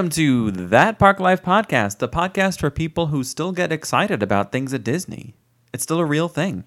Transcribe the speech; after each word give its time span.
Welcome 0.00 0.12
to 0.12 0.50
That 0.52 0.98
Park 0.98 1.20
Life 1.20 1.42
Podcast, 1.42 1.98
the 1.98 2.08
podcast 2.08 2.58
for 2.58 2.70
people 2.70 3.08
who 3.08 3.22
still 3.22 3.52
get 3.52 3.70
excited 3.70 4.22
about 4.22 4.50
things 4.50 4.72
at 4.72 4.82
Disney. 4.82 5.34
It's 5.74 5.82
still 5.82 5.98
a 5.98 6.06
real 6.06 6.26
thing. 6.26 6.64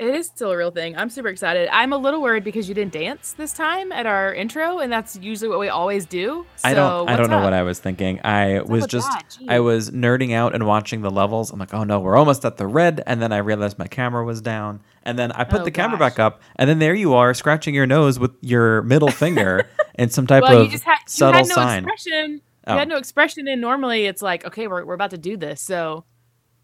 It 0.00 0.08
is 0.12 0.26
still 0.26 0.50
a 0.50 0.56
real 0.56 0.72
thing. 0.72 0.96
I'm 0.96 1.08
super 1.08 1.28
excited. 1.28 1.68
I'm 1.72 1.92
a 1.92 1.96
little 1.96 2.20
worried 2.20 2.42
because 2.42 2.68
you 2.68 2.74
didn't 2.74 2.92
dance 2.94 3.30
this 3.30 3.52
time 3.52 3.92
at 3.92 4.06
our 4.06 4.34
intro, 4.34 4.80
and 4.80 4.90
that's 4.92 5.14
usually 5.16 5.48
what 5.48 5.60
we 5.60 5.68
always 5.68 6.04
do. 6.04 6.46
So 6.56 6.68
I 6.68 6.74
don't 6.74 7.08
I 7.08 7.14
don't 7.16 7.30
know 7.30 7.36
what's 7.36 7.44
what? 7.44 7.52
I 7.52 7.62
was 7.62 7.78
thinking. 7.78 8.20
I 8.24 8.60
was 8.62 8.88
just? 8.88 9.08
I 9.46 9.60
was 9.60 9.90
nerding 9.92 10.32
out 10.32 10.52
and 10.52 10.66
watching 10.66 11.02
the 11.02 11.10
levels. 11.10 11.52
I'm 11.52 11.60
like, 11.60 11.72
"Oh 11.74 11.84
no, 11.84 12.00
we're 12.00 12.16
almost 12.16 12.44
at 12.44 12.56
the 12.56 12.66
red." 12.66 13.04
And 13.06 13.22
then 13.22 13.30
I 13.32 13.38
realized 13.38 13.78
my 13.78 13.86
camera 13.86 14.24
was 14.24 14.40
down. 14.40 14.80
And 15.04 15.16
then 15.16 15.30
I 15.32 15.44
put 15.44 15.60
Oh, 15.60 15.64
the 15.64 15.70
camera 15.70 15.96
back 15.96 16.18
up, 16.18 16.42
and 16.56 16.68
then 16.68 16.80
there 16.80 16.94
you 16.94 17.14
are 17.14 17.34
scratching 17.34 17.72
your 17.74 17.86
nose 17.86 18.18
with 18.18 18.32
your 18.40 18.82
middle 18.82 19.10
finger 19.22 19.68
and 19.94 20.12
some 20.12 20.26
type 20.26 20.42
Well, 20.42 20.58
of 20.58 20.64
you 20.66 20.70
just 20.72 20.82
had 20.84 20.94
you 20.98 21.02
subtle 21.06 21.38
had 21.38 21.48
no 21.48 21.54
sign. 21.54 21.84
expression. 21.84 22.40
Oh. 22.68 22.74
You 22.74 22.78
had 22.78 22.88
no 22.88 22.96
expression, 22.96 23.48
and 23.48 23.60
normally 23.60 24.04
it's 24.06 24.22
like, 24.22 24.44
okay, 24.46 24.66
we're 24.68 24.84
we're 24.84 24.94
about 24.94 25.10
to 25.10 25.18
do 25.18 25.36
this. 25.36 25.60
So 25.60 26.04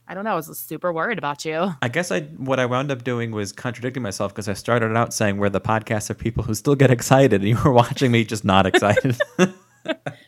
I 0.07 0.13
don't 0.15 0.25
know. 0.25 0.33
I 0.33 0.35
was 0.35 0.59
super 0.59 0.93
worried 0.93 1.17
about 1.19 1.45
you. 1.45 1.73
I 1.81 1.89
guess 1.89 2.11
I 2.11 2.21
what 2.23 2.61
I 2.61 2.67
wound 2.67 2.91
up 2.91 3.05
doing 3.05 3.31
was 3.33 3.53
contradicting 3.53 4.03
myself 4.03 4.33
because 4.33 4.49
I 4.49 4.53
started 4.53 4.95
out 4.97 5.15
saying 5.15 5.39
we're 5.39 5.49
the 5.49 5.61
podcast 5.63 6.11
of 6.11 6.19
people 6.19 6.45
who 6.45 6.55
still 6.55 6.75
get 6.75 6.91
excited, 6.91 7.41
and 7.41 7.49
you 7.49 7.59
were 7.65 7.73
watching 7.83 8.13
me 8.13 8.25
just 8.25 8.45
not 8.45 8.67
excited. 8.67 9.17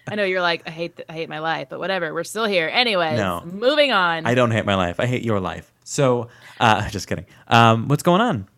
I 0.09 0.15
know 0.15 0.25
you're 0.25 0.42
like, 0.42 0.62
I 0.67 0.70
hate 0.70 0.97
th- 0.97 1.06
I 1.09 1.12
hate 1.12 1.28
my 1.28 1.39
life, 1.41 1.69
but 1.70 1.78
whatever. 1.78 2.12
We're 2.15 2.25
still 2.25 2.45
here. 2.45 2.69
Anyways, 2.72 3.19
No. 3.19 3.43
moving 3.45 3.91
on. 3.93 4.27
I 4.27 4.34
don't 4.34 4.50
hate 4.50 4.65
my 4.67 4.75
life. 4.75 5.00
I 5.00 5.06
hate 5.06 5.22
your 5.25 5.41
life. 5.41 5.72
So, 5.84 6.28
uh, 6.61 6.89
just 6.91 7.09
kidding. 7.09 7.27
Um, 7.48 7.89
what's 7.89 8.03
going 8.03 8.20
on? 8.20 8.48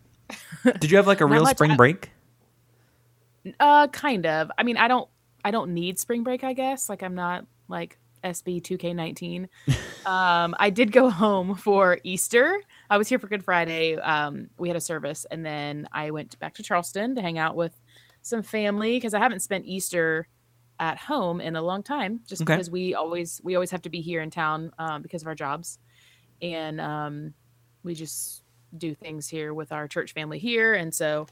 Did 0.80 0.90
you 0.90 0.96
have 0.98 1.06
like 1.06 1.20
a 1.20 1.26
real 1.26 1.42
much. 1.44 1.56
spring 1.56 1.76
break? 1.76 2.10
Uh, 3.60 3.86
kind 3.88 4.26
of. 4.26 4.50
I 4.58 4.62
mean, 4.64 4.76
I 4.76 4.88
don't, 4.88 5.08
I 5.48 5.50
don't 5.50 5.72
need 5.72 5.98
spring 5.98 6.24
break. 6.24 6.44
I 6.44 6.52
guess 6.52 6.90
like 6.90 7.02
I'm 7.02 7.14
not 7.14 7.46
like 7.68 7.98
SB 8.22 8.60
2K19. 8.60 9.48
um, 10.06 10.54
I 10.58 10.68
did 10.68 10.92
go 10.92 11.08
home 11.08 11.54
for 11.54 11.98
Easter. 12.04 12.60
I 12.90 12.98
was 12.98 13.08
here 13.08 13.18
for 13.18 13.28
Good 13.28 13.42
Friday. 13.42 13.96
Um, 13.96 14.50
we 14.58 14.68
had 14.68 14.76
a 14.76 14.80
service, 14.80 15.24
and 15.30 15.46
then 15.46 15.88
I 15.90 16.10
went 16.10 16.38
back 16.38 16.52
to 16.56 16.62
Charleston 16.62 17.14
to 17.14 17.22
hang 17.22 17.38
out 17.38 17.56
with 17.56 17.72
some 18.20 18.42
family 18.42 18.96
because 18.96 19.14
I 19.14 19.20
haven't 19.20 19.40
spent 19.40 19.64
Easter 19.64 20.28
at 20.80 20.98
home 20.98 21.40
in 21.40 21.56
a 21.56 21.62
long 21.62 21.82
time. 21.82 22.20
Just 22.28 22.42
Okay. 22.42 22.52
because 22.52 22.70
we 22.70 22.94
always 22.94 23.40
we 23.42 23.54
always 23.54 23.70
have 23.70 23.80
to 23.82 23.90
be 23.90 24.02
here 24.02 24.20
in 24.20 24.28
town 24.28 24.70
um, 24.78 25.00
because 25.00 25.22
of 25.22 25.28
our 25.28 25.34
jobs, 25.34 25.78
and 26.42 26.78
um, 26.78 27.32
we 27.84 27.94
just 27.94 28.42
do 28.76 28.94
things 28.94 29.26
here 29.26 29.54
with 29.54 29.72
our 29.72 29.88
church 29.88 30.12
family 30.12 30.38
here, 30.38 30.74
and 30.74 30.94
so. 30.94 31.26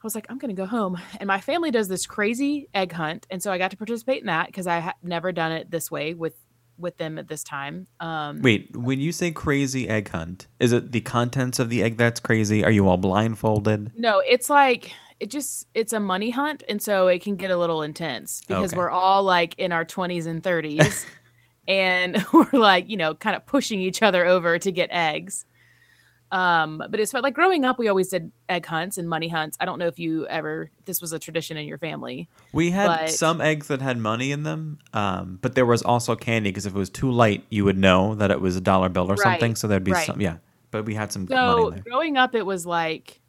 I 0.00 0.06
was 0.06 0.14
like, 0.14 0.26
I'm 0.28 0.38
gonna 0.38 0.54
go 0.54 0.66
home, 0.66 0.96
and 1.18 1.26
my 1.26 1.40
family 1.40 1.70
does 1.72 1.88
this 1.88 2.06
crazy 2.06 2.68
egg 2.72 2.92
hunt, 2.92 3.26
and 3.30 3.42
so 3.42 3.50
I 3.50 3.58
got 3.58 3.70
to 3.72 3.76
participate 3.76 4.20
in 4.20 4.26
that 4.26 4.46
because 4.46 4.66
I 4.66 4.78
had 4.78 4.94
never 5.02 5.32
done 5.32 5.50
it 5.52 5.70
this 5.70 5.90
way 5.90 6.14
with 6.14 6.34
with 6.78 6.96
them 6.98 7.18
at 7.18 7.26
this 7.26 7.42
time. 7.42 7.88
Um, 7.98 8.40
Wait, 8.40 8.76
when 8.76 9.00
you 9.00 9.10
say 9.10 9.32
crazy 9.32 9.88
egg 9.88 10.10
hunt, 10.10 10.46
is 10.60 10.70
it 10.72 10.92
the 10.92 11.00
contents 11.00 11.58
of 11.58 11.68
the 11.70 11.82
egg 11.82 11.96
that's 11.96 12.20
crazy? 12.20 12.64
Are 12.64 12.70
you 12.70 12.86
all 12.88 12.96
blindfolded? 12.96 13.90
no, 13.96 14.20
it's 14.20 14.48
like 14.48 14.92
it 15.18 15.30
just 15.30 15.66
it's 15.74 15.92
a 15.92 15.98
money 15.98 16.30
hunt, 16.30 16.62
and 16.68 16.80
so 16.80 17.08
it 17.08 17.20
can 17.20 17.34
get 17.34 17.50
a 17.50 17.56
little 17.56 17.82
intense 17.82 18.42
because 18.46 18.70
Okay. 18.72 18.76
we're 18.78 18.90
all 18.90 19.24
like 19.24 19.56
in 19.58 19.72
our 19.72 19.84
20s 19.84 20.26
and 20.28 20.40
30s, 20.44 21.04
and 21.66 22.24
we're 22.32 22.46
like 22.52 22.88
you 22.88 22.96
know 22.96 23.16
kind 23.16 23.34
of 23.34 23.44
pushing 23.46 23.80
each 23.80 24.00
other 24.00 24.24
over 24.24 24.60
to 24.60 24.70
get 24.70 24.90
eggs. 24.92 25.44
Um, 26.30 26.82
but 26.90 27.00
it's 27.00 27.12
felt 27.12 27.24
like 27.24 27.34
growing 27.34 27.64
up, 27.64 27.78
we 27.78 27.88
always 27.88 28.08
did 28.08 28.30
egg 28.48 28.66
hunts 28.66 28.98
and 28.98 29.08
money 29.08 29.28
hunts. 29.28 29.56
I 29.60 29.64
don't 29.64 29.78
know 29.78 29.86
if 29.86 29.98
you 29.98 30.26
ever 30.26 30.70
this 30.84 31.00
was 31.00 31.12
a 31.12 31.18
tradition 31.18 31.56
in 31.56 31.66
your 31.66 31.78
family. 31.78 32.28
We 32.52 32.70
had 32.70 32.86
But- 32.86 33.10
some 33.10 33.40
eggs 33.40 33.68
that 33.68 33.80
had 33.80 33.98
money 33.98 34.30
in 34.30 34.42
them, 34.42 34.78
um, 34.92 35.38
but 35.40 35.54
there 35.54 35.66
was 35.66 35.82
also 35.82 36.16
candy 36.16 36.50
because 36.50 36.66
if 36.66 36.74
it 36.74 36.78
was 36.78 36.90
too 36.90 37.10
light, 37.10 37.44
you 37.48 37.64
would 37.64 37.78
know 37.78 38.14
that 38.16 38.30
it 38.30 38.40
was 38.40 38.56
a 38.56 38.60
dollar 38.60 38.88
bill 38.88 39.10
or 39.10 39.16
something. 39.16 39.54
So 39.54 39.68
there'd 39.68 39.84
be 39.84 39.92
right. 39.92 40.06
some, 40.06 40.20
yeah. 40.20 40.36
But 40.70 40.84
we 40.84 40.94
had 40.94 41.10
some 41.12 41.26
money 41.28 41.36
So 41.36 41.82
growing 41.82 42.16
up, 42.18 42.34
it 42.34 42.44
was 42.44 42.66
like 42.66 43.20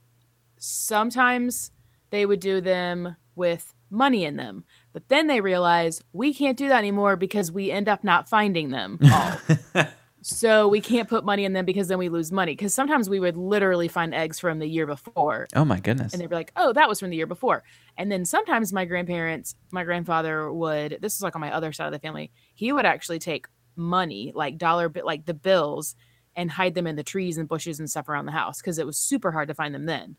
sometimes 0.58 1.72
they 2.10 2.26
would 2.26 2.40
do 2.40 2.62
them 2.62 3.16
with 3.36 3.74
money 3.90 4.26
in 4.26 4.36
them, 4.36 4.66
but 4.94 5.08
then 5.08 5.28
they 5.28 5.42
realized 5.42 6.04
we 6.14 6.34
can't 6.34 6.58
do 6.58 6.68
that 6.68 6.80
anymore 6.80 7.16
because 7.16 7.52
we 7.52 7.72
end 7.72 7.88
up 7.88 8.04
not 8.04 8.30
finding 8.30 8.70
them 8.70 9.00
all. 9.12 9.38
so 10.30 10.68
we 10.68 10.82
can't 10.82 11.10
put 11.10 11.26
money 11.26 11.46
in 11.46 11.54
them 11.54 11.66
because 11.66 11.88
then 11.88 11.98
we 11.98 12.10
lose 12.10 12.32
money. 12.32 12.54
Because 12.54 12.74
sometimes 12.74 13.10
we 13.10 13.20
would 13.20 13.36
literally 13.38 13.88
find 13.88 14.14
eggs 14.14 14.40
from 14.40 14.60
the 14.60 14.68
year 14.68 14.86
before, 14.86 15.48
Oh 15.56 15.66
my 15.66 15.80
goodness. 15.80 16.14
and 16.14 16.22
they'd 16.22 16.30
be 16.30 16.36
like, 16.36 16.52
"Oh, 16.56 16.74
that 16.74 16.88
was 16.88 17.00
from 17.00 17.10
the 17.10 17.18
year 17.18 17.28
before." 17.28 17.64
And 17.98 18.12
then 18.12 18.26
sometimes 18.26 18.72
my 18.72 18.86
grandparents, 18.86 19.56
my 19.72 19.84
grandfather 19.84 20.52
would. 20.52 21.00
This 21.02 21.16
is 21.16 21.22
like 21.22 21.36
on 21.36 21.42
my 21.42 21.54
other 21.54 21.72
side 21.74 21.88
of 21.88 21.94
the 21.94 22.00
family. 22.00 22.32
He 22.54 22.72
would 22.72 22.86
actually 22.86 23.20
take 23.20 23.48
money, 23.76 24.32
like 24.36 24.58
dollar 24.58 24.90
bit, 24.90 25.06
like 25.06 25.26
the 25.26 25.34
bills, 25.34 25.96
and 26.36 26.52
hide 26.52 26.76
them 26.76 26.88
in 26.88 26.96
the 26.96 27.04
trees 27.04 27.38
and 27.38 27.48
bushes 27.50 27.80
and 27.80 27.90
stuff 27.90 28.08
around 28.10 28.26
the 28.26 28.32
house 28.32 28.62
because 28.62 28.80
it 28.80 28.86
was 28.86 28.98
super 28.98 29.32
hard 29.32 29.48
to 29.48 29.54
find 29.54 29.74
them 29.74 29.86
then. 29.86 30.16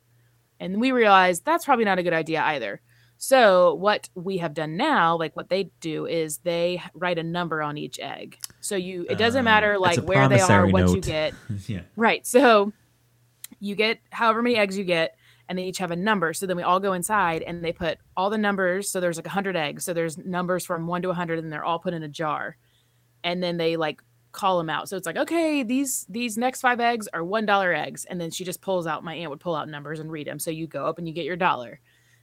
And 0.59 0.81
we 0.81 0.93
realized 0.93 1.45
that's 1.45 1.65
probably 1.65 1.85
not 1.85 1.99
a 1.99 2.03
good 2.03 2.13
idea 2.13 2.43
either. 2.43 2.81
So 3.17 3.75
what 3.75 4.09
we 4.15 4.39
have 4.39 4.55
done 4.55 4.77
now, 4.77 5.17
like 5.17 5.37
what 5.37 5.51
they 5.51 5.71
do, 5.81 6.07
is 6.07 6.39
they 6.39 6.83
write 6.95 7.19
a 7.19 7.23
number 7.23 7.63
on 7.63 7.77
each 7.77 7.99
egg. 8.01 8.39
So 8.61 8.77
you, 8.77 9.07
it 9.09 9.17
doesn't 9.19 9.41
Um, 9.41 9.45
matter 9.45 9.79
like 9.79 9.99
where 10.09 10.29
they 10.29 10.41
are, 10.41 10.67
what 10.73 10.81
you 10.95 11.01
get. 11.01 11.35
yeah. 11.67 11.81
Right. 11.97 12.27
So 12.27 12.73
you 13.59 13.75
get 13.75 13.99
however 14.11 14.43
many 14.43 14.57
eggs 14.57 14.77
you 14.77 14.85
get, 14.85 15.17
and 15.49 15.59
they 15.59 15.65
each 15.65 15.79
have 15.79 15.91
a 15.91 15.97
number. 15.97 16.33
So 16.33 16.47
then 16.47 16.57
we 16.57 16.63
all 16.63 16.79
go 16.79 16.93
inside 16.93 17.43
and 17.43 17.65
they 17.65 17.73
put 17.73 17.99
all 18.17 18.31
the 18.31 18.39
numbers. 18.39 18.89
So 18.89 19.01
there's 19.01 19.17
like 19.17 19.27
100 19.27 19.57
eggs. 19.57 19.85
So 19.85 19.93
there's 19.93 20.17
numbers 20.17 20.65
from 20.65 20.87
one 20.87 21.03
to 21.03 21.09
100, 21.09 21.39
and 21.41 21.53
they're 21.53 21.65
all 21.65 21.79
put 21.81 21.93
in 21.93 22.03
a 22.05 22.09
jar. 22.09 22.57
And 23.25 23.43
then 23.43 23.57
they 23.57 23.77
like 23.77 24.01
call 24.33 24.59
them 24.59 24.71
out. 24.71 24.89
So 24.89 24.97
it's 24.97 25.07
like, 25.07 25.17
okay, 25.17 25.65
these 25.65 26.07
these 26.09 26.39
next 26.39 26.61
five 26.61 26.79
eggs 26.81 27.09
are 27.13 27.25
one 27.25 27.47
dollar 27.47 27.75
eggs. 27.75 28.05
And 28.05 28.21
then 28.21 28.31
she 28.31 28.45
just 28.45 28.61
pulls 28.61 28.87
out. 28.87 29.03
My 29.03 29.15
aunt 29.15 29.31
would 29.31 29.41
pull 29.41 29.57
out 29.57 29.69
numbers 29.69 29.99
and 30.01 30.11
read 30.13 30.27
them. 30.29 30.39
So 30.39 30.51
you 30.53 30.67
go 30.69 30.87
up 30.87 30.99
and 30.99 31.09
you 31.09 31.13
get 31.15 31.25
your 31.25 31.37
dollar. 31.37 31.81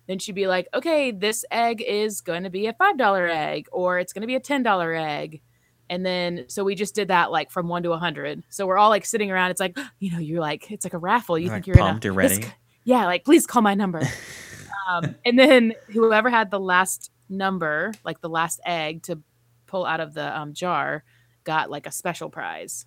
Then 0.08 0.20
she'd 0.20 0.36
be 0.36 0.48
like, 0.48 0.70
okay, 0.74 1.12
this 1.12 1.44
egg 1.52 1.82
is 1.82 2.22
going 2.22 2.44
to 2.44 2.50
be 2.50 2.68
a 2.68 2.74
five 2.74 2.98
dollar 2.98 3.28
egg, 3.28 3.68
or 3.74 4.00
it's 4.00 4.14
going 4.14 4.22
to 4.22 4.28
be 4.28 4.36
a 4.36 4.40
ten 4.40 4.64
dollar 4.64 4.94
egg. 4.94 5.42
And 5.90 6.06
then 6.06 6.46
so 6.48 6.64
we 6.64 6.76
just 6.76 6.96
did 6.96 7.08
that 7.10 7.32
like 7.32 7.50
from 7.52 7.68
one 7.70 7.84
to 7.84 7.92
a 7.94 7.98
hundred. 7.98 8.44
So 8.50 8.66
we're 8.68 8.78
all 8.78 8.90
like 8.90 9.06
sitting 9.06 9.32
around. 9.32 9.52
It's 9.52 9.60
like 9.60 9.78
you 10.00 10.12
know, 10.12 10.20
you're 10.20 10.42
like 10.42 10.70
it's 10.72 10.86
like 10.86 10.94
a 10.94 10.98
raffle. 10.98 11.38
You 11.38 11.46
You're, 11.46 11.54
think 11.56 11.68
like, 11.68 11.76
you're 11.78 11.86
pumped, 11.86 12.06
in 12.06 12.12
a 12.12 12.14
ready. 12.14 12.46
yeah, 12.84 13.06
like 13.06 13.24
please 13.26 13.46
call 13.48 13.62
my 13.62 13.74
number. 13.74 14.02
um, 14.90 15.16
and 15.26 15.38
then 15.40 15.74
whoever 15.88 16.30
had 16.30 16.52
the 16.52 16.60
last 16.60 17.12
number, 17.30 17.92
like 18.04 18.22
the 18.22 18.30
last 18.30 18.60
egg 18.66 19.04
to 19.04 19.20
pull 19.66 19.86
out 19.86 20.00
of 20.00 20.14
the 20.14 20.38
um, 20.38 20.54
jar, 20.54 21.04
got 21.44 21.70
like 21.70 21.86
a 21.88 21.92
special 21.92 22.30
prize. 22.30 22.86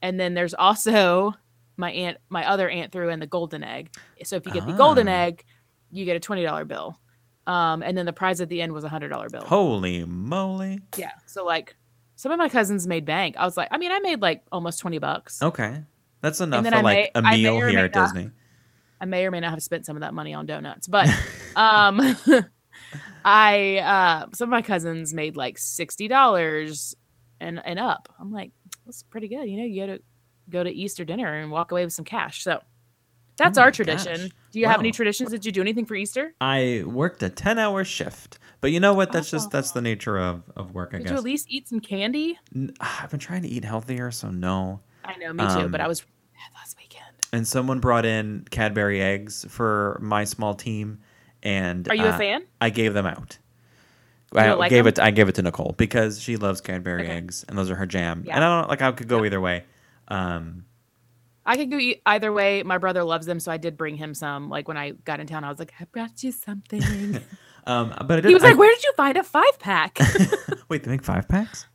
And 0.00 0.18
then 0.18 0.34
there's 0.34 0.54
also 0.54 1.34
my 1.76 1.90
aunt, 1.92 2.18
my 2.28 2.46
other 2.48 2.68
aunt 2.68 2.92
threw 2.92 3.08
in 3.08 3.20
the 3.20 3.26
golden 3.26 3.62
egg. 3.64 3.90
So 4.24 4.36
if 4.36 4.46
you 4.46 4.52
get 4.52 4.66
the 4.66 4.72
golden 4.72 5.08
Ah. 5.08 5.12
egg, 5.26 5.44
you 5.90 6.04
get 6.04 6.16
a 6.16 6.20
twenty 6.20 6.42
dollar 6.42 6.64
bill. 6.64 6.98
Um, 7.46 7.82
and 7.82 7.96
then 7.98 8.06
the 8.06 8.12
prize 8.12 8.40
at 8.40 8.48
the 8.48 8.62
end 8.62 8.72
was 8.72 8.84
a 8.84 8.88
hundred 8.88 9.08
dollar 9.08 9.28
bill. 9.28 9.42
Holy 9.42 10.04
moly. 10.04 10.80
Yeah. 10.96 11.12
So 11.26 11.44
like 11.44 11.76
some 12.22 12.30
of 12.30 12.38
my 12.38 12.48
cousins 12.48 12.86
made 12.86 13.04
bank. 13.04 13.34
I 13.36 13.44
was 13.44 13.56
like, 13.56 13.66
I 13.72 13.78
mean, 13.78 13.90
I 13.90 13.98
made 13.98 14.22
like 14.22 14.44
almost 14.52 14.78
20 14.78 14.98
bucks. 14.98 15.42
Okay. 15.42 15.82
That's 16.20 16.40
enough 16.40 16.64
for 16.64 16.72
I 16.72 16.80
like 16.80 16.84
may- 16.84 17.10
a 17.16 17.22
meal 17.36 17.68
here 17.68 17.80
at 17.80 17.92
not. 17.96 18.14
Disney. 18.14 18.30
I 19.00 19.06
may 19.06 19.26
or 19.26 19.32
may 19.32 19.40
not 19.40 19.50
have 19.50 19.60
spent 19.60 19.84
some 19.86 19.96
of 19.96 20.02
that 20.02 20.14
money 20.14 20.32
on 20.32 20.46
donuts, 20.46 20.86
but 20.86 21.08
um 21.56 22.00
I 23.24 23.78
uh 23.78 24.26
some 24.34 24.48
of 24.48 24.50
my 24.50 24.62
cousins 24.62 25.12
made 25.12 25.36
like 25.36 25.56
$60 25.56 26.94
and 27.40 27.60
and 27.64 27.78
up. 27.80 28.08
I'm 28.20 28.30
like, 28.30 28.52
that's 28.86 29.02
pretty 29.02 29.26
good. 29.26 29.48
You 29.48 29.56
know, 29.58 29.64
you 29.64 29.80
go 29.84 29.96
to 29.96 30.02
go 30.48 30.62
to 30.62 30.70
Easter 30.70 31.04
dinner 31.04 31.34
and 31.34 31.50
walk 31.50 31.72
away 31.72 31.84
with 31.84 31.92
some 31.92 32.04
cash. 32.04 32.44
So 32.44 32.60
that's 33.36 33.58
Oh 33.58 33.62
our 33.62 33.72
tradition. 33.72 34.20
gosh. 34.20 34.30
Do 34.52 34.60
you 34.60 34.66
have 34.68 34.78
any 34.78 34.92
traditions? 34.92 35.30
Did 35.32 35.44
you 35.44 35.50
do 35.50 35.60
anything 35.60 35.86
for 35.86 35.96
Easter? 35.96 36.34
I 36.40 36.84
worked 36.86 37.20
a 37.24 37.28
10 37.30 37.58
hour 37.58 37.82
shift. 37.82 38.38
But 38.62 38.70
you 38.70 38.78
know 38.78 38.94
what? 38.94 39.10
That's 39.10 39.28
just 39.28 39.50
that's 39.50 39.72
the 39.72 39.82
nature 39.82 40.16
of, 40.18 40.44
of 40.54 40.72
work, 40.72 40.90
I 40.94 40.98
guess. 40.98 41.08
Did 41.08 41.10
you 41.10 41.16
at 41.18 41.24
least 41.24 41.46
eat 41.50 41.68
some 41.68 41.80
candy? 41.80 42.38
N- 42.54 42.72
I've 42.80 43.10
been 43.10 43.18
trying 43.18 43.42
to 43.42 43.48
eat 43.48 43.64
healthier, 43.64 44.12
so 44.12 44.30
no. 44.30 44.80
I 45.04 45.16
know, 45.16 45.32
me 45.32 45.42
too, 45.48 45.68
but 45.68 45.80
Um, 45.80 45.84
I 45.84 45.88
was 45.88 46.04
last 46.54 46.78
weekend. 46.78 47.04
And 47.32 47.46
someone 47.46 47.80
brought 47.80 48.06
in 48.06 48.46
Cadbury 48.50 49.02
eggs 49.02 49.44
for 49.48 49.98
my 50.00 50.22
small 50.22 50.54
team, 50.54 51.00
and 51.42 51.88
Are 51.90 51.94
you 51.96 52.04
a 52.04 52.10
uh, 52.10 52.18
fan? 52.18 52.44
I 52.60 52.70
gave 52.70 52.94
them 52.94 53.04
out. 53.04 53.36
I 54.32 54.52
like 54.52 54.70
gave 54.70 54.84
them? 54.84 54.92
it. 54.92 54.98
I 55.00 55.10
gave 55.10 55.28
it 55.28 55.34
to 55.34 55.42
Nicole 55.42 55.74
because 55.76 56.20
she 56.22 56.36
loves 56.36 56.60
Cadbury 56.60 57.02
Okay. 57.02 57.12
eggs, 57.12 57.44
and 57.48 57.58
those 57.58 57.68
are 57.68 57.74
her 57.74 57.84
jam. 57.86 58.22
Yeah. 58.24 58.36
And 58.36 58.44
I 58.44 58.60
don't 58.60 58.68
like. 58.70 58.80
I 58.80 58.92
could 58.92 59.08
go 59.08 59.24
either 59.24 59.40
way. 59.40 59.64
Um, 60.06 60.66
I 61.44 61.56
could 61.56 61.68
go 61.72 61.80
either 62.06 62.32
way. 62.32 62.62
My 62.62 62.78
brother 62.78 63.02
loves 63.02 63.26
them, 63.26 63.40
so 63.40 63.50
I 63.50 63.56
did 63.56 63.76
bring 63.76 63.96
him 63.96 64.14
some. 64.14 64.48
Like 64.48 64.68
when 64.68 64.76
I 64.76 64.92
got 64.92 65.18
in 65.18 65.26
town, 65.26 65.42
I 65.42 65.48
was 65.50 65.58
like, 65.58 65.72
"I 65.80 65.84
brought 65.90 66.22
you 66.22 66.30
something." 66.30 67.20
um, 67.66 67.94
but 68.06 68.12
I 68.12 68.20
did. 68.20 68.28
he 68.28 68.34
was 68.34 68.42
I- 68.44 68.48
like, 68.50 68.58
"Where 68.58 68.72
did 68.74 68.82
you 68.84 68.92
find 68.96 69.16
a 69.16 69.22
five 69.22 69.58
pack?" 69.58 69.98
Wait, 70.68 70.82
they 70.84 70.90
make 70.90 71.04
five 71.04 71.28
packs? 71.28 71.66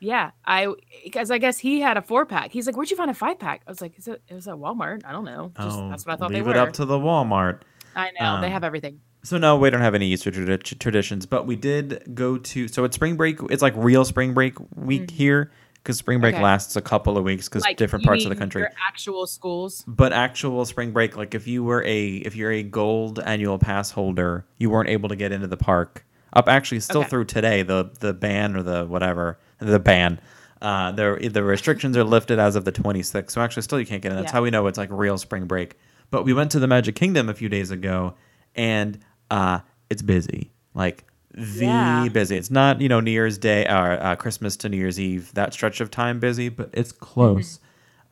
yeah, 0.00 0.32
I 0.44 0.68
because 1.04 1.30
I 1.30 1.38
guess 1.38 1.58
he 1.58 1.80
had 1.80 1.96
a 1.96 2.02
four 2.02 2.26
pack. 2.26 2.52
He's 2.52 2.66
like, 2.66 2.76
"Where'd 2.76 2.90
you 2.90 2.96
find 2.96 3.10
a 3.10 3.14
five 3.14 3.38
pack?" 3.38 3.62
I 3.66 3.70
was 3.70 3.80
like, 3.80 3.98
"Is 3.98 4.08
it? 4.08 4.22
It 4.28 4.34
was 4.34 4.48
at 4.48 4.54
Walmart. 4.56 5.02
I 5.04 5.12
don't 5.12 5.24
know. 5.24 5.52
Just, 5.58 5.78
oh, 5.78 5.88
that's 5.88 6.04
what 6.04 6.12
I 6.12 6.16
thought 6.16 6.30
they 6.30 6.40
were." 6.42 6.48
leave 6.48 6.54
they 6.54 6.60
it 6.60 6.68
up 6.68 6.72
to 6.74 6.84
the 6.84 6.98
Walmart. 6.98 7.60
I 7.96 8.10
know 8.18 8.40
they 8.40 8.46
um, 8.48 8.52
have 8.52 8.64
everything. 8.64 9.00
So 9.22 9.38
no, 9.38 9.56
we 9.56 9.70
don't 9.70 9.80
have 9.80 9.94
any 9.94 10.08
Easter 10.08 10.30
tradi- 10.30 10.78
traditions, 10.78 11.24
but 11.24 11.46
we 11.46 11.56
did 11.56 12.14
go 12.14 12.36
to. 12.36 12.68
So 12.68 12.84
it's 12.84 12.94
spring 12.96 13.16
break. 13.16 13.38
It's 13.50 13.62
like 13.62 13.72
real 13.76 14.04
spring 14.04 14.34
break 14.34 14.54
week 14.76 15.10
here 15.10 15.50
because 15.84 15.98
spring 15.98 16.18
break. 16.20 16.34
Okay. 16.34 16.42
lasts 16.42 16.76
a 16.76 16.80
couple 16.80 17.16
of 17.18 17.24
weeks 17.24 17.46
because 17.48 17.62
Like 17.62 17.76
different 17.76 18.04
parts 18.06 18.24
of 18.24 18.30
the 18.30 18.36
country. 18.36 18.62
your 18.62 18.70
actual 18.88 19.26
schools. 19.26 19.84
But 19.86 20.12
actual 20.14 20.64
spring 20.64 20.92
break, 20.92 21.16
like 21.16 21.34
if 21.34 21.46
you 21.46 21.62
were 21.62 21.84
a 21.84 22.14
if 22.16 22.34
you're 22.34 22.50
a 22.50 22.62
gold 22.62 23.20
annual 23.20 23.58
pass 23.58 23.90
holder, 23.90 24.46
you 24.58 24.70
weren't 24.70 24.88
able 24.88 25.10
to 25.10 25.16
get 25.16 25.30
into 25.30 25.46
the 25.46 25.58
park. 25.58 26.04
Up 26.32 26.48
actually 26.48 26.80
still 26.80 27.02
Okay. 27.02 27.10
through 27.10 27.26
today, 27.26 27.62
the 27.62 27.90
the 28.00 28.12
ban 28.14 28.56
or 28.56 28.62
the 28.62 28.86
whatever 28.86 29.38
the 29.58 29.78
ban. 29.78 30.18
Uh, 30.62 30.90
the 30.92 31.30
the 31.30 31.42
restrictions 31.44 31.94
are 31.96 32.04
lifted 32.04 32.38
as 32.38 32.56
of 32.56 32.64
the 32.64 32.72
26th. 32.72 33.30
So 33.32 33.42
actually, 33.42 33.62
still 33.62 33.78
you 33.78 33.84
can't 33.86 34.00
get 34.02 34.10
in. 34.12 34.16
That's 34.16 34.28
Yeah. 34.28 34.36
how 34.38 34.42
we 34.42 34.50
know 34.50 34.66
it's 34.66 34.78
like 34.78 34.88
real 34.90 35.18
spring 35.18 35.44
break. 35.44 35.76
But 36.10 36.24
we 36.24 36.32
went 36.32 36.50
to 36.52 36.58
the 36.58 36.66
Magic 36.66 36.94
Kingdom 36.94 37.28
a 37.28 37.34
few 37.34 37.48
days 37.50 37.70
ago, 37.70 38.14
and 38.54 38.98
uh, 39.30 39.60
it's 39.90 40.00
busy. 40.02 40.52
Like 40.72 41.04
the 41.34 41.64
Yeah. 41.66 42.08
busy. 42.08 42.36
It's 42.36 42.50
not 42.50 42.80
you 42.80 42.88
know 42.88 43.00
New 43.00 43.10
Year's 43.10 43.38
Day 43.38 43.66
or 43.66 43.92
uh, 44.02 44.16
Christmas 44.16 44.56
to 44.58 44.68
New 44.68 44.76
Year's 44.76 44.98
Eve 45.00 45.32
that 45.34 45.52
stretch 45.52 45.80
of 45.80 45.90
time 45.90 46.20
busy, 46.20 46.48
but 46.48 46.70
it's 46.72 46.92
close. 46.92 47.60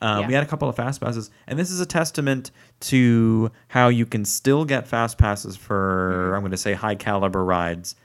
Um, 0.01 0.21
Yeah. 0.21 0.27
We 0.27 0.33
had 0.33 0.43
a 0.43 0.47
couple 0.47 0.67
of 0.67 0.75
fast 0.75 0.99
passes, 1.01 1.29
and 1.47 1.57
this 1.57 1.71
is 1.71 1.79
a 1.79 1.85
testament 1.85 2.51
to 2.81 3.51
how 3.69 3.87
you 3.87 4.05
can 4.05 4.25
still 4.25 4.65
get 4.65 4.87
fast 4.87 5.17
passes 5.17 5.55
for 5.55 6.33
I'm 6.35 6.41
going 6.41 6.51
to 6.51 6.57
say 6.57 6.73
high 6.73 6.95
caliber 6.95 7.43
rides. 7.43 7.95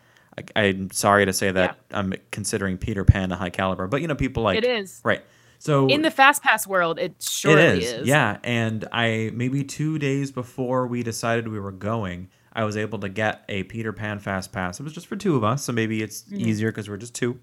I, 0.54 0.62
I'm 0.62 0.90
sorry 0.92 1.26
to 1.26 1.32
say 1.32 1.50
that 1.50 1.78
I'm 1.90 2.14
considering 2.30 2.78
Peter 2.78 3.04
Pan 3.04 3.32
a 3.32 3.36
high 3.36 3.50
caliber, 3.50 3.88
but 3.88 4.00
you 4.00 4.06
know 4.06 4.14
people 4.14 4.44
like 4.44 4.58
It 4.58 4.64
is. 4.64 5.00
right. 5.04 5.22
So 5.60 5.88
In 5.88 6.02
the 6.02 6.10
fast 6.12 6.40
pass 6.44 6.68
world, 6.68 7.00
it 7.00 7.16
surely 7.20 7.62
it 7.62 7.78
is. 7.78 7.92
is. 7.92 8.06
Yeah, 8.06 8.38
and 8.44 8.86
I 8.92 9.32
maybe 9.34 9.64
two 9.64 9.98
days 9.98 10.30
before 10.30 10.86
we 10.86 11.02
decided 11.02 11.48
we 11.48 11.58
were 11.58 11.72
going, 11.72 12.28
I 12.58 12.64
was 12.64 12.76
able 12.76 12.98
to 12.98 13.08
get 13.08 13.44
a 13.48 13.62
Peter 13.62 13.92
Pan 13.92 14.18
fast 14.18 14.52
pass. 14.52 14.80
It 14.80 14.82
was 14.82 14.92
just 14.92 15.06
for 15.06 15.16
two 15.16 15.36
of 15.36 15.44
us, 15.44 15.64
so 15.64 15.72
maybe 15.72 16.02
it's 16.02 16.22
Mm-hmm. 16.22 16.40
easier 16.48 16.68
because 16.70 16.90
we're 16.90 16.96
just 16.98 17.14
two. 17.14 17.38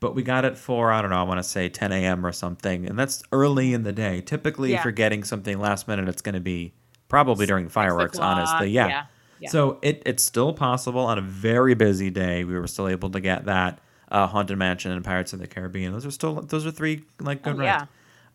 But 0.00 0.14
we 0.14 0.22
got 0.22 0.44
it 0.44 0.56
for 0.56 0.90
I 0.90 1.00
don't 1.02 1.10
know, 1.10 1.16
I 1.18 1.22
want 1.24 1.38
to 1.38 1.42
say 1.48 1.68
10 1.68 1.92
a.m. 1.92 2.24
or 2.24 2.32
something, 2.32 2.86
and 2.88 2.98
that's 2.98 3.22
early 3.32 3.74
in 3.74 3.82
the 3.82 3.92
day. 3.92 4.20
Typically, 4.20 4.72
if 4.74 4.84
you're 4.84 4.92
getting 4.92 5.22
something 5.24 5.58
last 5.58 5.86
minute, 5.88 6.08
it's 6.08 6.22
going 6.22 6.34
to 6.36 6.40
be 6.40 6.72
probably 7.08 7.46
during 7.46 7.68
fireworks. 7.68 8.18
Honestly, 8.18 8.70
yeah. 8.70 8.86
yeah, 8.88 9.04
yeah. 9.40 9.50
So 9.50 9.78
it 9.82 10.02
it's 10.06 10.22
still 10.22 10.52
possible 10.52 11.00
on 11.00 11.18
a 11.18 11.22
very 11.22 11.74
busy 11.74 12.10
day. 12.10 12.44
We 12.44 12.54
were 12.58 12.66
still 12.68 12.88
able 12.88 13.10
to 13.10 13.20
get 13.20 13.44
that 13.46 13.80
uh, 14.10 14.26
Haunted 14.28 14.56
Mansion 14.56 14.92
and 14.92 15.04
Pirates 15.04 15.32
of 15.32 15.40
the 15.40 15.46
Caribbean. 15.48 15.92
Those 15.92 16.06
are 16.06 16.10
still 16.12 16.34
those 16.42 16.64
are 16.64 16.70
three 16.70 17.02
like 17.20 17.42
good 17.42 17.56
Oh, 17.56 17.58
rides. 17.58 17.86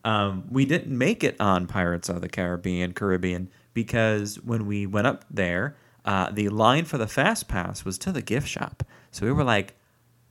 yeah. 0.04 0.26
Um, 0.26 0.44
we 0.50 0.66
didn't 0.66 0.96
make 0.96 1.24
it 1.24 1.40
on 1.40 1.66
Pirates 1.66 2.10
of 2.10 2.20
the 2.20 2.28
Caribbean, 2.28 2.92
Caribbean, 2.92 3.48
because 3.72 4.36
when 4.44 4.66
we 4.66 4.84
went 4.86 5.06
up 5.06 5.24
there, 5.30 5.76
uh, 6.04 6.30
the 6.30 6.48
line 6.50 6.84
for 6.84 6.98
the 6.98 7.06
fast 7.06 7.48
pass 7.48 7.84
was 7.84 7.98
to 7.98 8.12
the 8.12 8.22
gift 8.22 8.48
shop. 8.48 8.82
So 9.10 9.24
we 9.26 9.32
were 9.32 9.44
like, 9.44 9.74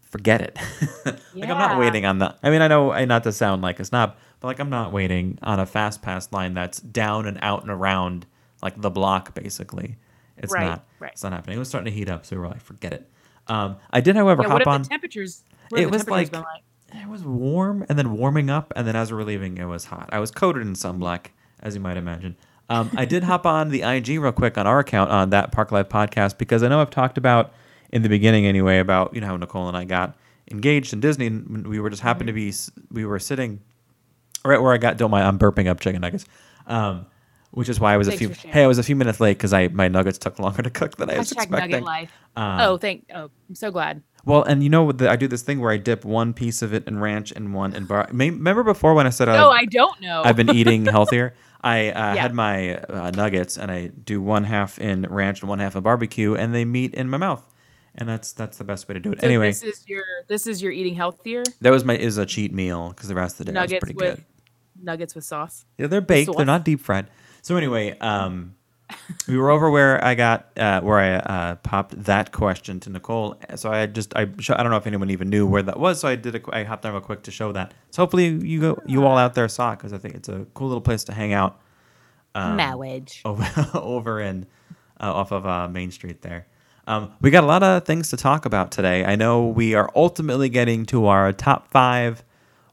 forget 0.01 0.41
it. 0.41 0.57
like 1.05 1.49
I'm 1.49 1.57
not 1.57 1.79
waiting 1.79 2.05
on 2.05 2.19
the. 2.19 2.35
I 2.43 2.49
mean, 2.49 2.61
I 2.61 2.67
know 2.67 2.91
I 2.91 3.05
not 3.05 3.23
to 3.23 3.31
sound 3.31 3.61
like 3.61 3.79
a 3.79 3.85
snob, 3.85 4.15
but 4.39 4.47
like 4.47 4.59
I'm 4.59 4.69
not 4.69 4.91
waiting 4.91 5.39
on 5.41 5.59
a 5.59 5.65
fast 5.65 6.01
pass 6.01 6.31
line 6.31 6.53
that's 6.53 6.79
down 6.79 7.25
and 7.25 7.37
out 7.41 7.61
and 7.63 7.71
around 7.71 8.25
like 8.61 8.79
the 8.79 8.89
block 8.91 9.33
basically. 9.33 9.97
It's 10.37 10.51
Right, 10.53 10.65
not. 10.65 10.85
right. 10.99 11.11
It's 11.11 11.23
not 11.23 11.31
happening. 11.31 11.55
It 11.55 11.59
was 11.59 11.69
starting 11.69 11.91
to 11.91 11.97
heat 11.97 12.09
up, 12.09 12.25
so 12.25 12.35
we 12.35 12.41
were 12.41 12.47
like, 12.47 12.61
forget 12.61 12.91
it. 12.93 13.09
Um, 13.47 13.77
I 13.91 14.01
did, 14.01 14.15
however, 14.15 14.41
Yeah, 14.43 14.49
hop 14.49 14.67
on. 14.67 14.81
the 14.83 14.89
temperatures? 14.89 15.43
It 15.71 15.75
the 15.75 15.85
was 15.85 16.03
temperatures 16.05 16.31
like- 16.33 16.63
been 16.91 17.01
It 17.01 17.07
was 17.07 17.23
warm 17.23 17.85
and 17.87 17.97
then 17.99 18.13
warming 18.17 18.49
up, 18.49 18.73
and 18.75 18.87
then 18.87 18.95
as 18.95 19.11
we 19.11 19.17
were 19.17 19.23
leaving, 19.23 19.57
it 19.57 19.65
was 19.65 19.85
hot. 19.85 20.09
I 20.11 20.19
was 20.19 20.31
coated 20.31 20.61
in 20.63 20.73
sunblock, 20.73 21.27
as 21.59 21.75
you 21.75 21.81
might 21.81 21.97
imagine. 21.97 22.35
Um, 22.69 22.89
I 22.95 23.05
did 23.05 23.23
hop 23.23 23.45
on 23.45 23.69
the 23.69 23.81
IG 23.83 24.19
real 24.19 24.31
quick 24.31 24.57
on 24.57 24.65
our 24.65 24.79
account 24.79 25.11
on 25.11 25.29
that 25.31 25.51
Park 25.51 25.71
Life 25.71 25.89
podcast 25.89 26.37
because 26.37 26.63
I 26.63 26.69
know 26.69 26.81
I've 26.81 26.89
talked 26.89 27.17
about 27.17 27.53
in 27.91 28.01
the 28.01 28.09
beginning 28.09 28.45
anyway 28.45 28.79
about 28.79 29.13
you 29.13 29.21
know 29.21 29.27
how 29.27 29.37
Nicole 29.37 29.67
and 29.67 29.77
I 29.77 29.83
got 29.85 30.15
engaged 30.49 30.93
in 30.93 30.99
Disney. 30.99 31.27
And 31.27 31.67
we 31.67 31.79
were 31.79 31.89
just 31.89 32.01
happened 32.01 32.27
to 32.27 32.33
be 32.33 32.53
we 32.91 33.05
were 33.05 33.19
sitting 33.19 33.59
right 34.45 34.61
where 34.61 34.73
I 34.73 34.77
got. 34.77 34.97
Don't 34.97 35.11
mind, 35.11 35.27
I'm 35.27 35.37
burping 35.39 35.67
up 35.67 35.79
chicken 35.79 36.01
nuggets. 36.01 36.25
Um, 36.65 37.05
which 37.51 37.69
is 37.69 37.79
why 37.79 37.93
I 37.93 37.97
was 37.97 38.07
a 38.07 38.13
few. 38.13 38.29
Hey, 38.29 38.63
I 38.63 38.67
was 38.67 38.79
a 38.79 38.83
few 38.83 38.95
minutes 38.95 39.19
late 39.19 39.37
because 39.37 39.53
I 39.53 39.67
my 39.67 39.87
nuggets 39.87 40.17
took 40.17 40.39
longer 40.39 40.63
to 40.63 40.69
cook 40.71 40.97
than 40.97 41.09
I 41.11 41.19
was 41.19 41.29
Hashtag 41.29 41.43
expecting. 41.43 41.71
nugget 41.71 41.83
life. 41.83 42.11
Um, 42.35 42.59
oh, 42.61 42.77
thank. 42.77 43.05
Oh, 43.13 43.29
I'm 43.47 43.55
so 43.55 43.69
glad. 43.69 44.01
Well, 44.25 44.41
and 44.43 44.63
you 44.63 44.69
know 44.69 44.83
what? 44.85 44.97
the- 44.97 45.11
I 45.11 45.17
do 45.17 45.27
this 45.27 45.41
thing 45.43 45.59
where 45.59 45.71
I 45.71 45.77
dip 45.77 46.03
one 46.05 46.33
piece 46.33 46.61
of 46.61 46.73
it 46.73 46.87
in 46.87 46.97
ranch 46.99 47.31
and 47.31 47.53
one 47.53 47.75
in 47.75 47.85
bar. 47.85 48.07
Remember 48.11 48.63
before 48.63 48.93
when 48.95 49.05
I 49.05 49.09
said 49.11 49.25
No, 49.27 49.49
I, 49.49 49.57
I 49.57 49.65
don't 49.65 49.99
know. 50.01 50.23
I've 50.25 50.37
been 50.37 50.49
eating 50.49 50.85
healthier? 50.85 51.35
I 51.63 51.89
uh, 51.89 52.13
Yeah. 52.15 52.21
had 52.21 52.33
my 52.33 52.75
uh, 52.77 53.11
nuggets 53.11 53.57
and 53.57 53.71
I 53.71 53.87
do 53.87 54.21
one 54.21 54.43
half 54.43 54.79
in 54.79 55.03
ranch 55.09 55.41
and 55.41 55.49
one 55.49 55.59
half 55.59 55.75
in 55.75 55.83
barbecue, 55.83 56.35
and 56.35 56.53
they 56.53 56.65
meet 56.65 56.93
in 56.93 57.09
my 57.09 57.17
mouth, 57.17 57.43
and 57.95 58.07
that's 58.09 58.33
that's 58.33 58.57
the 58.57 58.63
best 58.65 58.87
way 58.87 58.93
to 58.93 58.99
do 58.99 59.13
it. 59.13 59.21
So 59.21 59.27
anyway, 59.27 59.47
this 59.49 59.63
is 59.63 59.83
your 59.87 60.03
this 60.27 60.45
is 60.47 60.61
your 60.61 60.71
eating 60.71 60.95
healthier 60.95 61.43
that 61.61 61.71
was 61.71 61.85
my 61.85 61.95
is 61.95 62.17
a 62.17 62.25
cheat 62.25 62.53
meal 62.53 62.89
because 62.89 63.07
the 63.07 63.15
rest 63.15 63.39
of 63.39 63.45
the 63.45 63.51
day 63.53 63.59
nuggets 63.59 63.73
was 63.73 63.79
pretty 63.79 63.95
with 63.95 64.15
good. 64.17 64.25
nuggets 64.83 65.15
with 65.15 65.23
sauce. 65.23 65.65
Yeah, 65.77 65.87
they're 65.87 66.01
baked. 66.01 66.35
They're 66.35 66.45
not 66.45 66.65
deep 66.65 66.81
fried. 66.81 67.07
So 67.41 67.55
anyway, 67.55 67.97
um, 67.99 68.55
we 69.27 69.37
were 69.37 69.49
over 69.49 69.69
where 69.69 70.03
I 70.03 70.15
got 70.15 70.47
uh, 70.57 70.81
where 70.81 70.99
I 70.99 71.13
uh, 71.15 71.55
popped 71.55 72.03
that 72.03 72.31
question 72.31 72.79
to 72.81 72.89
Nicole. 72.89 73.37
So 73.55 73.71
I 73.71 73.85
just 73.85 74.15
I 74.15 74.27
sh- 74.39 74.51
I 74.51 74.63
don't 74.63 74.71
know 74.71 74.77
if 74.77 74.87
anyone 74.87 75.09
even 75.09 75.29
knew 75.29 75.45
where 75.45 75.61
that 75.63 75.79
was. 75.79 75.99
So 75.99 76.07
I 76.07 76.15
did 76.15 76.35
a, 76.35 76.39
qu- 76.39 76.51
I 76.53 76.63
hopped 76.63 76.85
on 76.85 76.93
real 76.93 77.01
quick 77.01 77.23
to 77.23 77.31
show 77.31 77.51
that. 77.51 77.73
So 77.91 78.01
hopefully 78.01 78.27
you 78.27 78.59
go 78.59 78.81
you 78.85 79.05
all 79.05 79.17
out 79.17 79.33
there 79.33 79.47
saw 79.47 79.73
it 79.73 79.77
because 79.77 79.93
I 79.93 79.97
think 79.97 80.15
it's 80.15 80.29
a 80.29 80.45
cool 80.53 80.67
little 80.67 80.81
place 80.81 81.03
to 81.05 81.13
hang 81.13 81.33
out 81.33 81.59
um, 82.35 82.55
Marriage. 82.55 83.21
over 83.25 83.47
over 83.73 84.19
in 84.19 84.45
uh, 84.99 85.13
off 85.13 85.31
of 85.31 85.45
uh, 85.45 85.67
Main 85.67 85.91
Street 85.91 86.21
there. 86.21 86.47
Um, 86.85 87.13
we 87.21 87.31
got 87.31 87.43
a 87.43 87.47
lot 87.47 87.63
of 87.63 87.85
things 87.85 88.09
to 88.09 88.17
talk 88.17 88.45
about 88.45 88.71
today. 88.71 89.05
I 89.05 89.15
know 89.15 89.47
we 89.47 89.73
are 89.73 89.89
ultimately 89.95 90.49
getting 90.49 90.85
to 90.87 91.05
our 91.07 91.31
top 91.31 91.69
five 91.69 92.23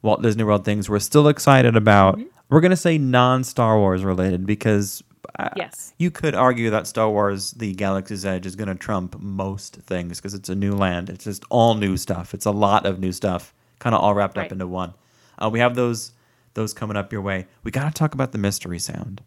Walt 0.02 0.22
Disney 0.22 0.43
World 0.43 0.64
things 0.64 0.88
we're 0.88 0.99
still 0.99 1.28
excited 1.28 1.76
about. 1.76 2.17
Mm-hmm. 2.19 2.28
We're 2.48 2.60
gonna 2.60 2.77
say 2.77 2.98
non 2.98 3.44
Star 3.44 3.79
Wars 3.79 4.05
related 4.05 4.46
because 4.46 5.05
uh, 5.39 5.50
Yes. 5.56 5.93
you 5.98 6.10
could 6.10 6.34
argue 6.34 6.70
that 6.70 6.86
Star 6.86 7.10
Wars: 7.10 7.53
The 7.53 7.74
Galaxy's 7.74 8.24
Edge 8.24 8.46
is 8.46 8.56
gonna 8.56 8.74
trump 8.74 9.19
most 9.20 9.77
things 9.77 10.19
because 10.19 10.34
it's 10.34 10.48
a 10.48 10.55
new 10.55 10.72
land. 10.72 11.08
It's 11.10 11.24
just 11.24 11.44
all 11.50 11.74
new 11.74 11.96
stuff. 11.96 12.34
It's 12.34 12.46
a 12.46 12.50
lot 12.50 12.86
of 12.86 12.98
new 12.98 13.12
stuff, 13.12 13.55
kind 13.79 13.94
of 13.94 14.00
all 14.00 14.15
wrapped 14.15 14.39
up 14.39 14.50
into 14.53 14.67
one. 14.67 14.94
Uh, 15.39 15.48
we 15.50 15.58
have 15.60 15.74
those 15.74 16.12
those 16.55 16.72
coming 16.74 16.96
up 16.96 17.12
your 17.12 17.22
way. 17.22 17.46
We 17.62 17.70
gotta 17.70 17.93
talk 17.93 18.15
about 18.15 18.32
the 18.32 18.39
mystery 18.39 18.79
sound 18.79 19.22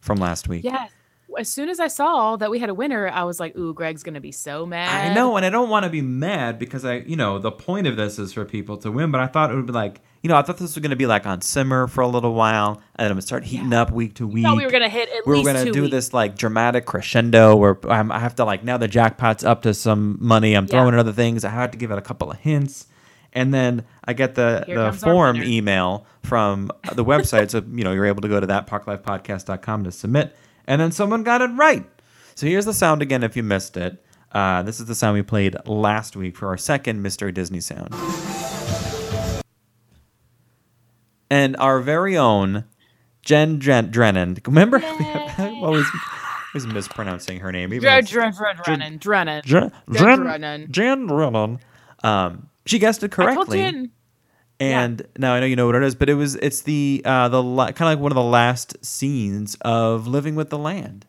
from 0.00 0.18
last 0.18 0.48
week. 0.48 0.64
Yes. 0.64 0.90
As 1.38 1.48
soon 1.50 1.68
as 1.68 1.78
I 1.78 1.86
saw 1.88 2.36
that 2.36 2.50
we 2.50 2.58
had 2.58 2.68
a 2.68 2.74
winner, 2.74 3.08
I 3.08 3.22
was 3.22 3.38
like, 3.38 3.56
"Ooh, 3.56 3.72
Greg's 3.72 4.02
gonna 4.02 4.20
be 4.20 4.32
so 4.32 4.66
mad." 4.66 5.10
I 5.10 5.14
know, 5.14 5.36
and 5.36 5.46
I 5.46 5.50
don't 5.50 5.68
want 5.68 5.84
to 5.84 5.90
be 5.90 6.00
mad 6.00 6.58
because 6.58 6.84
I, 6.84 6.96
you 6.98 7.14
know, 7.16 7.38
the 7.38 7.52
point 7.52 7.86
of 7.86 7.96
this 7.96 8.18
is 8.18 8.32
for 8.32 8.44
people 8.44 8.76
to 8.78 8.90
win. 8.90 9.10
But 9.12 9.20
I 9.20 9.26
thought 9.28 9.50
it 9.52 9.54
would 9.54 9.66
be 9.66 9.72
like, 9.72 10.00
you 10.22 10.28
know, 10.28 10.36
I 10.36 10.42
thought 10.42 10.56
this 10.58 10.74
was 10.74 10.78
going 10.82 10.90
to 10.90 10.96
be 10.96 11.06
like 11.06 11.26
on 11.26 11.40
simmer 11.40 11.86
for 11.86 12.00
a 12.00 12.08
little 12.08 12.34
while, 12.34 12.82
and 12.96 13.04
then 13.04 13.12
it 13.12 13.14
would 13.14 13.24
start 13.24 13.44
heating 13.44 13.72
up 13.72 13.90
week 13.92 14.14
to 14.14 14.26
week. 14.26 14.44
Thought 14.44 14.56
we 14.56 14.64
were 14.64 14.70
gonna 14.70 14.88
hit 14.88 15.08
at 15.10 15.26
we 15.26 15.30
were 15.30 15.36
least 15.38 15.46
gonna 15.46 15.70
do 15.72 15.82
weeks. 15.82 15.92
this 15.92 16.12
like 16.12 16.36
dramatic 16.36 16.86
crescendo 16.86 17.54
where 17.56 17.78
um, 17.90 18.10
I 18.10 18.18
have 18.18 18.34
to 18.36 18.44
like 18.44 18.64
now 18.64 18.76
the 18.76 18.88
jackpot's 18.88 19.44
up 19.44 19.62
to 19.62 19.72
some 19.74 20.18
money. 20.20 20.54
I'm 20.54 20.64
Yeah. 20.64 20.70
throwing 20.70 20.94
in 20.94 20.98
other 21.00 21.12
things. 21.12 21.44
I 21.44 21.50
had 21.50 21.70
to 21.72 21.78
give 21.78 21.90
it 21.92 21.98
a 21.98 22.02
couple 22.02 22.30
of 22.30 22.38
hints, 22.38 22.86
and 23.32 23.54
then 23.54 23.84
I 24.04 24.12
get 24.12 24.34
the 24.34 24.64
Here 24.66 24.76
the 24.76 24.92
form 24.92 25.36
email 25.42 26.04
from 26.24 26.70
the 26.94 27.04
website. 27.04 27.50
so 27.50 27.62
you 27.72 27.84
know 27.84 27.92
you're 27.92 28.06
able 28.06 28.22
to 28.22 28.28
go 28.28 28.40
to 28.40 28.46
that 28.48 28.66
parklifepodcast.com 28.66 29.84
to 29.84 29.92
submit, 29.92 30.36
and 30.66 30.80
then 30.80 30.90
someone 30.90 31.22
got 31.22 31.42
it 31.42 31.50
right. 31.54 31.86
So 32.34 32.46
here's 32.46 32.64
the 32.64 32.74
sound 32.74 33.02
again 33.02 33.22
if 33.22 33.36
you 33.36 33.42
missed 33.44 33.76
it. 33.76 34.04
Uh, 34.32 34.62
this 34.62 34.78
is 34.80 34.86
the 34.86 34.94
sound 34.94 35.14
we 35.14 35.22
played 35.22 35.56
last 35.64 36.14
week 36.16 36.36
for 36.36 36.48
our 36.48 36.56
second 36.58 37.02
Mystery 37.02 37.32
Disney 37.32 37.60
sound. 37.60 37.94
And 41.30 41.56
our 41.58 41.80
very 41.80 42.16
own 42.16 42.64
Jen 43.22 43.58
Dren- 43.58 43.90
Drennan. 43.90 44.38
Remember? 44.46 44.78
I'm 44.82 45.62
always, 45.62 45.86
always 46.54 46.66
mispronouncing 46.66 47.40
her 47.40 47.52
name. 47.52 47.72
even 47.74 47.82
Dren, 47.82 48.04
Dren, 48.04 48.32
Dren, 48.34 48.56
Drennan, 48.64 48.96
Drennan. 48.98 49.42
Jen, 49.44 49.72
Jen 49.92 50.02
Jen, 50.02 50.20
Drennan. 50.20 50.72
Jen 50.72 51.06
Drennan. 51.06 51.58
Um, 52.02 52.48
she 52.64 52.78
guessed 52.78 53.02
it 53.02 53.12
I 53.18 53.24
told 53.34 53.36
correctly. 53.48 53.58
Jen. 53.58 53.90
And 54.60 55.06
now 55.18 55.34
I 55.34 55.40
know 55.40 55.46
you 55.46 55.54
know 55.54 55.66
what 55.66 55.76
it 55.76 55.82
is, 55.84 55.94
but 55.94 56.08
it 56.10 56.14
was 56.14 56.34
it's 56.36 56.62
the 56.62 57.02
uh, 57.04 57.28
the 57.28 57.40
la- 57.42 57.66
kind 57.72 57.92
of 57.92 57.96
like 57.96 58.02
one 58.02 58.10
of 58.10 58.16
the 58.16 58.22
last 58.22 58.76
scenes 58.84 59.56
of 59.60 60.06
Living 60.08 60.34
with 60.34 60.50
the 60.50 60.58
Land. 60.58 61.06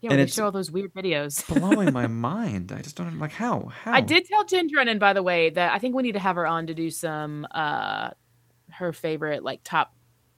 Yeah, 0.00 0.10
And 0.10 0.10
when 0.12 0.16
they 0.18 0.22
it's- 0.22 0.34
show 0.36 0.44
all 0.46 0.52
those 0.52 0.70
weird 0.70 0.94
videos. 0.94 1.46
Blowing 1.48 1.92
my 1.92 2.06
mind. 2.30 2.72
I 2.72 2.80
just 2.80 2.96
don't 2.96 3.18
like 3.18 3.32
how 3.32 3.70
how 3.82 3.92
I 3.92 4.00
did 4.00 4.24
tell 4.26 4.44
Jen 4.44 4.68
Drennan, 4.68 4.98
by 4.98 5.12
the 5.12 5.22
way, 5.22 5.50
that 5.50 5.72
I 5.72 5.78
think 5.78 5.94
we 5.94 6.02
need 6.02 6.12
to 6.12 6.18
have 6.20 6.36
her 6.36 6.46
on 6.46 6.68
to 6.68 6.74
do 6.74 6.88
some 6.88 7.46
uh 7.50 8.10
her 8.78 8.92
favorite 8.92 9.42
like 9.44 9.60
top 9.64 9.94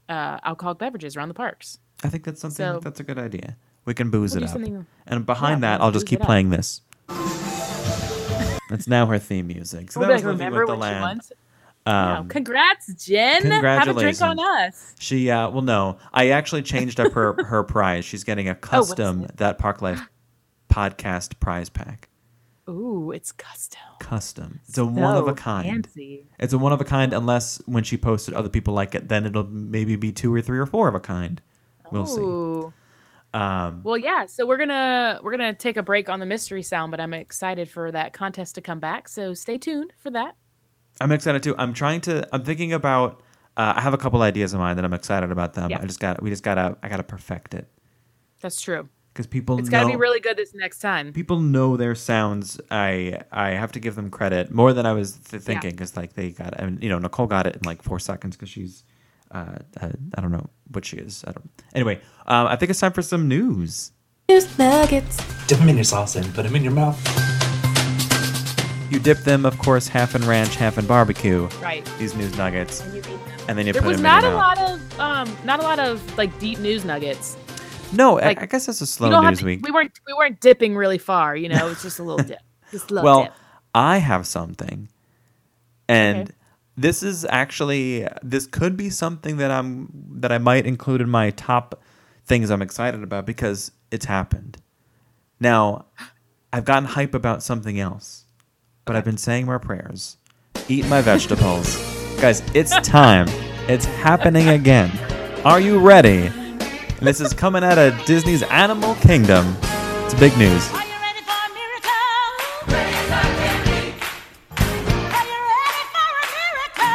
uh 0.08 0.38
alcoholic 0.44 0.78
beverages 0.78 1.16
around 1.16 1.28
the 1.28 1.34
parks. 1.34 1.78
I 2.02 2.08
think 2.08 2.24
that's 2.24 2.40
something 2.40 2.56
So- 2.66 2.80
that's 2.80 3.00
a 3.00 3.04
good 3.04 3.18
idea. 3.18 3.56
We 3.86 3.94
can 3.94 4.10
booze 4.10 4.34
We'll 4.34 4.44
it 4.44 4.50
up. 4.50 4.84
And 5.06 5.24
behind 5.26 5.62
Yeah, 5.62 5.78
that, 5.78 5.80
I'll 5.82 5.90
just 5.90 6.06
keep 6.06 6.18
it 6.20 6.22
up. 6.22 6.26
playing 6.26 6.50
this. 6.50 6.82
That's 8.68 8.86
now 8.86 9.06
her 9.06 9.18
theme 9.18 9.46
music. 9.48 9.90
So 9.90 9.98
We'll 10.00 10.08
that 10.08 10.14
was 10.16 10.22
like, 10.24 10.32
remember 10.32 10.60
with 10.60 10.68
the 10.68 10.76
Land. 10.76 11.00
won? 11.00 11.20
Wow, 11.86 12.20
Um, 12.20 12.28
congrats, 12.28 12.92
Jen. 13.04 13.42
Have 13.50 13.88
a 13.88 13.94
drink 13.94 14.20
on 14.22 14.36
congratulations. 14.36 14.74
us. 14.74 14.94
She 15.00 15.30
uh 15.30 15.48
well 15.50 15.62
no, 15.62 15.96
I 16.12 16.28
actually 16.28 16.62
changed 16.62 17.00
up 17.00 17.12
her 17.12 17.32
her 17.44 17.62
prize. 17.64 18.04
She's 18.04 18.22
getting 18.22 18.48
a 18.48 18.52
Oh, 18.52 18.54
custom 18.54 19.24
it? 19.24 19.36
that 19.38 19.58
Park 19.58 19.80
Life 19.82 20.00
podcast 20.70 21.40
prize 21.40 21.68
pack. 21.70 22.08
Ooh, 22.70 23.10
it's 23.12 23.32
custom. 23.32 23.80
Custom. 23.98 24.60
It's 24.68 24.78
a 24.78 24.84
one 24.86 25.16
of 25.16 25.26
a 25.26 25.30
So 25.30 25.34
kind. 25.34 25.86
Fancy. 25.86 26.26
It's 26.38 26.52
a 26.52 26.58
one 26.58 26.72
of 26.72 26.80
a 26.80 26.84
kind 26.84 27.12
unless 27.12 27.58
when 27.66 27.84
she 27.84 27.96
posts 27.96 28.28
it, 28.28 28.34
other 28.34 28.48
people 28.48 28.74
like 28.74 28.94
it. 28.94 29.08
Then 29.08 29.26
it'll 29.26 29.46
maybe 29.46 29.96
be 29.96 30.12
two 30.12 30.34
or 30.34 30.40
three 30.40 30.58
or 30.58 30.66
four 30.66 30.88
of 30.88 30.94
a 30.94 31.00
kind. 31.00 31.40
We'll 31.90 32.06
see. 32.06 32.20
Ooh. 32.20 32.72
Um, 33.32 33.82
Well, 33.82 33.96
yeah. 33.96 34.26
So 34.26 34.46
we're 34.46 34.56
gonna 34.56 35.20
we're 35.22 35.30
gonna 35.30 35.54
take 35.54 35.76
a 35.76 35.82
break 35.82 36.08
on 36.08 36.20
the 36.20 36.26
mystery 36.26 36.62
sound, 36.62 36.90
but 36.90 37.00
I'm 37.00 37.14
excited 37.14 37.68
for 37.68 37.90
that 37.92 38.12
contest 38.12 38.54
to 38.56 38.60
come 38.60 38.80
back. 38.80 39.08
So 39.08 39.34
stay 39.34 39.58
tuned 39.58 39.92
for 39.98 40.10
that. 40.10 40.36
I'm 41.00 41.12
excited 41.12 41.42
too. 41.42 41.54
I'm 41.56 41.72
trying 41.72 42.00
to. 42.02 42.28
I'm 42.32 42.44
thinking 42.44 42.72
about. 42.72 43.22
Uh, 43.56 43.74
I 43.76 43.80
have 43.80 43.94
a 43.94 43.98
couple 43.98 44.22
ideas 44.22 44.54
in 44.54 44.60
mind 44.60 44.78
that 44.78 44.84
I'm 44.84 44.92
excited 44.92 45.30
about 45.30 45.54
them. 45.54 45.70
Yeah. 45.70 45.80
I 45.80 45.86
just 45.86 46.00
got. 46.00 46.22
We 46.22 46.30
just 46.30 46.42
gotta. 46.42 46.76
I 46.82 46.88
gotta 46.88 47.02
perfect 47.02 47.54
it 47.54 47.66
That's 48.40 48.60
true. 48.60 48.88
Because 49.20 49.30
people 49.30 49.58
It's 49.58 49.68
know. 49.70 49.78
got 49.78 49.84
to 49.84 49.90
be 49.90 49.96
really 49.96 50.20
good 50.20 50.36
this 50.36 50.54
next 50.54 50.78
time. 50.80 51.12
people 51.12 51.40
know 51.40 51.76
their 51.76 51.94
sounds. 51.94 52.60
I 52.70 53.20
I 53.30 53.50
have 53.50 53.72
to 53.72 53.80
give 53.80 53.94
them 53.94 54.10
credit 54.10 54.50
more 54.50 54.72
than 54.72 54.86
I 54.86 54.92
was 54.92 55.12
th- 55.18 55.42
thinking 55.42 55.70
because 55.72 55.96
like 55.96 56.14
they 56.14 56.30
got. 56.30 56.58
I 56.60 56.64
mean, 56.66 56.78
you 56.80 56.88
know, 56.88 56.98
Nicole 56.98 57.26
got 57.26 57.46
it 57.46 57.56
in 57.56 57.62
like 57.64 57.82
four 57.82 57.98
seconds 57.98 58.36
because 58.36 58.48
she's. 58.48 58.84
Uh, 59.32 59.58
uh, 59.80 59.90
I 60.16 60.20
don't 60.20 60.32
know 60.32 60.48
what 60.72 60.84
she 60.84 60.96
is. 60.96 61.22
I 61.26 61.32
don't. 61.32 61.48
Anyway, 61.74 62.00
um, 62.26 62.46
I 62.48 62.56
think 62.56 62.70
it's 62.70 62.80
time 62.80 62.92
for 62.92 63.02
some 63.02 63.28
news. 63.28 63.92
News 64.28 64.58
nuggets. 64.58 65.16
Dip 65.46 65.58
them 65.58 65.68
in 65.68 65.76
your 65.76 65.84
sauce 65.84 66.16
and 66.16 66.26
put 66.34 66.42
them 66.44 66.56
in 66.56 66.62
your 66.64 66.72
mouth. 66.72 66.98
You 68.90 68.98
dip 68.98 69.18
them, 69.18 69.46
of 69.46 69.56
course, 69.58 69.86
half 69.86 70.16
in 70.16 70.26
ranch, 70.26 70.56
half 70.56 70.76
in 70.76 70.84
barbecue. 70.86 71.46
Right. 71.62 71.88
These 72.00 72.16
news 72.16 72.36
nuggets, 72.36 72.80
And 72.80 72.92
you 72.94 72.98
eat 72.98 73.04
them. 73.04 73.20
and 73.48 73.56
then 73.58 73.66
you 73.68 73.72
There 73.72 73.82
put 73.82 73.88
was 73.88 73.96
them 73.98 74.02
not 74.02 74.24
in 74.24 74.32
a 74.32 74.36
mouth. 74.36 74.58
lot 74.58 74.70
of 74.72 75.00
um 75.00 75.36
not 75.44 75.60
a 75.60 75.62
lot 75.62 75.78
of 75.78 76.18
like 76.18 76.36
deep 76.40 76.58
news 76.58 76.84
nuggets. 76.84 77.36
No, 77.92 78.18
I- 78.18 78.24
like, 78.26 78.42
I, 78.42 78.46
guess 78.46 78.66
that's 78.66 78.80
a 78.80 78.86
slow 78.86 79.20
news 79.20 79.40
to- 79.40 79.44
week. 79.44 79.60
We 79.64 79.70
weren't 79.72 79.92
we 80.06 80.12
weren't 80.14 80.40
dipping 80.40 80.76
really 80.76 80.98
far, 80.98 81.34
you 81.36 81.48
know. 81.48 81.68
It's 81.70 81.82
just 81.82 81.98
a 81.98 82.02
little 82.02 82.24
dip. 82.26 82.38
Just 82.70 82.90
a 82.90 82.94
little 82.94 83.04
well, 83.04 83.22
dip. 83.24 83.32
I 83.74 83.98
have 83.98 84.26
something, 84.26 84.88
and 85.88 86.22
Okay. 86.28 86.32
this 86.76 87.02
is 87.02 87.24
actually 87.28 88.06
this 88.22 88.46
could 88.46 88.76
be 88.76 88.90
something 88.90 89.38
that 89.38 89.50
I'm 89.50 89.88
that 90.20 90.30
I 90.32 90.38
might 90.38 90.66
include 90.66 91.00
in 91.00 91.08
my 91.10 91.30
top 91.30 91.80
things 92.24 92.50
I'm 92.50 92.62
excited 92.62 93.02
about 93.02 93.26
because 93.26 93.72
it's 93.90 94.04
happened. 94.06 94.58
Now, 95.40 95.86
I've 96.52 96.64
gotten 96.64 96.84
hype 96.84 97.14
about 97.14 97.42
something 97.42 97.80
else, 97.80 98.24
but 98.84 98.94
I've 98.94 99.04
been 99.04 99.16
saying 99.18 99.46
my 99.46 99.58
prayers, 99.58 100.16
eat 100.68 100.86
my 100.86 101.00
vegetables, 101.00 101.76
guys. 102.20 102.42
It's 102.54 102.76
time. 102.86 103.26
It's 103.68 103.84
happening 103.84 104.48
again. 104.48 104.90
Are 105.44 105.60
you 105.60 105.78
ready? 105.78 106.30
And 107.00 107.06
this 107.08 107.20
is 107.20 107.32
coming 107.32 107.64
out 107.64 107.78
of 107.78 108.04
Disney's 108.04 108.42
Animal 108.42 108.94
Kingdom. 108.96 109.56
It's 110.04 110.12
big 110.14 110.36
news. 110.36 110.70
Are 110.70 110.84
you 110.84 110.92
ready 111.00 111.20
for 111.24 111.32
a 111.32 111.48
miracle? 111.54 111.90
Are 115.08 115.24
you 115.24 115.40
ready 115.48 115.82
for 115.94 116.06
a 116.12 116.26
miracle? 116.36 116.92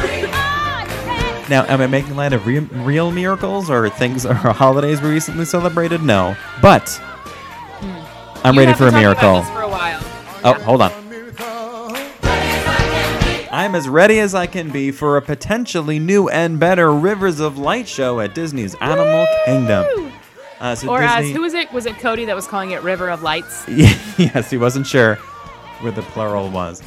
Are 0.00 0.16
you 0.18 0.26
ready? 0.26 1.48
Now, 1.50 1.64
am 1.66 1.80
I 1.82 1.86
making 1.86 2.16
light 2.16 2.32
of 2.32 2.46
re- 2.46 2.60
real 2.60 3.10
miracles 3.10 3.68
or 3.68 3.90
things 3.90 4.24
or 4.24 4.32
holidays 4.34 5.02
we 5.02 5.10
recently 5.10 5.44
celebrated? 5.44 6.02
No, 6.02 6.34
but 6.62 6.88
hmm. 6.88 8.46
I'm 8.46 8.54
You 8.54 8.60
ready 8.60 8.72
for 8.72 8.88
a 8.88 8.92
been 8.92 9.02
talking 9.02 9.22
about 9.22 9.44
miracle. 9.44 9.52
for 9.52 9.62
a. 9.64 9.68
Oh, 10.44 10.54
hold 10.64 10.80
on. 10.82 10.92
I'm 13.68 13.74
as 13.74 13.86
ready 13.86 14.18
as 14.18 14.34
I 14.34 14.46
can 14.46 14.70
be 14.70 14.90
for 14.90 15.18
a 15.18 15.20
potentially 15.20 15.98
new 15.98 16.30
and 16.30 16.58
better 16.58 16.90
Rivers 16.90 17.38
of 17.38 17.58
Light 17.58 17.86
show 17.86 18.18
at 18.18 18.34
Disney's 18.34 18.74
Animal 18.76 19.26
Kingdom. 19.44 20.10
Uh, 20.58 20.74
so 20.74 20.88
Or 20.88 21.02
as 21.02 21.18
Disney, 21.18 21.34
who 21.34 21.42
was 21.42 21.52
it? 21.52 21.70
Was 21.70 21.84
it 21.84 21.98
Cody 21.98 22.24
that 22.24 22.34
was 22.34 22.46
calling 22.46 22.70
it 22.70 22.82
River 22.82 23.10
of 23.10 23.22
Lights? 23.22 23.68
yes, 23.68 24.50
he 24.50 24.56
wasn't 24.56 24.86
sure 24.86 25.16
where 25.82 25.92
the 25.92 26.00
plural 26.00 26.48
was. 26.48 26.82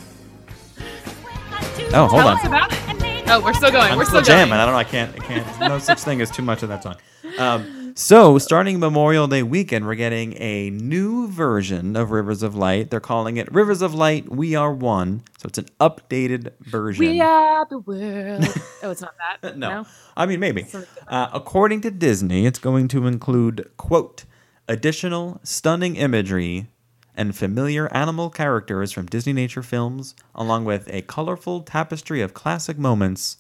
Oh, 1.94 2.08
hold 2.08 2.24
Tell 2.24 2.28
on. 2.30 2.38
us 2.40 2.46
about 2.48 2.74
it. 2.74 3.26
Oh, 3.30 3.40
we're 3.42 3.54
still 3.54 3.70
going. 3.70 3.92
I'm 3.92 4.00
we're 4.00 4.06
still 4.06 4.24
still, 4.24 4.34
jamming. 4.36 4.50
going. 4.50 4.62
I 4.62 4.66
don't 4.66 4.74
know. 4.74 4.80
I 4.80 4.84
can't. 4.84 5.14
I 5.14 5.24
can't. 5.24 5.60
No 5.60 5.78
such 5.78 6.00
thing 6.00 6.20
as 6.20 6.32
too 6.32 6.42
much 6.42 6.64
of 6.64 6.70
that 6.70 6.82
song. 6.82 6.96
Um, 7.38 7.81
so, 7.96 8.38
starting 8.38 8.80
Memorial 8.80 9.28
Day 9.28 9.44
weekend, 9.44 9.86
we're 9.86 9.96
getting 9.96 10.34
a 10.42 10.70
new 10.70 11.28
version 11.28 11.96
of 11.96 12.12
Rivers 12.12 12.44
of 12.44 12.56
Light. 12.56 12.90
They're 12.90 13.00
calling 13.00 13.38
it 13.38 13.52
Rivers 13.52 13.82
of 13.82 13.94
Light. 13.94 14.30
We 14.30 14.56
are 14.56 14.72
one. 14.72 15.24
So 15.38 15.48
it's 15.48 15.58
an 15.58 15.68
updated 15.80 16.52
version. 16.60 17.06
We 17.06 17.22
are 17.22 17.66
the 17.70 17.80
world. 17.80 18.46
oh, 18.84 18.92
it's 18.92 19.02
not 19.02 19.14
that. 19.42 19.58
no. 19.58 19.86
I 20.16 20.26
mean 20.26 20.40
maybe. 20.40 20.66
Uh, 21.08 21.30
according 21.34 21.82
to 21.82 21.92
Disney, 21.92 22.46
it's 22.46 22.60
going 22.60 22.88
to 22.90 23.08
include 23.08 23.70
quote 23.78 24.26
additional 24.68 25.40
stunning 25.44 25.96
imagery 25.96 26.68
and 27.16 27.36
familiar 27.36 27.94
animal 27.94 28.30
characters 28.30 28.92
from 28.92 29.06
Disney 29.06 29.34
nature 29.34 29.64
films, 29.64 30.16
along 30.34 30.66
with 30.66 30.88
a 30.90 31.02
colorful 31.04 31.62
tapestry 31.62 32.22
of 32.22 32.34
classic 32.34 32.78
moments 32.78 33.38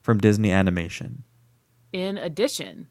from 0.00 0.18
Disney 0.18 0.50
animation. 0.50 1.24
In 1.92 2.16
addition. 2.16 2.88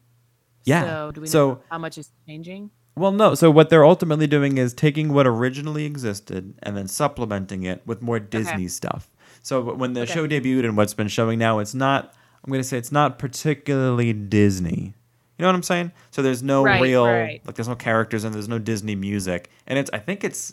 Yeah. 0.68 0.82
So 0.84 1.10
do 1.12 1.20
we 1.22 1.28
know 1.28 1.60
how 1.70 1.78
much 1.78 1.98
is 1.98 2.10
changing? 2.26 2.70
Well, 2.96 3.12
no. 3.12 3.34
So 3.34 3.50
what 3.50 3.70
they're 3.70 3.84
ultimately 3.84 4.26
doing 4.26 4.58
is 4.58 4.74
taking 4.74 5.12
what 5.12 5.26
originally 5.26 5.84
existed 5.84 6.54
and 6.64 6.76
then 6.76 6.88
supplementing 6.88 7.62
it 7.62 7.82
with 7.86 8.02
more 8.02 8.18
Disney 8.18 8.66
stuff. 8.68 9.08
So 9.42 9.72
when 9.74 9.92
the 9.92 10.02
Okay. 10.02 10.14
show 10.14 10.26
debuted 10.26 10.64
and 10.64 10.76
what's 10.76 10.94
been 10.94 11.08
showing 11.08 11.38
now, 11.38 11.60
it's 11.60 11.74
not. 11.74 12.12
I'm 12.44 12.50
going 12.52 12.60
to 12.62 12.68
say 12.68 12.76
it's 12.78 12.92
not 12.92 13.18
particularly 13.18 14.12
Disney. 14.12 14.94
You 15.38 15.42
know 15.42 15.48
what 15.48 15.54
I'm 15.54 15.62
saying? 15.62 15.92
So 16.10 16.22
there's 16.22 16.42
no 16.42 16.64
Right, 16.64 16.82
real 16.82 17.06
right. 17.06 17.40
like 17.46 17.54
there's 17.54 17.68
no 17.68 17.76
characters 17.76 18.24
and 18.24 18.34
there's 18.34 18.48
no 18.48 18.58
Disney 18.58 18.96
music, 18.96 19.50
and 19.68 19.78
it's 19.78 19.90
I 19.92 19.98
think 19.98 20.24
it's. 20.24 20.50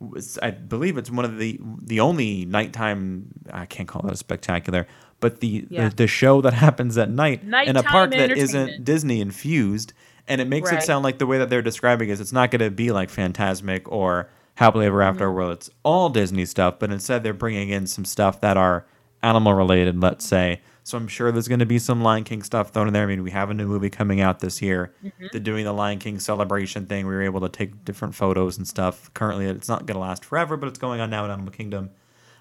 it's- 0.00 0.38
I 0.42 0.50
believe 0.50 0.96
it's 0.96 1.10
one 1.10 1.24
of 1.26 1.38
the 1.38 1.60
the 1.82 2.00
only 2.00 2.46
nighttime. 2.46 3.26
I 3.52 3.66
can't 3.66 3.86
call 3.86 4.06
it 4.06 4.12
a 4.12 4.16
spectacular, 4.16 4.86
but 5.22 5.40
the 5.40 5.66
Yeah. 5.70 5.88
the, 5.88 5.94
the 5.96 6.06
show 6.06 6.42
that 6.42 6.52
happens 6.66 6.98
at 6.98 7.08
night 7.08 7.42
in 7.42 7.76
a 7.76 7.82
park 7.82 8.10
that 8.10 8.30
isn't. 8.32 8.84
Disney 8.84 9.22
infused, 9.22 9.94
and 10.28 10.42
it 10.42 10.46
makes 10.48 10.70
it 10.70 10.82
sound 10.82 11.02
like 11.04 11.16
the 11.18 11.26
way 11.26 11.38
that 11.38 11.48
they're 11.48 11.62
describing 11.62 12.10
it 12.10 12.12
is 12.12 12.20
it's 12.20 12.32
not 12.32 12.50
going 12.50 12.60
to 12.60 12.70
be 12.70 12.92
like 12.92 13.10
Fantasmic 13.10 13.82
or 13.86 14.28
Happily 14.56 14.84
Ever 14.84 15.00
After, 15.00 15.28
Mm-hmm. 15.28 15.34
where 15.36 15.52
it's 15.52 15.70
all 15.82 16.10
Disney 16.10 16.44
stuff, 16.44 16.78
but 16.78 16.90
instead 16.92 17.22
they're 17.22 17.32
bringing 17.32 17.70
in 17.70 17.86
some 17.86 18.04
stuff 18.04 18.42
that 18.42 18.58
are 18.58 18.84
animal 19.22 19.54
related, 19.54 19.98
let's 20.02 20.26
say. 20.26 20.60
So 20.84 20.98
I'm 20.98 21.06
sure 21.06 21.30
there's 21.30 21.46
going 21.46 21.60
to 21.60 21.66
be 21.66 21.78
some 21.78 22.02
Lion 22.02 22.24
King 22.24 22.42
stuff 22.42 22.70
thrown 22.70 22.88
in 22.88 22.92
there. 22.92 23.04
I 23.04 23.06
mean, 23.06 23.22
we 23.22 23.30
have 23.30 23.50
a 23.50 23.54
new 23.54 23.68
movie 23.68 23.88
coming 23.88 24.20
out 24.20 24.40
this 24.40 24.60
year. 24.60 24.92
Mm-hmm. 25.04 25.26
They're 25.30 25.40
doing 25.40 25.64
the 25.64 25.72
Lion 25.72 26.00
King 26.00 26.18
celebration 26.18 26.86
thing. 26.86 27.06
We 27.06 27.14
were 27.14 27.22
able 27.22 27.40
to 27.40 27.48
take 27.48 27.84
different 27.84 28.16
photos 28.16 28.58
and 28.58 28.66
stuff. 28.66 29.14
Currently, 29.14 29.46
it's 29.46 29.68
not 29.68 29.86
going 29.86 29.94
to 29.94 30.00
last 30.00 30.24
forever, 30.24 30.56
but 30.56 30.68
it's 30.68 30.80
going 30.80 31.00
on 31.00 31.08
now 31.08 31.24
in 31.24 31.30
Animal 31.30 31.52
Kingdom. 31.52 31.90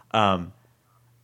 Um, 0.09 0.53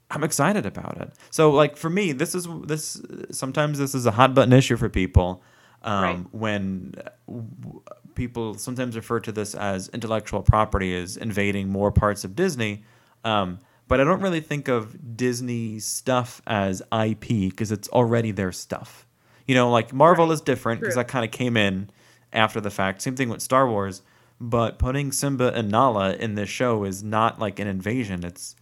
I'm 0.10 0.24
excited 0.24 0.66
about 0.66 0.98
it. 1.02 1.12
So 1.32 1.52
like 1.52 1.76
for 1.78 1.90
me, 1.90 2.12
this 2.14 2.34
is 2.34 2.48
this 2.64 3.02
sometimes 3.32 3.78
this 3.80 3.94
is 3.94 4.06
a 4.06 4.12
hot 4.12 4.34
button 4.34 4.54
issue 4.54 4.78
for 4.78 4.88
people 4.90 5.44
um, 5.84 6.04
Right. 6.04 6.26
when 6.32 6.94
uh, 6.98 7.10
w- 7.28 7.82
people 8.16 8.54
sometimes 8.56 8.96
refer 8.96 9.20
to 9.20 9.32
this 9.32 9.54
as 9.54 9.90
intellectual 9.90 10.42
property 10.42 10.96
as 10.96 11.18
invading 11.18 11.70
more 11.70 11.92
parts 11.92 12.24
of 12.24 12.36
Disney. 12.36 12.84
Um, 13.24 13.60
but 13.90 14.00
I 14.02 14.04
don't 14.06 14.22
really 14.22 14.42
think 14.42 14.68
of 14.68 15.16
Disney 15.18 15.80
stuff 15.80 16.42
as 16.48 16.82
IP 16.92 17.28
because 17.50 17.72
it's 17.72 17.88
already 17.90 18.32
their 18.32 18.52
stuff. 18.52 19.06
You 19.46 19.56
know, 19.56 19.70
like 19.70 19.94
Marvel 19.94 20.28
Right. 20.28 20.34
is 20.34 20.42
different 20.42 20.82
because 20.82 20.96
that 20.96 21.08
kind 21.08 21.24
of 21.26 21.32
came 21.32 21.56
in 21.58 21.90
after 22.34 22.60
the 22.62 22.70
fact. 22.72 23.02
Same 23.02 23.16
thing 23.16 23.30
with 23.30 23.42
Star 23.42 23.70
Wars. 23.70 24.02
But 24.40 24.78
putting 24.78 25.12
Simba 25.12 25.52
and 25.54 25.70
Nala 25.72 26.14
in 26.14 26.36
this 26.36 26.50
show 26.50 26.84
is 26.84 27.04
not 27.04 27.40
like 27.40 27.60
an 27.60 27.68
invasion. 27.68 28.24
It's 28.24 28.56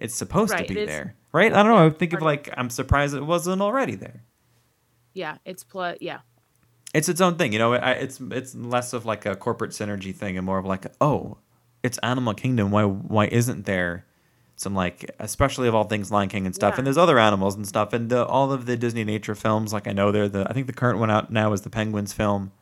it's 0.00 0.14
supposed 0.14 0.52
Right, 0.52 0.66
to 0.66 0.74
be 0.74 0.84
there, 0.84 1.14
right? 1.32 1.52
I 1.52 1.62
don't 1.62 1.72
know. 1.72 1.86
I 1.86 1.90
think 1.90 2.12
of 2.12 2.22
like 2.22 2.50
I'm 2.56 2.70
surprised 2.70 3.14
it 3.14 3.22
wasn't 3.24 3.62
already 3.62 3.94
there. 3.94 4.22
Yeah, 5.14 5.38
it's 5.44 5.64
plus. 5.64 5.96
Yeah, 6.00 6.20
It's 6.94 7.08
its 7.08 7.20
own 7.20 7.36
thing, 7.36 7.52
you 7.52 7.58
know. 7.58 7.72
I, 7.74 7.92
it's 7.92 8.20
it's 8.30 8.54
less 8.54 8.92
of 8.92 9.06
like 9.06 9.24
a 9.26 9.34
corporate 9.36 9.70
synergy 9.70 10.14
thing 10.14 10.36
and 10.36 10.44
more 10.44 10.58
of 10.58 10.66
like, 10.66 10.86
oh, 11.00 11.38
it's 11.82 11.98
Animal 11.98 12.34
Kingdom. 12.34 12.70
Why 12.70 12.84
why 12.84 13.26
isn't 13.26 13.64
there 13.64 14.04
some 14.56 14.74
like, 14.74 15.10
especially 15.18 15.68
of 15.68 15.74
all 15.74 15.84
things, 15.84 16.10
Lion 16.10 16.28
King 16.28 16.46
and 16.46 16.54
stuff? 16.54 16.74
Yeah. 16.74 16.78
And 16.78 16.86
there's 16.86 16.98
other 16.98 17.18
animals 17.18 17.54
and 17.56 17.66
stuff, 17.66 17.92
and 17.92 18.10
the, 18.10 18.26
all 18.26 18.52
of 18.52 18.66
the 18.66 18.76
Disney 18.76 19.04
nature 19.04 19.34
films. 19.34 19.72
Like 19.72 19.86
I 19.88 19.92
know 19.92 20.12
they're 20.12 20.28
the 20.28 20.46
I 20.48 20.52
think 20.52 20.66
the 20.66 20.72
current 20.72 20.98
one 20.98 21.10
out 21.10 21.30
now 21.30 21.52
is 21.52 21.62
the 21.62 21.70
Penguins 21.70 22.12
film, 22.12 22.52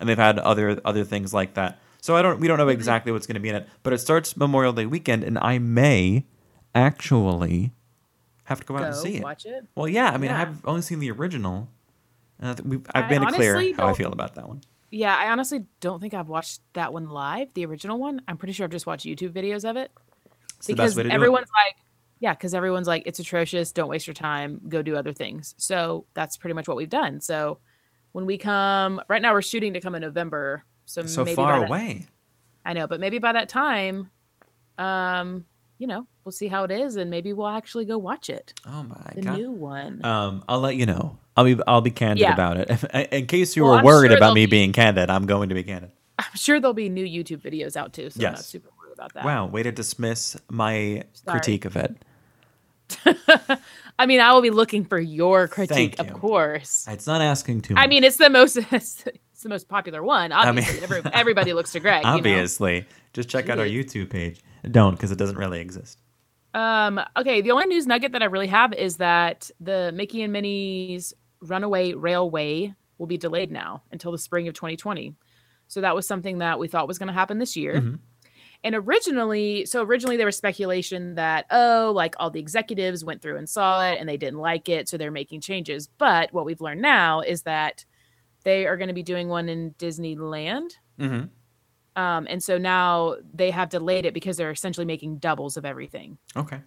and 0.00 0.08
they've 0.08 0.16
had 0.16 0.38
other 0.38 0.80
other 0.84 1.04
things 1.04 1.34
like 1.34 1.54
that. 1.54 1.78
So 2.00 2.16
I 2.16 2.22
don't 2.22 2.40
we 2.40 2.48
don't 2.48 2.56
know 2.58 2.64
mm-hmm. 2.64 2.72
exactly 2.72 3.12
what's 3.12 3.26
going 3.26 3.34
to 3.34 3.40
be 3.40 3.48
in 3.50 3.56
it, 3.56 3.68
but 3.82 3.92
it 3.92 3.98
starts 3.98 4.36
Memorial 4.36 4.72
Day 4.72 4.86
weekend, 4.86 5.24
and 5.24 5.38
I 5.38 5.58
may 5.58 6.24
actually 6.78 7.72
have 8.44 8.60
to 8.60 8.66
go 8.66 8.76
out 8.76 8.84
and 8.84 8.94
see 8.96 9.16
it. 9.16 9.22
watch 9.22 9.44
it. 9.46 9.66
Well, 9.74 9.88
yeah. 9.88 10.10
I 10.10 10.16
mean, 10.16 10.30
Yeah. 10.30 10.42
I've 10.42 10.66
only 10.66 10.82
seen 10.82 10.98
the 11.00 11.10
original. 11.10 11.68
And 12.40 12.50
I 12.50 12.54
think 12.54 12.68
we've, 12.68 12.86
I've 12.94 13.10
it 13.10 13.20
clear 13.34 13.74
how 13.74 13.88
I 13.88 13.92
feel 13.94 14.12
about 14.12 14.34
that 14.36 14.48
one. 14.48 14.62
Yeah, 14.90 15.14
I 15.14 15.30
honestly 15.30 15.66
don't 15.80 16.00
think 16.00 16.14
I've 16.14 16.28
watched 16.28 16.60
that 16.72 16.92
one 16.92 17.10
live, 17.10 17.48
the 17.54 17.66
original 17.66 17.98
one. 17.98 18.22
I'm 18.26 18.38
pretty 18.38 18.52
sure 18.54 18.64
I've 18.64 18.70
just 18.70 18.86
watched 18.86 19.04
YouTube 19.04 19.32
videos 19.32 19.68
of 19.68 19.76
it 19.76 19.90
It's 20.56 20.66
because 20.66 20.92
best 20.92 20.96
way 20.96 21.02
to 21.02 21.08
do 21.10 21.14
everyone's 21.14 21.48
like, 21.66 21.76
yeah, 22.20 22.32
because 22.32 22.54
everyone's 22.54 22.88
like, 22.88 23.02
it's 23.04 23.18
atrocious. 23.18 23.70
Don't 23.72 23.88
waste 23.88 24.06
your 24.06 24.14
time. 24.14 24.60
Go 24.68 24.80
do 24.82 24.96
other 24.96 25.12
things. 25.12 25.54
So 25.58 26.06
that's 26.14 26.36
pretty 26.38 26.54
much 26.54 26.66
what 26.68 26.76
we've 26.76 26.88
done. 26.88 27.20
So 27.20 27.58
when 28.12 28.24
we 28.24 28.38
come, 28.38 29.02
right 29.08 29.20
now 29.20 29.34
we're 29.34 29.42
shooting 29.42 29.74
to 29.74 29.80
come 29.80 29.94
in 29.94 30.00
November 30.02 30.64
So 30.86 31.04
So 31.04 31.22
maybe 31.24 31.34
far 31.36 31.52
by 31.54 31.58
that- 31.60 31.68
away. 31.68 32.06
I 32.64 32.72
know, 32.72 32.86
but 32.86 32.98
maybe 32.98 33.18
by 33.18 33.32
that 33.32 33.48
time, 33.50 34.10
um, 34.78 35.44
you 35.78 35.86
know, 35.86 36.06
we'll 36.24 36.32
see 36.32 36.48
how 36.48 36.64
it 36.64 36.70
is, 36.70 36.96
and 36.96 37.08
maybe 37.10 37.32
we'll 37.32 37.46
actually 37.48 37.84
go 37.84 37.96
watch 37.98 38.28
it, 38.30 38.52
Oh 38.66 38.82
my 38.82 38.96
the 39.14 39.22
god. 39.22 39.34
The 39.34 39.38
new 39.38 39.50
one. 39.52 40.04
Um, 40.04 40.44
I'll 40.48 40.60
let 40.60 40.76
you 40.76 40.86
know. 40.86 41.18
I'll 41.36 41.44
be 41.44 41.56
I'll 41.66 41.80
be 41.80 41.90
candid 41.92 42.22
Yeah. 42.22 42.32
about 42.32 42.56
it. 42.56 42.84
In 43.12 43.26
case 43.26 43.54
you 43.56 43.62
Well, 43.62 43.72
were 43.72 43.78
I'm 43.78 43.84
worried 43.84 44.08
sure 44.08 44.16
about 44.16 44.34
me 44.34 44.46
be- 44.46 44.50
being 44.50 44.72
candid, 44.72 45.08
I'm 45.08 45.26
going 45.26 45.48
to 45.50 45.54
be 45.54 45.62
candid. 45.62 45.92
I'm 46.18 46.34
sure 46.34 46.58
there'll 46.58 46.74
be 46.74 46.88
new 46.88 47.06
YouTube 47.06 47.40
videos 47.42 47.76
out 47.76 47.92
too, 47.92 48.10
so 48.10 48.26
I'm 48.26 48.32
not 48.32 48.44
super 48.44 48.70
worried 48.76 48.92
about 48.94 49.14
that. 49.14 49.24
Wow, 49.24 49.46
way 49.46 49.62
to 49.62 49.70
dismiss 49.70 50.36
my 50.50 51.04
Sorry. 51.12 51.38
critique 51.40 51.64
of 51.64 51.76
it. 51.76 51.96
I 54.00 54.06
mean, 54.06 54.20
I 54.20 54.32
will 54.32 54.42
be 54.42 54.50
looking 54.50 54.84
for 54.84 54.98
your 54.98 55.46
critique, 55.46 55.96
Thank 55.96 56.10
of 56.10 56.16
course. 56.18 56.86
It's 56.88 57.06
not 57.06 57.20
asking 57.20 57.62
too 57.62 57.74
much. 57.74 57.84
I 57.84 57.86
mean, 57.86 58.02
it's 58.04 58.16
the 58.16 58.30
most 58.30 58.56
it's 59.38 59.44
the 59.44 59.48
most 59.48 59.68
popular 59.68 60.02
one. 60.02 60.30
mean- 60.30 60.38
Obviously, 60.40 60.80
Every, 60.82 61.00
everybody 61.12 61.52
looks 61.52 61.70
to 61.70 61.78
Greg. 61.78 62.02
you 62.04 62.10
know? 62.10 62.16
obviously, 62.16 62.84
just 63.12 63.28
check 63.28 63.48
out 63.48 63.60
our 63.60 63.66
YouTube 63.66 64.10
page. 64.10 64.40
Don't 64.68 64.90
because 64.96 65.12
it 65.12 65.16
doesn't 65.16 65.36
really 65.38 65.60
exist. 65.60 66.00
Um, 66.54 67.00
okay, 67.16 67.40
the 67.40 67.52
only 67.52 67.66
news 67.66 67.86
nugget 67.86 68.10
that 68.12 68.22
I 68.22 68.24
really 68.24 68.48
have 68.48 68.72
is 68.72 68.96
that 68.96 69.48
the 69.60 69.92
Mickey 69.94 70.22
and 70.22 70.32
Minnie's 70.32 71.14
Runaway 71.40 71.92
Railway 71.92 72.74
will 72.98 73.06
be 73.06 73.16
delayed 73.16 73.52
now 73.52 73.84
until 73.92 74.10
the 74.10 74.18
spring 74.18 74.48
of 74.48 74.54
2020. 74.54 75.14
So 75.68 75.82
that 75.82 75.94
was 75.94 76.04
something 76.04 76.38
that 76.38 76.58
we 76.58 76.66
thought 76.66 76.88
was 76.88 76.98
going 76.98 77.06
to 77.06 77.12
happen 77.12 77.38
this 77.38 77.56
year. 77.56 77.74
Mhm. 77.80 77.98
And 78.64 78.74
originally, 78.74 79.66
so 79.66 79.84
originally 79.84 80.16
there 80.16 80.26
was 80.26 80.36
speculation 80.36 81.14
that 81.14 81.46
oh, 81.52 81.92
like 81.94 82.16
all 82.18 82.30
the 82.30 82.40
executives 82.40 83.04
went 83.04 83.22
through 83.22 83.36
and 83.36 83.48
saw 83.48 83.86
it 83.88 84.00
and 84.00 84.08
they 84.08 84.16
didn't 84.16 84.40
like 84.40 84.68
it, 84.68 84.88
so 84.88 84.96
they're 84.96 85.12
making 85.12 85.42
changes. 85.42 85.86
But 85.86 86.32
what 86.32 86.44
we've 86.44 86.60
learned 86.60 86.82
now 86.82 87.20
is 87.20 87.42
that 87.42 87.84
they 88.48 88.66
are 88.66 88.76
going 88.76 88.88
to 88.88 88.94
be 88.94 89.02
doing 89.02 89.28
one 89.28 89.48
in 89.48 89.74
Disneyland. 89.78 90.70
Mm-hmm. 90.98 91.26
Um, 92.02 92.26
and 92.30 92.42
so 92.42 92.58
now 92.58 93.16
they 93.34 93.50
have 93.50 93.68
delayed 93.68 94.06
it 94.06 94.14
because 94.14 94.36
they're 94.36 94.50
essentially 94.50 94.86
making 94.86 95.18
doubles 95.18 95.56
of 95.56 95.64
everything. 95.64 96.18
Okay. 96.36 96.60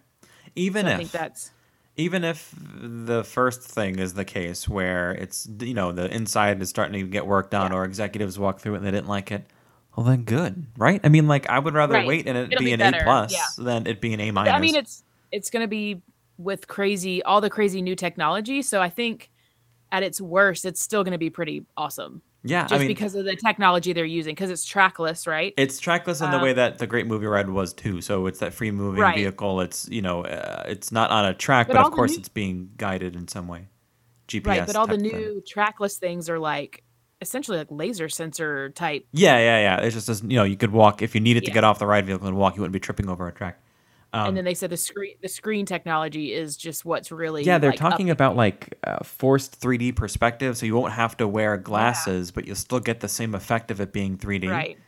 Even 0.54 0.84
So 0.84 0.88
if 0.88 0.94
I 0.94 0.96
think 0.98 1.10
that's 1.10 1.50
even 1.96 2.24
if 2.24 2.54
the 2.58 3.22
first 3.24 3.62
thing 3.62 3.98
is 3.98 4.14
the 4.14 4.24
case 4.24 4.68
where 4.68 5.12
it's 5.12 5.48
you 5.60 5.74
know 5.74 5.92
the 5.92 6.06
inside 6.14 6.60
is 6.62 6.68
starting 6.70 7.00
to 7.00 7.06
get 7.08 7.26
worked 7.26 7.54
on 7.54 7.70
Yeah. 7.70 7.78
or 7.78 7.84
executives 7.84 8.38
walk 8.38 8.60
through 8.60 8.74
it 8.74 8.76
and 8.78 8.86
they 8.86 8.90
didn't 8.90 9.08
like 9.08 9.30
it 9.30 9.44
well 9.94 10.06
then 10.06 10.22
good 10.24 10.66
right 10.78 11.00
i 11.04 11.10
mean 11.10 11.28
like 11.28 11.50
i 11.50 11.58
would 11.58 11.74
rather 11.74 11.92
Right. 11.94 12.06
wait 12.06 12.26
and 12.26 12.38
it 12.38 12.50
It'll 12.52 12.60
be, 12.60 12.64
be 12.66 12.72
an 12.72 12.78
better, 12.80 13.00
a 13.00 13.02
plus 13.04 13.32
yeah. 13.32 13.44
than 13.58 13.86
it 13.86 14.00
be 14.00 14.14
an 14.14 14.20
a 14.20 14.30
minus 14.30 14.54
I 14.54 14.58
mean, 14.60 14.74
it's 14.74 15.04
it's 15.30 15.50
going 15.50 15.62
to 15.62 15.68
be 15.68 16.00
with 16.38 16.66
crazy 16.66 17.22
all 17.22 17.40
the 17.42 17.50
crazy 17.50 17.82
new 17.82 17.94
technology. 17.96 18.62
So 18.62 18.80
I 18.80 18.88
think 18.88 19.30
at 19.92 20.02
its 20.02 20.20
worst, 20.20 20.64
it's 20.64 20.80
still 20.80 21.04
going 21.04 21.12
to 21.12 21.18
be 21.18 21.30
pretty 21.30 21.64
awesome, 21.76 22.22
yeah 22.44 22.62
just 22.62 22.74
i 22.74 22.78
mean 22.78 22.88
because 22.88 23.14
of 23.14 23.24
the 23.24 23.36
technology 23.36 23.92
they're 23.92 24.04
using. 24.04 24.34
Because 24.34 24.50
it's 24.50 24.64
trackless, 24.64 25.26
right? 25.28 25.54
it's 25.56 25.78
trackless 25.78 26.20
in 26.20 26.30
the 26.32 26.38
Um, 26.38 26.42
way 26.42 26.52
that 26.54 26.78
the 26.78 26.86
great 26.88 27.06
movie 27.06 27.26
ride 27.26 27.48
was 27.50 27.72
too 27.72 28.00
so 28.00 28.26
it's 28.26 28.40
that 28.40 28.52
free 28.54 28.72
moving 28.72 29.00
Right. 29.00 29.16
vehicle 29.16 29.60
it's 29.60 29.88
you 29.88 30.02
know 30.02 30.24
uh, 30.24 30.64
it's 30.66 30.90
not 30.90 31.10
on 31.12 31.26
a 31.26 31.34
track 31.34 31.68
But 31.68 31.74
but, 31.76 31.86
of 31.86 31.92
course 31.92 32.12
new- 32.12 32.18
it's 32.18 32.28
being 32.28 32.70
guided 32.76 33.14
in 33.14 33.28
some 33.28 33.46
way 33.46 33.68
gps 34.28 34.46
right. 34.46 34.66
But 34.66 34.76
all 34.76 34.86
the 34.86 34.96
type 34.96 35.10
thing. 35.12 35.20
new 35.20 35.42
trackless 35.46 35.98
things 35.98 36.28
are 36.28 36.38
like 36.40 36.82
essentially 37.20 37.58
like 37.58 37.68
laser 37.70 38.08
sensor 38.08 38.70
type. 38.70 39.06
yeah 39.12 39.38
yeah 39.38 39.58
yeah 39.60 39.84
it's 39.84 39.94
just 39.94 40.08
as 40.08 40.22
you 40.22 40.36
know 40.38 40.42
you 40.44 40.56
could 40.56 40.72
walk 40.72 41.02
if 41.02 41.14
you 41.14 41.20
needed 41.20 41.44
to 41.44 41.52
get 41.52 41.62
off 41.64 41.78
the 41.78 41.86
ride 41.86 42.06
vehicle 42.06 42.26
and 42.26 42.36
walk 42.36 42.56
you 42.56 42.62
wouldn't 42.62 42.72
be 42.72 42.80
tripping 42.80 43.08
over 43.08 43.28
a 43.28 43.32
track 43.32 43.60
um, 44.14 44.28
and 44.28 44.36
then 44.36 44.44
they 44.44 44.54
said 44.54 44.68
the 44.68 44.76
screen 44.76 45.14
the 45.22 45.28
screen 45.28 45.64
technology 45.64 46.34
is 46.34 46.56
just 46.56 46.84
what's 46.84 47.10
really 47.10 47.44
Yeah, 47.44 47.58
they're 47.58 47.70
like, 47.70 47.78
talking 47.78 48.10
about 48.10 48.36
like 48.36 48.78
uh, 48.84 49.02
forced 49.02 49.58
3D 49.60 49.96
perspective, 49.96 50.56
so 50.56 50.66
you 50.66 50.74
won't 50.74 50.92
have 50.92 51.16
to 51.16 51.26
wear 51.26 51.56
glasses, 51.56 52.30
but 52.30 52.46
you'll 52.46 52.56
still 52.56 52.80
get 52.80 53.00
the 53.00 53.08
same 53.08 53.34
effect 53.34 53.70
of 53.70 53.80
it 53.80 53.92
being 53.92 54.18
3D. 54.18 54.50
Right. 54.50 54.78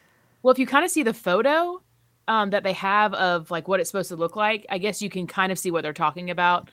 Well, 0.43 0.53
if 0.53 0.59
you 0.59 0.67
kind 0.67 0.85
of 0.85 0.91
see 0.91 1.03
the 1.03 1.15
photo 1.15 1.83
um, 2.29 2.51
that 2.51 2.65
they 2.65 2.75
have 2.75 3.15
of 3.15 3.51
like 3.51 3.67
what 3.67 3.81
it's 3.81 3.89
supposed 3.89 4.11
to 4.11 4.17
look 4.17 4.37
like, 4.37 4.67
I 4.69 4.77
guess 4.77 5.01
you 5.01 5.09
can 5.09 5.27
kind 5.27 5.51
of 5.51 5.59
see 5.59 5.71
what 5.71 5.83
they're 5.83 5.95
talking 5.95 6.29
about. 6.31 6.71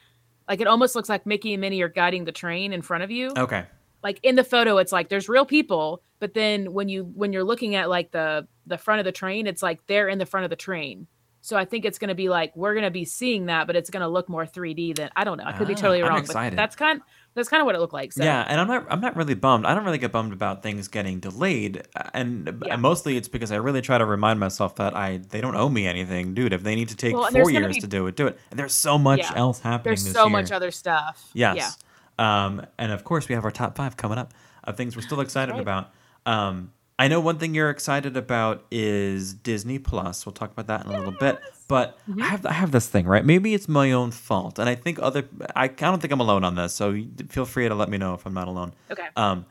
Like 0.50 0.60
it 0.60 0.68
almost 0.68 0.94
looks 0.94 1.08
like 1.08 1.26
Mickey 1.26 1.54
and 1.54 1.62
Minnie 1.62 1.82
are 1.82 1.88
guiding 1.90 2.26
the 2.26 2.34
train 2.34 2.74
in 2.74 2.82
front 2.82 3.04
of 3.04 3.12
you. 3.12 3.32
Okay. 3.38 3.66
Like 4.04 4.20
in 4.24 4.36
the 4.36 4.44
photo, 4.44 4.78
it's 4.78 4.92
like 4.92 5.08
there's 5.08 5.30
real 5.30 5.46
people, 5.46 6.02
but 6.20 6.34
then 6.34 6.74
when 6.74 6.90
you 6.90 7.04
when 7.16 7.32
you're 7.32 7.46
looking 7.46 7.76
at 7.76 7.88
like 7.88 8.12
the 8.12 8.46
the 8.66 8.78
front 8.78 9.00
of 9.00 9.06
the 9.06 9.12
train, 9.14 9.48
it's 9.48 9.64
like 9.64 9.86
they're 9.88 10.10
in 10.10 10.18
the 10.18 10.26
front 10.26 10.44
of 10.44 10.50
the 10.50 10.58
train. 10.58 11.08
So 11.44 11.58
I 11.58 11.66
think 11.66 11.86
it's 11.86 11.98
going 11.98 12.10
to 12.10 12.16
be 12.16 12.30
like 12.30 12.56
we're 12.56 12.74
going 12.74 12.84
to 12.86 12.92
be 12.92 13.04
seeing 13.04 13.48
that, 13.48 13.66
but 13.68 13.76
it's 13.76 13.90
going 13.90 14.02
to 14.02 14.08
look 14.08 14.30
more 14.30 14.46
3D 14.46 14.96
than 14.96 15.10
I 15.16 15.24
don't 15.24 15.38
know. 15.38 15.44
I 15.46 15.54
could 15.54 15.68
be 15.68 15.74
Ah, 15.74 15.78
totally 15.78 16.04
I'm 16.04 16.10
wrong, 16.10 16.24
but 16.26 16.56
that's 16.56 16.76
kind 16.76 17.02
that's 17.34 17.50
kind 17.50 17.62
of 17.62 17.66
what 17.66 17.74
it 17.76 17.80
looked 17.80 17.94
like. 17.94 18.14
So 18.14 18.24
Yeah, 18.24 18.46
and 18.48 18.62
I'm 18.62 18.68
not 18.68 18.86
I'm 18.90 19.02
not 19.02 19.16
really 19.16 19.34
bummed. 19.34 19.66
I 19.66 19.74
don't 19.74 19.84
really 19.84 19.98
get 19.98 20.12
bummed 20.12 20.34
about 20.34 20.62
things 20.62 20.88
getting 20.88 21.20
delayed, 21.20 21.88
and 22.14 22.64
Yeah. 22.66 22.76
mostly 22.76 23.18
it's 23.18 23.28
because 23.28 23.52
I 23.52 23.56
really 23.56 23.82
try 23.82 23.98
to 23.98 24.06
remind 24.06 24.40
myself 24.40 24.76
that 24.76 24.96
I 24.96 25.18
they 25.18 25.42
don't 25.42 25.56
owe 25.56 25.70
me 25.70 25.88
anything, 25.88 26.34
dude. 26.36 26.54
If 26.54 26.62
they 26.64 26.76
need 26.76 26.90
to 26.90 26.96
take 26.96 27.16
Well, 27.16 27.32
four 27.32 27.50
years 27.50 27.76
be- 27.76 27.82
to 27.82 27.88
do 27.88 28.06
it, 28.08 28.16
do 28.16 28.28
it. 28.28 28.38
And 28.52 28.60
there's 28.60 28.74
so 28.74 28.98
much 29.00 29.20
Yeah. 29.20 29.34
else 29.36 29.62
happening. 29.62 29.96
there's 29.96 30.12
so 30.14 30.24
year. 30.26 30.30
much 30.30 30.52
other 30.52 30.70
stuff. 30.72 31.28
Yes. 31.34 31.78
Yeah. 32.20 32.46
Um, 32.46 32.66
and 32.78 32.92
of 32.92 33.04
course, 33.04 33.28
we 33.28 33.34
have 33.34 33.46
our 33.46 33.52
top 33.52 33.76
five 33.76 33.98
coming 33.98 34.20
up 34.20 34.32
of 34.64 34.78
things 34.78 34.96
we're 34.96 35.02
still 35.02 35.22
excited 35.22 35.54
right. 35.54 35.62
about. 35.62 35.90
Um, 36.28 36.72
I 37.02 37.08
know 37.08 37.20
one 37.20 37.38
thing 37.40 37.56
you're 37.56 37.70
excited 37.72 38.16
about 38.16 38.66
is 38.70 39.34
Disney 39.34 39.80
Plus. 39.80 40.26
We'll 40.26 40.34
talk 40.34 40.52
about 40.52 40.68
that 40.68 40.86
in 40.86 40.92
a 40.92 40.98
little 40.98 41.12
bit. 41.20 41.40
But 41.68 41.98
Mm-hmm. 42.08 42.22
I 42.22 42.26
have 42.26 42.46
I 42.46 42.52
have 42.54 42.72
this 42.72 42.88
thing 42.88 43.06
right. 43.08 43.24
Maybe 43.26 43.54
it's 43.54 43.68
my 43.68 43.92
own 43.94 44.12
fault, 44.12 44.60
and 44.60 44.68
I 44.70 44.76
think 44.76 45.00
other. 45.02 45.24
I, 45.56 45.64
I 45.64 45.68
don't 45.68 46.00
think 46.02 46.12
I'm 46.14 46.20
alone 46.20 46.44
on 46.44 46.56
this. 46.56 46.74
So 46.74 46.96
feel 47.30 47.46
free 47.46 47.68
to 47.70 47.76
let 47.76 47.90
me 47.90 47.98
know 47.98 48.14
if 48.14 48.26
I'm 48.26 48.34
not 48.34 48.48
alone. 48.48 48.74
Okay. 48.92 49.08
Um, 49.16 49.46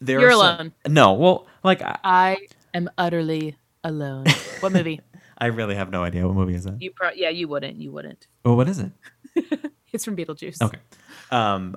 there 0.00 0.20
You're 0.20 0.30
some- 0.32 0.40
alone. 0.40 0.72
no, 0.88 1.12
well, 1.12 1.46
like 1.62 1.82
I, 1.82 1.98
I 2.02 2.36
am 2.72 2.88
utterly 2.98 3.56
alone. 3.84 4.24
What 4.60 4.72
movie? 4.72 5.00
I 5.38 5.46
really 5.46 5.74
have 5.74 5.90
no 5.90 6.02
idea 6.02 6.26
what 6.26 6.34
movie 6.34 6.54
is 6.54 6.64
that. 6.64 6.80
You 6.80 6.90
pro- 6.92 7.10
yeah, 7.14 7.28
you 7.28 7.46
wouldn't. 7.48 7.76
You 7.76 7.92
wouldn't. 7.92 8.26
Well, 8.44 8.56
what 8.56 8.68
is 8.68 8.78
it? 8.80 8.90
It's 9.94 10.04
from 10.04 10.16
Beetlejuice. 10.16 10.60
Okay. 10.60 10.78
Um, 11.30 11.76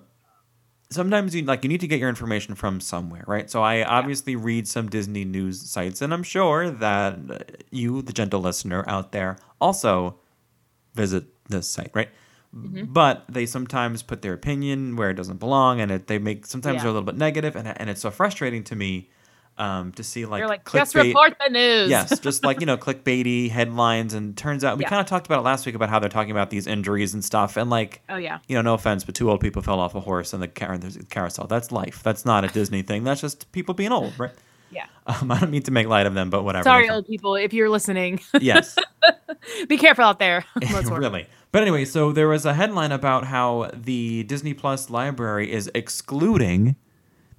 sometimes 0.90 1.36
you 1.36 1.44
like 1.44 1.64
you 1.64 1.70
need 1.70 1.82
to 1.82 1.88
get 1.88 2.00
your 2.00 2.10
information 2.10 2.56
from 2.56 2.80
somewhere, 2.80 3.24
right? 3.28 3.50
So 3.50 3.62
I 3.62 3.84
obviously 3.84 4.36
read 4.36 4.68
some 4.68 4.90
Disney 4.90 5.26
news 5.26 5.62
sites, 5.62 6.02
and 6.02 6.14
I'm 6.14 6.24
sure 6.24 6.70
that 6.70 7.20
uh, 7.30 7.38
you, 7.72 8.02
the 8.02 8.14
gentle 8.14 8.40
listener 8.42 8.84
out 8.88 9.12
there, 9.12 9.38
also 9.60 10.20
visit 10.96 11.26
this 11.50 11.68
site, 11.70 11.92
right? 11.94 12.10
Mm-hmm. 12.56 12.86
But 12.94 13.26
they 13.28 13.46
sometimes 13.46 14.02
put 14.04 14.22
their 14.22 14.34
opinion 14.34 14.96
where 14.96 15.10
it 15.10 15.16
doesn't 15.16 15.38
belong, 15.40 15.82
and 15.82 15.92
it, 15.92 16.08
they 16.08 16.18
make 16.18 16.46
sometimes 16.46 16.76
Yeah. 16.76 16.82
they're 16.84 16.90
a 16.92 16.94
little 16.94 17.06
bit 17.06 17.18
negative, 17.18 17.56
and 17.56 17.68
and 17.80 17.90
it's 17.90 18.02
so 18.02 18.10
frustrating 18.12 18.64
to 18.66 18.76
me 18.76 19.10
um, 19.58 19.92
to 19.94 20.04
see 20.04 20.26
like 20.26 20.40
You're 20.40 20.48
like, 20.48 20.70
just 20.72 20.94
report 20.96 21.36
the 21.44 21.50
news. 21.52 21.90
yes, 21.90 22.20
just 22.20 22.44
like 22.44 22.60
you 22.60 22.66
know, 22.66 22.78
clickbaity 22.86 23.50
headlines, 23.50 24.14
and 24.14 24.38
turns 24.38 24.64
out 24.64 24.78
we 24.78 24.84
Yeah. 24.84 24.90
kind 24.90 25.02
of 25.02 25.08
talked 25.08 25.26
about 25.26 25.40
it 25.40 25.44
last 25.44 25.66
week 25.66 25.76
about 25.76 25.90
how 25.90 26.00
they're 26.00 26.10
talking 26.10 26.32
about 26.32 26.50
these 26.50 26.68
injuries 26.68 27.14
and 27.14 27.24
stuff, 27.24 27.58
and 27.58 27.70
like 27.70 28.02
Oh 28.10 28.18
yeah. 28.18 28.40
you 28.48 28.56
know, 28.56 28.62
no 28.62 28.74
offense, 28.74 29.04
but 29.04 29.16
two 29.16 29.30
old 29.32 29.42
people 29.42 29.62
fell 29.62 29.80
off 29.80 29.96
a 29.96 30.00
horse 30.02 30.34
in 30.34 30.40
the 30.40 30.48
car- 30.48 30.80
carousel. 31.10 31.48
That's 31.48 31.72
life. 31.72 32.02
That's 32.04 32.26
not 32.26 32.44
a 32.46 32.48
Disney 32.50 32.82
thing. 32.82 33.04
That's 33.04 33.22
just 33.22 33.52
people 33.52 33.74
being 33.74 33.92
old, 33.92 34.18
right? 34.20 34.32
Yeah. 34.70 34.86
Um, 35.08 35.32
I 35.32 35.40
don't 35.40 35.50
mean 35.50 35.64
to 35.64 35.72
make 35.72 35.88
light 35.88 36.06
of 36.06 36.14
them, 36.14 36.30
but 36.30 36.44
whatever. 36.44 36.64
Sorry, 36.66 36.90
old 36.90 37.08
people, 37.08 37.36
if 37.36 37.54
you're 37.54 37.70
listening. 37.70 38.20
Yes, 38.42 38.76
be 39.70 39.78
careful 39.78 40.04
out 40.04 40.20
there. 40.20 40.44
Really. 40.90 41.26
But 41.54 41.62
anyway, 41.62 41.86
so 41.86 42.12
there 42.12 42.28
was 42.28 42.46
a 42.46 42.54
headline 42.54 42.92
about 42.92 43.24
how 43.24 43.72
the 43.74 44.24
Disney 44.24 44.54
Plus 44.54 44.90
library 44.90 45.50
is 45.50 45.72
excluding 45.74 46.76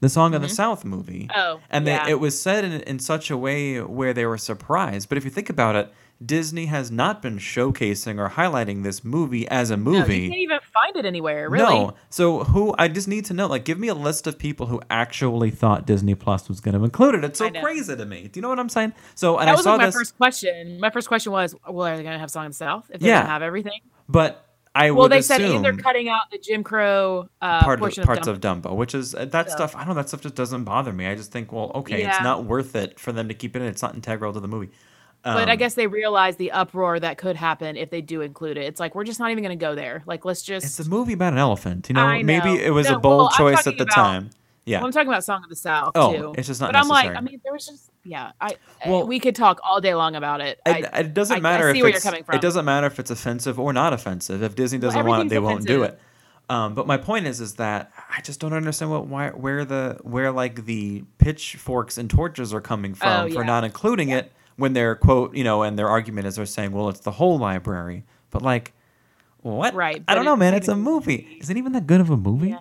the 0.01 0.09
Song 0.09 0.35
of 0.35 0.43
the 0.43 0.49
South 0.49 0.85
movie. 0.85 1.29
Mm-hmm. 1.31 1.41
Oh, 1.41 1.61
and 1.71 1.87
yeah. 1.87 2.05
they, 2.05 2.11
it 2.13 2.21
was 2.21 2.41
said 2.41 2.65
in, 2.65 2.73
in 2.83 2.99
such 2.99 3.31
a 3.31 3.37
way 3.37 3.81
where 3.81 4.13
they 4.15 4.27
were 4.27 4.39
surprised. 4.39 5.09
But 5.09 5.19
if 5.19 5.25
you 5.25 5.31
think 5.31 5.51
about 5.51 5.75
it, 5.77 5.93
Disney 6.25 6.67
has 6.67 6.91
not 6.91 7.23
been 7.23 7.39
showcasing 7.39 8.19
or 8.19 8.29
highlighting 8.31 8.83
this 8.83 9.05
movie 9.05 9.47
as 9.49 9.71
a 9.71 9.77
No, 9.77 9.85
movie. 9.93 10.19
you 10.23 10.29
can't 10.31 10.41
even 10.41 10.59
find 10.75 10.97
it 10.97 11.05
anywhere. 11.05 11.49
Really. 11.49 11.73
No. 11.73 11.95
So 12.11 12.43
who? 12.43 12.75
I 12.77 12.89
just 12.89 13.07
need 13.07 13.25
to 13.27 13.35
know. 13.35 13.47
Like, 13.47 13.65
give 13.65 13.79
me 13.79 13.87
a 13.87 13.95
list 13.95 14.27
of 14.27 14.37
people 14.37 14.67
who 14.67 14.81
actually 14.91 15.51
thought 15.53 15.87
Disney 15.87 16.17
Plus 16.17 16.49
was 16.49 16.61
going 16.61 16.77
to 16.77 16.83
include 16.83 17.15
it. 17.15 17.25
It's 17.25 17.39
so 17.39 17.51
crazy 17.51 17.95
to 17.95 18.05
me. 18.05 18.27
Do 18.27 18.39
you 18.39 18.43
know 18.43 18.49
what 18.49 18.59
I'm 18.59 18.69
saying? 18.69 18.95
So, 19.15 19.39
and 19.39 19.47
That 19.47 19.53
I 19.53 19.55
was 19.57 19.63
saw 19.63 19.73
like 19.73 19.79
my 19.79 19.87
this, 19.87 19.95
first 19.95 20.17
question. 20.17 20.81
My 20.81 20.91
first 20.91 21.07
question 21.07 21.31
was, 21.31 21.55
well, 21.69 21.87
are 21.87 21.97
they 21.97 22.03
going 22.03 22.15
to 22.15 22.19
have 22.19 22.31
Song 22.33 22.47
of 22.47 22.53
the 22.53 22.57
South 22.57 22.91
if 22.93 23.01
they're 23.01 23.11
Yeah. 23.11 23.23
to 23.23 23.29
have 23.29 23.43
everything? 23.43 23.81
but 24.09 24.48
I 24.79 24.91
Well, 24.93 25.09
they 25.09 25.23
said 25.23 25.41
they're 25.41 25.77
cutting 25.77 26.09
out 26.09 26.31
the 26.31 26.39
Jim 26.39 26.63
Crow 26.63 27.29
uh, 27.43 27.63
part 27.63 27.83
of 27.83 28.05
parts 28.05 28.27
of, 28.29 28.37
of 28.37 28.41
Dumbo, 28.41 28.75
which 28.77 28.95
is 28.95 29.15
uh, 29.15 29.25
that 29.27 29.51
So- 29.51 29.57
stuff. 29.57 29.75
I 29.77 29.81
don't 29.81 29.89
know. 29.89 29.95
That 29.95 30.09
stuff 30.09 30.21
just 30.21 30.35
doesn't 30.35 30.65
bother 30.65 30.93
me. 30.93 31.07
I 31.07 31.15
just 31.15 31.33
think, 31.33 31.53
well, 31.53 31.73
okay, 31.75 32.03
it's 32.05 32.21
not 32.23 32.45
worth 32.45 32.77
it 32.77 32.99
for 33.01 33.13
them 33.13 33.29
to 33.29 33.35
keep 33.35 33.57
it 33.57 33.63
in. 33.63 33.69
It's 33.69 33.83
not 33.83 33.95
integral 33.95 34.33
to 34.33 34.41
the 34.41 34.49
movie. 34.49 34.71
But 35.25 35.49
I 35.49 35.53
Um, 35.53 35.59
guess 35.59 35.75
they 35.75 35.89
realize 35.89 36.37
the 36.37 36.53
uproar 36.53 37.01
that 37.01 37.19
could 37.19 37.35
happen 37.35 37.77
if 37.77 37.91
they 37.91 38.01
do 38.01 38.21
include 38.21 38.57
it. 38.57 38.63
It's 38.67 38.79
like 38.79 38.95
we're 38.95 39.03
just 39.05 39.19
not 39.19 39.31
even 39.33 39.43
going 39.43 39.59
to 39.59 39.63
go 39.63 39.75
there. 39.75 40.05
Like, 40.07 40.25
let's 40.25 40.43
just. 40.43 40.65
it's 40.65 40.79
a 40.87 40.89
movie 40.89 41.13
about 41.15 41.33
an 41.33 41.41
elephant. 41.41 41.89
You 41.89 41.97
know, 41.97 42.03
I 42.05 42.23
maybe 42.23 42.51
it 42.53 42.71
was 42.73 42.89
No, 42.89 42.97
a 42.97 43.01
bold 43.01 43.19
well, 43.19 43.31
choice 43.31 43.67
at 43.67 43.77
the 43.77 43.83
about- 43.83 43.95
time. 43.95 44.31
Yeah. 44.69 44.79
Well, 44.79 44.87
I'm 44.87 44.93
talking 44.93 45.09
about 45.09 45.25
Song 45.25 45.43
of 45.43 45.49
the 45.49 45.57
South 45.57 45.93
Oh, 45.95 46.13
too. 46.13 46.35
it's 46.37 46.47
just 46.47 46.61
not 46.61 46.73
But 46.73 46.79
I'm 46.79 46.89
like, 46.89 47.15
I 47.17 47.21
mean, 47.21 47.41
there 47.43 47.53
was 47.53 47.67
just 47.67 47.91
yeah. 48.05 48.33
I 48.41 48.57
Well- 48.85 48.99
well, 48.99 49.07
we 49.09 49.19
could 49.19 49.35
talk 49.35 49.61
all 49.65 49.81
day 49.81 49.95
long 49.95 50.15
about 50.15 50.41
it. 50.41 50.61
I, 50.67 50.79
it, 50.81 50.91
it 50.95 51.15
doesn't 51.15 51.35
I- 51.35 51.39
I 51.39 51.41
matter 51.41 51.73
see 51.73 51.79
if 51.79 51.83
where 51.83 51.93
you're 51.93 52.01
coming 52.01 52.25
from. 52.25 52.35
it 52.37 52.43
doesn't 52.43 52.65
matter 52.65 52.87
if 52.87 52.99
it's 52.99 53.11
offensive 53.11 53.59
or 53.59 53.73
not 53.73 53.93
offensive. 53.93 54.43
If 54.43 54.55
Disney 54.55 54.79
doesn't 54.79 55.05
want 55.07 55.27
it, 55.27 55.29
they 55.31 55.39
won't 55.39 55.67
do 55.67 55.83
it. 55.85 55.99
Um, 56.51 56.75
but 56.75 56.87
my 56.87 56.97
point 56.97 57.27
is, 57.27 57.41
is 57.43 57.55
that 57.57 57.93
I 58.11 58.23
just 58.23 58.41
don't 58.41 58.55
understand 58.55 58.91
what 58.91 59.07
why 59.07 59.31
where 59.31 59.65
the 59.67 59.99
where 60.03 60.33
like 60.33 60.65
the 60.65 61.05
pitchforks 61.19 61.99
and 61.99 62.09
torches 62.09 62.55
are 62.55 62.61
coming 62.63 62.95
from 62.95 63.27
Oh, 63.27 63.31
for 63.31 63.45
not 63.45 63.65
including 63.65 64.09
it 64.11 64.33
when 64.57 64.73
they're 64.73 64.95
quote 64.97 65.35
you 65.37 65.45
know 65.45 65.63
and 65.63 65.79
their 65.79 65.89
argument 65.89 66.27
is 66.27 66.37
they're 66.37 66.47
saying 66.47 66.73
well 66.73 66.89
it's 66.89 67.01
the 67.01 67.13
whole 67.13 67.39
library, 67.39 68.05
but 68.31 68.41
like 68.43 68.73
what? 69.43 69.75
Right, 69.75 70.03
I 70.09 70.15
don't 70.15 70.25
know, 70.25 70.37
man. 70.37 70.55
It's 70.55 70.69
a 70.69 70.75
movie. 70.77 71.39
Is 71.41 71.49
it 71.51 71.57
even 71.57 71.73
that 71.73 71.87
good 71.87 72.01
of 72.01 72.11
a 72.11 72.17
movie? 72.17 72.49
Yeah. 72.51 72.59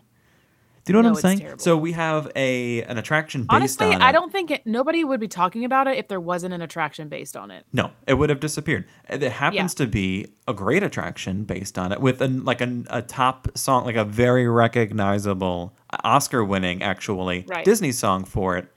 Do 0.87 0.93
you 0.93 1.01
know 1.01 1.01
No, 1.09 1.09
what 1.13 1.17
I'm 1.17 1.21
saying? 1.21 1.39
terrible. 1.39 1.59
So 1.59 1.75
we 1.77 1.91
have 1.91 2.31
a 2.35 2.81
an 2.83 2.97
attraction 2.97 3.41
based 3.41 3.51
Honestly, 3.51 3.93
on 3.93 4.01
I 4.01 4.11
don't 4.11 4.31
think 4.31 4.51
it, 4.51 4.65
nobody 4.65 5.03
would 5.03 5.19
be 5.19 5.27
talking 5.27 5.65
about 5.65 5.87
it 5.87 5.97
if 5.97 6.07
there 6.07 6.19
wasn't 6.19 6.53
an 6.53 6.61
attraction 6.61 7.09
based 7.09 7.35
on 7.35 7.51
it. 7.51 7.65
No, 7.73 7.91
it 8.07 8.13
would 8.13 8.29
have 8.29 8.39
disappeared. 8.39 8.85
It 9.09 9.21
happens 9.21 9.73
to 9.75 9.85
be 9.85 10.27
a 10.47 10.53
great 10.53 10.83
attraction 10.83 11.43
based 11.43 11.77
on 11.77 11.91
it, 11.91 11.99
with 11.99 12.21
an 12.21 12.45
like 12.45 12.61
a, 12.61 12.83
a 12.89 13.01
top 13.01 13.49
song, 13.55 13.83
like 13.85 13.97
a 13.97 14.05
very 14.05 14.47
recognizable 14.47 15.73
uh, 15.91 15.97
Oscar-winning, 16.05 16.81
actually 16.81 17.45
Right. 17.47 17.65
Disney 17.65 17.91
song 17.91 18.23
for 18.23 18.55
it. 18.57 18.71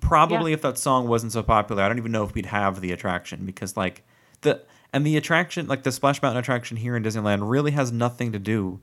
Probably, 0.00 0.50
Yeah. 0.52 0.54
if 0.56 0.62
that 0.62 0.78
song 0.78 1.08
wasn't 1.08 1.32
so 1.32 1.42
popular, 1.42 1.82
I 1.82 1.88
don't 1.88 1.98
even 1.98 2.12
know 2.12 2.24
if 2.24 2.34
we'd 2.34 2.46
have 2.46 2.80
the 2.80 2.92
attraction 2.92 3.44
because, 3.46 3.76
like, 3.76 4.04
the 4.42 4.62
and 4.92 5.04
the 5.04 5.16
attraction, 5.16 5.66
like 5.66 5.82
the 5.82 5.90
Splash 5.90 6.22
Mountain 6.22 6.38
attraction 6.38 6.76
here 6.76 6.94
in 6.94 7.02
Disneyland, 7.02 7.40
really 7.50 7.72
has 7.72 7.90
nothing 7.90 8.30
to 8.32 8.38
do, 8.38 8.80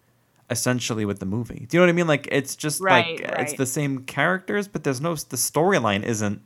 essentially, 0.51 1.05
with 1.05 1.19
the 1.19 1.25
movie. 1.25 1.65
Do 1.69 1.77
you 1.77 1.79
know 1.79 1.85
what 1.85 1.89
I 1.89 1.93
mean? 1.93 2.07
Like, 2.07 2.27
it's 2.31 2.55
just 2.55 2.81
Right, 2.81 3.19
like 3.19 3.21
it's 3.39 3.53
the 3.53 3.65
same 3.65 4.03
characters, 4.05 4.67
but 4.67 4.83
there's 4.83 5.01
no 5.01 5.15
the 5.15 5.37
storyline 5.37 6.03
isn't 6.03 6.41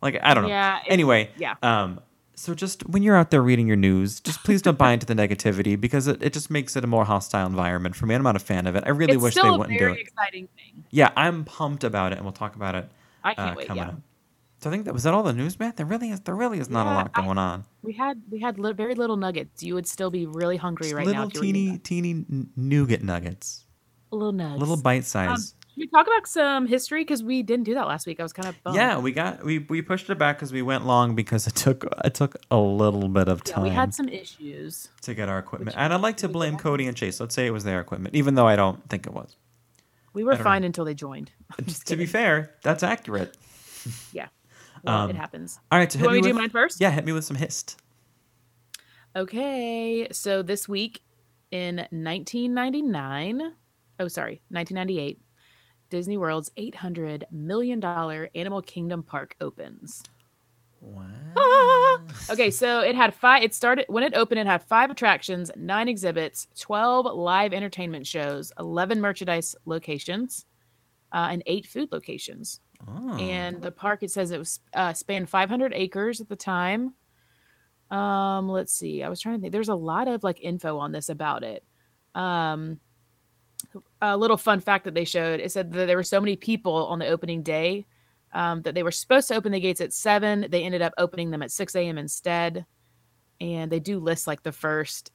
like 0.00 0.18
I 0.22 0.34
don't 0.34 0.44
know. 0.44 0.48
Yeah, 0.48 0.80
anyway, 0.88 1.30
yeah. 1.36 1.54
Um, 1.62 2.00
so 2.34 2.54
just 2.54 2.88
when 2.88 3.02
you're 3.02 3.16
out 3.16 3.30
there 3.30 3.42
reading 3.42 3.66
your 3.68 3.76
news, 3.76 4.18
just 4.20 4.42
please 4.42 4.62
don't 4.62 4.78
buy 4.78 4.92
into 4.92 5.06
the 5.06 5.14
negativity 5.14 5.80
because 5.80 6.08
it, 6.08 6.22
it 6.22 6.32
just 6.32 6.50
makes 6.50 6.74
it 6.76 6.82
a 6.84 6.86
more 6.88 7.04
hostile 7.04 7.46
environment 7.46 7.94
for 7.94 8.06
me. 8.06 8.14
I'm 8.14 8.22
not 8.22 8.36
a 8.36 8.40
fan 8.40 8.66
of 8.66 8.74
it. 8.74 8.84
I 8.86 8.90
really 8.90 9.14
it's 9.14 9.22
wish 9.22 9.34
they 9.34 9.50
wouldn't 9.50 9.78
do 9.78 9.92
it. 9.92 10.00
exciting 10.00 10.48
thing. 10.56 10.84
Yeah, 10.90 11.10
I'm 11.16 11.44
pumped 11.44 11.84
about 11.84 12.12
it, 12.12 12.16
and 12.16 12.24
we'll 12.24 12.32
talk 12.32 12.56
about 12.56 12.74
it. 12.74 12.90
I 13.22 13.34
can't 13.34 13.52
uh, 13.52 13.54
wait. 13.56 13.66
coming 13.68 13.84
Yeah, 13.84 13.90
up. 13.90 14.00
So 14.62 14.70
I 14.70 14.72
think 14.72 14.84
that 14.84 14.94
was 14.94 15.02
that 15.02 15.12
all 15.12 15.24
the 15.24 15.32
news, 15.32 15.58
man. 15.58 15.72
There 15.76 15.84
really 15.86 16.10
is. 16.10 16.20
There 16.20 16.34
really 16.36 16.58
is 16.60 16.70
not 16.70 16.86
a 16.86 16.90
Yeah, 16.90 16.96
lot 16.96 17.10
I- 17.14 17.22
going 17.24 17.38
on. 17.38 17.64
we 17.82 17.92
had 17.94 18.22
we 18.30 18.38
had 18.40 18.58
li- 18.58 18.72
very 18.72 18.94
little 18.94 19.16
nuggets. 19.16 19.62
You 19.62 19.74
would 19.74 19.86
still 19.88 20.10
be 20.10 20.24
really 20.26 20.56
hungry 20.56 20.84
Just 20.86 20.94
right 20.94 21.06
now. 21.06 21.24
little 21.24 21.40
were 21.40 21.46
eating 21.46 21.80
teeny 21.80 22.12
teeny 22.22 22.46
nougat 22.56 23.02
nuggets, 23.02 23.66
that. 24.10 24.16
little 24.16 24.32
nugs. 24.32 24.58
little 24.58 24.76
bite 24.76 24.98
Um, 24.98 25.02
size. 25.02 25.54
should 25.68 25.78
we 25.78 25.86
talk 25.88 26.06
about 26.06 26.28
some 26.28 26.66
history 26.66 27.00
because 27.02 27.24
we 27.24 27.42
didn't 27.42 27.64
do 27.64 27.74
that 27.74 27.88
last 27.88 28.06
week. 28.06 28.20
I 28.20 28.22
was 28.22 28.32
kind 28.32 28.48
of 28.48 28.62
bummed. 28.62 28.76
yeah, 28.76 28.98
we 28.98 29.10
got 29.10 29.42
we, 29.44 29.58
we 29.58 29.82
pushed 29.82 30.08
it 30.10 30.18
back 30.18 30.36
because 30.36 30.52
we 30.52 30.62
went 30.62 30.86
long 30.86 31.16
because 31.16 31.48
it 31.48 31.56
took 31.56 31.84
it 32.04 32.14
took 32.14 32.36
a 32.52 32.58
little 32.58 33.08
bit 33.08 33.26
of 33.28 33.42
Yeah, 33.46 33.54
time 33.54 33.64
we 33.64 33.70
had 33.70 33.92
some 33.94 34.08
issues. 34.08 34.90
to 35.00 35.12
get 35.14 35.28
our 35.28 35.40
equipment, 35.40 35.74
and 35.76 35.92
I'd 35.92 36.00
like 36.02 36.18
to 36.18 36.28
blame 36.28 36.56
Cody 36.56 36.86
and 36.86 36.96
Chase. 36.96 37.18
Let's 37.18 37.34
say 37.34 37.46
it 37.48 37.52
was 37.52 37.64
their 37.64 37.80
equipment, 37.80 38.14
even 38.14 38.36
though 38.36 38.46
I 38.46 38.54
don't 38.54 38.88
think 38.88 39.06
it 39.06 39.12
was. 39.12 39.34
We 40.14 40.22
were 40.22 40.34
I 40.34 40.36
fine 40.36 40.62
until 40.62 40.84
they 40.84 40.94
joined. 40.94 41.32
To 41.86 41.96
be 41.96 42.06
fair, 42.06 42.54
that's 42.62 42.82
accurate. 42.84 43.36
yeah, 44.12 44.28
well, 44.82 44.96
um, 45.02 45.10
it 45.10 45.16
happens. 45.16 45.58
All 45.70 45.78
right, 45.78 45.90
so 45.90 45.98
You 45.98 46.02
hit 46.02 46.06
want 46.06 46.16
me 46.16 46.22
to 46.22 46.28
do 46.28 46.34
mine 46.34 46.50
first? 46.50 46.80
Yeah, 46.80 46.90
hit 46.90 47.04
me 47.04 47.12
with 47.12 47.24
some 47.24 47.36
hist. 47.36 47.80
Okay, 49.14 50.08
so 50.10 50.42
this 50.42 50.68
week 50.68 51.02
in 51.50 51.76
1999, 51.90 53.52
oh 54.00 54.08
sorry, 54.08 54.40
1998, 54.48 55.20
Disney 55.90 56.16
World's 56.16 56.50
800 56.56 57.26
million 57.30 57.78
dollar 57.78 58.30
Animal 58.34 58.62
Kingdom 58.62 59.02
park 59.02 59.36
opens. 59.40 60.02
Ah! 61.36 61.98
Okay, 62.30 62.50
so 62.50 62.80
it 62.80 62.94
had 62.94 63.14
five. 63.14 63.42
It 63.42 63.54
started 63.54 63.86
when 63.88 64.02
it 64.02 64.14
opened. 64.14 64.40
It 64.40 64.46
had 64.46 64.62
five 64.62 64.90
attractions, 64.90 65.50
nine 65.56 65.88
exhibits, 65.88 66.48
twelve 66.58 67.06
live 67.06 67.52
entertainment 67.52 68.06
shows, 68.06 68.52
eleven 68.58 69.00
merchandise 69.00 69.54
locations, 69.64 70.46
uh, 71.12 71.28
and 71.30 71.42
eight 71.46 71.66
food 71.66 71.90
locations. 71.92 72.60
Oh. 72.88 73.16
And 73.18 73.62
the 73.62 73.70
park, 73.70 74.02
it 74.02 74.10
says 74.10 74.30
it 74.30 74.38
was 74.38 74.60
uh, 74.74 74.92
spanned 74.92 75.28
500 75.28 75.72
acres 75.74 76.20
at 76.20 76.28
the 76.28 76.36
time. 76.36 76.94
Um, 77.90 78.48
let's 78.48 78.72
see. 78.72 79.02
I 79.02 79.08
was 79.08 79.20
trying 79.20 79.36
to 79.36 79.40
think. 79.40 79.52
There's 79.52 79.68
a 79.68 79.74
lot 79.74 80.08
of 80.08 80.24
like 80.24 80.40
info 80.40 80.78
on 80.78 80.92
this 80.92 81.08
about 81.08 81.42
it. 81.42 81.64
Um, 82.14 82.80
a 84.00 84.16
little 84.16 84.36
fun 84.36 84.60
fact 84.60 84.84
that 84.84 84.94
they 84.94 85.04
showed. 85.04 85.40
It 85.40 85.52
said 85.52 85.72
that 85.72 85.86
there 85.86 85.96
were 85.96 86.02
so 86.02 86.20
many 86.20 86.36
people 86.36 86.86
on 86.86 86.98
the 86.98 87.06
opening 87.06 87.42
day 87.42 87.86
um, 88.32 88.62
that 88.62 88.74
they 88.74 88.82
were 88.82 88.90
supposed 88.90 89.28
to 89.28 89.34
open 89.34 89.52
the 89.52 89.60
gates 89.60 89.80
at 89.80 89.92
seven. 89.92 90.46
They 90.50 90.64
ended 90.64 90.82
up 90.82 90.94
opening 90.98 91.30
them 91.30 91.42
at 91.42 91.50
6 91.50 91.74
a.m. 91.76 91.98
instead. 91.98 92.66
And 93.40 93.70
they 93.70 93.80
do 93.80 93.98
list 93.98 94.26
like 94.26 94.42
the 94.42 94.52
first 94.52 95.12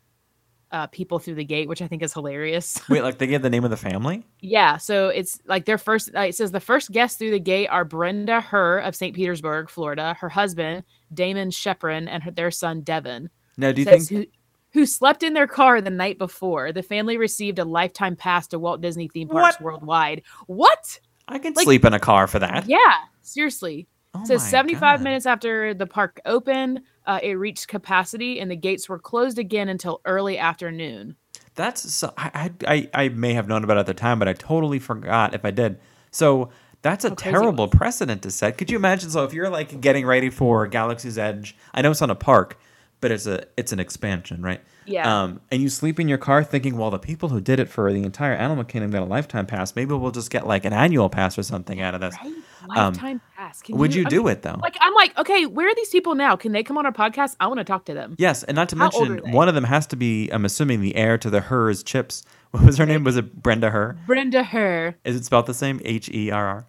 uh, 0.72 0.88
people 0.88 1.20
through 1.20 1.36
the 1.36 1.46
gate, 1.46 1.68
which 1.70 1.82
I 1.82 1.88
think 1.88 2.04
is 2.04 2.14
hilarious. 2.14 2.80
Wait, 2.90 3.02
like 3.04 3.18
they 3.18 3.28
gave 3.28 3.42
the 3.42 3.50
name 3.50 3.64
of 3.64 3.70
the 3.72 3.78
family? 3.78 4.26
Yeah, 4.42 4.78
so 4.78 5.10
it's 5.10 5.40
like 5.46 5.66
their 5.66 5.78
first. 5.78 6.10
Uh, 6.16 6.22
it 6.22 6.36
says 6.36 6.52
the 6.52 6.60
first 6.60 6.92
guests 6.92 7.18
through 7.18 7.32
the 7.32 7.40
gate 7.40 7.68
are 7.68 7.86
Brenda 7.86 8.42
Herr 8.42 8.80
of 8.80 8.96
St. 8.96 9.16
Petersburg, 9.16 9.70
Florida, 9.70 10.16
her 10.20 10.30
husband 10.30 10.84
Damon 11.14 11.50
Shepron, 11.50 12.08
and 12.10 12.24
her, 12.24 12.32
their 12.32 12.52
son 12.52 12.82
Devin. 12.82 13.30
Now, 13.58 13.72
do 13.72 13.82
you 13.82 13.86
think? 13.86 14.10
who 14.10 14.26
who 14.74 14.86
slept 14.86 15.24
in 15.24 15.34
their 15.34 15.48
car 15.48 15.80
the 15.82 15.90
night 15.90 16.18
before. 16.18 16.72
The 16.74 16.84
family 16.84 17.18
received 17.18 17.58
a 17.58 17.66
lifetime 17.66 18.16
pass 18.16 18.48
to 18.48 18.60
Walt 18.60 18.82
Disney 18.82 19.08
theme 19.08 19.30
parks 19.30 19.56
What? 19.56 19.62
worldwide. 19.62 20.24
What? 20.48 21.00
I 21.28 21.40
can 21.40 21.54
like- 21.54 21.64
sleep 21.64 21.86
in 21.86 21.94
a 21.94 22.00
car 22.00 22.28
for 22.28 22.40
that. 22.40 22.68
Yeah, 22.68 22.78
seriously. 23.22 23.88
Oh 24.14 24.26
says 24.26 24.48
75 24.48 25.00
God. 25.00 25.04
minutes 25.04 25.26
after 25.26 25.74
the 25.74 25.88
park 25.88 26.20
opened, 26.26 26.82
uh, 27.06 27.20
it 27.22 27.34
reached 27.34 27.68
capacity, 27.68 28.40
and 28.40 28.50
the 28.50 28.56
gates 28.56 28.90
were 28.90 29.00
closed 29.00 29.38
again 29.38 29.70
until 29.70 30.02
early 30.06 30.38
afternoon. 30.38 31.16
That's 31.56 31.92
so, 31.92 32.14
I, 32.18 32.52
I 32.68 32.90
I 32.94 33.10
may 33.10 33.34
have 33.34 33.48
known 33.48 33.64
about 33.64 33.78
it 33.78 33.82
at 33.82 33.86
the 33.88 33.94
time, 33.94 34.20
but 34.20 34.28
I 34.28 34.34
totally 34.34 34.80
forgot 34.80 35.34
if 35.34 35.44
I 35.44 35.52
did. 35.52 35.80
So 36.12 36.50
that's 36.82 37.04
a 37.04 37.10
How 37.10 37.16
crazy 37.16 37.30
it 37.30 37.40
terrible 37.40 37.68
precedent 37.68 38.22
to 38.24 38.32
set. 38.32 38.58
Could 38.58 38.70
you 38.70 38.78
imagine? 38.78 39.10
So 39.10 39.24
if 39.24 39.34
you're 39.34 39.50
like 39.50 39.82
getting 39.82 40.06
ready 40.06 40.30
for 40.30 40.68
Galaxy's 40.68 41.18
Edge, 41.18 41.56
I 41.74 41.82
know 41.82 41.92
it's 41.92 42.02
on 42.02 42.10
a 42.10 42.16
park, 42.16 42.60
but 43.02 43.12
it's 43.12 43.26
a 43.26 43.46
it's 43.58 43.72
an 43.72 43.80
expansion, 43.80 44.42
right? 44.42 44.62
Yeah. 44.88 45.24
Um, 45.24 45.42
and 45.52 45.62
you 45.62 45.70
sleep 45.70 46.00
in 46.00 46.08
your 46.08 46.18
car 46.18 46.44
thinking, 46.44 46.78
well, 46.78 46.90
the 46.92 47.00
people 47.00 47.30
who 47.30 47.42
did 47.42 47.60
it 47.60 47.70
for 47.70 47.92
the 47.92 48.02
entire 48.04 48.34
Animal 48.34 48.64
Kingdom 48.64 48.92
got 48.92 49.02
a 49.02 49.06
lifetime 49.06 49.46
pass. 49.46 49.76
Maybe 49.76 49.94
we'll 49.94 50.12
just 50.12 50.30
get 50.32 50.48
like 50.48 50.66
an 50.66 50.74
annual 50.74 51.10
pass 51.10 51.38
or 51.38 51.44
something 51.44 51.82
out 51.82 51.94
of 51.94 52.02
this. 52.02 52.16
Right? 52.24 52.34
Um, 52.70 52.94
Lifetime 52.94 53.22
pass. 53.36 53.62
Can 53.62 53.78
Would 53.78 53.94
you 53.94 54.06
I 54.06 54.10
do 54.10 54.24
mean, 54.24 54.34
it 54.34 54.42
though? 54.42 54.60
Like 54.62 54.76
I'm 54.82 54.94
like, 54.94 55.18
okay, 55.18 55.46
where 55.46 55.70
are 55.70 55.76
these 55.76 55.90
people 55.90 56.16
now? 56.16 56.36
Can 56.36 56.52
they 56.52 56.64
come 56.64 56.78
on 56.78 56.86
our 56.86 56.92
podcast? 56.92 57.36
I 57.40 57.48
want 57.48 57.60
to 57.60 57.64
talk 57.64 57.86
to 57.86 57.94
them. 57.94 58.16
Yes, 58.18 58.44
and 58.44 58.56
not 58.56 58.70
to 58.70 58.76
How 58.78 58.90
mention 58.90 59.32
one 59.32 59.48
of 59.48 59.56
them 59.56 59.64
has 59.64 59.88
to 59.88 59.96
be, 59.96 60.30
I'm 60.30 60.44
assuming, 60.46 60.82
the 60.82 60.96
heir 60.96 61.18
to 61.20 61.30
the 61.30 61.42
Herr's 61.42 61.84
chips. 61.84 62.24
What 62.52 62.64
was 62.64 62.78
her 62.78 62.86
name? 62.86 63.04
Was 63.04 63.18
it 63.18 63.44
Brenda 63.44 63.70
Her? 63.72 63.98
Brenda 64.08 64.42
Herr. 64.42 64.96
Is 65.04 65.18
it 65.18 65.26
spelled 65.26 65.48
the 65.48 65.54
same? 65.54 65.82
H 65.84 66.10
E 66.10 66.32
R 66.32 66.48
R. 66.48 66.66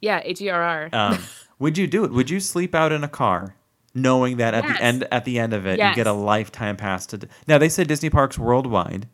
Yeah, 0.00 0.20
H 0.24 0.40
E 0.40 0.48
R 0.48 0.60
R. 0.60 0.88
Um, 0.92 1.18
would 1.60 1.78
you 1.78 1.86
do 1.86 2.04
it? 2.04 2.10
Would 2.10 2.28
you 2.28 2.40
sleep 2.40 2.74
out 2.74 2.90
in 2.90 3.04
a 3.04 3.08
car, 3.08 3.54
knowing 3.94 4.38
that 4.38 4.54
at 4.54 4.64
Yes. 4.64 4.76
the 4.78 4.82
end 4.84 5.08
at 5.12 5.24
the 5.24 5.38
end 5.38 5.52
of 5.52 5.66
it 5.66 5.78
you 5.78 5.94
get 5.94 6.06
a 6.06 6.12
lifetime 6.12 6.76
pass 6.76 7.06
to? 7.08 7.28
Now 7.46 7.58
they 7.58 7.68
say 7.68 7.84
Disney 7.84 8.10
parks 8.10 8.38
worldwide, 8.38 9.08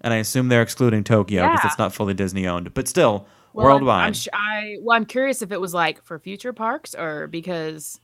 and 0.00 0.12
I 0.14 0.16
assume 0.18 0.48
they're 0.48 0.62
excluding 0.62 1.04
Tokyo 1.04 1.42
because 1.44 1.60
Yeah. 1.64 1.68
it's 1.70 1.78
not 1.78 1.92
fully 1.92 2.14
Disney 2.14 2.46
owned, 2.46 2.72
but 2.74 2.86
still 2.88 3.26
Well, 3.52 3.66
I'm- 3.66 3.74
worldwide. 3.74 4.06
I'm, 4.06 4.14
su- 4.14 4.30
I 4.32 4.76
well, 4.82 4.96
I'm 4.96 5.06
curious 5.06 5.42
if 5.42 5.50
it 5.52 5.60
was 5.60 5.74
like 5.74 6.04
for 6.04 6.18
future 6.18 6.52
parks 6.52 6.94
or 6.94 7.26
because. 7.26 7.98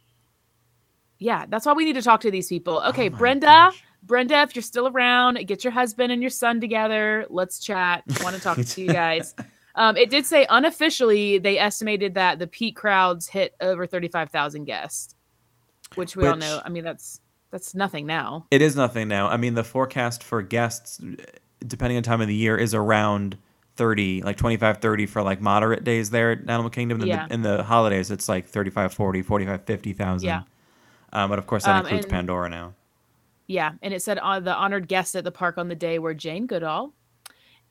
Yeah, 1.19 1.47
that's 1.49 1.65
why 1.65 1.73
we 1.73 1.85
need 1.87 1.95
to 1.95 2.03
talk 2.03 2.21
to 2.21 2.31
these 2.31 2.49
people. 2.49 2.83
Okay, 2.89 3.07
Oh 3.09 3.17
Brenda, 3.17 3.47
gosh. 3.47 3.83
Brenda, 4.03 4.43
if 4.43 4.55
you're 4.55 4.63
still 4.63 4.87
around, 4.89 5.39
get 5.47 5.65
your 5.65 5.73
husband 5.73 6.13
and 6.13 6.21
your 6.23 6.29
son 6.31 6.61
together. 6.61 7.25
Let's 7.31 7.59
chat. 7.59 8.03
Want 8.23 8.37
to 8.37 8.43
talk 8.43 8.59
to 8.59 8.81
you 8.83 8.89
guys. 8.89 9.35
Um, 9.79 9.95
it 9.99 10.09
did 10.09 10.25
say 10.25 10.47
unofficially 10.49 11.37
they 11.37 11.59
estimated 11.59 12.15
that 12.15 12.39
the 12.39 12.47
peak 12.47 12.77
crowds 12.77 13.29
hit 13.29 13.55
over 13.61 13.87
thirty-five 13.87 14.31
thousand 14.31 14.65
guests, 14.65 15.15
which 15.97 16.17
we 16.17 16.27
all 16.27 16.37
know. 16.37 16.61
I 16.65 16.69
mean, 16.69 16.85
that's 16.85 17.21
that's 17.51 17.75
nothing 17.75 18.07
now. 18.07 18.47
It 18.51 18.63
is 18.63 18.77
nothing 18.77 19.09
now. 19.09 19.29
I 19.29 19.37
mean, 19.37 19.55
the 19.55 19.65
forecast 19.65 20.23
for 20.23 20.43
guests, 20.43 21.01
depending 21.67 21.97
on 21.97 22.03
time 22.03 22.21
of 22.21 22.29
the 22.29 22.35
year, 22.35 22.57
is 22.57 22.75
around 22.75 23.37
30, 23.77 24.23
like 24.23 24.37
25, 24.37 24.79
30 24.79 25.07
for 25.07 25.23
like 25.23 25.41
moderate 25.41 25.85
days 25.85 26.11
there 26.11 26.33
at 26.33 26.39
Animal 26.49 26.71
Kingdom. 26.71 27.01
And 27.01 27.09
Yeah. 27.09 27.27
the, 27.29 27.35
in 27.35 27.43
the 27.43 27.63
holidays, 27.63 28.11
it's 28.11 28.29
like 28.29 28.47
35, 28.47 28.93
40, 28.95 29.23
45, 29.23 29.65
50,000. 29.65 30.27
Yeah. 30.27 30.43
Um, 31.13 31.31
but 31.31 31.39
of 31.39 31.47
course, 31.47 31.65
that 31.65 31.77
Um, 31.77 31.81
includes 31.83 32.05
and- 32.07 32.11
Pandora 32.13 32.49
now. 32.51 32.75
Yeah, 33.49 33.73
and 33.81 33.95
it 33.95 34.03
said 34.03 34.19
uh, 34.19 34.41
the 34.41 34.55
honored 34.55 34.89
guests 34.89 35.15
at 35.15 35.23
the 35.23 35.31
park 35.31 35.57
on 35.57 35.69
the 35.69 35.77
day 35.77 36.01
were 36.01 36.15
Jane 36.15 36.47
Goodall 36.47 36.93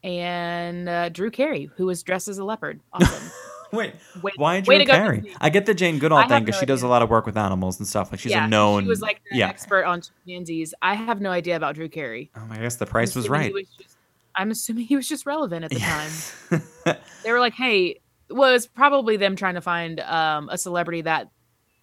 and 0.03 0.87
uh, 0.87 1.09
Drew 1.09 1.29
Carey, 1.31 1.69
who 1.75 1.85
was 1.85 2.01
dressed 2.03 2.27
as 2.27 2.37
a 2.37 2.43
leopard. 2.45 2.79
Awesome. 2.93 3.31
Wait, 3.77 3.93
Way- 4.21 4.33
why 4.37 4.61
to 4.61 4.85
go, 4.85 4.93
Carey? 4.93 5.33
I 5.39 5.49
get 5.49 5.65
the 5.65 5.73
Jane 5.73 5.99
Goodall 5.99 6.27
thing 6.27 6.43
because 6.45 6.57
no 6.57 6.59
she 6.61 6.65
does 6.65 6.83
a 6.83 6.87
lot 6.87 7.01
of 7.01 7.09
work 7.09 7.25
with 7.25 7.37
animals 7.37 7.79
and 7.79 7.87
stuff. 7.87 8.11
Like 8.11 8.19
she's 8.19 8.31
yeah, 8.31 8.45
a 8.45 8.47
known. 8.47 8.83
She 8.83 8.89
was 8.89 9.01
like 9.01 9.21
the 9.29 9.37
yeah. 9.37 9.49
expert 9.49 9.85
on 9.85 10.01
chimpanzees. 10.01 10.73
I 10.81 10.95
have 10.95 11.21
no 11.21 11.31
idea 11.31 11.55
about 11.55 11.75
Drew 11.75 11.89
Carey. 11.89 12.31
Oh, 12.35 12.47
I 12.49 12.57
guess 12.57 12.75
the 12.77 12.85
price 12.85 13.15
was 13.15 13.29
right. 13.29 13.53
was 13.53 13.67
just- 13.77 13.97
I'm 14.37 14.51
assuming 14.51 14.85
he 14.85 14.95
was 14.95 15.07
just 15.07 15.25
relevant 15.25 15.65
at 15.65 15.71
the 15.71 15.79
time. 15.79 16.11
time. 16.83 16.97
They 17.23 17.31
were 17.31 17.39
like, 17.39 17.53
"Hey," 17.53 18.01
well, 18.29 18.51
was 18.51 18.67
probably 18.67 19.17
them 19.17 19.35
trying 19.35 19.55
to 19.55 19.61
find 19.61 19.99
um, 20.01 20.49
a 20.49 20.57
celebrity 20.57 21.01
that 21.01 21.29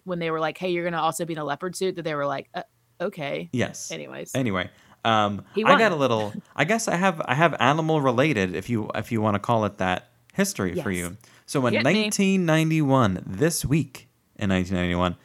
when 0.03 0.19
they 0.19 0.31
were 0.31 0.39
like, 0.39 0.57
"Hey, 0.57 0.69
you're 0.69 0.83
gonna 0.83 1.01
also 1.01 1.25
be 1.25 1.33
in 1.33 1.39
a 1.39 1.43
leopard 1.43 1.75
suit," 1.75 1.95
that 1.95 2.03
they 2.03 2.15
were 2.15 2.25
like, 2.25 2.47
uh, 2.53 2.63
"Okay." 3.01 3.49
yes. 3.51 3.91
Anyways, 3.91 4.35
Anyway, 4.35 4.69
Um, 5.03 5.43
I 5.57 5.77
got 5.77 5.91
a 5.91 5.95
little. 5.95 6.33
I 6.55 6.63
guess 6.63 6.87
I 6.87 6.95
have 6.95 7.21
I 7.25 7.33
have 7.33 7.55
animal 7.59 8.01
related, 8.01 8.55
if 8.55 8.69
you 8.69 8.89
if 8.95 9.11
you 9.11 9.19
want 9.19 9.35
to 9.35 9.39
call 9.39 9.65
it 9.65 9.79
that, 9.79 10.09
history 10.33 10.75
for 10.81 10.91
you. 10.91 11.17
So 11.53 11.67
in 11.67 11.73
me. 11.73 11.83
1991, 11.83 13.25
this 13.27 13.63
week 13.63 14.07
in 14.37 14.49
1991, 14.49 15.15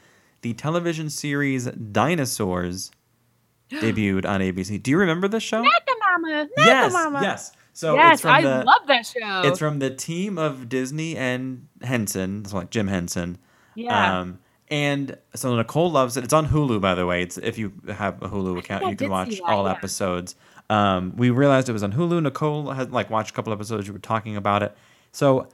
the 0.42 0.52
television 0.52 1.08
series 1.08 1.64
Dinosaurs 1.64 2.90
debuted 3.70 4.26
on 4.26 4.42
ABC. 4.42 4.82
Do 4.82 4.90
you 4.90 4.98
remember 4.98 5.26
this 5.26 5.42
show? 5.42 5.62
Not 5.62 5.86
the 5.86 5.96
mama. 6.06 6.48
Not 6.54 6.66
yes, 6.66 6.92
the 6.92 6.98
mama. 6.98 7.20
yes. 7.22 7.52
So 7.72 7.94
yes, 7.94 8.12
it's 8.12 8.20
from 8.20 8.30
I 8.32 8.42
the 8.42 8.62
love 8.62 8.86
that 8.88 9.06
show. 9.06 9.42
it's 9.46 9.58
from 9.58 9.78
the 9.78 9.88
team 9.88 10.36
of 10.36 10.68
Disney 10.68 11.16
and 11.16 11.66
Henson, 11.80 12.44
so 12.44 12.58
like 12.58 12.68
Jim 12.68 12.88
Henson. 12.88 13.38
yeah. 13.74 14.20
Um, 14.20 14.38
and 14.70 15.16
so 15.34 15.56
Nicole 15.56 15.90
loves 15.90 16.18
it. 16.18 16.24
It's 16.24 16.34
on 16.34 16.48
Hulu, 16.48 16.78
by 16.78 16.94
the 16.94 17.06
way. 17.06 17.22
It's 17.22 17.38
if 17.38 17.56
you 17.56 17.72
have 17.88 18.22
a 18.22 18.28
Hulu 18.28 18.58
account, 18.58 18.86
you 18.90 18.96
can 18.96 19.08
watch 19.08 19.40
all 19.46 19.64
yeah. 19.64 19.72
episodes. 19.72 20.36
Um, 20.68 21.16
we 21.16 21.30
realized 21.30 21.70
it 21.70 21.72
was 21.72 21.82
on 21.82 21.94
Hulu. 21.94 22.22
Nicole 22.22 22.70
had 22.72 22.92
like 22.92 23.08
watched 23.08 23.30
a 23.30 23.32
couple 23.32 23.50
episodes. 23.50 23.86
You 23.86 23.94
were 23.94 23.98
talking 23.98 24.36
about 24.36 24.62
it, 24.62 24.76
so 25.10 25.48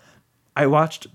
I 0.57 0.67
watched. 0.67 1.07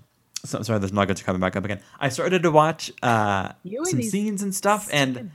So, 0.42 0.62
sorry, 0.62 0.78
there's 0.78 0.92
nuggets 0.92 1.20
are 1.20 1.24
coming 1.24 1.40
back 1.40 1.54
up 1.54 1.64
again. 1.66 1.80
I 1.98 2.08
started 2.08 2.42
to 2.44 2.50
watch 2.50 2.90
uh, 3.02 3.52
some 3.84 4.02
scenes 4.02 4.42
and 4.42 4.54
stuff, 4.54 4.88
and 4.90 5.30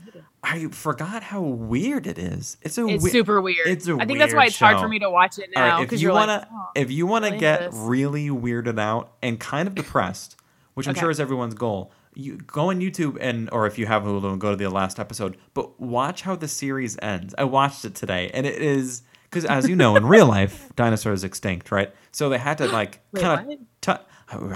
I 0.46 0.68
forgot 0.68 1.24
how 1.24 1.42
weird 1.42 2.08
it 2.08 2.18
is. 2.18 2.58
It's 2.62 2.78
a 2.78 2.88
it's 2.88 3.04
wei- 3.04 3.10
super 3.10 3.42
weird. 3.42 3.68
It's 3.68 3.88
a 3.88 3.98
I 4.00 4.06
think 4.06 4.20
that's 4.20 4.34
why 4.34 4.46
it's 4.46 4.60
hard 4.60 4.80
for 4.80 4.88
me 4.88 5.00
to 5.00 5.10
watch 5.10 5.40
it 5.40 5.50
now 5.54 5.78
right, 5.78 5.92
if 5.94 6.00
you 6.00 6.12
wanna, 6.12 6.38
like, 6.38 6.48
oh, 6.52 6.68
if 6.76 6.92
you 6.92 7.08
wanna 7.08 7.28
I 7.28 7.30
like 7.32 7.40
get 7.40 7.72
this. 7.72 7.76
really 7.76 8.30
weirded 8.30 8.80
out 8.80 9.14
and 9.22 9.40
kind 9.40 9.68
of 9.68 9.76
depressed, 9.84 10.38
which 10.76 10.88
I'm 10.88 10.96
sure 10.96 11.10
is 11.10 11.20
everyone's 11.20 11.56
goal, 11.56 11.92
you 12.14 12.38
go 12.38 12.70
on 12.70 12.80
YouTube 12.80 13.18
and 13.20 13.50
or 13.52 13.66
if 13.68 13.78
you 13.78 13.86
have 13.88 14.04
Hulu 14.04 14.32
and 14.32 14.40
go 14.42 14.52
to 14.52 14.56
the 14.56 14.70
last 14.70 15.00
episode, 15.00 15.38
but 15.54 15.80
watch 15.80 16.22
how 16.22 16.36
the 16.36 16.48
series 16.48 16.98
ends. 17.02 17.34
I 17.38 17.44
watched 17.44 17.86
it 17.86 17.96
today, 17.96 18.32
and 18.34 18.46
it 18.46 18.62
is 18.62 19.02
because 19.24 19.46
as 19.46 19.68
you 19.68 19.76
know, 19.76 19.96
in 19.96 20.06
real 20.06 20.28
life, 20.28 20.72
dinosaurs 20.76 21.24
extinct, 21.24 21.72
right? 21.72 21.94
So 22.12 22.30
they 22.30 22.38
had 22.38 22.58
to 22.60 22.68
like 22.68 23.02
kind 23.16 23.52
of. 23.52 23.60
T- 23.86 23.94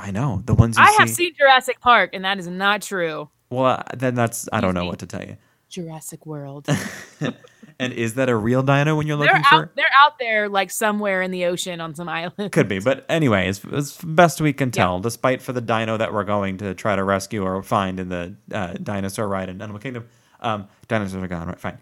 I 0.01 0.11
know 0.11 0.41
the 0.45 0.53
ones 0.55 0.77
you 0.77 0.83
I 0.83 0.89
see. 0.91 0.95
have 0.99 1.09
seen 1.09 1.33
Jurassic 1.37 1.79
Park, 1.79 2.11
and 2.13 2.25
that 2.25 2.39
is 2.39 2.47
not 2.47 2.81
true. 2.81 3.29
well, 3.49 3.65
uh, 3.65 3.83
then 3.95 4.15
that's 4.15 4.49
I 4.51 4.61
don't 4.61 4.73
know 4.73 4.85
what 4.85 4.99
to 4.99 5.05
tell 5.05 5.23
you. 5.23 5.37
Jurassic 5.69 6.25
World. 6.25 6.67
And 7.81 7.93
is 7.93 8.15
that 8.15 8.27
a 8.27 8.35
real 8.35 8.61
dino 8.61 8.97
when 8.97 9.07
you're 9.07 9.15
they're 9.17 9.27
looking 9.27 9.43
for? 9.45 9.55
out. 9.55 9.75
They're 9.75 9.85
out 9.97 10.19
there, 10.19 10.49
like 10.49 10.69
somewhere 10.69 11.21
in 11.21 11.31
the 11.31 11.45
ocean 11.45 11.79
on 11.79 11.95
some 11.95 12.09
island. 12.09 12.51
Could 12.51 12.67
be, 12.67 12.79
but 12.79 13.05
anyway, 13.07 13.47
as, 13.47 13.63
as 13.71 13.97
best 14.03 14.41
we 14.41 14.51
can 14.51 14.67
Yeah. 14.67 14.83
tell, 14.83 14.99
despite 14.99 15.41
for 15.41 15.53
the 15.53 15.61
dino 15.61 15.95
that 15.95 16.13
we're 16.13 16.25
going 16.25 16.57
to 16.57 16.73
try 16.73 16.97
to 16.97 17.03
rescue 17.05 17.41
or 17.41 17.63
find 17.63 17.97
in 18.01 18.09
the 18.09 18.35
uh, 18.51 18.73
dinosaur 18.83 19.29
ride 19.29 19.47
in 19.47 19.61
Animal 19.61 19.79
Kingdom, 19.79 20.09
um, 20.41 20.67
dinosaurs 20.89 21.23
are 21.23 21.27
gone. 21.29 21.47
Right, 21.47 21.59
fine. 21.59 21.77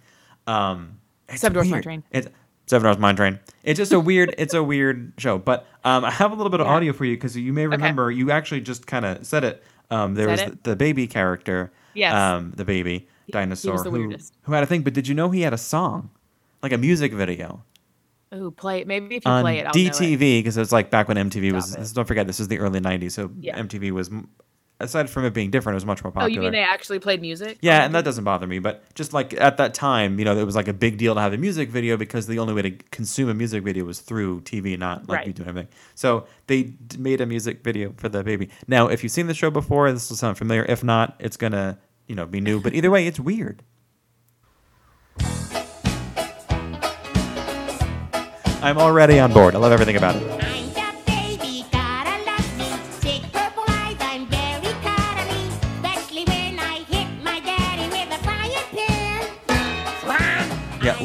Um, 0.46 1.00
it's 1.30 1.42
Seven 1.42 1.54
Dwarfs 1.54 1.68
Mine 1.70 1.78
weird. 1.78 1.84
Train. 1.84 2.04
It's 2.12 2.28
Seven 2.68 2.84
Dwarfs 2.84 3.00
Mine 3.00 3.16
Train. 3.16 3.40
It's 3.64 3.78
just 3.78 3.92
a 3.94 4.00
weird. 4.00 4.36
it's 4.38 4.54
a 4.54 4.62
weird 4.62 5.14
show. 5.18 5.38
But 5.38 5.66
um, 5.84 6.06
I 6.06 6.12
have 6.12 6.32
a 6.32 6.36
little 6.36 6.50
bit 6.52 6.60
of 6.60 6.68
Yeah. 6.68 6.74
audio 6.74 6.94
for 6.94 7.06
you 7.06 7.16
because 7.16 7.36
you 7.36 7.54
may 7.54 7.66
remember 7.66 8.12
you 8.12 8.30
actually 8.32 8.62
just 8.62 8.86
kind 8.88 9.06
of 9.06 9.26
said 9.26 9.44
it. 9.44 9.64
Um, 9.90 10.16
there 10.16 10.28
was 10.28 10.42
it? 10.42 10.64
the, 10.64 10.72
the 10.72 10.76
baby 10.76 11.08
character. 11.08 11.72
Yes. 11.94 12.14
Um, 12.14 12.52
the 12.56 12.66
baby 12.66 13.08
dinosaur 13.32 13.82
who, 13.84 14.16
who 14.44 14.54
had 14.54 14.64
a 14.64 14.66
thing. 14.68 14.82
But 14.84 14.94
did 14.94 15.08
you 15.08 15.16
know 15.16 15.30
he 15.32 15.42
had 15.42 15.54
a 15.54 15.58
song, 15.58 16.10
like 16.62 16.72
a 16.74 16.78
music 16.78 17.14
video? 17.14 17.64
Ooh, 18.36 18.52
play 18.52 18.82
it. 18.82 18.88
Maybe 18.88 19.16
if 19.16 19.24
you 19.26 19.32
on 19.32 19.42
play 19.44 19.60
it, 19.60 19.66
I'll 19.66 19.72
it. 19.76 19.94
DTV 19.94 20.40
because 20.40 20.58
it's 20.58 20.74
like 20.74 20.90
back 20.92 21.08
when 21.08 21.16
MTV 21.16 21.54
was. 21.54 21.74
It. 21.74 21.96
Don't 21.96 22.06
forget, 22.06 22.28
this 22.28 22.42
is 22.42 22.50
the 22.50 22.60
early 22.60 22.82
'90s, 22.82 23.14
so 23.14 23.32
Yeah. 23.40 23.58
MTV 23.58 23.92
was, 23.92 24.12
aside 24.80 25.10
from 25.10 25.26
it 25.26 25.34
being 25.34 25.50
different, 25.50 25.74
it 25.74 25.78
was 25.78 25.86
much 25.86 26.04
more 26.04 26.12
popular. 26.12 26.30
Oh, 26.30 26.34
you 26.34 26.40
mean 26.42 26.52
they 26.52 26.64
actually 26.64 27.00
played 27.00 27.20
music? 27.22 27.58
yeah, 27.62 27.82
Oh, 27.82 27.86
and 27.86 27.96
that 27.96 28.06
doesn't 28.06 28.24
bother 28.24 28.46
me. 28.48 28.60
But 28.60 28.84
just 28.96 29.14
like 29.14 29.34
at 29.40 29.58
that 29.58 29.74
time, 29.74 30.20
you 30.20 30.26
know, 30.26 30.38
it 30.38 30.44
was 30.46 30.56
like 30.56 30.68
a 30.68 30.74
big 30.74 30.98
deal 30.98 31.16
to 31.16 31.22
have 31.22 31.34
a 31.34 31.38
music 31.38 31.70
video 31.70 31.98
because 31.98 32.28
the 32.28 32.40
only 32.40 32.54
way 32.54 32.62
to 32.62 32.72
consume 32.92 33.30
a 33.30 33.34
music 33.34 33.64
video 33.64 33.86
was 33.86 34.00
through 34.00 34.42
TV, 34.42 34.78
not 34.78 35.08
like 35.10 35.18
Right. 35.20 35.28
you 35.28 35.34
doing 35.34 35.50
everything. 35.50 35.70
So 35.96 36.26
they 36.48 36.64
d- 36.64 36.98
made 36.98 37.22
a 37.22 37.26
music 37.26 37.64
video 37.64 37.94
for 37.98 38.10
the 38.10 38.24
baby. 38.24 38.50
Now, 38.68 38.88
if 38.88 39.02
you've 39.04 39.12
seen 39.12 39.28
the 39.28 39.34
show 39.34 39.50
before, 39.50 39.92
this 39.92 40.10
will 40.10 40.18
sound 40.18 40.38
familiar. 40.38 40.66
If 40.66 40.84
not, 40.84 41.16
it's 41.20 41.38
gonna 41.38 41.80
you 42.08 42.16
know 42.16 42.26
be 42.26 42.40
new. 42.42 42.60
But 42.62 42.74
either 42.74 42.92
way, 42.92 43.08
it's 43.08 43.20
weird. 43.20 43.64
I'm 48.60 48.78
already 48.80 49.20
on 49.20 49.32
board. 49.34 49.56
I 49.56 49.60
love 49.60 49.72
everything 49.72 49.96
about 49.96 50.16
it. 50.16 50.67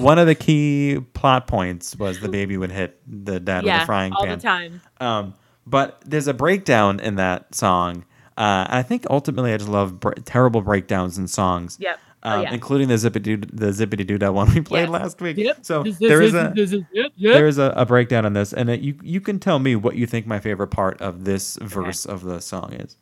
One 0.03 0.19
of 0.19 0.27
the 0.27 0.35
key 0.35 1.01
plot 1.15 1.47
points 1.47 1.97
was 1.97 2.21
the 2.21 2.29
baby 2.29 2.57
would 2.57 2.71
hit 2.73 3.01
the 3.07 3.41
dad 3.41 3.65
with 3.65 3.73
a 3.73 3.87
frying 3.87 4.13
all 4.13 4.25
pan. 4.27 4.39
the 4.39 4.43
time. 4.43 4.81
Um, 5.01 5.35
but 5.67 6.03
there's 6.05 6.27
a 6.29 6.35
breakdown 6.35 7.01
in 7.01 7.17
that 7.17 7.55
song. 7.55 8.05
Uh, 8.37 8.65
and 8.69 8.75
I 8.79 8.83
think 8.83 9.07
ultimately 9.11 9.53
I 9.53 9.57
just 9.59 9.69
love 9.71 10.01
br- 10.01 10.13
terrible 10.25 10.61
breakdowns 10.63 11.19
in 11.19 11.29
songs. 11.29 11.77
Yep. 11.81 11.99
Oh, 12.25 12.31
Um, 12.31 12.43
yeah. 12.43 12.53
including 12.55 12.87
the 12.89 12.95
zippity 12.95 13.45
the 13.53 13.67
zippity 13.73 14.07
doo 14.07 14.17
dah 14.17 14.31
one 14.31 14.53
we 14.55 14.61
played 14.61 14.83
Yes. 14.83 14.91
last 14.91 15.21
week. 15.21 15.37
Yep. 15.37 15.59
So 15.63 15.83
This- 15.83 15.99
this- 15.99 16.11
is 16.21 16.35
a 16.35 16.53
this- 16.55 16.71
this- 16.71 16.83
yep, 16.93 17.13
yep. 17.17 17.35
there 17.35 17.47
is 17.49 17.59
a, 17.59 17.73
a 17.77 17.85
breakdown 17.85 18.25
in 18.25 18.33
this, 18.33 18.53
and 18.53 18.71
it, 18.71 18.81
you 18.81 18.95
you 19.03 19.21
can 19.21 19.39
tell 19.41 19.59
me 19.59 19.75
what 19.77 19.97
you 19.97 20.07
think 20.07 20.27
my 20.27 20.39
favorite 20.39 20.69
part 20.69 21.01
of 21.01 21.25
this 21.25 21.59
verse 21.61 22.05
of 22.07 22.23
the 22.23 22.41
song 22.41 22.73
is. 22.75 22.97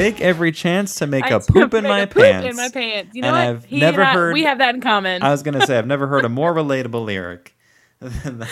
Take 0.00 0.20
every 0.20 0.52
chance 0.52 0.94
to 0.96 1.06
make 1.06 1.24
I 1.24 1.30
a 1.36 1.40
poop 1.40 1.74
in 1.74 1.82
make 1.84 1.90
my 1.90 1.98
a 2.00 2.06
poop 2.06 2.22
pants. 2.22 2.48
In 2.48 2.56
my 2.56 2.68
pants. 2.68 3.14
You 3.14 3.22
know 3.22 3.28
And 3.28 3.36
what? 3.36 3.46
I've 3.62 3.64
He 3.64 3.80
never 3.80 4.02
I- 4.02 4.12
heard- 4.12 4.34
We 4.34 4.44
have 4.44 4.58
that 4.58 4.74
in 4.74 4.80
common. 4.80 5.22
I 5.22 5.30
was 5.30 5.42
gonna 5.42 5.64
say 5.66 5.78
I've 5.78 5.86
never 5.86 6.06
heard 6.06 6.24
a 6.24 6.28
more 6.28 6.54
relatable 6.60 7.04
lyric 7.04 7.54
than 8.00 8.38
that. 8.38 8.48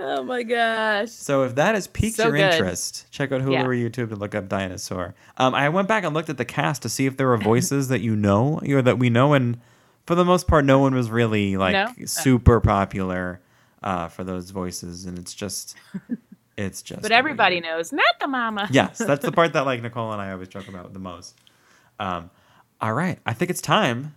oh 0.00 0.22
my 0.24 0.42
gosh. 0.42 1.10
So 1.10 1.44
if 1.44 1.54
that 1.54 1.74
has 1.76 1.86
piqued 1.86 2.16
So 2.16 2.24
your 2.24 2.32
good. 2.32 2.52
interest, 2.54 3.06
check 3.12 3.30
out 3.32 3.40
Hulu 3.42 3.52
Yeah. 3.52 3.64
or 3.64 3.68
YouTube 3.74 4.08
to 4.08 4.16
look 4.16 4.34
up 4.34 4.48
Dinosaur. 4.48 5.14
Um, 5.36 5.54
I 5.54 5.68
went 5.68 5.86
back 5.88 6.02
and 6.04 6.12
looked 6.14 6.30
at 6.30 6.36
the 6.38 6.44
cast 6.44 6.82
to 6.82 6.88
see 6.88 7.06
if 7.06 7.16
there 7.16 7.28
were 7.28 7.36
voices 7.38 7.88
that 7.88 8.00
you 8.00 8.16
know 8.16 8.60
or 8.68 8.82
that 8.82 8.98
we 8.98 9.08
know, 9.08 9.34
and 9.34 9.60
for 10.06 10.16
the 10.16 10.24
most 10.24 10.48
part, 10.48 10.64
no 10.64 10.80
one 10.80 10.94
was 10.96 11.10
really 11.10 11.56
like 11.56 11.74
No? 11.74 11.86
Oh. 12.00 12.04
super 12.06 12.60
popular 12.60 13.40
uh, 13.84 14.08
for 14.08 14.24
those 14.24 14.50
voices, 14.50 15.06
and 15.06 15.16
it's 15.18 15.32
just, 15.34 15.76
it's 16.62 16.82
just. 16.82 17.02
But 17.02 17.12
everybody 17.12 17.56
weird. 17.56 17.64
knows, 17.64 17.92
not 17.92 18.14
the 18.20 18.28
mama. 18.28 18.68
Yes, 18.72 18.98
that's 18.98 19.24
the 19.24 19.32
part 19.32 19.52
that 19.54 19.66
like 19.66 19.82
Nicole 19.86 20.12
and 20.12 20.20
I 20.22 20.32
always 20.32 20.48
joke 20.48 20.68
about 20.68 20.92
the 20.92 20.98
most. 20.98 21.38
Um, 21.98 22.30
all 22.80 22.92
right, 22.94 23.18
I 23.26 23.32
think 23.34 23.50
it's 23.50 23.60
time. 23.60 24.14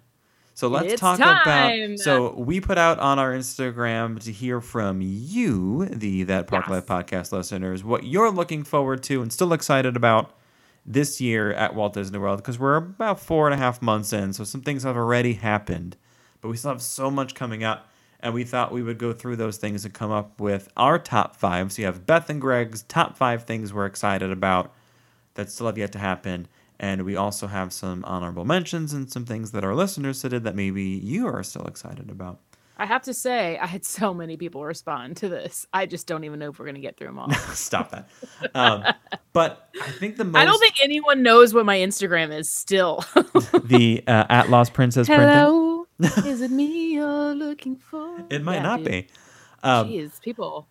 So 0.54 0.70
let's 0.70 0.94
It's 0.94 1.02
talk 1.02 1.20
time. 1.20 1.82
about. 1.92 2.00
So 2.00 2.34
we 2.36 2.62
put 2.62 2.78
out 2.78 2.98
on 3.00 3.20
our 3.20 3.34
Instagram 3.34 4.24
to 4.24 4.32
hear 4.32 4.62
from 4.62 5.02
you, 5.02 5.86
the 5.88 6.24
That 6.24 6.48
Park 6.48 6.66
Yes. 6.68 6.72
Life 6.72 6.86
podcast 6.86 7.32
listeners, 7.34 7.84
what 7.84 8.06
you're 8.06 8.32
looking 8.32 8.64
forward 8.64 9.04
to 9.04 9.22
and 9.22 9.34
still 9.34 9.52
excited 9.52 9.98
about 9.98 10.34
this 10.86 11.20
year 11.20 11.52
at 11.52 11.76
Walt 11.76 11.94
Disney 11.94 12.20
World 12.20 12.38
because 12.38 12.58
we're 12.58 12.78
about 12.78 13.20
four 13.20 13.48
and 13.48 13.54
a 13.54 13.58
half 13.58 13.82
months 13.82 14.14
in, 14.14 14.32
so 14.32 14.46
some 14.46 14.62
things 14.62 14.84
have 14.84 14.96
already 14.96 15.34
happened, 15.34 15.98
but 16.40 16.48
we 16.48 16.56
still 16.56 16.72
have 16.72 16.82
so 16.82 17.12
much 17.12 17.36
coming 17.36 17.64
up. 17.66 17.90
And 18.26 18.34
we 18.34 18.44
thought 18.44 18.72
we 18.72 18.82
would 18.82 18.98
go 18.98 19.14
through 19.14 19.36
those 19.36 19.58
things 19.58 19.86
and 19.86 19.94
come 19.94 20.10
up 20.10 20.42
with 20.42 20.68
our 20.76 20.98
top 20.98 21.36
five. 21.36 21.72
So 21.72 21.84
you 21.84 21.86
have 21.86 22.08
Beth 22.08 22.28
and 22.28 22.42
Greg's 22.42 22.82
top 22.82 23.16
five 23.16 23.44
things 23.44 23.72
we're 23.72 23.86
excited 23.86 24.32
about 24.32 24.74
that 25.36 25.52
still 25.52 25.68
have 25.68 25.78
yet 25.78 25.92
to 25.92 26.00
happen. 26.00 26.48
And 26.80 27.04
we 27.06 27.16
also 27.16 27.46
have 27.46 27.72
some 27.72 28.04
honorable 28.04 28.44
mentions 28.44 28.94
and 28.94 29.12
some 29.12 29.26
things 29.26 29.52
that 29.52 29.64
our 29.64 29.76
listeners 29.76 30.24
did 30.24 30.44
that 30.44 30.56
maybe 30.56 30.82
you 30.82 31.28
are 31.28 31.44
still 31.44 31.66
excited 31.66 32.10
about. 32.10 32.40
I 32.80 32.88
have 32.88 33.04
to 33.04 33.14
say, 33.14 33.60
I 33.60 33.68
had 33.68 33.86
so 33.86 34.12
many 34.12 34.38
people 34.38 34.66
respond 34.66 35.18
to 35.18 35.30
this. 35.30 35.68
I 35.72 35.86
just 35.86 36.08
don't 36.08 36.24
even 36.24 36.40
know 36.40 36.50
if 36.50 36.58
we're 36.58 36.66
going 36.66 36.76
to 36.76 36.82
get 36.82 36.98
through 36.98 37.08
them 37.08 37.20
all. 37.20 37.32
Stop 37.54 37.92
that. 37.92 38.10
Um, 38.56 38.86
but 39.34 39.70
I 39.82 39.92
think 39.92 40.18
the 40.18 40.26
most 40.26 40.42
I 40.42 40.46
don't 40.46 40.60
think 40.60 40.74
anyone 40.84 41.22
knows 41.22 41.54
what 41.54 41.66
my 41.66 41.78
Instagram 41.78 42.36
is 42.36 42.50
still. 42.50 43.06
the 43.66 44.04
uh, 44.08 44.26
at 44.30 44.50
Lost 44.50 44.74
Princess 44.74 45.08
printout. 45.08 45.34
Hello, 45.34 45.65
is 46.26 46.42
it 46.42 46.52
me 46.52 46.94
you're 46.94 47.34
looking 47.34 47.76
for? 47.78 48.24
It 48.30 48.44
might 48.44 48.56
Yeah, 48.56 48.62
not 48.64 48.78
dude. 48.80 48.88
be. 48.92 49.08
Um, 49.64 49.88
Jeez, 49.90 50.22
people, 50.22 50.68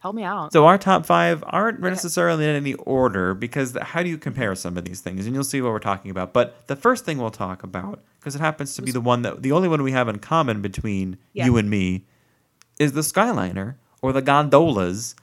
help 0.00 0.14
me 0.14 0.24
out. 0.24 0.52
So 0.52 0.66
our 0.66 0.78
top 0.78 1.04
five 1.06 1.44
aren't 1.46 1.80
necessarily 1.80 2.44
in 2.44 2.56
any 2.56 2.74
order 2.74 3.34
because 3.34 3.76
how 3.80 4.02
do 4.02 4.08
you 4.08 4.18
compare 4.18 4.54
some 4.54 4.76
of 4.78 4.84
these 4.84 5.00
things? 5.00 5.26
And 5.26 5.34
you'll 5.34 5.44
see 5.44 5.60
what 5.60 5.72
we're 5.72 5.78
talking 5.78 6.10
about. 6.10 6.32
But 6.32 6.66
the 6.66 6.76
first 6.76 7.04
thing 7.04 7.18
we'll 7.18 7.30
talk 7.30 7.62
about, 7.62 8.02
because 8.18 8.34
it 8.34 8.40
happens 8.40 8.74
to 8.76 8.82
be 8.82 8.90
the 8.92 9.00
one 9.00 9.22
that 9.22 9.42
the 9.42 9.52
only 9.52 9.68
one 9.68 9.82
we 9.82 9.92
have 9.92 10.08
in 10.08 10.18
common 10.18 10.60
between 10.62 11.18
Yeah. 11.34 11.44
you 11.46 11.56
and 11.56 11.68
me, 11.70 12.06
is 12.78 12.92
the 12.92 13.02
Skyliner 13.02 13.74
or 14.00 14.12
the 14.12 14.22
gondolas. 14.22 15.14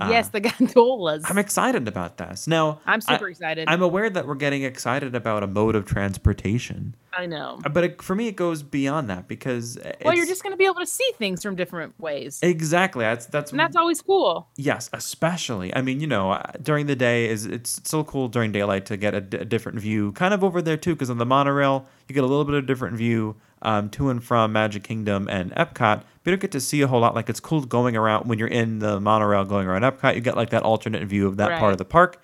Yes, 0.00 0.28
the 0.30 0.40
gondolas. 0.40 1.24
I'm 1.28 1.38
excited 1.38 1.86
about 1.88 2.16
this. 2.18 2.46
Now, 2.46 2.80
I'm 2.86 3.00
super 3.00 3.26
I- 3.26 3.30
excited. 3.30 3.68
I'm 3.68 3.82
aware 3.82 4.08
that 4.10 4.26
we're 4.26 4.34
getting 4.34 4.62
excited 4.64 5.14
about 5.14 5.42
a 5.42 5.46
mode 5.46 5.76
of 5.76 5.84
transportation, 5.84 6.94
I 7.12 7.26
know. 7.26 7.60
Uh, 7.64 7.68
but 7.68 7.84
it, 7.84 8.02
for 8.02 8.14
me, 8.14 8.28
it 8.28 8.36
goes 8.36 8.62
beyond 8.62 9.10
that 9.10 9.28
because 9.28 9.78
Well, 10.04 10.14
you're 10.14 10.26
just 10.26 10.42
going 10.42 10.52
to 10.52 10.56
be 10.56 10.64
able 10.64 10.76
to 10.80 10.86
see 10.86 11.08
things 11.18 11.42
from 11.42 11.56
different 11.56 11.98
ways. 12.00 12.38
exactly 12.42 13.04
that's 13.04 13.26
that's 13.26 13.50
and 13.50 13.60
that's 13.60 13.76
always 13.76 14.00
cool. 14.00 14.48
Yes, 14.56 14.88
especially. 14.92 15.74
I 15.74 15.82
mean, 15.82 16.00
you 16.00 16.06
know, 16.06 16.32
uh, 16.32 16.52
during 16.62 16.86
the 16.86 16.96
day 16.96 17.28
is 17.28 17.46
it's 17.46 17.80
so 17.84 18.02
cool 18.04 18.28
during 18.28 18.50
daylight 18.52 18.86
to 18.86 18.96
get 18.96 19.14
a, 19.14 19.20
d- 19.20 19.36
a 19.38 19.44
different 19.44 19.78
view. 19.78 20.12
Kind 20.12 20.32
of 20.34 20.42
over 20.42 20.62
there 20.62 20.76
too, 20.76 20.94
because 20.94 21.10
on 21.10 21.18
the 21.18 21.26
monorail 21.26 21.86
you 22.08 22.14
get 22.14 22.24
a 22.24 22.26
little 22.26 22.44
bit 22.44 22.54
of 22.54 22.66
different 22.66 22.96
view 22.96 23.36
um, 23.62 23.88
to 23.90 24.10
and 24.10 24.22
from 24.22 24.52
Magic 24.52 24.84
Kingdom 24.84 25.28
and 25.28 25.52
Epcot. 25.52 26.02
But 26.22 26.30
you 26.30 26.32
don't 26.32 26.40
get 26.40 26.52
to 26.52 26.60
see 26.60 26.82
a 26.82 26.86
whole 26.86 27.00
lot. 27.00 27.14
Like 27.14 27.28
it's 27.28 27.40
cool 27.40 27.62
going 27.62 27.96
around 27.96 28.28
when 28.28 28.38
you're 28.38 28.48
in 28.48 28.80
the 28.80 29.00
monorail 29.00 29.44
going 29.44 29.66
around 29.66 29.82
Epcot. 29.82 30.14
You 30.14 30.20
get 30.20 30.36
like 30.36 30.50
that 30.50 30.62
alternate 30.62 31.04
view 31.04 31.26
of 31.26 31.36
that 31.38 31.58
part 31.58 31.72
of 31.72 31.78
the 31.78 31.84
park. 31.84 32.20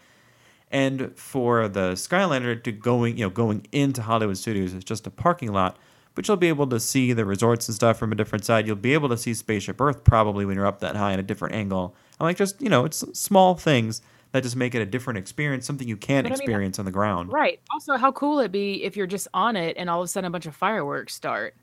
And 0.70 1.16
for 1.16 1.66
the 1.66 1.92
Skyliner 1.92 2.62
to 2.62 2.72
going, 2.72 3.16
you 3.16 3.24
know, 3.24 3.30
going 3.30 3.66
into 3.72 4.02
Hollywood 4.02 4.36
Studios 4.36 4.74
is 4.74 4.84
just 4.84 5.06
a 5.06 5.10
parking 5.10 5.50
lot, 5.50 5.78
but 6.14 6.28
you'll 6.28 6.36
be 6.36 6.48
able 6.48 6.66
to 6.66 6.78
see 6.78 7.14
the 7.14 7.24
resorts 7.24 7.68
and 7.68 7.74
stuff 7.74 7.98
from 7.98 8.12
a 8.12 8.14
different 8.14 8.44
side. 8.44 8.66
You'll 8.66 8.76
be 8.76 8.92
able 8.92 9.08
to 9.08 9.16
see 9.16 9.32
Spaceship 9.32 9.80
Earth 9.80 10.04
probably 10.04 10.44
when 10.44 10.56
you're 10.56 10.66
up 10.66 10.80
that 10.80 10.94
high 10.94 11.12
in 11.12 11.20
a 11.20 11.22
different 11.22 11.54
angle. 11.54 11.94
I'm 12.20 12.24
like, 12.26 12.36
just 12.36 12.60
you 12.60 12.68
know, 12.68 12.84
it's 12.84 12.98
small 13.18 13.54
things 13.54 14.02
that 14.32 14.42
just 14.42 14.56
make 14.56 14.74
it 14.74 14.82
a 14.82 14.86
different 14.86 15.18
experience, 15.18 15.66
something 15.66 15.88
you 15.88 15.96
can't 15.96 16.24
But 16.24 16.32
I 16.32 16.34
mean, 16.34 16.42
experience 16.42 16.78
on 16.78 16.84
the 16.84 16.90
ground. 16.90 17.32
Right. 17.32 17.60
Also, 17.72 17.96
how 17.96 18.12
cool 18.12 18.38
it'd 18.40 18.52
be 18.52 18.84
if 18.84 18.96
you're 18.96 19.06
just 19.06 19.28
on 19.32 19.56
it 19.56 19.76
and 19.78 19.88
all 19.88 20.00
of 20.00 20.04
a 20.04 20.08
sudden 20.08 20.28
a 20.28 20.30
bunch 20.30 20.46
of 20.46 20.54
fireworks 20.54 21.14
start. 21.14 21.54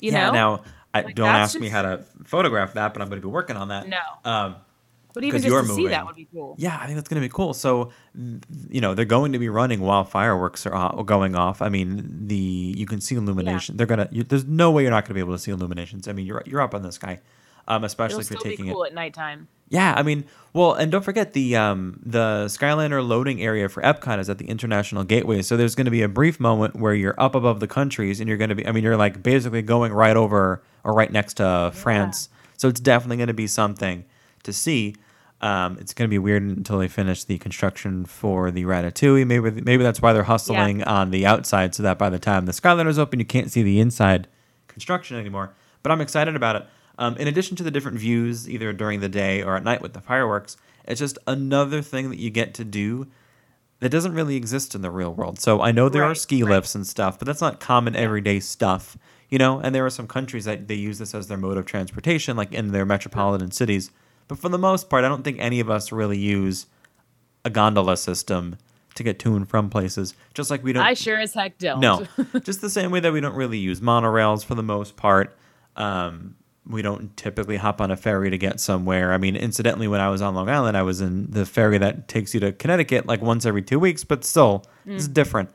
You 0.00 0.12
yeah. 0.12 0.26
know? 0.26 0.32
Now, 0.32 0.62
I 0.94 1.02
Like, 1.02 1.14
don't 1.14 1.28
ask 1.28 1.58
me 1.58 1.68
how 1.68 1.82
to 1.82 2.04
photograph 2.24 2.74
that, 2.74 2.94
but 2.94 3.02
I'm 3.02 3.08
going 3.08 3.20
to 3.20 3.26
be 3.26 3.30
working 3.30 3.56
on 3.56 3.68
that. 3.68 3.88
No. 3.88 3.98
Um, 4.24 4.56
but 5.14 5.24
even 5.24 5.42
just 5.42 5.50
you're 5.50 5.62
to 5.62 5.68
see 5.68 5.88
that 5.88 6.06
would 6.06 6.14
be 6.14 6.28
cool. 6.32 6.54
Yeah, 6.58 6.78
I 6.80 6.86
think 6.86 6.96
that's 6.96 7.08
going 7.08 7.20
to 7.20 7.26
be 7.26 7.32
cool. 7.32 7.52
So, 7.52 7.90
you 8.14 8.80
know, 8.80 8.94
they're 8.94 9.04
going 9.04 9.32
to 9.32 9.38
be 9.38 9.48
running 9.48 9.80
while 9.80 10.04
fireworks 10.04 10.66
are 10.66 11.02
going 11.02 11.34
off. 11.34 11.60
I 11.60 11.68
mean, 11.70 12.26
the 12.28 12.36
you 12.36 12.86
can 12.86 13.00
see 13.00 13.16
illumination. 13.16 13.76
They're 13.76 13.86
gonna. 13.86 14.08
You, 14.12 14.22
there's 14.22 14.44
no 14.44 14.70
way 14.70 14.82
you're 14.82 14.92
not 14.92 15.04
going 15.04 15.08
to 15.08 15.14
be 15.14 15.20
able 15.20 15.32
to 15.32 15.38
see 15.38 15.50
illuminations. 15.50 16.08
I 16.08 16.12
mean, 16.12 16.26
you're 16.26 16.42
you're 16.46 16.60
up 16.60 16.72
in 16.74 16.82
the 16.82 16.92
sky, 16.92 17.20
um, 17.66 17.84
especially 17.84 18.20
It'll 18.20 18.20
if 18.20 18.30
you're 18.30 18.40
still 18.40 18.50
be 18.50 18.56
taking 18.56 18.72
cool 18.72 18.84
it. 18.84 18.88
at 18.88 18.94
nighttime. 18.94 19.48
Yeah, 19.70 19.94
I 19.96 20.02
mean, 20.02 20.24
well, 20.52 20.72
and 20.72 20.90
don't 20.90 21.04
forget 21.04 21.34
the 21.34 21.56
um 21.56 22.00
the 22.04 22.46
Skyliner 22.46 23.06
loading 23.06 23.42
area 23.42 23.68
for 23.68 23.82
Epcot 23.82 24.18
is 24.18 24.30
at 24.30 24.38
the 24.38 24.48
International 24.48 25.04
Gateway. 25.04 25.42
So 25.42 25.56
there's 25.56 25.74
going 25.74 25.84
to 25.84 25.90
be 25.90 26.02
a 26.02 26.08
brief 26.08 26.40
moment 26.40 26.76
where 26.76 26.94
you're 26.94 27.14
up 27.18 27.34
above 27.34 27.60
the 27.60 27.68
countries 27.68 28.20
and 28.20 28.28
you're 28.28 28.38
going 28.38 28.48
to 28.50 28.54
be. 28.54 28.66
I 28.66 28.72
mean, 28.72 28.82
you're 28.82 28.96
like 28.96 29.22
basically 29.22 29.62
going 29.62 29.92
right 29.92 30.16
over 30.16 30.62
or 30.84 30.94
right 30.94 31.12
next 31.12 31.34
to 31.34 31.70
France. 31.74 32.28
So 32.56 32.68
it's 32.68 32.80
definitely 32.80 33.18
going 33.18 33.28
to 33.28 33.34
be 33.34 33.46
something 33.46 34.04
to 34.42 34.52
see. 34.52 34.96
Um, 35.40 35.78
it's 35.80 35.94
going 35.94 36.08
to 36.08 36.10
be 36.10 36.18
weird 36.18 36.42
until 36.42 36.78
they 36.78 36.88
finish 36.88 37.22
the 37.22 37.38
construction 37.38 38.04
for 38.04 38.50
the 38.50 38.64
Ratatouille. 38.64 39.24
Maybe 39.26 39.50
maybe 39.62 39.84
that's 39.84 40.02
why 40.02 40.12
they're 40.12 40.24
hustling 40.24 40.82
on 40.82 41.10
the 41.12 41.26
outside, 41.26 41.74
so 41.74 41.84
that 41.84 41.98
by 41.98 42.10
the 42.10 42.18
time 42.18 42.46
the 42.46 42.52
Skyliner's 42.52 42.98
open, 42.98 43.20
you 43.20 43.24
can't 43.24 43.50
see 43.50 43.62
the 43.62 43.78
inside 43.78 44.26
construction 44.66 45.16
anymore. 45.16 45.54
But 45.84 45.92
I'm 45.92 46.00
excited 46.00 46.34
about 46.34 46.56
it. 46.56 46.66
Um, 46.98 47.16
in 47.16 47.28
addition 47.28 47.56
to 47.56 47.62
the 47.62 47.70
different 47.70 47.98
views, 47.98 48.48
either 48.50 48.72
during 48.72 49.00
the 49.00 49.08
day 49.08 49.42
or 49.42 49.56
at 49.56 49.64
night 49.64 49.80
with 49.80 49.92
the 49.92 50.00
fireworks, 50.00 50.56
it's 50.84 50.98
just 50.98 51.18
another 51.26 51.80
thing 51.80 52.10
that 52.10 52.18
you 52.18 52.28
get 52.28 52.54
to 52.54 52.64
do 52.64 53.06
that 53.80 53.90
doesn't 53.90 54.14
really 54.14 54.34
exist 54.34 54.74
in 54.74 54.82
the 54.82 54.90
real 54.90 55.14
world. 55.14 55.38
So 55.38 55.62
I 55.62 55.70
know 55.70 55.88
there 55.88 56.04
are 56.04 56.14
ski 56.14 56.42
right. 56.42 56.50
lifts 56.50 56.74
and 56.74 56.86
stuff, 56.86 57.18
but 57.18 57.26
that's 57.26 57.40
not 57.40 57.60
common 57.60 57.94
everyday 57.94 58.40
stuff, 58.40 58.98
you 59.28 59.38
know. 59.38 59.60
And 59.60 59.74
there 59.74 59.86
are 59.86 59.90
some 59.90 60.08
countries 60.08 60.44
that 60.46 60.66
they 60.66 60.74
use 60.74 60.98
this 60.98 61.14
as 61.14 61.28
their 61.28 61.38
mode 61.38 61.56
of 61.56 61.66
transportation, 61.66 62.36
like 62.36 62.52
in 62.52 62.72
their 62.72 62.84
metropolitan 62.84 63.52
cities. 63.52 63.92
But 64.26 64.38
for 64.38 64.48
the 64.48 64.58
most 64.58 64.90
part, 64.90 65.04
I 65.04 65.08
don't 65.08 65.22
think 65.22 65.38
any 65.38 65.60
of 65.60 65.70
us 65.70 65.92
really 65.92 66.18
use 66.18 66.66
a 67.44 67.50
gondola 67.50 67.96
system 67.96 68.56
to 68.96 69.04
get 69.04 69.20
to 69.20 69.36
and 69.36 69.48
from 69.48 69.70
places. 69.70 70.14
Just 70.34 70.50
like 70.50 70.64
we 70.64 70.72
don't. 70.72 70.84
I 70.84 70.94
sure 70.94 71.16
as 71.16 71.34
heck 71.34 71.58
don't. 71.58 71.80
No, 71.80 72.06
just 72.42 72.60
the 72.60 72.70
same 72.70 72.90
way 72.90 72.98
that 73.00 73.12
we 73.12 73.20
don't 73.20 73.36
really 73.36 73.58
use 73.58 73.80
monorails 73.80 74.44
for 74.44 74.56
the 74.56 74.62
most 74.62 74.96
part. 74.96 75.38
Um, 75.76 76.34
we 76.68 76.82
don't 76.82 77.16
typically 77.16 77.56
hop 77.56 77.80
on 77.80 77.90
a 77.90 77.96
ferry 77.96 78.30
to 78.30 78.38
get 78.38 78.60
somewhere. 78.60 79.12
I 79.12 79.18
mean, 79.18 79.36
incidentally, 79.36 79.88
when 79.88 80.00
I 80.00 80.08
was 80.10 80.20
on 80.22 80.34
Long 80.34 80.48
Island, 80.50 80.76
I 80.76 80.82
was 80.82 81.00
in 81.00 81.30
the 81.30 81.46
ferry 81.46 81.78
that 81.78 82.08
takes 82.08 82.34
you 82.34 82.40
to 82.40 82.52
Connecticut 82.52 83.06
like 83.06 83.22
once 83.22 83.46
every 83.46 83.62
two 83.62 83.78
weeks, 83.78 84.04
but 84.04 84.24
still, 84.24 84.64
it's 84.86 85.08
different. 85.08 85.50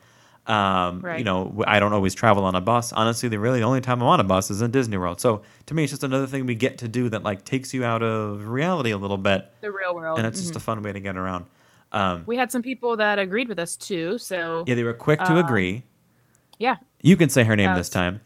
Um, 0.45 1.05
You 1.17 1.23
know, 1.23 1.63
I 1.65 1.79
don't 1.79 1.93
always 1.93 2.13
travel 2.13 2.43
on 2.43 2.55
a 2.55 2.59
bus. 2.61 2.91
Honestly, 2.91 3.29
the 3.29 3.39
really 3.39 3.63
only 3.63 3.79
time 3.79 4.01
I'm 4.01 4.07
on 4.07 4.19
a 4.19 4.23
bus 4.25 4.51
is 4.51 4.61
in 4.61 4.71
Disney 4.71 4.97
World. 4.97 5.21
So 5.21 5.41
to 5.67 5.73
me, 5.73 5.83
it's 5.83 5.91
just 5.93 6.03
another 6.03 6.27
thing 6.27 6.45
we 6.45 6.55
get 6.55 6.79
to 6.79 6.87
do 6.89 7.07
that 7.09 7.23
like 7.23 7.45
takes 7.45 7.73
you 7.73 7.85
out 7.85 8.03
of 8.03 8.47
reality 8.47 8.91
a 8.91 8.97
little 8.97 9.17
bit, 9.17 9.49
the 9.61 9.71
real 9.71 9.95
world. 9.95 10.17
and 10.17 10.27
it's 10.27 10.39
just 10.41 10.53
Mhm. 10.53 10.57
a 10.57 10.59
fun 10.59 10.83
way 10.83 10.91
to 10.91 10.99
get 10.99 11.15
around. 11.15 11.45
Um, 11.93 12.23
we 12.25 12.35
had 12.37 12.51
some 12.51 12.61
people 12.61 12.97
that 12.97 13.19
agreed 13.19 13.47
with 13.47 13.59
us 13.59 13.75
too. 13.77 14.17
So 14.17 14.63
yeah, 14.67 14.75
they 14.75 14.83
were 14.83 14.93
quick 14.93 15.19
to 15.19 15.35
Uh, 15.37 15.39
agree. 15.39 15.83
yeah, 16.59 16.77
You 17.01 17.15
can 17.17 17.29
say 17.29 17.43
her 17.43 17.55
name 17.55 17.73
this 17.75 17.89
time. 17.89 18.19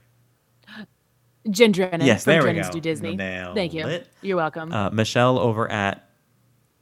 Jen 1.50 1.72
Drennan. 1.72 2.06
Yes, 2.06 2.24
from 2.24 2.32
there 2.34 2.44
we 2.44 2.50
Drennan's 2.50 2.68
go. 2.68 2.74
Do 2.74 2.80
Disney. 2.82 3.16
Nailed 3.16 3.56
Thank 3.56 3.74
you. 3.74 3.88
it. 3.88 4.08
You're 4.22 4.38
welcome. 4.38 4.72
Uh, 4.72 4.90
Michelle 4.90 5.40
over 5.40 5.70
at 5.72 6.10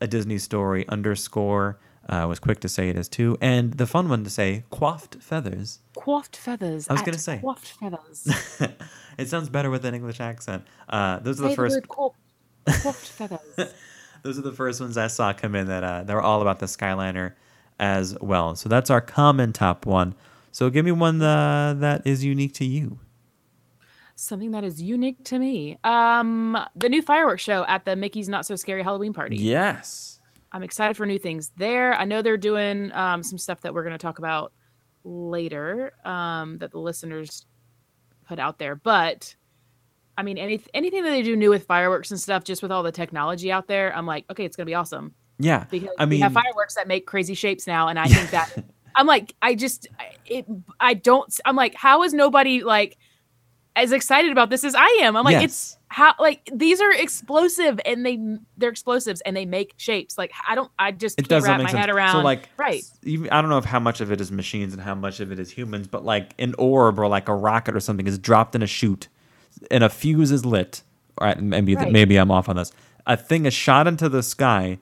a 0.01 0.07
Disney 0.07 0.37
story 0.37 0.87
underscore 0.89 1.79
uh, 2.09 2.25
was 2.27 2.39
quick 2.39 2.59
to 2.61 2.69
say 2.69 2.89
it 2.89 2.95
as 2.95 3.09
too, 3.09 3.37
and 3.41 3.73
the 3.73 3.87
fun 3.87 4.09
one 4.09 4.23
to 4.23 4.29
say 4.29 4.63
coiffed 4.69 5.15
feathers. 5.21 5.79
coiffed 5.95 6.37
feathers. 6.37 6.87
I 6.89 6.93
was 6.93 7.01
gonna 7.01 7.17
say. 7.17 7.39
coiffed 7.41 7.67
feathers. 7.67 8.27
it 9.17 9.27
sounds 9.27 9.49
better 9.49 9.69
with 9.69 9.85
an 9.85 9.95
English 9.95 10.19
accent. 10.19 10.63
Uh, 10.87 11.19
those 11.19 11.39
are 11.41 11.49
the 11.49 11.55
first. 11.55 11.75
word 11.75 11.87
coif- 11.87 12.83
coiffed 12.83 13.07
feathers. 13.07 13.73
Those 14.23 14.39
are 14.39 14.41
the 14.41 14.53
first 14.53 14.81
ones 14.81 14.97
I 14.97 15.05
saw 15.05 15.33
come 15.33 15.53
in 15.53 15.67
that 15.67 15.83
uh, 15.83 16.01
that 16.03 16.11
were 16.11 16.21
all 16.21 16.41
about 16.41 16.57
the 16.57 16.65
Skyliner 16.65 17.33
as 17.79 18.17
well. 18.21 18.55
So 18.55 18.67
that's 18.69 18.89
our 18.89 18.99
common 18.99 19.53
top 19.53 19.85
one. 19.85 20.15
So 20.51 20.71
give 20.71 20.83
me 20.83 20.91
one 20.91 21.21
uh, 21.21 21.75
that 21.77 22.07
is 22.07 22.23
unique 22.23 22.55
to 22.55 22.65
you. 22.65 22.97
Something 24.15 24.51
that 24.51 24.63
is 24.63 24.81
unique 24.81 25.23
to 25.25 25.37
me. 25.39 25.77
Um, 25.83 26.57
the 26.75 26.87
new 26.89 27.01
fireworks 27.01 27.43
show 27.43 27.65
at 27.67 27.83
the 27.85 27.95
Mickey's 27.95 28.29
Not 28.29 28.45
So 28.45 28.55
Scary 28.55 28.81
Halloween 28.81 29.13
Party. 29.13 29.35
Yes. 29.35 30.19
I'm 30.53 30.63
excited 30.63 30.95
for 30.95 31.05
new 31.05 31.19
things 31.19 31.51
there. 31.57 31.93
I 31.93 32.05
know 32.05 32.21
they're 32.21 32.37
doing 32.37 32.91
um, 32.93 33.23
some 33.23 33.37
stuff 33.37 33.61
that 33.61 33.73
we're 33.73 33.83
going 33.83 33.91
to 33.93 33.97
talk 33.97 34.19
about 34.19 34.53
later 35.03 35.91
um, 36.05 36.57
that 36.59 36.71
the 36.71 36.79
listeners 36.79 37.45
put 38.25 38.39
out 38.39 38.57
there. 38.57 38.75
But 38.75 39.35
I 40.17 40.23
mean, 40.23 40.37
any, 40.37 40.63
anything 40.73 41.03
that 41.03 41.09
they 41.09 41.21
do 41.21 41.35
new 41.35 41.49
with 41.49 41.65
fireworks 41.65 42.11
and 42.11 42.19
stuff, 42.19 42.45
just 42.45 42.61
with 42.61 42.71
all 42.71 42.83
the 42.83 42.91
technology 42.93 43.51
out 43.51 43.67
there, 43.67 43.93
I'm 43.95 44.05
like, 44.05 44.23
okay, 44.31 44.45
it's 44.45 44.55
going 44.55 44.65
to 44.65 44.69
be 44.69 44.75
awesome 44.75 45.13
Yeah. 45.39 45.65
because 45.69 45.89
I 45.99 46.05
we 46.05 46.11
mean, 46.11 46.21
have 46.21 46.31
fireworks 46.31 46.75
that 46.75 46.87
make 46.87 47.05
crazy 47.05 47.33
shapes 47.33 47.67
now, 47.67 47.89
and 47.89 47.99
I 47.99 48.05
think 48.07 48.31
that 48.31 48.49
I'm 48.95 49.07
like, 49.07 49.33
I 49.41 49.55
just, 49.55 49.87
it, 50.25 50.45
I 50.79 50.93
don't, 50.93 51.37
I'm 51.43 51.57
like, 51.57 51.75
how 51.75 52.03
is 52.03 52.13
nobody 52.13 52.63
like 52.63 52.97
as 53.75 53.91
excited 53.91 54.31
about 54.31 54.49
this 54.49 54.63
as 54.63 54.75
I 54.75 54.87
am? 55.01 55.15
I'm 55.17 55.23
like, 55.25 55.43
it's 55.43 55.77
how 55.89 56.13
like 56.19 56.49
these 56.53 56.81
are 56.81 56.91
explosive 56.91 57.79
and 57.85 58.05
they 58.05 58.19
they're 58.57 58.69
explosives 58.69 59.21
and 59.21 59.35
they 59.35 59.45
make 59.45 59.73
shapes. 59.77 60.17
Like 60.17 60.31
I 60.47 60.55
don't, 60.55 60.71
I 60.79 60.91
just 60.91 61.17
it 61.19 61.23
can't 61.23 61.29
doesn't 61.29 61.49
wrap 61.49 61.57
make 61.59 61.65
my 61.65 61.71
sense. 61.71 61.79
head 61.81 61.89
around. 61.89 62.11
So 62.13 62.21
like, 62.21 62.49
right, 62.57 62.83
Even, 63.03 63.29
I 63.29 63.41
don't 63.41 63.49
know 63.49 63.57
if 63.57 63.65
how 63.65 63.79
much 63.79 64.01
of 64.01 64.11
it 64.11 64.19
is 64.21 64.31
machines 64.31 64.73
and 64.73 64.81
how 64.81 64.95
much 64.95 65.19
of 65.19 65.31
it 65.31 65.39
is 65.39 65.51
humans, 65.51 65.87
but 65.87 66.03
like 66.05 66.33
an 66.39 66.55
orb 66.57 66.99
or 66.99 67.07
like 67.07 67.27
a 67.29 67.35
rocket 67.35 67.75
or 67.75 67.79
something 67.79 68.07
is 68.07 68.17
dropped 68.17 68.55
in 68.55 68.61
a 68.63 68.67
chute, 68.67 69.07
and 69.71 69.83
a 69.83 69.89
fuse 69.89 70.31
is 70.31 70.45
lit. 70.45 70.81
All 71.17 71.27
right, 71.27 71.41
maybe 71.41 71.75
Right. 71.75 71.91
maybe 71.91 72.17
I'm 72.17 72.31
off 72.31 72.49
on 72.49 72.55
this. 72.57 72.71
A 73.07 73.15
thing 73.15 73.45
is 73.45 73.53
shot 73.53 73.87
into 73.87 74.09
the 74.09 74.23
sky. 74.23 74.79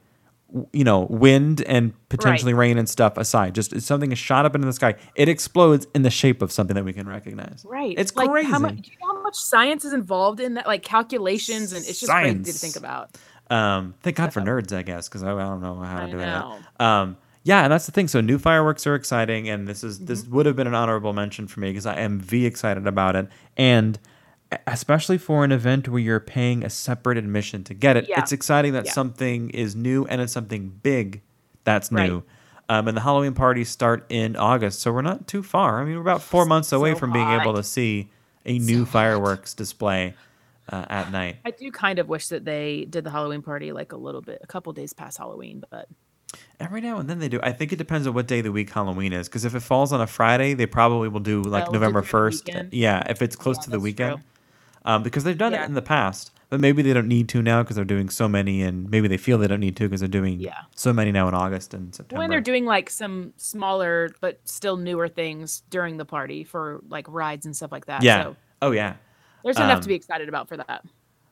You 0.72 0.84
know, 0.84 1.08
wind 1.10 1.64
and 1.64 1.94
potentially 2.10 2.54
rain 2.54 2.78
and 2.78 2.88
stuff 2.88 3.18
aside, 3.18 3.56
just 3.56 3.80
something 3.82 4.12
is 4.12 4.20
shot 4.20 4.46
up 4.46 4.54
into 4.54 4.68
the 4.68 4.74
sky. 4.74 4.94
It 5.16 5.28
explodes 5.28 5.88
in 5.96 6.04
the 6.04 6.12
shape 6.12 6.44
of 6.44 6.52
something 6.52 6.76
that 6.76 6.86
we 6.86 6.94
can 6.94 7.08
recognize. 7.08 7.66
right. 7.68 7.96
It's 7.98 8.16
like, 8.16 8.30
crazy. 8.30 8.50
How 8.52 8.60
much? 8.60 8.76
Do 8.76 8.92
you 8.92 8.98
know 9.02 9.16
how 9.16 9.24
much 9.24 9.36
science 9.36 9.84
is 9.84 9.94
involved 9.94 10.40
in 10.40 10.54
that? 10.54 10.68
Like 10.68 10.84
calculations, 10.84 11.74
and 11.74 11.84
it's 11.86 12.00
just 12.00 12.12
crazy 12.12 12.44
to 12.44 12.52
think 12.54 12.76
about. 12.76 13.18
Um, 13.50 13.96
thank 14.04 14.16
God 14.16 14.32
for 14.32 14.42
nerds, 14.42 14.72
I 14.76 14.84
guess, 14.84 15.10
because 15.10 15.24
I, 15.24 15.32
I 15.34 15.40
don't 15.44 15.62
know 15.62 15.76
how 15.80 15.98
to 15.98 16.04
I 16.04 16.12
do 16.12 16.18
know. 16.18 16.60
it. 16.80 16.82
Um, 16.82 17.18
yeah, 17.44 17.64
and 17.64 17.74
that's 17.74 17.86
the 17.88 17.92
thing. 17.92 18.08
So 18.08 18.22
new 18.22 18.38
fireworks 18.38 18.86
are 18.88 18.94
exciting, 18.96 19.50
and 19.50 19.68
this 19.68 19.84
is 19.84 20.00
this 20.00 20.22
Mm-hmm. 20.22 20.36
would 20.36 20.46
have 20.46 20.56
been 20.56 20.68
an 20.68 20.76
honorable 20.76 21.14
mention 21.14 21.48
for 21.48 21.62
me 21.62 21.70
because 21.72 21.86
I 21.88 21.96
am 22.00 22.20
v 22.20 22.46
excited 22.46 22.86
about 22.88 23.16
it, 23.16 23.28
and 23.58 23.98
especially 24.68 25.18
for 25.18 25.44
an 25.44 25.52
event 25.52 25.88
where 25.88 26.00
you're 26.00 26.20
paying 26.20 26.64
a 26.64 26.70
separate 26.70 27.18
admission 27.18 27.64
to 27.66 27.74
get 27.74 27.98
it, 27.98 28.08
Yeah. 28.10 28.20
it's 28.20 28.32
exciting 28.32 28.74
that 28.74 28.86
Yeah. 28.86 28.92
something 28.92 29.50
is 29.52 29.76
new 29.76 30.06
and 30.06 30.22
it's 30.22 30.34
something 30.34 30.80
big 30.84 31.22
that's 31.64 31.92
Right. 31.92 32.10
new. 32.10 32.24
Um, 32.70 32.88
and 32.88 32.96
the 32.98 33.02
Halloween 33.02 33.34
parties 33.34 33.70
start 33.70 34.06
in 34.10 34.36
August, 34.36 34.80
so 34.82 34.92
we're 34.92 35.02
not 35.02 35.28
too 35.28 35.44
far. 35.44 35.82
I 35.82 35.86
mean, 35.86 35.96
we're 35.96 36.02
about 36.02 36.22
four 36.22 36.46
months 36.46 36.72
away 36.72 36.94
So 36.94 37.00
from 37.00 37.12
being 37.12 37.30
able 37.30 37.54
to 37.56 37.64
see 37.64 38.10
a 38.46 38.58
new 38.60 38.86
fireworks 38.86 39.54
display 39.54 40.14
uh, 40.70 40.86
at 40.90 41.12
night. 41.12 41.38
I 41.44 41.52
do 41.52 41.70
kind 41.72 42.00
of 42.00 42.08
wish 42.08 42.30
that 42.30 42.46
they 42.46 42.86
did 42.90 43.04
the 43.04 43.10
Halloween 43.12 43.42
party 43.42 43.74
like 43.74 43.92
a 43.92 43.98
little 43.98 44.22
bit, 44.22 44.40
a 44.42 44.48
couple 44.48 44.72
days 44.72 44.94
past 44.94 45.18
Halloween, 45.18 45.64
but 45.70 45.88
Every 46.60 46.82
now 46.82 46.98
and 46.98 47.08
then 47.10 47.20
they 47.20 47.28
do. 47.30 47.40
I 47.44 47.52
think 47.52 47.72
it 47.74 47.76
depends 47.76 48.08
on 48.08 48.14
what 48.16 48.26
day 48.28 48.40
of 48.40 48.46
the 48.46 48.52
week 48.52 48.72
Halloween 48.72 49.14
is. 49.14 49.28
Because 49.28 49.46
if 49.46 49.54
it 49.54 49.60
falls 49.60 49.92
on 49.94 50.02
a 50.02 50.08
Friday, 50.08 50.54
they 50.56 50.66
probably 50.66 51.08
will 51.10 51.20
do 51.20 51.44
like 51.44 51.66
They'll 51.66 51.74
November 51.74 52.02
first. 52.02 52.50
Yeah, 52.72 53.04
if 53.10 53.22
it's 53.22 53.36
close 53.36 53.58
Yeah, 53.58 53.64
to 53.64 53.70
the 53.72 53.80
weekend. 53.80 54.16
true. 54.16 54.24
Um, 54.86 55.04
because 55.04 55.24
they've 55.24 55.38
done 55.38 55.54
Yeah. 55.54 55.64
it 55.64 55.68
in 55.68 55.74
the 55.74 55.82
past, 55.82 56.32
but 56.50 56.60
maybe 56.60 56.82
they 56.82 56.94
don't 56.94 57.08
need 57.08 57.30
to 57.30 57.42
now 57.42 57.64
because 57.64 57.76
they're 57.76 57.86
doing 57.86 58.10
so 58.10 58.28
many, 58.28 58.62
and 58.62 58.90
maybe 58.90 59.08
they 59.08 59.18
feel 59.18 59.38
they 59.38 59.48
don't 59.48 59.60
need 59.60 59.76
to 59.78 59.84
because 59.86 60.02
they're 60.02 60.08
doing 60.10 60.40
Yeah. 60.40 60.54
so 60.76 60.94
many 60.94 61.12
now 61.12 61.28
in 61.28 61.34
August 61.34 61.74
and 61.74 61.94
September. 61.96 62.20
when 62.20 62.30
they're 62.30 62.42
doing 62.42 62.66
like 62.66 62.90
some 62.90 63.34
smaller 63.38 64.10
but 64.22 64.40
still 64.46 64.78
newer 64.78 65.08
things 65.08 65.64
during 65.70 65.98
the 65.98 66.06
party 66.06 66.44
for 66.44 66.82
like 66.90 67.06
rides 67.10 67.46
and 67.46 67.56
stuff 67.56 67.72
like 67.72 67.86
that. 67.88 68.04
yeah. 68.04 68.24
So 68.24 68.36
oh 68.62 68.72
yeah. 68.72 68.96
there's 69.44 69.58
enough 69.58 69.78
Um, 69.78 69.82
to 69.82 69.88
be 69.88 69.96
excited 69.96 70.30
about 70.30 70.48
for 70.48 70.58
that. 70.58 70.84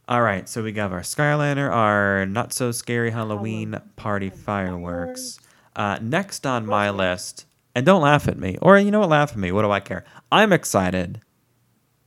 All 0.07 0.21
right, 0.21 0.49
so 0.49 0.61
we 0.63 0.71
got 0.73 0.91
our 0.91 1.01
Skyliner, 1.01 1.71
our 1.71 2.25
not 2.25 2.51
so 2.51 2.71
scary 2.71 3.11
Halloween 3.11 3.79
party 3.95 4.29
fireworks. 4.29 5.39
Uh, 5.75 5.97
next 6.01 6.45
on 6.45 6.65
my 6.65 6.89
list, 6.89 7.45
and 7.73 7.85
don't 7.85 8.01
laugh 8.01 8.27
at 8.27 8.37
me, 8.37 8.57
or 8.61 8.77
you 8.77 8.91
know 8.91 8.99
what, 8.99 9.09
laugh 9.09 9.31
at 9.31 9.37
me. 9.37 9.51
What 9.53 9.61
do 9.61 9.71
I 9.71 9.79
care? 9.79 10.03
I'm 10.31 10.51
excited 10.51 11.21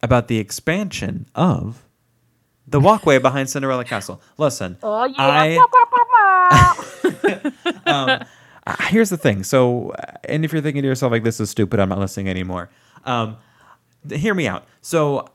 about 0.05 0.29
the 0.29 0.39
expansion 0.39 1.27
of 1.35 1.83
the 2.67 2.81
walkway 2.81 3.19
behind 3.19 3.51
Cinderella 3.51 3.85
Castle. 3.85 4.23
Listen, 4.39 4.79
Oh 4.83 5.13
I 5.19 5.57
um, 7.87 8.25
uh, 8.67 8.77
here's 8.89 9.11
the 9.11 9.17
thing. 9.17 9.43
So, 9.43 9.91
uh, 9.91 10.13
and 10.29 10.45
if 10.45 10.53
you're 10.53 10.63
thinking 10.63 10.83
to 10.83 10.89
yourself 10.89 11.13
like 11.13 11.25
this 11.25 11.41
is 11.41 11.51
stupid, 11.51 11.81
I'm 11.81 11.89
not 11.89 11.99
listening 11.99 12.29
anymore. 12.29 12.71
Um, 13.05 13.37
hear 14.11 14.35
me 14.35 14.47
out. 14.47 14.67
So, 14.81 15.29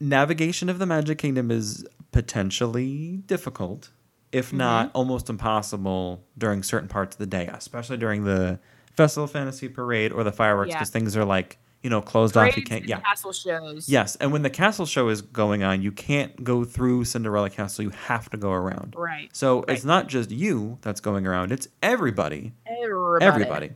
navigation 0.00 0.68
of 0.68 0.78
the 0.78 0.86
Magic 0.86 1.18
Kingdom 1.18 1.50
is 1.50 1.86
potentially 2.12 3.18
difficult, 3.26 3.90
if 4.32 4.52
not 4.52 4.90
almost 4.94 5.28
impossible 5.30 6.24
during 6.36 6.62
certain 6.62 6.88
parts 6.88 7.16
of 7.16 7.18
the 7.18 7.26
day, 7.26 7.48
especially 7.52 7.96
during 7.96 8.24
the 8.24 8.58
Festival 8.94 9.24
of 9.24 9.30
Fantasy 9.30 9.68
Parade 9.68 10.12
or 10.12 10.24
the 10.24 10.32
fireworks, 10.32 10.70
Yeah. 10.70 10.76
because 10.78 10.90
things 10.90 11.16
are 11.16 11.24
like 11.24 11.58
you 11.82 11.90
know 11.90 12.00
closed 12.00 12.36
off. 12.36 12.56
You 12.56 12.62
can't. 12.62 12.84
Yeah. 12.86 13.00
castle 13.00 13.32
shows. 13.32 13.88
Yes, 13.88 14.16
and 14.16 14.32
when 14.32 14.42
the 14.42 14.50
castle 14.50 14.86
show 14.86 15.08
is 15.08 15.22
going 15.22 15.62
on, 15.62 15.82
you 15.82 15.92
can't 15.92 16.42
go 16.42 16.64
through 16.64 17.04
Cinderella 17.04 17.50
Castle. 17.50 17.84
You 17.84 17.90
have 17.90 18.28
to 18.30 18.36
go 18.36 18.52
around. 18.52 18.94
Right. 18.96 19.28
So 19.32 19.62
it's 19.68 19.84
not 19.84 20.08
just 20.08 20.30
you 20.30 20.78
that's 20.82 21.00
going 21.00 21.26
around; 21.26 21.52
it's 21.52 21.68
everybody. 21.82 22.52
Everybody. 22.66 23.24
Everybody. 23.24 23.70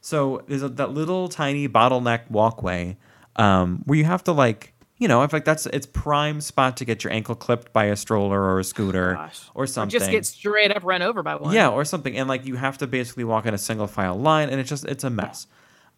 So 0.00 0.44
there's 0.46 0.62
a, 0.62 0.68
that 0.68 0.92
little 0.92 1.28
tiny 1.28 1.68
bottleneck 1.68 2.30
walkway 2.30 2.96
um, 3.34 3.82
where 3.86 3.98
you 3.98 4.04
have 4.04 4.22
to 4.24 4.32
like, 4.32 4.72
you 4.98 5.08
know, 5.08 5.20
I 5.20 5.26
feel 5.26 5.38
like 5.38 5.44
that's 5.44 5.66
it's 5.66 5.86
prime 5.86 6.40
spot 6.40 6.76
to 6.76 6.84
get 6.84 7.02
your 7.02 7.12
ankle 7.12 7.34
clipped 7.34 7.72
by 7.72 7.86
a 7.86 7.96
stroller 7.96 8.40
or 8.40 8.60
a 8.60 8.64
scooter 8.64 9.14
Gosh. 9.14 9.42
or 9.54 9.66
something. 9.66 9.96
Or 9.96 9.98
just 9.98 10.10
get 10.10 10.24
straight 10.24 10.70
up 10.70 10.84
run 10.84 11.02
over 11.02 11.22
by 11.22 11.34
one. 11.34 11.52
Yeah, 11.54 11.70
or 11.70 11.84
something, 11.84 12.16
and 12.16 12.28
like 12.28 12.46
you 12.46 12.56
have 12.56 12.78
to 12.78 12.86
basically 12.86 13.24
walk 13.24 13.46
in 13.46 13.54
a 13.54 13.58
single 13.58 13.86
file 13.86 14.14
line, 14.14 14.48
and 14.48 14.60
it's 14.60 14.70
just 14.70 14.84
it's 14.84 15.04
a 15.04 15.10
mess. 15.10 15.48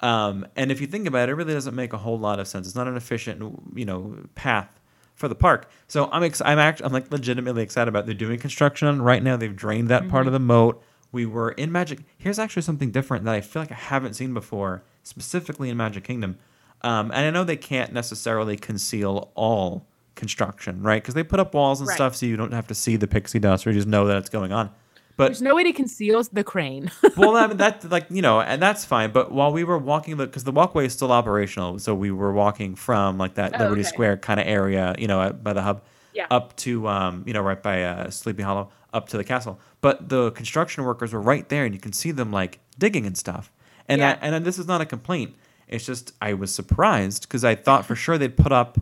Um, 0.00 0.46
and 0.56 0.70
if 0.70 0.80
you 0.80 0.86
think 0.86 1.06
about 1.08 1.28
it, 1.28 1.32
it 1.32 1.34
really 1.34 1.54
doesn't 1.54 1.74
make 1.74 1.92
a 1.92 1.98
whole 1.98 2.18
lot 2.18 2.38
of 2.38 2.46
sense. 2.46 2.66
It's 2.66 2.76
not 2.76 2.86
an 2.88 2.96
efficient, 2.96 3.60
you 3.74 3.84
know, 3.84 4.16
path 4.34 4.68
for 5.14 5.26
the 5.28 5.34
park. 5.34 5.68
So 5.88 6.08
I'm 6.12 6.22
ex- 6.22 6.40
I'm 6.40 6.58
actually 6.58 6.86
I'm 6.86 6.92
like 6.92 7.10
legitimately 7.10 7.62
excited 7.62 7.88
about. 7.88 8.06
They're 8.06 8.14
doing 8.14 8.38
construction 8.38 9.02
right 9.02 9.22
now. 9.22 9.36
They've 9.36 9.54
drained 9.54 9.88
that 9.88 10.08
part 10.08 10.26
of 10.28 10.32
the 10.32 10.38
moat. 10.38 10.80
We 11.10 11.26
were 11.26 11.50
in 11.52 11.72
Magic. 11.72 12.00
Here's 12.16 12.38
actually 12.38 12.62
something 12.62 12.90
different 12.90 13.24
that 13.24 13.34
I 13.34 13.40
feel 13.40 13.62
like 13.62 13.72
I 13.72 13.76
haven't 13.76 14.14
seen 14.14 14.34
before, 14.34 14.82
specifically 15.02 15.70
in 15.70 15.76
Magic 15.76 16.04
Kingdom. 16.04 16.38
Um, 16.82 17.06
and 17.10 17.26
I 17.26 17.30
know 17.30 17.42
they 17.42 17.56
can't 17.56 17.92
necessarily 17.92 18.56
conceal 18.56 19.32
all 19.34 19.86
construction, 20.14 20.82
right? 20.82 21.02
Because 21.02 21.14
they 21.14 21.22
put 21.24 21.40
up 21.40 21.54
walls 21.54 21.80
and 21.80 21.88
Right. 21.88 21.94
stuff 21.94 22.14
so 22.14 22.26
you 22.26 22.36
don't 22.36 22.52
have 22.52 22.66
to 22.68 22.74
see 22.74 22.96
the 22.96 23.06
pixie 23.08 23.38
dust 23.38 23.66
or 23.66 23.70
you 23.70 23.76
just 23.76 23.88
know 23.88 24.06
that 24.06 24.16
it's 24.18 24.28
going 24.28 24.52
on. 24.52 24.70
But 25.18 25.26
There's 25.26 25.42
no 25.42 25.54
way 25.56 25.64
to 25.64 25.72
conceal 25.72 26.22
the 26.32 26.44
crane. 26.44 26.90
well, 27.16 27.32
that, 27.32 27.58
that 27.58 27.90
like 27.90 28.06
you 28.08 28.22
know, 28.22 28.40
and 28.40 28.62
that's 28.62 28.84
fine. 28.84 29.10
But 29.10 29.32
while 29.32 29.52
we 29.52 29.64
were 29.64 29.76
walking, 29.76 30.16
because 30.16 30.44
the 30.44 30.52
walkway 30.52 30.86
is 30.86 30.92
still 30.94 31.10
operational, 31.12 31.78
so 31.80 31.92
we 31.94 32.10
were 32.12 32.32
walking 32.32 32.76
from 32.76 33.18
like 33.18 33.34
that 33.34 33.54
Oh, 33.56 33.64
Liberty 33.64 33.80
okay. 33.82 33.88
Square 33.88 34.18
kind 34.18 34.38
of 34.38 34.46
area, 34.46 34.94
you 34.96 35.08
know, 35.08 35.32
by 35.32 35.52
the 35.52 35.62
hub, 35.62 35.82
Yeah. 36.14 36.28
up 36.30 36.54
to 36.58 36.86
um, 36.86 37.24
you 37.26 37.32
know, 37.34 37.42
right 37.42 37.60
by 37.60 37.82
uh, 37.82 38.10
Sleepy 38.10 38.42
Hollow, 38.44 38.70
up 38.94 39.08
to 39.08 39.16
the 39.16 39.24
castle. 39.24 39.58
But 39.80 40.08
the 40.08 40.30
construction 40.30 40.84
workers 40.84 41.12
were 41.12 41.20
right 41.20 41.48
there, 41.48 41.64
and 41.64 41.74
you 41.74 41.80
can 41.80 41.92
see 41.92 42.12
them 42.12 42.30
like 42.30 42.60
digging 42.78 43.04
and 43.04 43.18
stuff. 43.18 43.50
And 43.88 44.00
Yeah. 44.00 44.18
I, 44.22 44.26
and 44.28 44.46
this 44.46 44.56
is 44.56 44.66
not 44.68 44.80
a 44.80 44.86
complaint. 44.86 45.34
It's 45.66 45.84
just 45.84 46.12
I 46.22 46.32
was 46.34 46.54
surprised 46.54 47.22
because 47.22 47.42
I 47.44 47.56
thought 47.56 47.84
for 47.84 47.96
sure 47.96 48.18
they'd 48.18 48.36
put 48.36 48.52
up, 48.52 48.78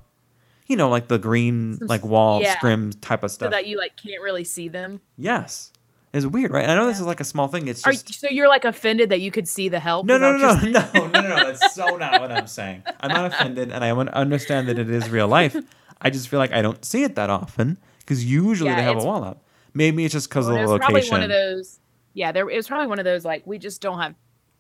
you 0.67 0.77
know, 0.77 0.91
like 0.91 1.09
the 1.09 1.19
green 1.19 1.79
like 1.81 2.05
wall 2.05 2.43
yeah. 2.43 2.57
scrim 2.59 2.93
type 2.93 3.23
of 3.23 3.31
so 3.31 3.37
stuff. 3.37 3.51
that 3.53 3.67
you 3.67 3.79
like 3.79 3.97
can't 3.97 4.23
really 4.23 4.45
see 4.45 4.69
them. 4.69 5.01
yes, 5.17 5.73
it's 6.17 6.27
weird, 6.27 6.51
right? 6.51 6.69
I 6.69 6.75
know 6.75 6.87
this 6.87 6.99
is 7.01 7.07
like 7.07 7.21
a 7.21 7.25
small 7.25 7.49
thing. 7.49 7.69
It's 7.69 7.85
Are 7.87 7.93
just 7.93 8.21
so 8.21 8.29
you're 8.29 8.49
like 8.49 8.65
offended 8.65 9.11
that 9.11 9.21
you 9.21 9.31
could 9.31 9.49
see 9.49 9.69
the 9.69 9.81
help? 9.81 10.07
no, 10.07 10.19
no, 10.19 10.37
no, 10.37 10.55
no, 10.57 10.71
no, 10.71 10.91
no, 10.95 11.07
no, 11.09 11.21
no. 11.23 11.53
That's 11.53 11.75
so 11.75 11.97
not 11.97 12.21
what 12.21 12.33
I'm 12.33 12.47
saying. 12.47 12.83
I'm 13.01 13.11
not 13.11 13.27
offended, 13.33 13.71
and 13.73 13.85
I 13.85 13.91
understand 13.91 14.69
that 14.69 14.79
it 14.79 14.91
is 14.91 15.09
real 15.11 15.29
life. 15.29 15.57
I 16.01 16.11
just 16.11 16.29
feel 16.29 16.39
like 16.39 16.53
I 16.53 16.63
don't 16.63 16.85
see 16.85 17.03
it 17.05 17.15
that 17.15 17.31
often 17.31 17.79
because 18.01 18.25
usually 18.25 18.71
Yeah, 18.71 18.77
they 18.77 18.83
have 18.83 19.03
a 19.03 19.05
wall 19.05 19.25
up. 19.25 19.45
Maybe 19.75 20.05
it's 20.05 20.13
just 20.13 20.29
because 20.29 20.47
Well, 20.47 20.57
of 20.57 20.67
the 20.67 20.73
was 20.73 20.79
probably 20.81 21.09
one 21.11 21.23
of 21.23 21.29
those. 21.29 21.81
Yeah, 22.15 22.33
there 22.33 22.49
it 22.49 22.57
was 22.57 22.69
probably 22.69 22.87
one 22.87 22.99
of 22.99 23.05
those 23.05 23.25
like 23.25 23.47
we 23.47 23.59
just 23.59 23.81
don't 23.83 23.99
have. 23.99 24.15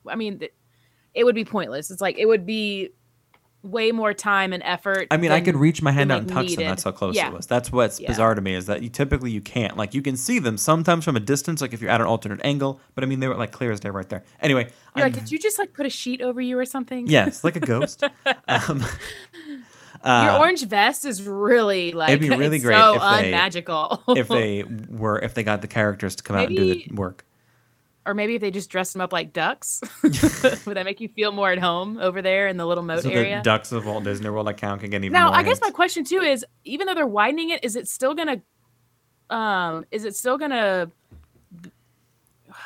I 0.06 0.16
mean, 0.16 0.42
it 1.14 1.24
would 1.24 1.34
be 1.34 1.44
pointless. 1.44 1.90
It's 1.90 2.00
like 2.00 2.18
it 2.18 2.26
would 2.26 2.46
be 2.46 2.90
way 3.66 3.92
more 3.92 4.14
time 4.14 4.52
and 4.52 4.62
effort. 4.64 5.08
I 5.10 5.16
mean, 5.16 5.32
I 5.32 5.40
could 5.40 5.56
reach 5.56 5.82
my 5.82 5.92
hand 5.92 6.10
than, 6.10 6.16
out 6.16 6.20
and 6.22 6.28
touch 6.30 6.54
them. 6.56 6.66
That's 6.66 6.84
how 6.84 6.92
close 6.92 7.14
Yeah. 7.16 7.28
it 7.28 7.32
was. 7.34 7.46
That's 7.46 7.70
what's 7.72 8.00
Yeah. 8.00 8.08
bizarre 8.08 8.34
to 8.34 8.40
me 8.40 8.54
is 8.54 8.66
that 8.66 8.82
you 8.82 8.88
typically 8.88 9.30
you 9.30 9.40
can't. 9.40 9.76
Like 9.76 9.94
you 9.94 10.02
can 10.02 10.16
see 10.16 10.38
them 10.38 10.56
sometimes 10.56 11.04
from 11.04 11.16
a 11.16 11.20
distance, 11.20 11.60
like 11.60 11.72
if 11.74 11.80
you're 11.80 11.90
at 11.90 12.00
an 12.00 12.06
alternate 12.06 12.40
angle. 12.44 12.80
But 12.94 13.04
I 13.04 13.06
mean, 13.06 13.20
they 13.20 13.28
were 13.28 13.34
like 13.34 13.52
clear 13.52 13.72
as 13.72 13.80
day 13.80 13.90
right 13.90 14.08
there. 14.08 14.22
Anyway, 14.40 14.68
like, 14.94 15.12
did 15.12 15.30
you 15.30 15.38
just 15.38 15.58
like 15.58 15.72
put 15.72 15.84
a 15.86 15.90
sheet 15.90 16.20
over 16.22 16.40
you 16.40 16.58
or 16.58 16.64
something? 16.64 17.06
yes, 17.06 17.44
like 17.44 17.56
a 17.56 17.60
ghost. 17.60 18.02
um, 18.48 18.84
Your 20.04 20.12
uh, 20.12 20.38
orange 20.38 20.64
vest 20.64 21.04
is 21.04 21.22
really 21.22 21.90
like 21.92 22.10
It'd 22.10 22.20
be 22.20 22.28
really 22.30 22.58
great 22.60 22.76
so 22.78 22.94
if 22.94 23.00
they- 23.00 23.26
unmagical. 23.26 24.02
if 24.08 24.28
they 24.28 24.62
were 24.88 25.18
if 25.18 25.34
they 25.34 25.42
got 25.42 25.62
the 25.62 25.68
characters 25.68 26.14
to 26.16 26.22
come 26.22 26.36
out 26.36 26.46
and 26.48 26.56
do 26.56 26.64
the 26.74 26.86
work. 26.94 27.24
Or 28.06 28.14
maybe 28.14 28.36
if 28.36 28.40
they 28.40 28.50
just 28.50 28.70
dressed 28.70 28.92
them 28.92 29.02
up 29.02 29.12
like 29.12 29.32
ducks, 29.32 29.80
would 30.02 30.76
that 30.76 30.84
make 30.84 31.00
you 31.00 31.08
feel 31.08 31.32
more 31.32 31.50
at 31.50 31.58
home 31.58 31.98
over 31.98 32.22
there 32.22 32.46
in 32.48 32.56
the 32.56 32.64
little 32.66 32.84
moat 32.84 33.02
So 33.02 33.10
area? 33.10 33.38
the 33.38 33.42
ducks 33.42 33.72
of 33.72 33.84
Walt 33.84 34.04
Disney 34.04 34.30
World 34.30 34.48
account 34.48 34.80
can 34.80 34.90
get 34.90 35.02
even 35.04 35.12
now, 35.12 35.32
I 35.32 35.42
guess 35.42 35.60
my 35.60 35.70
question 35.70 36.04
too 36.04 36.20
is, 36.20 36.44
even 36.64 36.86
though 36.86 36.94
they're 36.94 37.06
widening 37.06 37.50
it, 37.50 37.64
is 37.64 37.76
it 37.76 37.88
still 37.88 38.14
gonna, 38.14 38.40
um, 39.28 39.84
is 39.90 40.04
it 40.04 40.14
still 40.14 40.38
gonna, 40.38 40.90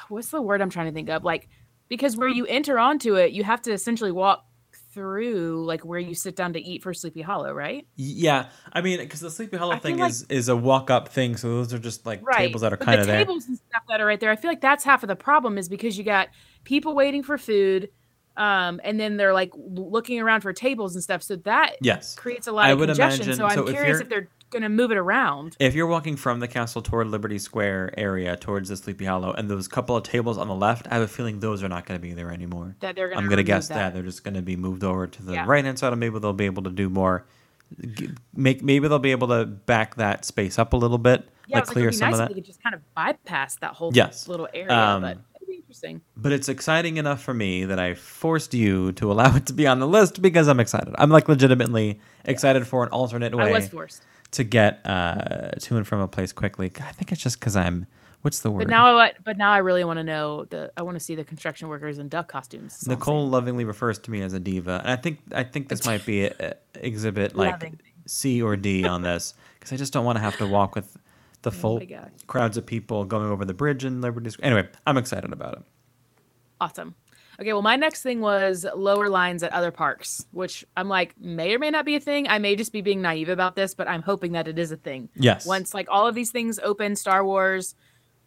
what's 0.08 0.28
the 0.28 0.42
word 0.42 0.60
I'm 0.60 0.70
trying 0.70 0.86
to 0.86 0.92
think 0.92 1.08
of? 1.08 1.24
Like, 1.24 1.48
because 1.88 2.16
where 2.16 2.28
you 2.28 2.46
enter 2.46 2.78
onto 2.78 3.14
it, 3.16 3.32
you 3.32 3.42
have 3.42 3.62
to 3.62 3.72
essentially 3.72 4.12
walk 4.12 4.44
through 4.92 5.64
like 5.66 5.84
where 5.84 5.98
you 5.98 6.14
sit 6.14 6.36
down 6.36 6.52
to 6.54 6.60
eat 6.60 6.82
for 6.82 6.92
Sleepy 6.92 7.22
Hollow, 7.22 7.52
right? 7.52 7.86
Yeah, 7.96 8.46
I 8.72 8.80
mean, 8.80 8.98
because 8.98 9.20
the 9.20 9.30
Sleepy 9.30 9.56
Hollow 9.56 9.74
I 9.74 9.78
thing 9.78 9.98
like- 9.98 10.10
is 10.10 10.22
is 10.28 10.48
a 10.48 10.56
walk 10.56 10.90
up 10.90 11.08
thing, 11.08 11.36
so 11.36 11.48
those 11.48 11.72
are 11.72 11.78
just 11.78 12.04
like 12.06 12.20
Right. 12.26 12.38
tables 12.38 12.62
that 12.62 12.72
are 12.72 12.76
kind 12.76 13.00
of 13.00 13.06
the 13.06 13.12
there. 13.12 13.20
tables 13.24 13.46
and 13.46 13.56
stuff 13.56 13.82
that 13.88 14.00
are 14.00 14.06
right 14.06 14.18
there. 14.20 14.30
I 14.30 14.36
feel 14.36 14.50
like 14.50 14.60
that's 14.60 14.84
half 14.84 15.02
of 15.02 15.08
the 15.08 15.16
problem 15.16 15.58
is 15.58 15.68
because 15.68 15.96
you 15.96 16.04
got 16.04 16.28
people 16.64 16.94
waiting 16.94 17.22
for 17.22 17.38
food, 17.38 17.90
um, 18.36 18.80
and 18.84 18.98
then 18.98 19.16
they're 19.16 19.34
like 19.34 19.52
looking 19.56 20.20
around 20.20 20.40
for 20.40 20.52
tables 20.52 20.94
and 20.94 21.02
stuff. 21.02 21.22
So 21.22 21.36
that 21.36 21.76
Yes, 21.80 22.14
creates 22.14 22.46
a 22.46 22.52
lot 22.52 22.66
I 22.66 22.70
of 22.70 22.78
would 22.80 22.88
congestion. 22.88 23.22
imagine- 23.26 23.36
so 23.38 23.44
I'm 23.46 23.54
so 23.54 23.62
curious 23.72 23.98
you're- 23.98 24.02
if 24.02 24.08
they're 24.08 24.28
going 24.50 24.62
to 24.62 24.68
move 24.68 24.90
it 24.90 24.96
around. 24.98 25.56
if 25.60 25.74
you're 25.74 25.86
walking 25.86 26.16
from 26.16 26.40
the 26.40 26.48
castle 26.48 26.82
toward 26.82 27.06
Liberty 27.08 27.38
Square 27.38 27.94
area 27.98 28.36
towards 28.36 28.68
the 28.68 28.76
Sleepy 28.76 29.04
Hollow, 29.04 29.32
and 29.32 29.48
those 29.50 29.68
couple 29.68 29.96
of 29.96 30.02
tables 30.02 30.36
on 30.38 30.48
the 30.48 30.54
left, 30.54 30.86
I 30.90 30.94
have 30.94 31.02
a 31.02 31.08
feeling 31.08 31.40
those 31.40 31.62
are 31.62 31.68
not 31.68 31.86
going 31.86 31.98
to 31.98 32.02
be 32.02 32.12
there 32.12 32.30
anymore. 32.30 32.76
That 32.80 32.96
they're 32.96 33.08
gonna 33.08 33.20
I'm 33.20 33.26
going 33.28 33.38
to 33.38 33.42
guess 33.44 33.68
that. 33.68 33.94
they're 33.94 34.02
just 34.02 34.24
going 34.24 34.34
to 34.34 34.42
be 34.42 34.56
moved 34.56 34.84
over 34.84 35.06
to 35.06 35.22
the 35.22 35.32
Yeah. 35.34 35.44
right 35.46 35.64
hand 35.64 35.78
side, 35.78 35.92
and 35.92 36.00
maybe 36.00 36.18
they'll 36.18 36.32
be 36.32 36.46
able 36.46 36.64
to 36.64 36.70
do 36.70 36.88
more. 36.88 37.24
Make 38.34 38.62
maybe 38.62 38.88
they'll 38.88 38.98
be 38.98 39.12
able 39.12 39.28
to 39.28 39.44
back 39.46 39.94
that 39.96 40.24
space 40.24 40.58
up 40.58 40.72
a 40.72 40.76
little 40.76 40.98
bit, 40.98 41.28
Yeah, 41.46 41.58
like 41.58 41.66
clear 41.66 41.88
it'd 41.88 41.98
some 41.98 42.10
nice 42.10 42.14
of 42.18 42.20
if 42.22 42.28
that. 42.28 42.34
they 42.34 42.40
could 42.40 42.44
just 42.46 42.62
kind 42.62 42.74
of 42.74 42.80
bypass 42.94 43.56
that 43.56 43.74
whole 43.74 43.92
Yes. 43.94 44.26
little 44.26 44.48
area. 44.52 44.72
Um, 44.76 45.02
but 45.02 45.18
interesting. 45.48 46.00
but 46.16 46.32
it's 46.32 46.48
exciting 46.48 46.96
enough 46.96 47.22
for 47.22 47.32
me 47.32 47.64
that 47.66 47.78
I 47.78 47.94
forced 47.94 48.54
you 48.54 48.90
to 48.92 49.12
allow 49.12 49.36
it 49.36 49.46
to 49.46 49.52
be 49.52 49.68
on 49.68 49.78
the 49.78 49.86
list 49.86 50.20
because 50.20 50.48
I'm 50.48 50.58
excited. 50.58 50.94
I'm 50.98 51.10
like 51.10 51.28
legitimately 51.28 52.00
excited 52.24 52.66
for 52.66 52.82
an 52.82 52.88
alternate 52.90 53.36
way 53.36 53.50
I 53.50 53.52
was 53.52 53.68
forced, 53.68 54.02
to 54.32 54.44
get 54.44 54.80
uh, 54.84 55.50
to 55.60 55.76
and 55.76 55.86
from 55.86 56.00
a 56.00 56.08
place 56.08 56.32
quickly. 56.32 56.72
I 56.80 56.92
think 56.92 57.12
it's 57.12 57.22
just 57.22 57.40
because 57.40 57.56
I'm. 57.56 57.86
What's 58.22 58.40
the 58.40 58.50
word? 58.50 58.58
but 58.58 58.68
now, 58.68 58.98
I, 58.98 59.14
but 59.24 59.38
now 59.38 59.50
I 59.50 59.58
really 59.58 59.82
want 59.82 59.98
to 59.98 60.04
know 60.04 60.44
the. 60.44 60.70
I 60.76 60.82
want 60.82 60.96
to 60.96 61.00
see 61.00 61.14
the 61.14 61.24
construction 61.24 61.68
workers 61.68 61.98
in 61.98 62.08
duck 62.08 62.28
costumes. 62.28 62.82
is 62.82 62.86
Nicole 62.86 63.26
lovingly 63.28 63.64
refers 63.64 63.98
to 64.00 64.10
me 64.10 64.20
as 64.20 64.34
a 64.34 64.40
diva, 64.40 64.82
and 64.84 64.90
I 64.90 64.96
think 64.96 65.20
I 65.32 65.42
think 65.42 65.68
this 65.68 65.86
might 65.86 66.04
be 66.04 66.26
a, 66.26 66.34
a 66.38 66.54
exhibit 66.86 67.34
like 67.34 67.52
Lovingly. 67.52 67.78
C 68.06 68.42
or 68.42 68.56
D 68.56 68.84
on 68.84 69.02
this 69.02 69.34
because 69.58 69.72
I 69.72 69.76
just 69.76 69.92
don't 69.92 70.04
want 70.04 70.16
to 70.16 70.22
have 70.22 70.36
to 70.36 70.46
walk 70.46 70.74
with 70.74 70.98
the 71.42 71.50
full 71.50 71.80
Oh 71.82 72.04
crowds 72.26 72.56
of 72.56 72.66
people 72.66 73.04
going 73.04 73.30
over 73.30 73.44
the 73.46 73.54
bridge 73.54 73.84
in 73.84 74.00
Liberty. 74.02 74.30
Square. 74.30 74.52
Anyway, 74.52 74.68
I'm 74.86 74.98
excited 74.98 75.32
about 75.32 75.54
it. 75.54 75.62
Awesome. 76.60 76.94
Okay, 77.40 77.54
well, 77.54 77.62
my 77.62 77.76
next 77.76 78.02
thing 78.02 78.20
was 78.20 78.66
lower 78.74 79.08
lines 79.08 79.42
at 79.42 79.52
other 79.52 79.70
parks, 79.70 80.26
which 80.32 80.62
I'm 80.76 80.88
like 80.88 81.18
may 81.18 81.54
or 81.54 81.58
may 81.58 81.70
not 81.70 81.86
be 81.86 81.96
a 81.96 82.00
thing. 82.00 82.28
I 82.28 82.38
may 82.38 82.54
just 82.54 82.70
be 82.70 82.82
being 82.82 83.00
naive 83.00 83.30
about 83.30 83.56
this, 83.56 83.72
but 83.72 83.88
I'm 83.88 84.02
hoping 84.02 84.32
that 84.32 84.46
it 84.46 84.58
is 84.58 84.72
a 84.72 84.76
thing. 84.76 85.08
Yes. 85.14 85.46
Once 85.46 85.72
like 85.72 85.86
all 85.90 86.06
of 86.06 86.14
these 86.14 86.30
things 86.30 86.58
open, 86.58 86.96
Star 86.96 87.24
Wars, 87.24 87.74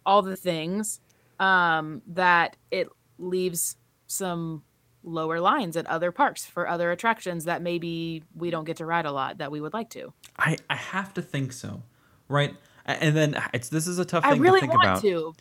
all 0.04 0.22
the 0.22 0.34
things, 0.36 1.00
um, 1.38 2.02
that 2.08 2.56
it 2.72 2.88
leaves 3.18 3.76
some 4.08 4.64
lower 5.04 5.38
lines 5.38 5.76
at 5.76 5.86
other 5.86 6.10
parks 6.10 6.44
for 6.44 6.66
other 6.66 6.90
attractions 6.90 7.44
that 7.44 7.62
maybe 7.62 8.24
we 8.34 8.50
don't 8.50 8.64
get 8.64 8.78
to 8.78 8.86
ride 8.86 9.06
a 9.06 9.12
lot 9.12 9.38
that 9.38 9.52
we 9.52 9.60
would 9.60 9.74
like 9.74 9.90
to. 9.90 10.12
I, 10.38 10.56
I 10.68 10.76
have 10.76 11.14
to 11.14 11.22
think 11.22 11.52
so, 11.52 11.82
right? 12.28 12.54
And 12.84 13.16
then 13.16 13.40
it's 13.52 13.68
this 13.68 13.86
is 13.86 13.98
a 14.00 14.04
tough 14.04 14.24
I 14.24 14.32
thing 14.32 14.40
really 14.40 14.60
to 14.60 14.66
think 14.66 14.74
want 14.74 14.86
about. 14.86 15.02
to. 15.02 15.34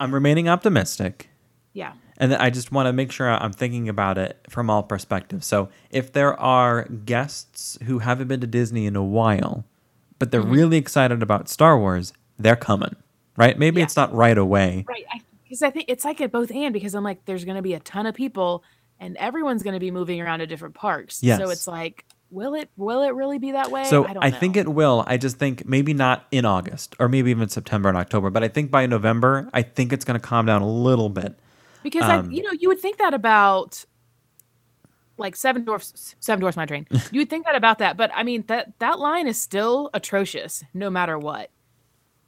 I'm 0.00 0.14
remaining 0.14 0.48
optimistic. 0.48 1.28
Yeah. 1.74 1.92
And 2.18 2.32
then 2.32 2.40
I 2.40 2.50
just 2.50 2.72
want 2.72 2.86
to 2.86 2.92
make 2.92 3.12
sure 3.12 3.28
I'm 3.28 3.52
thinking 3.52 3.88
about 3.88 4.16
it 4.18 4.38
from 4.48 4.70
all 4.70 4.82
perspectives. 4.82 5.46
So 5.46 5.68
if 5.90 6.12
there 6.12 6.38
are 6.40 6.84
guests 6.84 7.78
who 7.84 7.98
haven't 8.00 8.28
been 8.28 8.40
to 8.40 8.46
Disney 8.46 8.86
in 8.86 8.96
a 8.96 9.04
while, 9.04 9.64
but 10.18 10.30
Mm-hmm. 10.30 10.30
they're 10.30 10.50
really 10.52 10.76
excited 10.78 11.22
about 11.22 11.48
Star 11.48 11.78
Wars, 11.78 12.12
they're 12.38 12.56
coming, 12.56 12.96
right? 13.36 13.58
Maybe 13.58 13.80
Yeah. 13.80 13.84
it's 13.84 13.96
not 13.96 14.14
right 14.14 14.38
away. 14.38 14.84
Right. 14.88 15.04
Because 15.44 15.62
I, 15.62 15.70
think 15.70 15.86
it's 15.88 16.04
like 16.04 16.20
at 16.20 16.32
both 16.32 16.50
and 16.50 16.72
because 16.72 16.94
I'm 16.94 17.04
like, 17.04 17.24
there's 17.26 17.44
going 17.44 17.56
to 17.56 17.62
be 17.62 17.74
a 17.74 17.80
ton 17.80 18.06
of 18.06 18.14
people 18.14 18.64
and 18.98 19.16
everyone's 19.18 19.62
going 19.62 19.74
to 19.74 19.80
be 19.80 19.90
moving 19.90 20.20
around 20.20 20.38
to 20.40 20.46
different 20.46 20.74
parks. 20.74 21.22
Yes. 21.22 21.38
So 21.38 21.50
it's 21.50 21.68
like, 21.68 22.04
will 22.30 22.54
it 22.54 22.68
will 22.76 23.02
it 23.02 23.10
really 23.14 23.38
be 23.38 23.52
that 23.52 23.70
way? 23.70 23.84
So 23.84 24.04
I, 24.06 24.12
don't 24.14 24.24
I, 24.24 24.30
think 24.30 24.56
it 24.56 24.66
will. 24.68 25.04
I 25.06 25.16
just 25.18 25.36
think 25.38 25.64
maybe 25.66 25.94
not 25.94 26.26
in 26.32 26.44
August 26.44 26.96
or 26.98 27.08
maybe 27.08 27.30
even 27.30 27.48
September 27.48 27.88
and 27.88 27.96
October, 27.96 28.30
but 28.30 28.42
I 28.42 28.48
think 28.48 28.70
by 28.70 28.86
November, 28.86 29.48
I 29.52 29.62
think 29.62 29.92
it's 29.92 30.04
going 30.04 30.18
to 30.18 30.26
calm 30.26 30.46
down 30.46 30.62
a 30.62 30.68
little 30.68 31.08
bit. 31.10 31.38
Because 31.82 32.04
um, 32.04 32.28
I, 32.28 32.32
you 32.32 32.42
know 32.42 32.52
you 32.52 32.68
would 32.68 32.80
think 32.80 32.98
that 32.98 33.14
about 33.14 33.84
like 35.18 35.34
Seven 35.36 35.64
Dwarfs, 35.64 36.14
Seven 36.20 36.40
Dwarfs 36.40 36.56
Mine 36.56 36.68
Train. 36.68 36.86
you 37.10 37.20
would 37.20 37.30
think 37.30 37.46
that 37.46 37.56
about 37.56 37.78
that, 37.78 37.96
but 37.96 38.10
I 38.14 38.22
mean 38.22 38.44
that 38.48 38.78
that 38.78 38.98
line 38.98 39.26
is 39.26 39.40
still 39.40 39.90
atrocious 39.94 40.62
no 40.74 40.90
matter 40.90 41.18
what. 41.18 41.50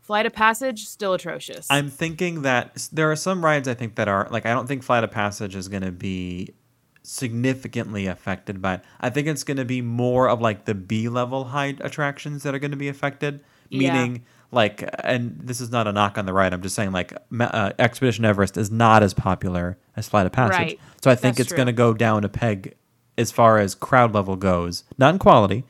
Flight 0.00 0.24
of 0.24 0.32
Passage 0.32 0.86
still 0.86 1.12
atrocious. 1.12 1.66
I'm 1.68 1.90
thinking 1.90 2.40
that 2.40 2.88
there 2.92 3.10
are 3.10 3.16
some 3.16 3.44
rides 3.44 3.68
I 3.68 3.74
think 3.74 3.96
that 3.96 4.08
are 4.08 4.26
like 4.30 4.46
I 4.46 4.54
don't 4.54 4.66
think 4.66 4.82
Flight 4.82 5.04
of 5.04 5.10
Passage 5.10 5.54
is 5.54 5.68
going 5.68 5.82
to 5.82 5.92
be 5.92 6.54
significantly 7.02 8.06
affected 8.06 8.60
by 8.60 8.74
it. 8.74 8.80
I 9.00 9.10
think 9.10 9.28
it's 9.28 9.44
going 9.44 9.56
to 9.56 9.64
be 9.64 9.82
more 9.82 10.28
of 10.28 10.40
like 10.40 10.64
the 10.64 10.74
B 10.74 11.08
level 11.08 11.44
height 11.44 11.78
attractions 11.80 12.42
that 12.42 12.54
are 12.54 12.58
going 12.58 12.70
to 12.70 12.76
be 12.76 12.88
affected, 12.88 13.44
Yeah. 13.70 14.16
Meaning 14.52 14.56
like 14.82 14.88
and 15.04 15.38
this 15.42 15.60
is 15.60 15.70
not 15.70 15.86
a 15.86 15.92
knock 15.92 16.18
on 16.18 16.26
the 16.26 16.32
ride. 16.32 16.52
I'm 16.52 16.62
just 16.62 16.74
saying 16.74 16.92
like 16.92 17.12
uh, 17.40 17.72
Expedition 17.78 18.24
Everest 18.24 18.56
is 18.56 18.70
not 18.70 19.02
as 19.02 19.14
popular 19.14 19.78
as 19.96 20.08
Flight 20.08 20.26
of 20.26 20.32
Passage. 20.32 20.58
Right. 20.58 20.80
So 21.02 21.10
I 21.10 21.14
think 21.14 21.36
That's 21.36 21.50
it's 21.50 21.56
going 21.56 21.66
to 21.66 21.72
go 21.72 21.92
down 21.94 22.24
a 22.24 22.28
peg 22.28 22.74
as 23.16 23.30
far 23.32 23.58
as 23.58 23.74
crowd 23.74 24.14
level 24.14 24.36
goes, 24.36 24.84
not 24.96 25.12
in 25.14 25.18
quality. 25.18 25.64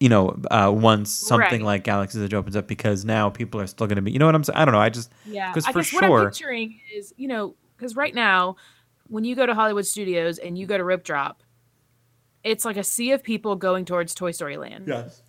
You 0.00 0.08
know, 0.08 0.40
uh, 0.50 0.70
once 0.72 1.10
something 1.10 1.60
Right. 1.62 1.66
like 1.66 1.84
Galaxy's 1.84 2.22
Edge 2.22 2.32
opens 2.34 2.54
up, 2.54 2.68
because 2.68 3.04
now 3.04 3.30
people 3.30 3.60
are 3.60 3.66
still 3.66 3.88
going 3.88 3.96
to 3.96 4.02
be. 4.02 4.12
You 4.12 4.20
know 4.20 4.26
what 4.26 4.34
I'm 4.36 4.44
saying? 4.44 4.56
I 4.56 4.64
don't 4.64 4.72
know. 4.72 4.80
I 4.80 4.90
just 4.90 5.10
Yeah, 5.26 5.50
because 5.52 5.66
for 5.66 5.80
guess 5.80 5.92
what 5.92 6.04
I'm 6.04 6.10
sure, 6.10 6.30
picturing 6.30 6.80
is, 6.94 7.12
you 7.16 7.26
know, 7.26 7.56
because 7.76 7.96
right 7.96 8.14
now, 8.14 8.54
when 9.08 9.24
you 9.24 9.34
go 9.34 9.44
to 9.44 9.54
Hollywood 9.54 9.86
Studios 9.86 10.38
and 10.38 10.56
you 10.56 10.66
go 10.66 10.76
to 10.78 10.84
Rope 10.84 11.02
Drop, 11.02 11.42
it's 12.44 12.64
like 12.64 12.76
a 12.76 12.84
sea 12.84 13.10
of 13.10 13.24
people 13.24 13.56
going 13.56 13.84
towards 13.84 14.14
Toy 14.14 14.30
Story 14.30 14.56
Land. 14.56 14.86
yes, 14.86 15.20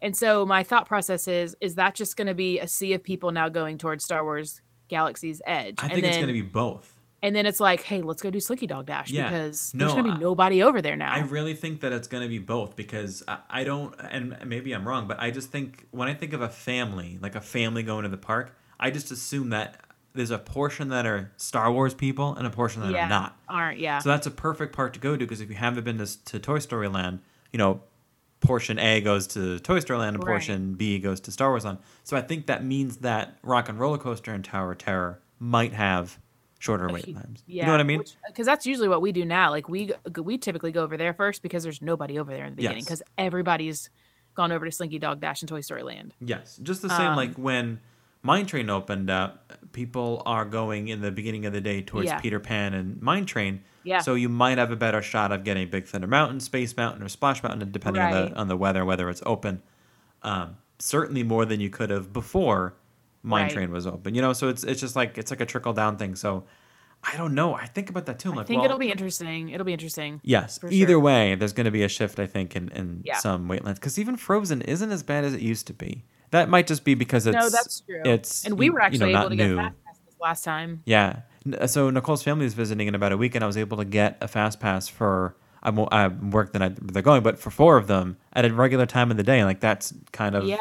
And 0.00 0.16
so 0.16 0.46
my 0.46 0.62
thought 0.62 0.86
process 0.86 1.26
is, 1.28 1.56
is 1.60 1.74
that 1.74 1.94
just 1.94 2.16
going 2.16 2.28
to 2.28 2.34
be 2.34 2.60
a 2.60 2.68
sea 2.68 2.92
of 2.92 3.02
people 3.02 3.30
now 3.32 3.48
going 3.48 3.78
towards 3.78 4.04
Star 4.04 4.22
Wars 4.24 4.60
Galaxy's 4.88 5.42
Edge? 5.46 5.76
I 5.78 5.84
and 5.84 5.92
think 5.92 6.02
then, 6.02 6.10
it's 6.10 6.16
going 6.16 6.28
to 6.28 6.32
be 6.32 6.42
both. 6.42 6.94
And 7.20 7.34
then 7.34 7.46
it's 7.46 7.58
like, 7.58 7.82
hey, 7.82 8.00
let's 8.00 8.22
go 8.22 8.30
do 8.30 8.38
Slinky 8.38 8.68
Dog 8.68 8.86
Dash 8.86 9.10
Yeah. 9.10 9.28
because 9.28 9.74
No, 9.74 9.86
there's 9.86 9.94
going 9.94 10.06
to 10.06 10.12
be 10.14 10.18
nobody 10.18 10.62
over 10.62 10.80
there 10.80 10.94
now. 10.94 11.12
I 11.12 11.20
really 11.20 11.54
think 11.54 11.80
that 11.80 11.92
it's 11.92 12.06
going 12.06 12.22
to 12.22 12.28
be 12.28 12.38
both 12.38 12.76
because 12.76 13.24
I, 13.26 13.38
I 13.50 13.64
don't, 13.64 13.94
and 13.98 14.38
maybe 14.46 14.72
I'm 14.72 14.86
wrong, 14.86 15.08
but 15.08 15.20
I 15.20 15.32
just 15.32 15.50
think 15.50 15.86
when 15.90 16.08
I 16.08 16.14
think 16.14 16.32
of 16.32 16.42
a 16.42 16.48
family, 16.48 17.18
like 17.20 17.34
a 17.34 17.40
family 17.40 17.82
going 17.82 18.04
to 18.04 18.08
the 18.08 18.16
park, 18.16 18.56
I 18.78 18.92
just 18.92 19.10
assume 19.10 19.50
that 19.50 19.80
there's 20.14 20.30
a 20.30 20.38
portion 20.38 20.88
that 20.88 21.06
are 21.06 21.32
Star 21.36 21.72
Wars 21.72 21.94
people 21.94 22.34
and 22.34 22.46
a 22.46 22.50
portion 22.50 22.82
that 22.82 22.92
yeah, 22.92 23.06
are 23.06 23.08
not. 23.08 23.36
Aren't 23.48 23.78
yeah. 23.78 23.98
So 23.98 24.08
that's 24.10 24.26
a 24.26 24.30
perfect 24.30 24.74
park 24.74 24.92
to 24.94 25.00
go 25.00 25.12
to 25.12 25.18
because 25.18 25.40
if 25.40 25.48
you 25.48 25.56
haven't 25.56 25.84
been 25.84 25.98
to, 25.98 26.24
to 26.26 26.38
Toy 26.38 26.60
Story 26.60 26.88
Land, 26.88 27.20
you 27.52 27.58
know, 27.58 27.82
portion 28.40 28.78
A 28.78 29.00
goes 29.00 29.26
to 29.28 29.58
Toy 29.60 29.80
Story 29.80 29.98
Land 30.00 30.16
and 30.16 30.24
Right. 30.24 30.32
portion 30.32 30.74
B 30.74 30.98
goes 30.98 31.20
to 31.22 31.32
Star 31.32 31.50
Wars 31.50 31.64
Land. 31.64 31.78
So 32.04 32.16
I 32.16 32.20
think 32.20 32.46
that 32.46 32.64
means 32.64 32.98
that 32.98 33.38
Rock 33.42 33.68
and 33.68 33.78
Roller 33.78 33.98
Coaster 33.98 34.32
and 34.32 34.44
Tower 34.44 34.72
of 34.72 34.78
Terror 34.78 35.20
might 35.38 35.72
have 35.72 36.18
shorter 36.60 36.88
wait 36.88 37.14
times. 37.14 37.42
yeah, 37.46 37.62
you 37.62 37.66
know 37.66 37.72
what 37.72 37.80
I 37.80 37.84
mean? 37.84 38.02
Because 38.26 38.46
that's 38.46 38.66
usually 38.66 38.88
what 38.88 39.00
we 39.00 39.12
do 39.12 39.24
now. 39.24 39.50
Like 39.50 39.68
we 39.68 39.92
we 40.22 40.38
typically 40.38 40.72
go 40.72 40.82
over 40.82 40.96
there 40.96 41.14
first 41.14 41.42
because 41.42 41.62
there's 41.62 41.80
nobody 41.82 42.18
over 42.18 42.30
there 42.32 42.44
in 42.44 42.52
the 42.52 42.56
beginning 42.56 42.78
Yes. 42.78 42.84
because 42.84 43.02
everybody's 43.16 43.90
gone 44.34 44.50
over 44.52 44.64
to 44.64 44.70
Slinky 44.72 44.98
Dog 44.98 45.20
Dash 45.20 45.42
and 45.42 45.48
Toy 45.48 45.60
Story 45.60 45.82
Land. 45.82 46.14
Yes, 46.20 46.58
just 46.62 46.82
the 46.82 46.88
same 46.90 47.08
Um, 47.08 47.16
like 47.16 47.34
when 47.36 47.80
Mine 48.22 48.46
Train 48.46 48.68
opened 48.68 49.10
up, 49.10 49.52
people 49.72 50.22
are 50.26 50.44
going 50.44 50.88
in 50.88 51.00
the 51.00 51.10
beginning 51.10 51.46
of 51.46 51.52
the 51.52 51.60
day 51.60 51.82
towards 51.82 52.06
Yeah. 52.06 52.18
Peter 52.20 52.40
Pan 52.40 52.74
and 52.74 53.00
Mine 53.00 53.26
Train. 53.26 53.62
Yeah. 53.84 54.00
So 54.00 54.14
you 54.14 54.28
might 54.28 54.58
have 54.58 54.70
a 54.70 54.76
better 54.76 55.00
shot 55.00 55.32
of 55.32 55.44
getting 55.44 55.70
Big 55.70 55.86
Thunder 55.86 56.06
Mountain, 56.08 56.40
Space 56.40 56.76
Mountain, 56.76 57.02
or 57.02 57.08
Splash 57.08 57.42
Mountain, 57.42 57.70
depending 57.70 58.02
on 58.02 58.12
the 58.12 58.34
on 58.36 58.48
the 58.48 58.56
weather, 58.56 58.84
whether 58.84 59.08
it's 59.08 59.22
open. 59.24 59.62
Um, 60.22 60.56
certainly 60.78 61.22
more 61.22 61.44
than 61.44 61.60
you 61.60 61.70
could 61.70 61.90
have 61.90 62.12
before 62.12 62.74
Mine 63.22 63.44
Right. 63.44 63.52
Train 63.52 63.70
was 63.70 63.86
open. 63.86 64.14
You 64.14 64.22
know, 64.22 64.32
so 64.32 64.48
it's 64.48 64.64
it's 64.64 64.80
just 64.80 64.96
like 64.96 65.16
it's 65.16 65.30
like 65.30 65.40
a 65.40 65.46
trickle 65.46 65.72
down 65.72 65.96
thing. 65.96 66.16
So 66.16 66.44
I 67.04 67.16
don't 67.16 67.34
know. 67.34 67.54
I 67.54 67.66
think 67.66 67.90
about 67.90 68.06
that 68.06 68.18
too. 68.18 68.28
I'm 68.30 68.34
I 68.34 68.38
like, 68.38 68.46
think 68.48 68.58
well, 68.58 68.66
it'll 68.66 68.78
be 68.78 68.90
interesting. 68.90 69.50
It'll 69.50 69.64
be 69.64 69.72
interesting. 69.72 70.20
Yes. 70.24 70.58
Either 70.68 70.92
sure. 70.92 71.00
way, 71.00 71.34
there's 71.36 71.52
going 71.52 71.64
to 71.66 71.70
be 71.70 71.82
a 71.84 71.88
shift, 71.88 72.18
I 72.18 72.26
think, 72.26 72.56
in, 72.56 72.68
in 72.70 73.02
Yeah. 73.04 73.18
some 73.18 73.48
weight 73.48 73.64
lengths. 73.64 73.78
Because 73.80 73.98
even 73.98 74.16
Frozen 74.16 74.62
isn't 74.62 74.90
as 74.90 75.02
bad 75.02 75.24
as 75.24 75.32
it 75.32 75.40
used 75.40 75.66
to 75.68 75.72
be. 75.72 76.04
That 76.30 76.48
might 76.50 76.66
just 76.66 76.84
be 76.84 76.94
because 76.94 77.26
it's 77.26 77.34
no, 77.36 77.48
that's 77.48 77.80
true. 77.80 78.02
It's 78.04 78.44
and 78.44 78.58
we 78.58 78.66
you- 78.66 78.72
were 78.72 78.80
you 78.80 78.84
actually 78.86 79.12
know, 79.12 79.20
able 79.20 79.30
to 79.30 79.36
get 79.36 79.46
new. 79.48 79.56
fast 79.56 79.74
pass 79.86 79.98
this 80.04 80.14
last 80.20 80.44
time. 80.44 80.82
Yeah. 80.84 81.20
So 81.66 81.88
Nicole's 81.88 82.22
family 82.22 82.44
is 82.44 82.52
visiting 82.52 82.88
in 82.88 82.94
about 82.94 83.12
a 83.12 83.16
week, 83.16 83.34
and 83.34 83.42
I 83.42 83.46
was 83.46 83.56
able 83.56 83.78
to 83.78 83.84
get 83.86 84.18
a 84.20 84.28
fast 84.28 84.60
pass 84.60 84.88
for 84.88 85.34
I 85.62 85.70
won't 85.70 85.90
I 85.92 86.08
work 86.08 86.52
the 86.52 86.58
night 86.58 86.76
they're 86.92 87.00
going, 87.00 87.22
but 87.22 87.38
for 87.38 87.50
four 87.50 87.78
of 87.78 87.86
them 87.86 88.18
at 88.34 88.44
a 88.44 88.52
regular 88.52 88.84
time 88.86 89.10
of 89.10 89.16
the 89.16 89.22
day. 89.22 89.38
And 89.38 89.46
like 89.48 89.60
that's 89.60 89.94
kind 90.12 90.34
of 90.34 90.44
Yeah. 90.44 90.58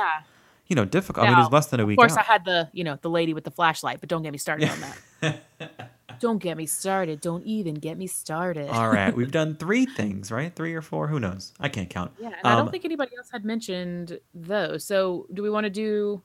you 0.68 0.76
know 0.78 0.86
difficult. 0.86 1.26
I 1.28 1.30
mean, 1.32 1.40
it's 1.40 1.50
Now, 1.52 1.56
less 1.56 1.68
than 1.68 1.80
a 1.82 1.86
week. 1.86 1.98
Of 1.98 2.02
course, 2.04 2.14
out. 2.14 2.20
I 2.20 2.24
had 2.24 2.46
the 2.46 2.70
you 2.72 2.84
know 2.86 2.98
the 3.02 3.10
lady 3.10 3.34
with 3.34 3.44
the 3.44 3.52
flashlight, 3.52 4.00
but 4.00 4.08
don't 4.08 4.22
get 4.24 4.32
me 4.32 4.38
started 4.38 4.70
on 4.70 4.80
that. 5.22 5.92
don't 6.20 6.40
get 6.40 6.58
me 6.58 6.66
started. 6.66 7.22
Don't 7.22 7.44
even 7.44 7.76
get 7.76 7.98
me 7.98 8.08
started. 8.08 8.70
All 8.70 8.90
right, 8.90 9.16
we've 9.16 9.32
done 9.32 9.56
three 9.56 9.86
things, 9.86 10.32
right? 10.32 10.56
Three 10.56 10.74
or 10.74 10.82
four? 10.82 11.08
Who 11.08 11.20
knows? 11.20 11.54
I 11.60 11.70
can't 11.70 11.90
count. 11.90 12.12
Yeah, 12.20 12.28
and 12.28 12.36
I 12.44 12.54
Um, 12.54 12.60
don't 12.66 12.72
think 12.72 12.86
anybody 12.86 13.12
else 13.18 13.30
had 13.32 13.46
mentioned 13.46 14.20
those. 14.34 14.86
So, 14.86 15.28
do 15.34 15.42
we 15.44 15.50
want 15.50 15.66
to 15.66 15.70
do? 15.70 16.22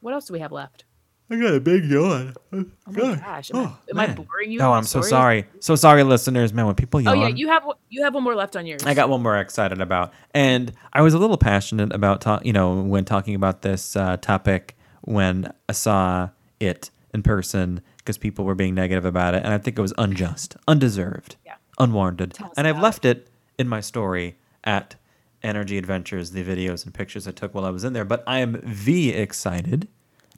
What 0.00 0.14
else 0.14 0.26
do 0.26 0.32
we 0.32 0.40
have 0.40 0.52
left? 0.52 0.84
I 1.28 1.34
got 1.40 1.54
a 1.54 1.60
big 1.60 1.84
yawn. 1.86 2.34
Oh 2.52 2.64
my 2.86 3.16
gosh, 3.16 3.50
am, 3.52 3.56
I, 3.56 3.72
am 3.90 3.98
I 3.98 4.06
boring 4.14 4.52
you? 4.52 4.60
Oh, 4.60 4.70
I'm 4.72 4.84
so 4.84 5.00
sorry. 5.00 5.44
So 5.58 5.74
sorry, 5.74 6.04
listeners. 6.04 6.52
Man, 6.52 6.66
when 6.66 6.76
people 6.76 7.00
yawn. 7.00 7.18
Oh 7.18 7.20
yeah, 7.20 7.34
you 7.34 7.48
have 7.48 7.64
one- 7.64 7.76
you 7.88 8.04
have 8.04 8.14
one 8.14 8.22
more 8.22 8.36
left 8.36 8.54
on 8.54 8.64
yours. 8.64 8.84
I 8.84 8.94
got 8.94 9.08
one 9.08 9.22
more 9.24 9.36
excited 9.36 9.80
about, 9.80 10.12
and 10.34 10.72
I 10.92 11.02
was 11.02 11.14
a 11.14 11.18
little 11.18 11.36
passionate 11.36 11.92
about, 11.92 12.20
ta- 12.20 12.40
you 12.44 12.52
know, 12.52 12.80
when 12.80 13.04
talking 13.04 13.34
about 13.34 13.62
this 13.62 13.96
uh, 13.96 14.18
topic 14.18 14.76
when 15.02 15.52
I 15.68 15.72
saw 15.72 16.28
it 16.60 16.90
in 17.12 17.22
person 17.24 17.80
because 18.06 18.16
people 18.18 18.44
were 18.44 18.54
being 18.54 18.74
negative 18.74 19.04
about 19.04 19.34
it, 19.34 19.42
and 19.44 19.52
I 19.52 19.58
think 19.58 19.76
it 19.78 19.82
was 19.82 19.92
unjust, 19.98 20.56
undeserved, 20.68 21.34
Yeah. 21.44 21.54
unwarranted, 21.78 22.38
and 22.56 22.66
I've 22.68 22.78
left 22.78 23.04
it 23.04 23.28
in 23.58 23.66
my 23.68 23.80
story 23.80 24.36
at 24.64 24.94
Energy 25.42 25.76
Adventures, 25.76 26.30
the 26.30 26.44
videos 26.44 26.84
and 26.84 26.94
pictures 26.94 27.26
I 27.28 27.32
took 27.32 27.52
while 27.54 27.64
I 27.64 27.70
was 27.70 27.82
in 27.84 27.92
there. 27.92 28.04
But 28.04 28.22
I 28.26 28.38
am 28.38 28.60
v 28.64 29.10
excited, 29.10 29.88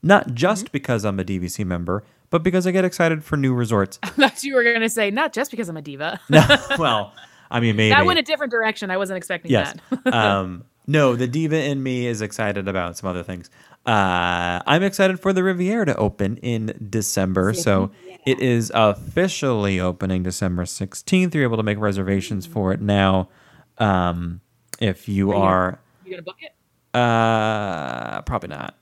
not 0.03 0.35
just 0.35 0.65
Mm-hmm. 0.67 0.73
because 0.73 1.05
I'm 1.05 1.21
a 1.21 1.25
DVC 1.25 1.65
member, 1.65 2.05
but 2.31 2.43
because 2.43 2.67
I 2.67 2.71
get 2.73 2.85
excited 2.85 3.23
for 3.25 3.37
new 3.37 3.53
resorts. 3.55 3.99
I 4.03 4.09
thought 4.09 4.43
you 4.43 4.55
were 4.55 4.65
gonna 4.65 4.89
say 4.89 5.11
not 5.11 5.33
just 5.33 5.51
because 5.51 5.69
I'm 5.69 5.77
a 5.77 5.83
diva. 5.83 6.21
no, 6.29 6.43
well, 6.79 7.13
I 7.51 7.61
mean 7.61 7.77
maybe 7.81 7.91
that 7.95 8.05
went 8.07 8.19
a 8.19 8.23
different 8.23 8.51
direction. 8.51 8.91
I 8.91 8.97
wasn't 8.97 9.19
expecting 9.19 9.51
Yes. 9.51 9.75
that. 10.05 10.15
um, 10.15 10.65
no, 10.87 11.17
the 11.17 11.27
diva 11.29 11.63
in 11.63 11.83
me 11.83 12.07
is 12.07 12.23
excited 12.23 12.67
about 12.67 12.97
some 12.97 13.09
other 13.11 13.23
things. 13.23 13.51
Uh, 13.89 14.61
I'm 14.67 14.83
excited 14.83 15.19
for 15.19 15.33
the 15.33 15.43
Riviera 15.43 15.87
to 15.87 15.97
open 15.97 16.37
in 16.39 16.77
December. 16.91 17.55
So 17.55 17.91
it 18.27 18.39
is 18.39 18.71
officially 18.75 19.81
opening 19.81 20.23
December 20.23 20.65
16th. 20.65 21.33
You're 21.35 21.45
able 21.45 21.57
to 21.57 21.63
make 21.63 21.79
reservations 21.79 22.45
for 22.45 22.73
it 22.73 22.83
now. 22.83 23.31
Um, 23.79 24.43
if 24.79 25.09
you 25.09 25.33
Are 25.33 25.81
you- 26.05 26.11
you 26.11 26.17
gonna 26.17 26.23
book 26.23 26.37
it? 26.43 26.53
uh, 26.99 28.21
probably 28.23 28.51
not. 28.51 28.75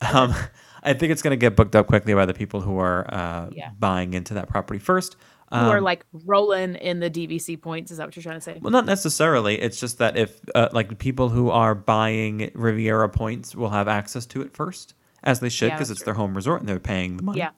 Um, 0.00 0.32
I 0.84 0.92
think 0.94 1.10
it's 1.10 1.22
going 1.22 1.32
to 1.32 1.36
get 1.36 1.56
booked 1.56 1.74
up 1.74 1.88
quickly 1.88 2.14
by 2.14 2.26
the 2.26 2.34
people 2.34 2.60
who 2.60 2.78
are 2.78 3.12
uh, 3.12 3.48
Yeah. 3.50 3.70
buying 3.76 4.14
into 4.14 4.34
that 4.34 4.48
property 4.48 4.78
first. 4.78 5.16
Who 5.52 5.56
are 5.56 5.78
Um, 5.78 5.84
like 5.84 6.04
rolling 6.12 6.74
in 6.74 6.98
the 7.00 7.08
DVC 7.08 7.60
points? 7.60 7.90
Is 7.90 7.98
that 7.98 8.06
what 8.06 8.16
you're 8.16 8.22
trying 8.22 8.38
to 8.38 8.40
say? 8.40 8.58
Well, 8.60 8.72
not 8.72 8.84
necessarily. 8.84 9.60
It's 9.60 9.78
just 9.78 9.98
that 9.98 10.16
if 10.16 10.40
uh, 10.54 10.68
like 10.72 10.98
people 10.98 11.28
who 11.28 11.50
are 11.50 11.74
buying 11.74 12.50
Riviera 12.54 13.08
points 13.08 13.54
will 13.54 13.70
have 13.70 13.86
access 13.86 14.26
to 14.26 14.42
it 14.42 14.52
first, 14.52 14.94
as 15.22 15.40
they 15.40 15.48
should, 15.48 15.70
because 15.70 15.88
that's 15.88 16.00
it's 16.00 16.04
their 16.04 16.14
home 16.14 16.34
resort 16.34 16.60
and 16.60 16.68
they're 16.68 16.80
paying 16.80 17.16
the 17.16 17.22
money. 17.22 17.38
Yeah. 17.38 17.50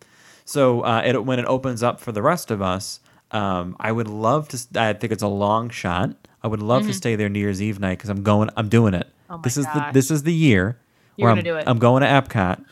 So 0.45 0.83
uh, 0.83 1.03
it, 1.05 1.25
when 1.25 1.39
it 1.39 1.47
opens 1.47 1.83
up 1.83 2.01
for 2.01 2.13
the 2.13 2.23
rest 2.23 2.51
of 2.51 2.61
us, 2.63 3.01
um, 3.31 3.77
I 3.81 3.93
would 3.93 4.09
love 4.09 4.49
to. 4.49 4.59
I 4.81 4.93
think 4.93 5.13
it's 5.13 5.23
a 5.23 5.29
long 5.29 5.71
shot. 5.71 6.15
I 6.43 6.49
would 6.49 6.63
love 6.63 6.87
to 6.87 6.95
stay 6.95 7.17
there 7.17 7.29
New 7.29 7.41
Year's 7.41 7.61
Eve 7.61 7.81
night 7.81 7.99
because 7.99 8.11
I'm 8.11 8.23
going. 8.23 8.51
I'm 8.57 8.69
doing 8.69 8.95
it. 8.95 9.07
Mm-hmm. 9.07 9.33
Oh 9.33 9.37
my 9.39 9.43
this 9.43 9.57
is 9.57 9.67
the 9.67 9.91
this 9.93 10.11
is 10.11 10.23
the 10.23 10.33
year 10.33 10.79
You're 11.17 11.27
where 11.27 11.33
gonna 11.33 11.41
I'm, 11.41 11.45
do 11.45 11.57
it. 11.57 11.65
I'm 11.67 11.79
going 11.79 12.03
to 12.03 12.09
Epcot. 12.09 12.65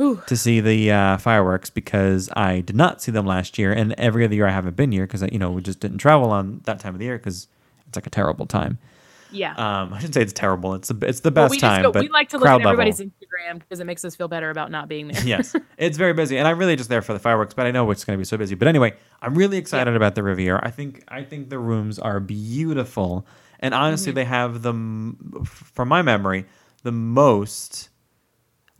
Whew. 0.00 0.22
to 0.26 0.36
see 0.36 0.60
the 0.60 0.90
uh, 0.90 1.16
fireworks 1.18 1.68
because 1.70 2.30
I 2.34 2.60
did 2.60 2.76
not 2.76 3.02
see 3.02 3.12
them 3.12 3.26
last 3.26 3.58
year, 3.58 3.72
and 3.72 3.92
every 3.98 4.24
other 4.24 4.34
year 4.34 4.46
I 4.46 4.50
haven't 4.50 4.76
been 4.76 4.92
here 4.92 5.06
because 5.06 5.22
you 5.30 5.38
know 5.38 5.50
we 5.50 5.62
just 5.62 5.80
didn't 5.80 5.98
travel 5.98 6.30
on 6.30 6.60
that 6.64 6.80
time 6.80 6.94
of 6.94 6.98
the 6.98 7.04
year 7.06 7.18
because 7.18 7.48
it's 7.86 7.96
like 7.96 8.06
a 8.06 8.10
terrible 8.10 8.46
time. 8.46 8.78
Yeah. 9.32 9.52
Um, 9.54 9.92
I 9.92 9.98
shouldn't 9.98 10.14
say 10.14 10.22
it's 10.22 10.32
terrible. 10.32 10.74
It's 10.74 10.88
the 10.88 11.06
it's 11.06 11.20
the 11.20 11.30
Well, 11.30 11.44
best 11.44 11.50
we 11.52 11.58
time, 11.60 11.82
go, 11.82 11.92
but 11.92 12.02
we 12.02 12.08
like 12.08 12.30
to 12.30 12.38
look 12.38 12.48
at 12.48 12.60
everybody's 12.62 12.98
level. 12.98 13.12
Instagram 13.12 13.58
because 13.60 13.78
it 13.78 13.84
makes 13.84 14.04
us 14.04 14.16
feel 14.16 14.26
better 14.26 14.50
about 14.50 14.70
not 14.72 14.88
being 14.88 15.08
there. 15.08 15.22
yes, 15.24 15.54
it's 15.78 15.96
very 15.98 16.14
busy, 16.14 16.36
and 16.38 16.48
I'm 16.48 16.58
really 16.58 16.74
just 16.76 16.88
there 16.88 17.02
for 17.02 17.12
the 17.12 17.20
fireworks. 17.20 17.54
But 17.54 17.66
I 17.66 17.70
know 17.70 17.88
it's 17.90 18.04
going 18.04 18.16
to 18.16 18.18
be 18.18 18.24
so 18.24 18.36
busy. 18.38 18.54
But 18.56 18.66
anyway, 18.68 18.94
I'm 19.22 19.34
really 19.36 19.58
excited 19.58 19.94
about 19.94 20.14
the 20.16 20.22
Riviera. 20.22 20.60
I 20.64 20.70
think 20.70 21.04
I 21.08 21.22
think 21.24 21.50
the 21.50 21.58
rooms 21.58 21.98
are 21.98 22.18
beautiful, 22.20 23.26
and 23.60 23.74
Mm-hmm. 23.74 23.82
honestly, 23.84 24.10
they 24.12 24.24
have 24.24 24.62
the, 24.62 24.72
from 25.44 25.88
my 25.88 26.00
memory, 26.02 26.46
the 26.82 26.90
most 26.92 27.89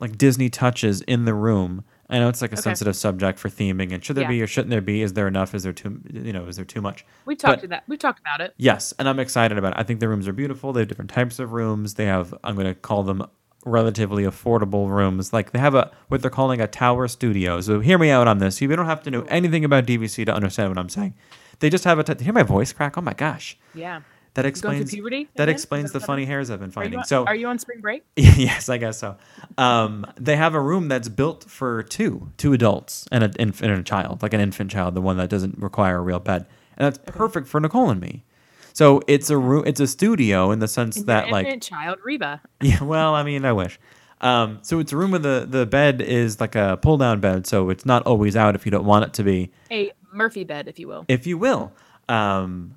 like 0.01 0.18
Disney 0.18 0.48
touches 0.51 1.01
in 1.03 1.24
the 1.26 1.34
room. 1.34 1.84
I 2.09 2.18
know 2.18 2.28
it's 2.28 2.42
like 2.42 2.51
a 2.51 2.55
Okay. 2.55 2.62
sensitive 2.62 2.96
subject 2.96 3.38
for 3.38 3.48
theming, 3.48 3.92
and 3.92 4.05
should 4.05 4.16
there 4.16 4.24
Yeah. 4.24 4.30
be 4.30 4.42
or 4.42 4.48
shouldn't 4.48 4.70
there 4.70 4.80
be? 4.80 5.01
Is 5.03 5.12
there 5.12 5.28
enough? 5.28 5.55
Is 5.55 5.62
there 5.62 5.72
too? 5.72 6.01
You 6.12 6.32
know, 6.32 6.46
is 6.46 6.57
there 6.57 6.64
too 6.64 6.80
much? 6.80 7.05
We've 7.24 7.38
talked 7.38 7.68
that. 7.68 7.84
We've 7.86 7.98
talked 8.01 8.18
about 8.18 8.40
it. 8.40 8.53
Yes, 8.57 8.92
and 8.98 9.09
I'm 9.09 9.20
excited 9.20 9.57
about 9.59 9.74
it. 9.74 9.78
I 9.78 9.84
think 9.84 10.01
the 10.01 10.09
rooms 10.09 10.26
are 10.26 10.32
beautiful. 10.32 10.72
They 10.72 10.80
have 10.80 10.88
different 10.88 11.11
types 11.12 11.38
of 11.38 11.53
rooms. 11.53 11.94
They 11.94 12.07
have 12.07 12.34
I'm 12.42 12.57
going 12.57 12.66
to 12.66 12.74
call 12.74 13.05
them 13.05 13.24
relatively 13.64 14.24
affordable 14.24 14.88
rooms. 14.88 15.32
Like 15.32 15.53
they 15.53 15.59
have 15.59 15.74
a 15.74 15.90
what 16.09 16.22
they're 16.22 16.30
calling 16.30 16.61
a 16.61 16.66
tower 16.66 17.07
studio. 17.07 17.61
So 17.61 17.78
hear 17.80 17.98
me 17.98 18.11
out 18.11 18.26
on 18.26 18.38
this. 18.38 18.61
You 18.61 18.68
don't 18.74 18.86
have 18.86 19.03
to 19.05 19.11
know 19.11 19.22
anything 19.28 19.64
about 19.64 19.86
DVC 19.86 20.24
to 20.24 20.34
understand 20.34 20.70
what 20.70 20.78
I'm 20.78 20.88
saying. 20.88 21.14
They 21.61 21.68
just 21.70 21.84
have 21.84 21.98
a 21.98 22.05
t- 22.05 22.24
hear 22.24 22.32
my 22.32 22.42
voice 22.42 22.72
crack. 22.72 22.96
Oh 22.96 23.03
my 23.03 23.12
gosh. 23.12 23.59
Yeah. 23.74 24.01
That 24.35 24.47
explains 24.47 24.91
puberty 24.91 25.28
that 25.35 25.45
again? 25.45 25.55
explains 25.55 25.87
Is 25.87 25.93
the 25.93 26.01
funny 26.01 26.24
hairs 26.24 26.51
I've 26.51 26.61
been 26.61 26.70
finding. 26.70 26.93
you, 26.93 26.99
on, 27.01 27.05
so 27.05 27.24
are 27.24 27.35
you 27.35 27.49
on 27.49 27.59
spring 27.59 27.81
break? 27.81 28.05
yes, 28.16 28.68
I 28.68 28.78
guess 28.78 28.99
so. 28.99 29.16
Um, 29.59 30.07
they 30.16 30.37
have 30.37 30.55
a 30.55 30.61
room 30.61 30.89
that's 30.89 31.09
built 31.09 31.45
for 31.45 31.83
two, 31.83 32.31
two 32.37 32.53
adults 32.53 33.07
and 33.11 33.24
an 33.24 33.33
infant 33.39 33.72
and 33.72 33.81
a 33.81 33.85
child, 33.85 34.22
like 34.22 34.33
an 34.33 34.41
infant 34.41 34.70
child, 34.70 34.95
the 34.95 35.01
one 35.01 35.16
that 35.16 35.31
doesn't 35.31 35.59
require 35.59 35.99
a 35.99 36.01
real 36.01 36.20
bed, 36.20 36.47
and 36.76 36.87
that's 36.87 36.99
perfect 37.07 37.49
for 37.49 37.59
Nicole 37.61 37.91
and 37.91 38.01
me. 38.01 38.24
So 38.72 39.03
it's 39.09 39.31
a 39.31 39.37
room, 39.37 39.64
it's 39.66 39.81
a 39.81 39.87
studio 39.89 40.53
in 40.53 40.61
the 40.61 40.68
sense 40.68 41.03
that 41.03 41.31
like, 41.31 41.47
infant 41.47 41.62
child 41.64 41.99
Reba. 42.05 42.41
yeah, 42.61 42.83
well, 42.85 43.14
I 43.16 43.24
mean, 43.24 43.45
I 43.45 43.53
wish. 43.53 43.81
Um, 44.20 44.59
so 44.62 44.78
it's 44.78 44.93
a 44.93 44.97
room 44.97 45.11
where 45.11 45.18
the 45.18 45.47
the 45.49 45.66
bed 45.66 46.01
is 46.01 46.41
like 46.41 46.55
a 46.55 46.78
pull 46.81 46.99
down 46.99 47.20
bed, 47.20 47.47
so 47.47 47.68
it's 47.70 47.85
not 47.85 48.07
always 48.07 48.37
out 48.37 48.55
if 48.55 48.64
you 48.64 48.70
don't 48.70 48.85
want 48.85 49.07
it 49.07 49.14
to 49.14 49.24
be, 49.24 49.51
A 49.72 49.93
Murphy 50.12 50.45
bed, 50.45 50.68
if 50.68 50.78
you 50.78 50.87
will. 50.87 51.05
if 51.09 51.26
you 51.26 51.37
will. 51.37 51.72
Um, 52.09 52.76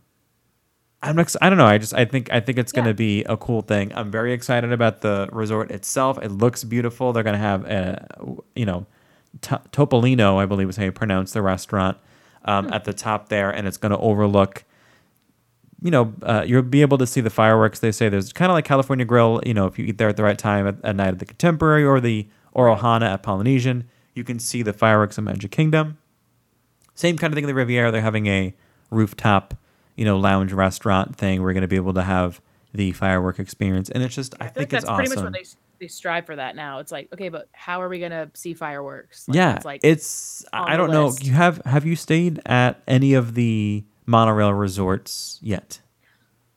I'm 1.04 1.20
ex- 1.20 1.36
I 1.42 1.50
don't 1.50 1.58
know. 1.58 1.66
I 1.66 1.78
just 1.78 1.94
I 1.94 2.06
think 2.06 2.32
I 2.32 2.40
think 2.40 2.58
it's 2.58 2.72
going 2.72 2.88
to 2.88 2.94
be 2.94 3.24
a 3.26 3.36
cool 3.38 3.62
thing. 3.62 3.92
I'm 3.94 4.10
very 4.10 4.32
excited 4.34 4.72
about 4.72 5.02
the 5.02 5.28
resort 5.32 5.70
itself. 5.70 6.18
It 6.22 6.30
looks 6.30 6.64
beautiful. 6.64 7.12
They're 7.14 7.24
going 7.24 7.34
to 7.34 7.40
have 7.40 7.66
a 7.66 8.08
you 8.56 8.66
know 8.66 8.86
T- 9.42 9.56
Topolino, 9.72 10.38
I 10.42 10.46
believe 10.46 10.70
is 10.70 10.78
how 10.78 10.86
you 10.86 10.92
pronounce 10.94 11.34
the 11.34 11.42
restaurant 11.42 11.98
um, 12.46 12.68
Hmm. 12.68 12.74
at 12.74 12.86
the 12.86 12.94
top 12.94 13.30
there, 13.30 13.50
and 13.52 13.68
it's 13.68 13.78
going 13.78 13.92
to 13.92 13.98
overlook. 13.98 14.64
You 15.82 15.92
know, 15.92 16.14
uh, 16.22 16.46
you'll 16.48 16.62
be 16.62 16.82
able 16.82 16.98
to 17.00 17.06
see 17.06 17.20
the 17.20 17.30
fireworks. 17.30 17.80
They 17.80 17.92
say 17.92 18.08
there's 18.08 18.32
kind 18.32 18.50
of 18.50 18.54
like 18.54 18.64
California 18.64 19.06
Grill. 19.06 19.42
You 19.46 19.54
know, 19.54 19.66
if 19.66 19.78
you 19.78 19.84
eat 19.86 19.98
there 19.98 20.08
at 20.08 20.16
the 20.16 20.24
right 20.24 20.38
time 20.38 20.66
at, 20.66 20.76
at 20.86 20.96
night 20.96 21.10
at 21.10 21.20
the 21.20 21.26
Contemporary 21.26 21.84
or 21.84 22.00
the 22.00 22.28
or 22.54 22.68
Ohana 22.74 23.12
at 23.14 23.24
Polynesian, 23.24 23.84
you 24.14 24.24
can 24.24 24.40
see 24.40 24.62
the 24.62 24.72
fireworks 24.72 25.18
in 25.18 25.26
Magic 25.26 25.52
Kingdom. 25.52 25.98
Same 26.96 27.18
kind 27.18 27.34
of 27.34 27.36
thing 27.36 27.44
in 27.44 27.48
the 27.50 27.54
Riviera. 27.56 27.92
They're 27.92 28.02
having 28.02 28.28
a 28.28 28.54
rooftop, 28.92 29.56
you 29.96 30.06
know, 30.06 30.18
lounge 30.18 30.52
restaurant 30.54 31.16
thing. 31.16 31.42
We're 31.42 31.54
going 31.54 31.62
to 31.62 31.68
be 31.68 31.76
able 31.76 31.94
to 31.94 32.04
have 32.04 32.42
the 32.74 32.92
firework 32.94 33.40
experience, 33.40 33.90
and 33.90 34.04
it's 34.04 34.16
just 34.16 34.36
I, 34.40 34.46
I 34.46 34.48
think 34.48 34.58
like 34.58 34.64
it's 34.64 34.72
that's 34.72 34.96
pretty 34.96 35.12
awesome. 35.12 35.24
much 35.26 35.34
what 35.34 35.44
they 35.80 35.86
they 35.86 35.88
strive 35.88 36.26
for 36.26 36.36
that 36.36 36.56
now. 36.56 36.80
It's 36.80 36.92
like, 36.92 37.10
okay, 37.14 37.30
but 37.30 37.48
how 37.52 37.82
are 37.82 37.90
we 37.90 38.00
gonna 38.00 38.32
see 38.34 38.54
fireworks? 38.54 39.28
Like, 39.28 39.36
yeah, 39.36 39.56
it's 39.56 39.66
like 39.66 39.82
it's 39.84 40.46
I 40.54 40.76
don't 40.78 40.92
know. 40.92 41.14
You 41.22 41.34
have 41.34 41.62
have 41.66 41.86
you 41.86 41.96
stayed 41.96 42.42
at 42.46 42.82
any 42.88 43.14
of 43.14 43.36
the 43.36 43.84
monorail 44.06 44.54
resorts 44.54 45.40
yet? 45.42 45.80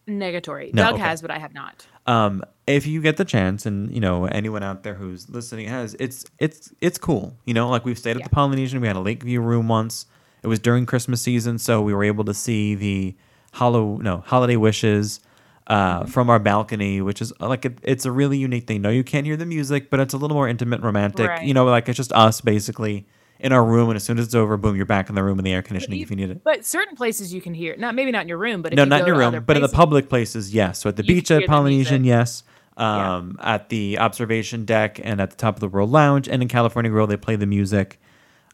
negatory. 0.09 0.73
No, 0.73 0.85
Doug 0.85 0.95
okay. 0.95 1.03
has, 1.03 1.21
but 1.23 1.31
I 1.31 1.39
have 1.39 1.53
not. 1.55 1.87
Um, 2.07 2.43
if 2.67 2.87
you 2.87 3.01
get 3.03 3.17
the 3.17 3.25
chance, 3.25 3.67
and 3.67 3.93
you 3.93 4.01
know 4.01 4.27
anyone 4.27 4.63
out 4.63 4.83
there 4.85 4.95
who's 4.95 5.29
listening 5.29 5.69
has, 5.69 5.95
it's 5.99 6.25
it's 6.39 6.73
it's 6.81 6.99
cool. 6.99 7.37
You 7.45 7.55
know, 7.55 7.69
like 7.69 7.85
we've 7.85 7.99
stayed 7.99 8.13
at 8.13 8.19
Yeah. 8.19 8.25
the 8.29 8.31
Polynesian. 8.31 8.81
We 8.81 8.87
had 8.87 8.97
a 8.97 9.01
Lakeview 9.01 9.41
room 9.41 9.69
once. 9.69 10.07
It 10.43 10.47
was 10.49 10.61
during 10.61 10.87
Christmas 10.87 11.21
season, 11.21 11.59
so 11.59 11.83
we 11.83 11.93
were 11.93 12.05
able 12.05 12.25
to 12.25 12.35
see 12.35 12.75
the 12.77 13.17
hollow 13.57 13.97
no 13.99 14.23
holiday 14.27 14.57
wishes 14.57 15.21
uh, 15.69 16.01
Mm-hmm. 16.03 16.11
from 16.11 16.31
our 16.31 16.39
balcony, 16.39 17.01
which 17.01 17.21
is 17.21 17.33
like 17.41 17.65
it, 17.65 17.79
it's 17.83 18.05
a 18.05 18.13
really 18.13 18.39
unique 18.39 18.67
thing. 18.69 18.83
No, 18.83 18.89
you 18.91 19.03
can't 19.03 19.27
hear 19.27 19.37
the 19.37 19.47
music, 19.47 19.91
but 19.91 19.99
it's 19.99 20.15
a 20.15 20.17
little 20.17 20.37
more 20.37 20.47
intimate, 20.49 20.81
romantic. 20.81 21.29
Right. 21.29 21.45
You 21.45 21.55
know, 21.55 21.65
like 21.65 21.89
it's 21.89 21.97
just 21.97 22.13
us 22.13 22.41
basically 22.41 23.05
in 23.41 23.51
our 23.53 23.65
room, 23.65 23.91
and 23.91 23.97
as 23.97 24.05
soon 24.05 24.17
as 24.21 24.27
it's 24.27 24.35
over, 24.37 24.57
boom, 24.57 24.77
you're 24.77 24.87
back 24.87 25.09
in 25.09 25.17
the 25.17 25.25
room 25.25 25.39
in 25.41 25.45
the 25.45 25.53
air 25.53 25.63
conditioning 25.63 25.99
if 26.01 26.09
you 26.11 26.17
need 26.17 26.31
it. 26.31 26.45
But 26.45 26.65
certain 26.65 26.95
places 26.95 27.35
you 27.35 27.41
can 27.41 27.53
hear. 27.53 27.75
Not 27.77 27.97
maybe 27.97 28.13
not 28.13 28.23
in 28.23 28.29
your 28.29 28.39
room, 28.39 28.63
but 28.63 28.73
if 28.73 28.77
No, 28.77 28.85
you 28.85 28.89
not 28.89 29.01
in 29.01 29.07
your 29.09 29.17
room, 29.17 29.29
other 29.29 29.41
but 29.41 29.57
in 29.57 29.63
the 29.63 29.69
public 29.69 30.09
places, 30.09 30.55
yes. 30.55 30.79
So 30.79 30.89
at 30.89 30.95
the 30.97 31.03
beach 31.03 31.31
at 31.33 31.47
Polynesian, 31.47 32.05
yes. 32.05 32.45
Um, 32.77 33.37
At 33.43 33.71
the 33.71 33.99
observation 33.99 34.67
deck 34.67 35.01
and 35.03 35.21
at 35.21 35.31
the 35.31 35.37
top 35.37 35.57
of 35.57 35.61
the 35.61 35.69
World 35.69 35.91
Lounge 35.91 36.29
and 36.29 36.43
in 36.43 36.49
California 36.49 36.91
Grill, 36.91 37.07
they 37.09 37.17
play 37.17 37.35
the 37.35 37.47
music 37.47 37.99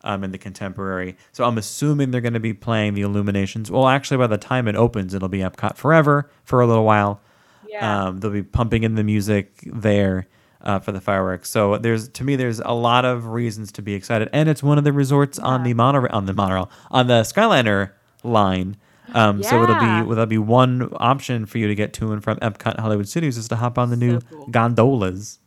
um, 0.05 0.25
in 0.25 0.33
the 0.33 0.39
contemporary. 0.39 1.17
So 1.33 1.45
I'm 1.45 1.59
assuming 1.59 2.11
they're 2.11 2.21
going 2.21 2.33
to 2.35 2.41
be 2.41 2.55
playing 2.55 2.95
the 2.95 3.03
Illuminations. 3.03 3.71
Well, 3.71 3.89
actually, 3.89 4.17
by 4.19 4.27
the 4.27 4.39
time 4.39 4.69
it 4.69 4.77
opens, 4.77 5.15
it'll 5.15 5.29
be 5.29 5.39
Epcot 5.41 5.77
forever 5.77 6.31
for 6.45 6.61
a 6.61 6.67
little 6.67 6.85
while. 6.85 7.21
Yeah. 7.69 8.05
Um, 8.07 8.21
they'll 8.21 8.31
be 8.31 8.43
pumping 8.43 8.83
in 8.83 8.97
the 8.97 9.05
music 9.05 9.53
there 9.67 10.27
uh, 10.61 10.79
for 10.79 10.93
the 10.93 11.01
fireworks. 11.01 11.49
So 11.51 11.79
there's 11.79 12.09
to 12.11 12.25
me 12.25 12.37
there's 12.37 12.61
a 12.61 12.73
lot 12.73 13.05
of 13.05 13.27
reasons 13.27 13.73
to 13.73 13.83
be 13.83 13.95
excited, 13.95 14.29
and 14.33 14.49
it's 14.49 14.63
one 14.63 14.77
of 14.79 14.85
the 14.85 14.93
resorts 14.93 15.39
on 15.39 15.63
the 15.63 15.73
monorail 15.75 16.11
on 16.15 16.27
the 16.27 16.35
monorail 16.35 16.71
on 16.91 17.07
the 17.07 17.23
Skyliner 17.23 17.93
line. 18.23 18.77
Um, 19.15 19.43
So 19.43 19.63
it'll 19.63 19.75
Yeah. 19.77 20.03
be 20.05 20.09
that'll 20.11 20.27
be 20.27 20.39
one 20.39 20.89
option 20.97 21.47
for 21.47 21.59
you 21.59 21.67
to 21.67 21.75
get 21.75 21.93
to 21.95 22.13
and 22.13 22.23
from 22.23 22.39
Epcot 22.39 22.79
Hollywood 22.79 23.09
Studios 23.09 23.37
is 23.37 23.49
to 23.49 23.57
hop 23.57 23.79
on 23.79 23.91
the 23.91 23.97
new 23.97 24.21
cool. 24.21 24.47
gondolas. 24.49 25.39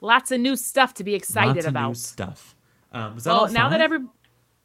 Lots 0.00 0.30
of 0.30 0.40
new 0.40 0.56
stuff 0.56 0.92
to 0.94 1.04
be 1.04 1.14
excited 1.14 1.54
Lots 1.56 1.66
about. 1.66 1.82
of 1.84 1.88
new 1.90 1.94
stuff. 1.94 2.54
Um, 2.94 3.18
well, 3.26 3.48
now 3.50 3.68
that 3.68 3.80
every 3.80 4.00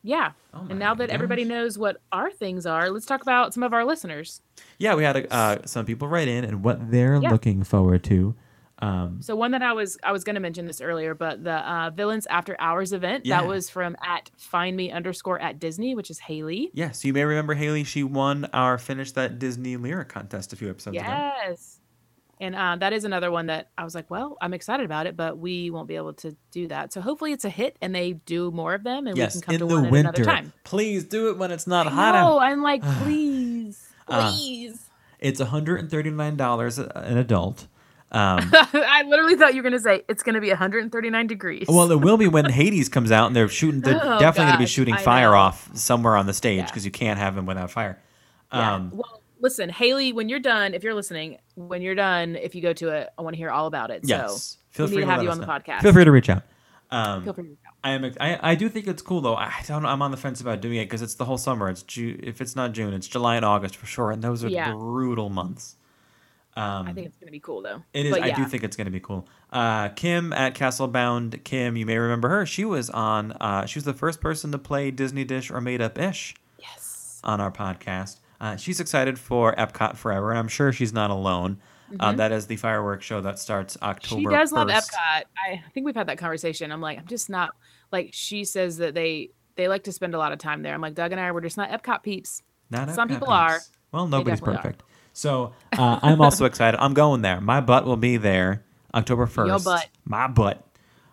yeah, 0.01 0.32
Oh 0.53 0.65
and 0.69 0.80
now 0.80 0.93
that 0.95 1.09
everybody 1.09 1.43
knows 1.43 1.77
what 1.77 1.97
our 2.11 2.32
things 2.32 2.65
are, 2.65 2.89
let's 2.89 3.05
talk 3.05 3.21
about 3.21 3.53
some 3.53 3.63
of 3.63 3.73
our 3.73 3.84
listeners. 3.84 4.41
yeah, 4.77 4.95
we 4.95 5.03
had 5.03 5.27
uh, 5.32 5.57
some 5.65 5.86
people 5.86 6.07
write 6.07 6.27
in 6.30 6.43
and 6.45 6.63
what 6.63 6.91
they're 6.91 7.19
Yeah. 7.21 7.30
looking 7.32 7.63
forward 7.63 8.03
to. 8.05 8.34
Um, 8.82 9.21
So 9.21 9.36
one 9.36 9.51
that 9.51 9.61
I 9.61 9.73
was 9.73 9.97
I 10.03 10.13
was 10.13 10.23
going 10.23 10.36
to 10.36 10.39
mention 10.39 10.65
this 10.65 10.80
earlier, 10.80 11.13
but 11.13 11.43
the 11.43 11.55
uh, 11.69 11.89
villains 11.89 12.25
after 12.27 12.55
hours 12.59 12.93
event 12.93 13.25
Yeah. 13.25 13.41
that 13.41 13.47
was 13.47 13.69
from 13.69 13.97
at 14.01 14.32
find 14.38 14.77
me 14.77 14.89
underscore 14.89 15.38
at 15.41 15.59
Disney, 15.59 15.95
which 15.95 16.09
is 16.09 16.19
Haley. 16.19 16.71
yes, 16.73 17.03
you 17.03 17.11
may 17.11 17.25
remember 17.25 17.55
Haley. 17.55 17.84
She 17.84 18.03
won 18.03 18.45
our 18.53 18.77
finish 18.77 19.11
that 19.13 19.38
Disney 19.38 19.75
lyric 19.75 20.07
contest 20.07 20.53
a 20.53 20.55
few 20.55 20.69
episodes 20.69 20.95
ago. 20.95 21.05
Yes. 21.05 21.82
And 22.41 22.55
uh, 22.55 22.77
that 22.79 22.93
is 22.93 23.03
another 23.03 23.31
one 23.31 23.47
that 23.47 23.69
I 23.77 23.83
was 23.83 23.93
like, 23.93 24.09
well, 24.09 24.37
I'm 24.41 24.53
excited 24.53 24.85
about 24.85 25.07
it, 25.07 25.17
but 25.17 25.37
we 25.37 25.69
won't 25.71 25.87
be 25.89 25.97
able 25.97 26.13
to 26.13 26.35
do 26.51 26.67
that. 26.69 26.93
So 26.93 27.01
hopefully 27.01 27.33
it's 27.33 27.43
a 27.43 27.49
hit 27.49 27.75
and 27.81 27.93
they 27.93 28.13
do 28.13 28.49
more 28.51 28.73
of 28.73 28.83
them 28.83 29.07
and 29.07 29.17
Yes, 29.17 29.35
we 29.35 29.41
can 29.41 29.45
come 29.45 29.53
in 29.55 29.59
to 29.59 29.65
the 29.65 29.73
one 29.81 29.89
winter. 29.91 30.09
another 30.09 30.23
time. 30.23 30.53
Please 30.63 31.03
do 31.03 31.29
it 31.29 31.37
when 31.37 31.51
it's 31.51 31.67
not 31.67 31.87
hot 31.87 32.15
out. 32.15 32.29
No, 32.29 32.39
I'm 32.39 32.61
like, 32.61 32.81
please, 33.03 33.89
Uh, 34.07 34.31
please. 34.31 34.85
It's 35.19 35.41
$139 35.41 36.95
an 36.95 37.17
adult. 37.17 37.67
Um, 38.11 38.49
I 38.53 39.03
literally 39.05 39.35
thought 39.35 39.53
you 39.53 39.57
were 39.61 39.69
going 39.69 39.73
to 39.73 39.83
say 39.83 40.03
it's 40.07 40.23
going 40.23 40.35
to 40.35 40.41
be 40.41 40.49
139 40.49 41.27
degrees. 41.27 41.65
well, 41.67 41.91
it 41.91 41.97
will 42.01 42.17
be 42.17 42.27
when 42.27 42.45
Hades 42.49 42.89
comes 42.89 43.11
out, 43.11 43.27
and 43.27 43.35
they're 43.35 43.47
shooting. 43.49 43.81
They're 43.81 43.99
Oh, 44.01 44.17
definitely 44.19 44.45
going 44.45 44.53
to 44.53 44.59
be 44.59 44.65
shooting 44.65 44.95
I 44.95 44.97
fire 45.01 45.31
know. 45.31 45.37
off 45.37 45.69
somewhere 45.77 46.15
on 46.15 46.25
the 46.25 46.33
stage 46.33 46.57
Yeah. 46.59 46.65
because 46.65 46.85
you 46.85 46.91
can't 46.91 47.19
have 47.19 47.37
him 47.37 47.45
without 47.45 47.69
fire. 47.69 48.01
Yeah. 48.51 48.75
Um, 48.75 48.91
well, 48.95 49.18
listen, 49.39 49.69
Haley, 49.69 50.13
when 50.13 50.29
you're 50.29 50.39
done, 50.39 50.73
if 50.73 50.83
you're 50.83 50.93
listening, 50.93 51.37
when 51.55 51.81
you're 51.81 51.95
done, 51.95 52.35
if 52.35 52.55
you 52.55 52.61
go 52.61 52.73
to 52.73 52.89
it, 52.89 53.09
I 53.17 53.21
want 53.21 53.33
to 53.33 53.37
hear 53.37 53.49
all 53.49 53.67
about 53.67 53.91
it. 53.91 54.01
yes, 54.03 54.57
So 54.71 54.85
we 54.85 54.91
need 54.91 55.01
to 55.01 55.05
have 55.07 55.23
you 55.23 55.29
on 55.31 55.39
the 55.39 55.45
know. 55.45 55.51
podcast. 55.51 55.81
Feel 55.81 55.93
free 55.93 56.05
to 56.05 56.11
reach 56.11 56.29
out. 56.29 56.43
Um, 56.91 57.23
feel 57.23 57.33
free 57.33 57.43
to 57.43 57.49
reach 57.51 57.59
out. 57.67 57.73
I 57.83 57.91
am. 57.91 58.05
I, 58.19 58.51
I 58.51 58.55
do 58.55 58.67
think 58.67 58.87
it's 58.87 59.01
cool 59.01 59.21
though. 59.21 59.35
I 59.35 59.53
don't. 59.67 59.85
I'm 59.85 60.01
on 60.01 60.11
the 60.11 60.17
fence 60.17 60.41
about 60.41 60.59
doing 60.61 60.77
it 60.77 60.85
because 60.85 61.01
it's 61.01 61.15
the 61.15 61.25
whole 61.25 61.37
summer. 61.37 61.69
It's 61.69 61.83
June. 61.83 62.19
If 62.23 62.41
it's 62.41 62.55
not 62.55 62.73
June, 62.73 62.93
it's 62.93 63.07
July 63.07 63.35
and 63.37 63.45
August 63.45 63.75
for 63.77 63.85
sure, 63.85 64.11
and 64.11 64.21
those 64.21 64.43
are 64.43 64.49
Yeah. 64.49 64.73
brutal 64.73 65.29
months. 65.29 65.75
Um, 66.57 66.87
I 66.87 66.93
think 66.93 67.07
it's 67.07 67.15
going 67.15 67.27
to 67.27 67.31
be 67.31 67.39
cool 67.39 67.61
though. 67.61 67.83
It 67.93 68.07
is. 68.07 68.11
But 68.11 68.23
I 68.23 68.31
do 68.31 68.43
think 68.45 68.63
it's 68.63 68.75
going 68.75 68.85
to 68.85 68.91
be 68.91 68.99
cool. 68.99 69.27
Uh, 69.53 69.89
Kim 69.89 70.33
at 70.33 70.55
Castlebound. 70.55 71.43
Kim, 71.45 71.77
you 71.77 71.85
may 71.85 71.97
remember 71.97 72.27
her. 72.27 72.45
She 72.45 72.65
was 72.65 72.89
on. 72.89 73.31
Uh, 73.33 73.65
she 73.65 73.77
was 73.77 73.85
the 73.85 73.93
first 73.93 74.19
person 74.19 74.51
to 74.51 74.57
play 74.57 74.91
Disney 74.91 75.23
Dish 75.23 75.51
or 75.51 75.61
Made 75.61 75.81
Up 75.81 75.97
Ish 75.97 76.35
Yes. 76.59 77.21
on 77.23 77.39
our 77.39 77.51
podcast. 77.51 78.17
Uh, 78.39 78.55
she's 78.55 78.79
excited 78.79 79.19
for 79.19 79.53
Epcot 79.55 79.97
Forever, 79.97 80.29
and 80.29 80.39
I'm 80.39 80.47
sure 80.47 80.71
she's 80.71 80.93
not 80.93 81.09
alone. 81.09 81.59
Uh, 81.99 82.13
that 82.13 82.31
is 82.31 82.47
the 82.47 82.55
fireworks 82.55 83.05
show 83.05 83.19
that 83.21 83.39
starts 83.39 83.77
October. 83.81 84.21
Mm-hmm. 84.21 84.29
She 84.29 84.35
does 84.35 84.51
love 84.51 84.67
Epcot. 84.67 85.23
I 85.47 85.63
think 85.73 85.85
we've 85.85 85.95
had 85.95 86.07
that 86.07 86.19
conversation. 86.19 86.71
I'm 86.71 86.81
like, 86.81 86.99
I'm 86.99 87.07
just 87.07 87.29
not 87.29 87.55
like 87.91 88.11
she 88.13 88.43
says 88.43 88.77
that 88.77 88.93
they 88.93 89.31
they 89.55 89.67
like 89.67 89.83
to 89.85 89.91
spend 89.91 90.13
a 90.13 90.17
lot 90.17 90.31
of 90.31 90.39
time 90.39 90.61
there. 90.61 90.73
I'm 90.73 90.81
like, 90.81 90.93
Doug 90.93 91.11
and 91.11 91.19
I, 91.19 91.31
we're 91.31 91.41
just 91.41 91.57
not 91.57 91.69
Epcot 91.69 92.03
peeps. 92.03 92.43
Not 92.69 92.91
Some 92.91 93.09
Epcot 93.09 93.11
people 93.11 93.29
are. 93.29 93.59
Well, 93.91 94.07
nobody's 94.07 94.39
definitely 94.39 94.59
are. 94.59 94.61
perfect. 94.61 94.83
So 95.13 95.53
uh, 95.77 95.99
I'm 96.01 96.21
also 96.21 96.45
excited. 96.45 96.79
I'm 96.79 96.93
going 96.93 97.23
there. 97.23 97.41
My 97.41 97.59
butt 97.59 97.85
will 97.85 97.97
be 97.97 98.17
there 98.17 98.63
October 98.93 99.25
1st. 99.25 99.47
Your 99.47 99.59
butt. 99.59 99.87
My 100.05 100.27
butt. 100.27 100.65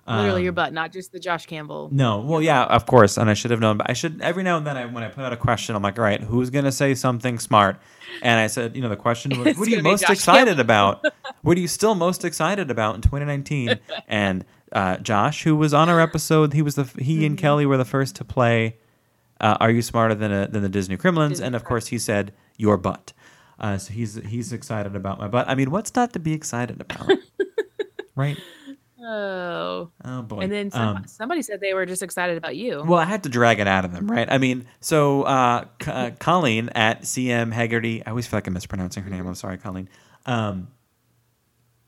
Literally 0.09 0.43
your 0.43 0.51
Um, 0.53 0.55
butt, 0.55 0.73
not 0.73 0.93
just 0.93 1.11
the 1.13 1.19
Josh 1.19 1.47
Campbell. 1.47 1.89
No, 1.93 2.21
well, 2.21 2.41
yeah, 2.41 2.63
of 2.65 2.87
course, 2.87 3.17
and 3.17 3.29
I 3.29 3.35
should 3.35 3.51
have 3.51 3.59
known. 3.61 3.77
But 3.77 3.91
I 3.91 3.93
should 3.93 4.21
every 4.21 4.43
now 4.45 4.57
and 4.57 4.67
then, 4.67 4.77
I, 4.77 4.87
when 4.87 5.03
I 5.03 5.09
put 5.09 5.25
out 5.25 5.33
a 5.33 5.37
question, 5.37 5.75
I'm 5.75 5.83
like, 5.83 5.99
all 5.99 6.05
right, 6.05 6.21
who's 6.21 6.51
gonna 6.51 6.71
say 6.71 6.95
something 6.95 7.39
smart? 7.41 7.79
And 8.23 8.39
I 8.39 8.47
said, 8.47 8.77
you 8.77 8.83
know, 8.83 8.89
the 8.89 8.97
question 8.97 9.31
was, 9.45 9.57
what 9.59 9.67
are 9.67 9.71
you 9.71 9.83
most 9.83 10.03
Josh 10.03 10.11
excited 10.11 10.61
about? 10.61 11.05
What 11.43 11.57
are 11.57 11.61
you 11.61 11.69
still 11.69 11.95
most 11.95 12.25
excited 12.25 12.71
about 12.73 12.97
in 12.97 13.03
2019? 13.03 13.79
and 14.09 14.45
uh, 14.73 14.97
Josh, 14.97 15.45
who 15.45 15.55
was 15.55 15.73
on 15.73 15.89
our 15.89 16.01
episode, 16.01 16.53
he 16.55 16.63
was 16.63 16.75
the 16.75 16.85
he 16.99 17.17
Mm-hmm. 17.17 17.25
and 17.27 17.39
Kelly 17.39 17.67
were 17.67 17.77
the 17.77 17.85
first 17.85 18.17
to 18.17 18.25
play. 18.25 18.77
Uh, 19.41 19.57
are 19.61 19.71
you 19.71 19.83
smarter 19.83 20.15
than 20.15 20.33
a, 20.33 20.49
than 20.49 20.63
the 20.63 20.69
Disney 20.69 20.97
Kremlins? 20.97 21.35
Disney 21.35 21.47
and 21.47 21.55
of 21.57 21.63
course, 21.65 21.89
he 21.89 21.99
said 21.99 22.33
your 22.57 22.77
butt. 22.77 23.13
Uh, 23.61 23.79
so 23.79 23.93
he's 23.93 24.17
he's 24.27 24.53
excited 24.53 24.97
about 24.97 25.19
my 25.19 25.29
butt. 25.29 25.49
I 25.49 25.55
mean, 25.55 25.71
what's 25.71 25.95
not 25.95 26.13
to 26.15 26.19
be 26.19 26.33
excited 26.33 26.81
about, 26.81 27.11
right? 28.17 28.39
Oh. 29.03 29.91
Oh 30.05 30.23
boy. 30.23 30.41
And 30.41 30.51
then 30.53 30.71
some, 30.71 30.97
Um, 30.97 31.05
somebody 31.07 31.43
said 31.43 31.61
they 31.61 31.75
were 31.75 31.85
just 31.87 32.03
excited 32.03 32.37
about 32.39 32.57
you. 32.57 32.83
Well, 32.87 32.99
I 32.99 33.05
had 33.05 33.23
to 33.25 33.29
drag 33.29 33.59
it 33.61 33.67
out 33.67 33.85
of 33.85 33.93
them, 33.93 34.11
right? 34.11 34.27
I 34.31 34.39
mean, 34.39 34.67
so 34.81 35.23
uh, 35.25 35.65
C- 35.83 35.91
uh, 35.91 36.11
Colleen 36.19 36.71
at 36.75 37.03
CM 37.03 37.53
Haggerty, 37.53 38.05
I 38.07 38.11
always 38.11 38.27
feel 38.27 38.39
like 38.39 38.47
I'm 38.47 38.55
mispronouncing 38.55 39.03
her 39.03 39.11
name. 39.11 39.27
I'm 39.27 39.35
sorry, 39.35 39.59
Colleen. 39.59 39.89
Um, 40.25 40.69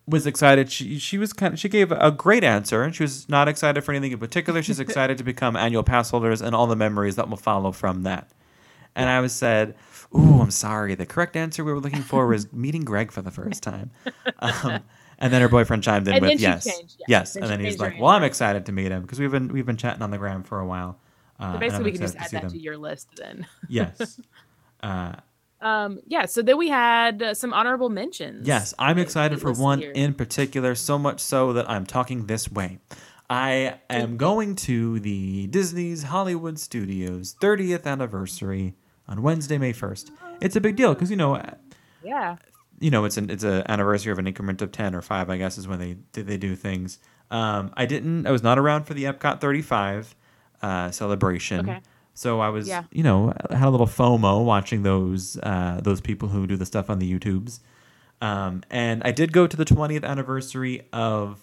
was 0.07 0.27
excited. 0.27 0.71
She 0.71 0.99
she 0.99 1.19
was 1.19 1.33
kind 1.35 1.53
of 1.55 1.61
she 1.61 1.69
gave 1.69 1.93
a 1.93 2.11
great 2.11 2.43
answer, 2.45 2.83
and 2.83 2.95
she 2.95 3.03
was 3.03 3.29
not 3.29 3.47
excited 3.49 3.83
for 3.85 3.93
anything 3.93 4.13
in 4.13 4.19
particular. 4.19 4.63
She's 4.63 4.81
excited 4.81 5.19
to 5.19 5.25
become 5.25 5.55
annual 5.57 5.83
pass 5.83 6.11
holders 6.11 6.41
and 6.41 6.55
all 6.55 6.67
the 6.67 6.77
memories 6.77 7.17
that 7.17 7.29
will 7.29 7.37
follow 7.37 7.73
from 7.73 8.05
that. 8.05 8.31
And 8.97 9.11
I 9.11 9.21
was 9.21 9.35
said, 9.35 9.75
"Ooh, 10.17 10.41
I'm 10.41 10.51
sorry. 10.51 10.95
The 10.95 11.05
correct 11.05 11.37
answer 11.37 11.63
we 11.63 11.73
were 11.73 11.81
looking 11.81 12.01
for 12.03 12.27
was 12.27 12.51
meeting 12.55 12.85
Greg 12.85 13.13
for 13.13 13.21
the 13.23 13.31
first 13.31 13.63
time." 13.63 13.91
Um, 14.41 14.81
and 15.19 15.33
then 15.33 15.41
her 15.43 15.49
boyfriend 15.49 15.83
chimed 15.83 16.07
in 16.09 16.14
And 16.14 16.23
with 16.23 16.41
yes, 16.41 16.64
changed, 16.64 16.97
yeah. 17.01 17.05
yes, 17.21 17.35
Then 17.35 17.43
and 17.45 17.53
then 17.53 17.61
he's 17.61 17.79
like, 17.79 18.01
"Well, 18.01 18.11
I'm 18.11 18.23
excited 18.25 18.66
to 18.66 18.73
meet 18.73 18.91
him 18.93 19.03
because 19.03 19.19
we've 19.19 19.31
been 19.31 19.49
we've 19.49 19.66
been 19.66 19.77
chatting 19.77 20.03
on 20.03 20.11
the 20.11 20.19
gram 20.19 20.43
for 20.43 20.61
a 20.61 20.66
while." 20.66 20.99
Uh, 21.41 21.53
so 21.55 21.59
basically, 21.59 21.85
we 21.85 21.93
can 21.93 22.01
just 22.01 22.16
add 22.16 22.31
that 22.33 22.49
to 22.51 22.59
your 22.59 22.77
list 22.77 23.09
then. 23.16 23.47
Yes. 23.69 24.21
Uh, 24.81 25.12
Um, 25.61 25.99
yeah. 26.07 26.27
So 26.27 26.41
then 26.41 26.57
we 26.57 26.69
had 26.69 27.21
uh, 27.21 27.35
some 27.35 27.53
honorable 27.53 27.89
mentions. 27.89 28.47
yes, 28.47 28.75
I'm 28.79 28.97
excited 28.99 29.41
for 29.41 29.53
one 29.53 29.81
here. 29.81 29.91
in 29.91 30.14
particular, 30.14 30.77
so 30.77 30.99
much 31.01 31.19
so 31.21 31.53
that 31.55 31.69
I'm 31.69 31.85
talking 31.85 32.27
this 32.27 32.49
way. 32.51 32.79
I 33.29 33.75
am 33.91 34.16
going 34.16 34.55
to 34.57 35.01
the 35.01 35.49
Disney's 35.49 36.05
Hollywood 36.05 36.59
Studios 36.61 37.35
30th 37.43 37.87
anniversary 37.87 38.75
on 39.09 39.21
Wednesday, 39.23 39.59
May 39.59 39.73
1st. 39.73 40.11
It's 40.41 40.55
a 40.55 40.61
big 40.61 40.77
deal 40.77 40.95
because 40.95 41.11
you 41.11 41.16
know, 41.16 41.43
Yeah. 42.05 42.37
You 42.81 42.91
know, 42.91 43.05
it's 43.05 43.16
an 43.16 43.31
it's 43.31 43.45
an 43.45 43.62
anniversary 43.68 44.12
of 44.12 44.18
an 44.18 44.26
increment 44.26 44.62
of 44.62 44.72
10 44.72 44.95
or 44.95 45.03
5, 45.03 45.31
I 45.31 45.37
guess, 45.37 45.59
is 45.59 45.66
when 45.68 45.79
they 45.79 45.97
they 46.22 46.37
do 46.37 46.55
things. 46.57 46.99
Um, 47.31 47.72
I 47.76 47.87
didn't. 47.87 48.26
I 48.26 48.31
was 48.31 48.43
not 48.43 48.59
around 48.59 48.85
for 48.85 48.95
the 48.95 49.05
Epcot 49.05 49.41
35 49.41 50.14
uh, 50.62 50.91
celebration. 50.91 51.68
Okay. 51.68 51.81
So 52.14 52.41
I 52.41 52.49
was, 52.49 52.66
Yeah. 52.66 52.85
you 52.91 53.03
know, 53.03 53.33
I 53.51 53.55
had 53.57 53.68
a 53.68 53.70
little 53.70 53.87
FOMO 53.87 54.45
watching 54.45 54.83
those 54.83 55.39
uh, 55.43 55.81
those 55.83 56.01
people 56.01 56.29
who 56.29 56.47
do 56.47 56.57
the 56.57 56.66
stuff 56.66 56.89
on 56.91 56.99
the 56.99 57.12
YouTubes. 57.18 57.61
Um, 58.20 58.62
and 58.70 59.03
I 59.05 59.12
did 59.12 59.33
go 59.33 59.47
to 59.47 59.57
the 59.57 59.64
20th 59.64 60.03
anniversary 60.05 60.83
of 60.93 61.39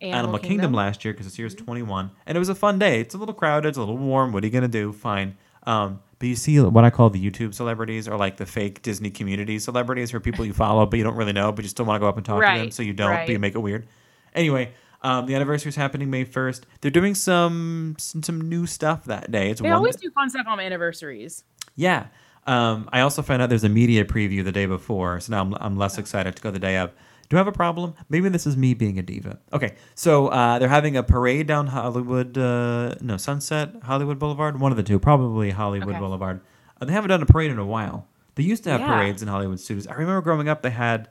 Animal, 0.00 0.38
Kingdom. 0.38 0.72
last 0.72 1.04
year 1.04 1.12
because 1.12 1.26
this 1.26 1.38
year's 1.38 1.54
21, 1.54 2.10
and 2.26 2.36
it 2.36 2.38
was 2.38 2.48
a 2.48 2.54
fun 2.54 2.78
day. 2.78 3.00
It's 3.00 3.14
a 3.14 3.18
little 3.18 3.34
crowded, 3.34 3.68
it's 3.68 3.76
a 3.78 3.80
little 3.80 3.98
warm. 3.98 4.32
What 4.32 4.42
are 4.42 4.46
you 4.46 4.52
gonna 4.52 4.68
do? 4.68 4.92
Fine. 4.92 5.36
Um, 5.64 6.00
but 6.18 6.28
you 6.28 6.36
see 6.36 6.58
what 6.60 6.84
I 6.84 6.90
call 6.90 7.10
the 7.10 7.30
YouTube 7.30 7.54
celebrities, 7.54 8.08
or 8.08 8.16
like 8.16 8.36
the 8.38 8.46
fake 8.46 8.82
Disney 8.82 9.10
community 9.10 9.58
celebrities, 9.58 10.14
are 10.14 10.20
people 10.20 10.44
you 10.44 10.52
follow 10.54 10.86
but 10.86 10.96
you 10.96 11.04
don't 11.04 11.16
really 11.16 11.32
know, 11.32 11.52
but 11.52 11.64
you 11.64 11.68
still 11.68 11.84
want 11.84 11.96
to 11.96 12.00
go 12.00 12.08
up 12.08 12.16
and 12.16 12.24
talk 12.24 12.40
to 12.40 12.46
them, 12.46 12.70
so 12.70 12.82
you 12.82 12.92
don't, 12.92 13.10
but 13.26 13.28
you 13.28 13.38
make 13.38 13.54
it 13.54 13.58
weird. 13.58 13.86
Anyway, 14.34 14.72
um, 15.02 15.26
the 15.26 15.34
anniversary 15.34 15.68
is 15.70 15.76
happening 15.76 16.10
May 16.10 16.24
1st. 16.24 16.62
They're 16.80 16.90
doing 16.90 17.14
some 17.14 17.96
some, 17.98 18.22
some 18.22 18.40
new 18.48 18.66
stuff 18.66 19.04
that 19.04 19.30
day. 19.30 19.50
It's 19.50 19.60
They 19.60 19.70
always 19.70 19.96
that- 19.96 20.02
do 20.02 20.10
fun 20.10 20.30
stuff 20.30 20.46
on 20.48 20.58
anniversaries. 20.60 21.44
yeah. 21.74 22.06
Um, 22.48 22.88
I 22.92 23.00
also 23.00 23.22
found 23.22 23.42
out 23.42 23.48
there's 23.48 23.64
a 23.64 23.68
media 23.68 24.04
preview 24.04 24.44
the 24.44 24.52
day 24.52 24.66
before, 24.66 25.18
so 25.18 25.32
now 25.32 25.40
I'm, 25.42 25.54
I'm 25.54 25.76
less 25.76 25.98
excited 25.98 26.36
to 26.36 26.42
go 26.42 26.52
the 26.52 26.60
day 26.60 26.76
of. 26.76 26.92
Do 27.28 27.36
I 27.36 27.38
have 27.40 27.48
a 27.48 27.52
problem? 27.52 27.94
Maybe 28.08 28.28
this 28.28 28.46
is 28.46 28.56
me 28.56 28.74
being 28.74 28.98
a 28.98 29.02
diva. 29.02 29.38
Okay, 29.52 29.74
so 29.94 30.28
uh, 30.28 30.58
they're 30.58 30.68
having 30.68 30.96
a 30.96 31.02
parade 31.02 31.46
down 31.46 31.66
Hollywood, 31.68 32.38
uh, 32.38 32.94
no, 33.00 33.16
Sunset 33.16 33.74
Hollywood 33.82 34.18
Boulevard, 34.18 34.60
one 34.60 34.70
of 34.72 34.76
the 34.76 34.82
two, 34.84 34.98
probably 34.98 35.50
Hollywood 35.50 35.90
Okay. 35.90 35.98
Boulevard. 35.98 36.40
Uh, 36.80 36.84
they 36.84 36.92
haven't 36.92 37.08
done 37.10 37.22
a 37.22 37.26
parade 37.26 37.50
in 37.50 37.58
a 37.58 37.66
while. 37.66 38.06
They 38.36 38.42
used 38.44 38.64
to 38.64 38.70
have 38.70 38.80
Yeah. 38.80 38.94
parades 38.94 39.22
in 39.22 39.28
Hollywood 39.28 39.58
studios. 39.60 39.86
I 39.86 39.92
remember 39.94 40.20
growing 40.20 40.48
up, 40.48 40.62
they 40.62 40.70
had 40.70 41.08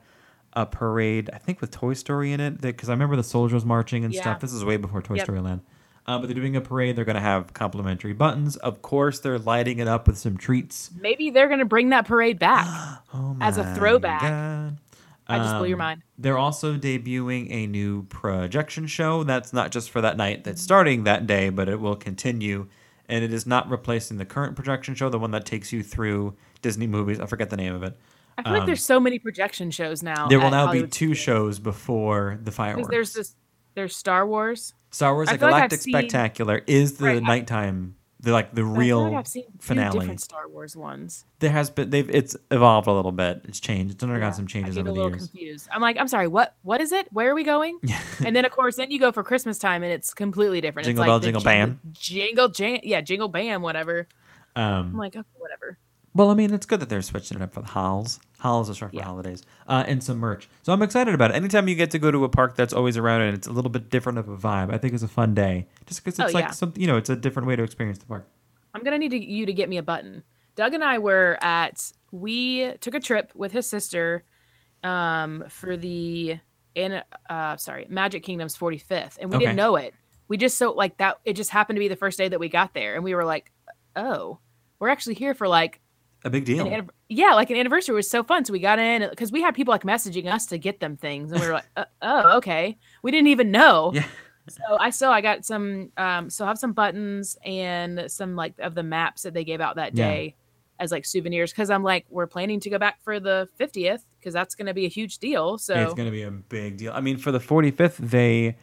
a 0.54 0.64
parade, 0.64 1.28
I 1.34 1.38
think 1.38 1.60
with 1.60 1.70
Toy 1.70 1.92
Story 1.92 2.32
in 2.32 2.40
it, 2.40 2.60
because 2.62 2.88
I 2.88 2.92
remember 2.92 3.16
the 3.16 3.22
soldiers 3.24 3.64
marching 3.64 4.04
and 4.04 4.14
Yeah. 4.14 4.22
stuff. 4.22 4.40
This 4.40 4.52
is 4.54 4.64
way 4.64 4.76
before 4.78 5.02
Toy 5.02 5.16
Yep. 5.16 5.24
Story 5.26 5.40
Land. 5.40 5.60
Uh, 6.06 6.18
but 6.18 6.28
they're 6.28 6.36
doing 6.36 6.54
a 6.54 6.60
parade. 6.60 6.94
They're 6.96 7.04
going 7.04 7.16
to 7.16 7.20
have 7.20 7.52
complimentary 7.52 8.12
buttons. 8.12 8.54
Of 8.56 8.80
course, 8.80 9.18
they're 9.18 9.40
lighting 9.40 9.80
it 9.80 9.88
up 9.88 10.06
with 10.06 10.16
some 10.16 10.36
treats. 10.36 10.90
Maybe 10.98 11.30
they're 11.30 11.48
gonna 11.48 11.64
bring 11.64 11.88
that 11.90 12.06
parade 12.06 12.38
back. 12.38 12.64
Oh 13.12 13.36
As 13.40 13.58
a 13.58 13.74
throwback. 13.74 14.20
God. 14.22 14.78
I 15.28 15.38
just 15.38 15.56
blew 15.58 15.66
your 15.68 15.76
Um, 15.76 15.78
mind. 15.86 16.02
They're 16.18 16.38
also 16.38 16.76
debuting 16.76 17.48
a 17.50 17.66
new 17.66 18.04
projection 18.04 18.86
show. 18.86 19.24
That's 19.24 19.52
not 19.52 19.70
just 19.72 19.90
for 19.90 20.00
that 20.00 20.16
night 20.16 20.44
that's 20.44 20.62
starting 20.62 21.04
that 21.04 21.26
day, 21.26 21.48
but 21.50 21.68
it 21.68 21.80
will 21.80 21.96
continue. 21.96 22.68
And 23.08 23.24
it 23.24 23.32
is 23.32 23.46
not 23.46 23.68
replacing 23.70 24.18
the 24.18 24.24
current 24.24 24.56
projection 24.56 24.94
show, 24.94 25.08
the 25.08 25.18
one 25.18 25.30
that 25.32 25.44
takes 25.44 25.72
you 25.72 25.82
through 25.82 26.34
Disney 26.62 26.86
movies. 26.86 27.20
I 27.20 27.26
forget 27.26 27.50
the 27.50 27.56
name 27.56 27.74
of 27.74 27.82
it. 27.82 27.96
I 28.38 28.42
feel 28.42 28.52
like 28.52 28.60
um, 28.62 28.66
there's 28.66 28.84
so 28.84 29.00
many 29.00 29.18
projection 29.18 29.70
shows 29.70 30.02
now. 30.02 30.28
There 30.28 30.38
will 30.38 30.50
now 30.50 30.66
Hollywood 30.66 30.90
be 30.90 30.90
two 30.90 31.14
Studios. 31.14 31.18
shows 31.18 31.58
before 31.58 32.38
the 32.42 32.50
fireworks. 32.52 32.88
There's 32.90 33.12
this. 33.12 33.34
There's 33.74 33.96
Star 33.96 34.26
Wars. 34.26 34.74
Star 34.90 35.14
Wars: 35.14 35.28
The 35.28 35.38
feel 35.38 35.48
like 35.50 35.58
Galactic 35.58 35.80
seen- 35.80 35.92
Spectacular 35.92 36.62
is 36.66 36.94
the 36.98 37.04
Right, 37.06 37.22
nighttime, 37.22 37.96
the 38.26 38.32
like 38.32 38.52
the 38.54 38.62
but 38.62 38.72
I 38.72 38.76
real 38.78 39.02
like 39.04 39.14
I've 39.14 39.28
seen 39.28 39.44
finale. 39.60 39.98
different 40.00 40.20
Star 40.20 40.48
Wars 40.48 40.74
ones. 40.76 41.24
There 41.38 41.50
has 41.50 41.70
been 41.70 41.90
they've 41.90 42.10
it's 42.10 42.36
evolved 42.50 42.88
a 42.88 42.92
little 42.92 43.12
bit. 43.12 43.42
It's 43.44 43.60
changed. 43.60 43.94
It's 43.94 44.02
undergone 44.02 44.28
Yeah, 44.28 44.32
some 44.32 44.46
changes 44.48 44.76
I 44.76 44.80
get 44.82 44.88
over 44.88 44.90
a 44.90 44.92
the 44.92 45.00
little 45.00 45.10
years. 45.18 45.28
confused. 45.30 45.68
I'm 45.70 45.80
like, 45.80 45.96
I'm 45.98 46.08
sorry, 46.08 46.26
what? 46.26 46.56
What 46.62 46.80
is 46.80 46.90
it? 46.90 47.06
Where 47.12 47.30
are 47.30 47.34
we 47.36 47.44
going? 47.44 47.78
and 48.24 48.34
then 48.34 48.44
of 48.44 48.50
course, 48.50 48.76
then 48.76 48.90
you 48.90 48.98
go 48.98 49.12
for 49.12 49.22
Christmas 49.22 49.58
time, 49.58 49.82
and 49.84 49.92
it's 49.92 50.12
completely 50.12 50.60
different. 50.60 50.86
Jingle 50.86 51.04
it's 51.04 51.08
bell, 51.08 51.14
like 51.16 51.22
jingle 51.22 51.40
jingle, 51.40 51.66
bam. 51.76 51.80
jingle 51.92 52.48
jam, 52.48 52.80
yeah, 52.82 53.00
jingle 53.00 53.28
bam, 53.28 53.62
whatever. 53.62 54.08
I'm 54.56 54.86
Um, 54.86 54.96
like, 54.96 55.14
okay, 55.14 55.28
whatever. 55.38 55.78
Well, 56.16 56.30
I 56.30 56.34
mean, 56.34 56.52
it's 56.54 56.66
good 56.66 56.80
that 56.80 56.88
they're 56.88 57.02
switching 57.02 57.36
it 57.38 57.42
up 57.42 57.52
for 57.54 57.60
the 57.60 57.68
halls. 57.68 58.20
Halls 58.38 58.68
is 58.68 58.76
short 58.76 58.90
for 58.92 58.96
Yeah. 58.98 59.04
holidays, 59.04 59.42
uh, 59.66 59.84
and 59.86 60.02
some 60.02 60.18
merch. 60.18 60.48
So 60.62 60.72
I'm 60.72 60.82
excited 60.82 61.14
about 61.14 61.30
it. 61.30 61.34
Anytime 61.36 61.68
you 61.68 61.74
get 61.74 61.90
to 61.92 61.98
go 61.98 62.10
to 62.10 62.24
a 62.24 62.28
park 62.28 62.54
that's 62.56 62.72
always 62.72 62.96
around 62.96 63.22
and 63.22 63.36
it's 63.36 63.46
a 63.46 63.52
little 63.52 63.70
bit 63.70 63.88
different 63.90 64.18
of 64.18 64.28
a 64.28 64.36
vibe, 64.36 64.72
I 64.72 64.78
think 64.78 64.94
it's 64.94 65.02
a 65.02 65.08
fun 65.08 65.34
day. 65.34 65.66
Just 65.86 66.04
because 66.04 66.18
it's 66.18 66.30
Oh, 66.30 66.34
like 66.34 66.44
yeah. 66.46 66.50
something, 66.50 66.80
you 66.80 66.86
know, 66.86 66.96
it's 66.96 67.10
a 67.10 67.16
different 67.16 67.48
way 67.48 67.56
to 67.56 67.62
experience 67.62 67.98
the 67.98 68.06
park. 68.06 68.28
I'm 68.74 68.82
gonna 68.82 68.98
need 68.98 69.12
you 69.12 69.46
to 69.46 69.52
get 69.52 69.68
me 69.68 69.78
a 69.78 69.82
button. 69.82 70.22
Doug 70.54 70.74
and 70.74 70.84
I 70.84 70.98
were 70.98 71.38
at. 71.40 71.92
We 72.12 72.72
took 72.80 72.94
a 72.94 73.00
trip 73.00 73.32
with 73.34 73.52
his 73.52 73.68
sister, 73.68 74.24
um, 74.82 75.44
for 75.48 75.76
the 75.76 76.38
in 76.74 77.02
uh 77.30 77.56
sorry 77.56 77.86
Magic 77.88 78.22
Kingdom's 78.22 78.56
45th, 78.56 79.16
and 79.20 79.30
we 79.30 79.36
Okay. 79.36 79.44
didn't 79.46 79.56
know 79.56 79.76
it. 79.76 79.94
We 80.28 80.36
just 80.36 80.58
so 80.58 80.72
like 80.72 80.98
that. 80.98 81.18
It 81.24 81.34
just 81.34 81.50
happened 81.50 81.76
to 81.76 81.80
be 81.80 81.88
the 81.88 81.96
first 81.96 82.18
day 82.18 82.28
that 82.28 82.38
we 82.40 82.48
got 82.48 82.74
there, 82.74 82.94
and 82.94 83.02
we 83.04 83.14
were 83.14 83.24
like, 83.24 83.50
oh, 83.96 84.38
we're 84.78 84.88
actually 84.88 85.14
here 85.14 85.32
for 85.34 85.48
like 85.48 85.80
A 86.26 86.30
big 86.30 86.44
deal. 86.44 86.66
an 86.66 86.90
yeah, 87.08 87.34
like 87.34 87.50
an 87.50 87.56
anniversary 87.56 87.94
was 87.94 88.10
so 88.10 88.24
fun. 88.24 88.44
So 88.44 88.52
we 88.52 88.58
got 88.58 88.78
in 88.80 89.08
because 89.08 89.30
we 89.30 89.40
had 89.40 89.54
people 89.54 89.70
like 89.72 89.84
messaging 89.84 90.26
us 90.26 90.44
to 90.46 90.58
get 90.58 90.80
them 90.80 90.96
things, 90.96 91.30
and 91.30 91.40
we 91.40 91.46
were 91.46 91.52
like, 91.54 91.66
uh, 91.76 91.84
oh, 92.02 92.36
okay. 92.38 92.76
We 93.02 93.12
didn't 93.12 93.28
even 93.28 93.50
know. 93.52 93.92
Yeah. 93.94 94.04
So 94.48 94.76
I 94.78 94.90
still 94.90 95.10
I 95.10 95.20
got 95.20 95.44
some 95.44 95.92
um 95.96 96.28
so 96.30 96.44
I 96.44 96.48
have 96.48 96.58
some 96.58 96.72
buttons 96.72 97.36
and 97.44 98.10
some 98.10 98.36
like 98.36 98.54
of 98.58 98.74
the 98.74 98.82
maps 98.82 99.22
that 99.22 99.34
they 99.34 99.44
gave 99.44 99.60
out 99.60 99.76
that 99.76 99.96
Yeah. 99.96 100.08
day 100.08 100.36
as 100.78 100.92
like 100.92 101.04
souvenirs 101.04 101.52
because 101.52 101.70
I'm 101.70 101.82
like 101.82 102.06
we're 102.10 102.26
planning 102.26 102.60
to 102.60 102.70
go 102.70 102.78
back 102.78 103.00
for 103.02 103.18
the 103.18 103.48
50th 103.58 104.00
because 104.18 104.34
that's 104.34 104.54
going 104.54 104.66
to 104.66 104.74
be 104.74 104.84
a 104.84 104.88
huge 104.88 105.18
deal. 105.18 105.58
So 105.58 105.74
It's 105.74 105.94
going 105.94 106.06
to 106.06 106.12
be 106.12 106.22
a 106.22 106.30
big 106.30 106.76
deal. 106.76 106.92
I 106.92 107.00
mean, 107.00 107.16
for 107.16 107.30
the 107.32 107.38
45th, 107.38 107.96
they, 107.96 108.56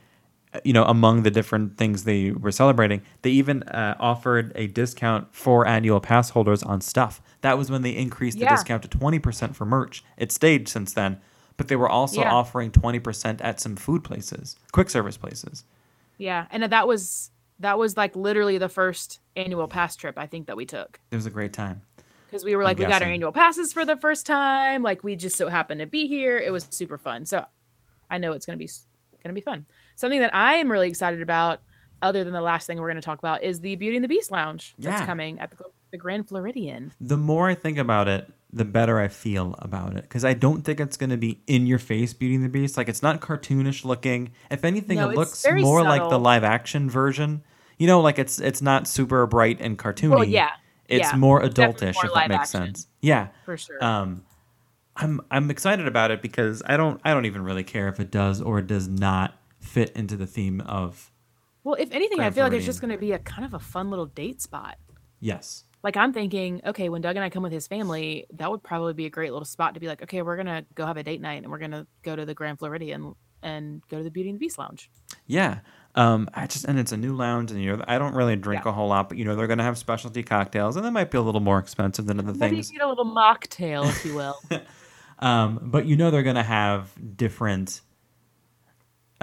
you 0.63 0.73
know, 0.73 0.83
among 0.85 1.23
the 1.23 1.31
different 1.31 1.77
things 1.77 2.03
they 2.03 2.31
were 2.31 2.51
celebrating, 2.51 3.01
they 3.23 3.31
even 3.31 3.63
uh, 3.63 3.95
offered 3.99 4.51
a 4.55 4.67
discount 4.67 5.33
for 5.33 5.65
annual 5.67 5.99
pass 5.99 6.29
holders 6.31 6.63
on 6.63 6.81
stuff. 6.81 7.21
That 7.41 7.57
was 7.57 7.71
when 7.71 7.81
they 7.81 7.95
increased 7.95 8.37
the 8.39 8.45
Yeah. 8.45 8.49
discount 8.55 8.83
to 8.83 8.89
20% 8.89 9.55
for 9.55 9.65
merch. 9.65 10.03
It 10.17 10.31
stayed 10.31 10.67
since 10.67 10.93
then, 10.93 11.19
but 11.57 11.67
they 11.67 11.75
were 11.75 11.89
also 11.89 12.21
Yeah. 12.21 12.31
offering 12.31 12.71
20% 12.71 13.41
at 13.41 13.59
some 13.59 13.75
food 13.75 14.03
places, 14.03 14.55
quick 14.71 14.89
service 14.89 15.17
places. 15.17 15.63
yeah, 16.17 16.45
and 16.51 16.63
that 16.63 16.87
was 16.87 17.31
that 17.59 17.77
was 17.77 17.95
like 17.95 18.15
literally 18.15 18.57
the 18.57 18.67
first 18.69 19.19
annual 19.35 19.67
pass 19.67 19.95
trip 19.95 20.17
I 20.17 20.25
think 20.27 20.47
that 20.47 20.57
we 20.57 20.65
took. 20.65 20.99
It 21.11 21.15
was 21.15 21.25
a 21.25 21.29
great 21.29 21.53
time. 21.53 21.81
because 22.27 22.43
we 22.43 22.55
were 22.55 22.63
I'm 22.63 22.69
like, 22.69 22.77
we 22.79 22.85
got 22.85 23.01
our 23.01 23.07
annual 23.07 23.31
passes 23.31 23.71
for 23.73 23.85
the 23.85 23.95
first 23.95 24.25
time. 24.25 24.81
Like 24.83 25.03
we 25.03 25.15
just 25.15 25.37
so 25.37 25.49
happened 25.49 25.79
to 25.79 25.85
be 25.85 26.07
here. 26.07 26.37
It 26.37 26.51
was 26.51 26.67
super 26.71 26.97
fun. 26.97 27.25
So 27.25 27.45
I 28.09 28.17
know 28.17 28.33
it's 28.33 28.45
gonna 28.45 28.57
be 28.57 28.69
gonna 29.23 29.33
be 29.33 29.41
fun. 29.41 29.65
Something 29.95 30.19
that 30.21 30.33
I 30.35 30.55
am 30.55 30.71
really 30.71 30.87
excited 30.87 31.21
about, 31.21 31.59
other 32.01 32.23
than 32.23 32.33
the 32.33 32.41
last 32.41 32.67
thing 32.67 32.79
we're 32.79 32.89
gonna 32.89 33.01
talk 33.01 33.19
about, 33.19 33.43
is 33.43 33.59
the 33.61 33.75
Beauty 33.75 33.97
and 33.97 34.03
the 34.03 34.07
Beast 34.09 34.31
Lounge 34.31 34.73
that's 34.77 35.01
Yeah. 35.01 35.05
coming 35.05 35.39
at 35.39 35.51
the, 35.51 35.57
the 35.91 35.97
Grand 35.97 36.27
Floridian. 36.27 36.91
The 36.99 37.17
more 37.17 37.49
I 37.49 37.55
think 37.55 37.77
about 37.77 38.07
it, 38.07 38.31
the 38.51 38.65
better 38.65 38.99
I 38.99 39.07
feel 39.07 39.55
about 39.59 39.95
it 39.95 40.03
because 40.03 40.23
I 40.23 40.33
don't 40.33 40.61
think 40.63 40.79
it's 40.79 40.95
going 40.97 41.09
to 41.09 41.17
be 41.17 41.41
in 41.47 41.65
your 41.65 41.79
face 41.79 42.13
Beauty 42.13 42.35
and 42.35 42.43
the 42.43 42.49
Beast. 42.49 42.77
Like 42.77 42.87
it's 42.87 43.01
not 43.01 43.19
cartoonish 43.19 43.83
looking. 43.83 44.31
If 44.51 44.63
anything, 44.63 44.97
No, 44.97 45.09
it 45.09 45.17
looks 45.17 45.43
more 45.49 45.81
like 45.81 46.07
the 46.09 46.19
live 46.19 46.43
action 46.43 46.87
version. 46.89 47.43
You 47.79 47.87
know, 47.87 47.99
like 48.01 48.19
it's 48.19 48.39
it's 48.39 48.61
not 48.61 48.87
super 48.87 49.25
bright 49.25 49.57
and 49.59 49.77
cartoony. 49.79 50.09
Well, 50.11 50.23
yeah, 50.23 50.51
it's 50.87 51.11
yeah, 51.11 51.17
more 51.17 51.41
adultish 51.41 51.95
more 51.95 52.05
if 52.05 52.13
that 52.13 52.29
makes 52.29 52.53
action. 52.53 52.65
sense. 52.75 52.87
Yeah, 53.01 53.29
for 53.45 53.57
sure. 53.57 53.83
um, 53.83 54.23
I'm 54.95 55.21
I'm 55.31 55.49
excited 55.49 55.87
about 55.87 56.11
it 56.11 56.21
because 56.21 56.61
I 56.67 56.77
don't 56.77 57.01
I 57.03 57.13
don't 57.15 57.25
even 57.25 57.43
really 57.43 57.63
care 57.63 57.87
if 57.87 57.99
it 57.99 58.11
does 58.11 58.39
or 58.41 58.61
does 58.61 58.87
not 58.87 59.35
fit 59.63 59.91
into 59.95 60.15
the 60.17 60.27
theme 60.27 60.61
of 60.61 61.11
well, 61.63 61.75
if 61.79 61.91
anything, 61.93 62.19
I 62.19 62.23
Grand 62.23 62.35
feel 62.35 62.43
like 62.43 62.53
it's 62.53 62.65
just 62.65 62.81
going 62.81 62.91
to 62.91 62.97
be 62.97 63.13
a 63.13 63.19
kind 63.19 63.45
of 63.45 63.53
a 63.53 63.59
fun 63.59 63.89
little 63.89 64.05
date 64.05 64.41
spot. 64.41 64.77
yes. 65.19 65.63
Like 65.81 65.97
I'm 65.97 66.13
thinking, 66.13 66.61
okay, 66.65 66.87
when 66.87 67.01
Doug 67.01 67.17
and 67.17 67.25
I 67.25 67.29
come 67.29 67.43
with 67.43 67.51
his 67.51 67.67
family, 67.67 68.25
that 68.35 68.49
would 68.49 68.63
probably 68.63 68.93
be 68.93 69.05
a 69.05 69.09
great 69.09 69.33
little 69.33 69.45
spot 69.45 69.73
to 69.73 69.81
be 69.81 69.87
like, 69.87 70.01
okay, 70.03 70.21
we're 70.21 70.37
gonna 70.37 70.63
go 70.75 70.85
have 70.85 70.95
a 70.95 71.03
date 71.03 71.19
night 71.19 71.43
and 71.43 71.51
we're 71.51 71.57
gonna 71.57 71.85
go 72.03 72.15
to 72.15 72.25
the 72.25 72.33
Grand 72.33 72.59
Floridian 72.59 73.15
and 73.41 73.81
go 73.89 73.97
to 73.97 74.03
the 74.03 74.09
Beauty 74.09 74.29
and 74.29 74.37
the 74.37 74.39
Beast 74.39 74.57
lounge. 74.57 74.89
Yeah. 75.27 75.59
Um, 75.95 76.29
I 76.33 76.47
just 76.47 76.63
and 76.63 76.79
it's 76.79 76.93
a 76.93 76.97
new 76.97 77.13
lounge, 77.13 77.51
and 77.51 77.61
you 77.61 77.75
know 77.75 77.83
I 77.85 77.97
don't 77.99 78.13
really 78.15 78.37
drink 78.37 78.63
Yeah. 78.63 78.69
a 78.71 78.73
whole 78.73 78.87
lot, 78.87 79.09
but 79.09 79.17
you 79.17 79.25
know 79.25 79.35
they're 79.35 79.45
gonna 79.47 79.63
have 79.63 79.77
specialty 79.77 80.23
cocktails, 80.23 80.77
and 80.77 80.85
they 80.85 80.89
might 80.89 81.11
be 81.11 81.17
a 81.17 81.21
little 81.21 81.41
more 81.41 81.59
expensive 81.59 82.05
than 82.05 82.17
other 82.19 82.33
Maybe 82.33 82.55
things. 82.55 82.71
get 82.71 82.81
a 82.81 82.87
little 82.87 83.05
mocktail, 83.05 83.85
if 83.89 84.05
you 84.05 84.15
will. 84.15 84.35
Um, 85.19 85.59
but 85.61 85.85
you 85.85 85.95
know 85.95 86.11
they're 86.11 86.23
gonna 86.23 86.43
have 86.43 86.91
different, 87.17 87.81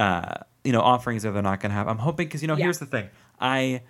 uh, 0.00 0.34
you 0.64 0.72
know, 0.72 0.80
offerings 0.80 1.22
that 1.22 1.32
they're 1.32 1.42
not 1.42 1.60
gonna 1.60 1.74
have. 1.74 1.88
I'm 1.88 1.98
hoping 1.98 2.26
because 2.26 2.42
you 2.42 2.48
know 2.48 2.56
Yeah. 2.56 2.64
here's 2.64 2.78
the 2.78 2.86
thing, 2.86 3.08
I 3.40 3.82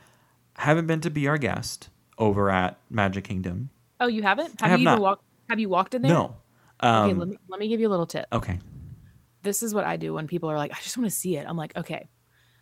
haven't 0.54 0.86
been 0.86 1.00
to 1.02 1.10
be 1.10 1.28
our 1.28 1.38
guest 1.38 1.88
over 2.18 2.50
at 2.50 2.78
Magic 2.90 3.24
Kingdom. 3.24 3.70
oh, 4.00 4.06
you 4.08 4.22
haven't? 4.22 4.60
Have, 4.60 4.70
have 4.70 4.80
you 4.80 4.84
even 4.88 4.94
not. 4.94 5.00
walked? 5.00 5.24
Have 5.48 5.58
you 5.60 5.68
walked 5.68 5.94
in 5.94 6.02
there? 6.02 6.12
No. 6.12 6.36
Um, 6.80 7.04
okay, 7.10 7.14
let 7.18 7.28
me 7.28 7.36
let 7.48 7.60
me 7.60 7.68
give 7.68 7.80
you 7.80 7.88
a 7.88 7.92
little 7.94 8.06
tip. 8.06 8.26
okay. 8.32 8.58
This 9.42 9.62
is 9.62 9.72
what 9.74 9.84
I 9.84 9.96
do 9.96 10.12
when 10.12 10.26
people 10.26 10.50
are 10.50 10.56
like, 10.58 10.70
I 10.72 10.80
just 10.82 10.98
want 10.98 11.08
to 11.08 11.16
see 11.16 11.36
it. 11.36 11.46
I'm 11.48 11.56
like, 11.56 11.74
okay. 11.76 12.08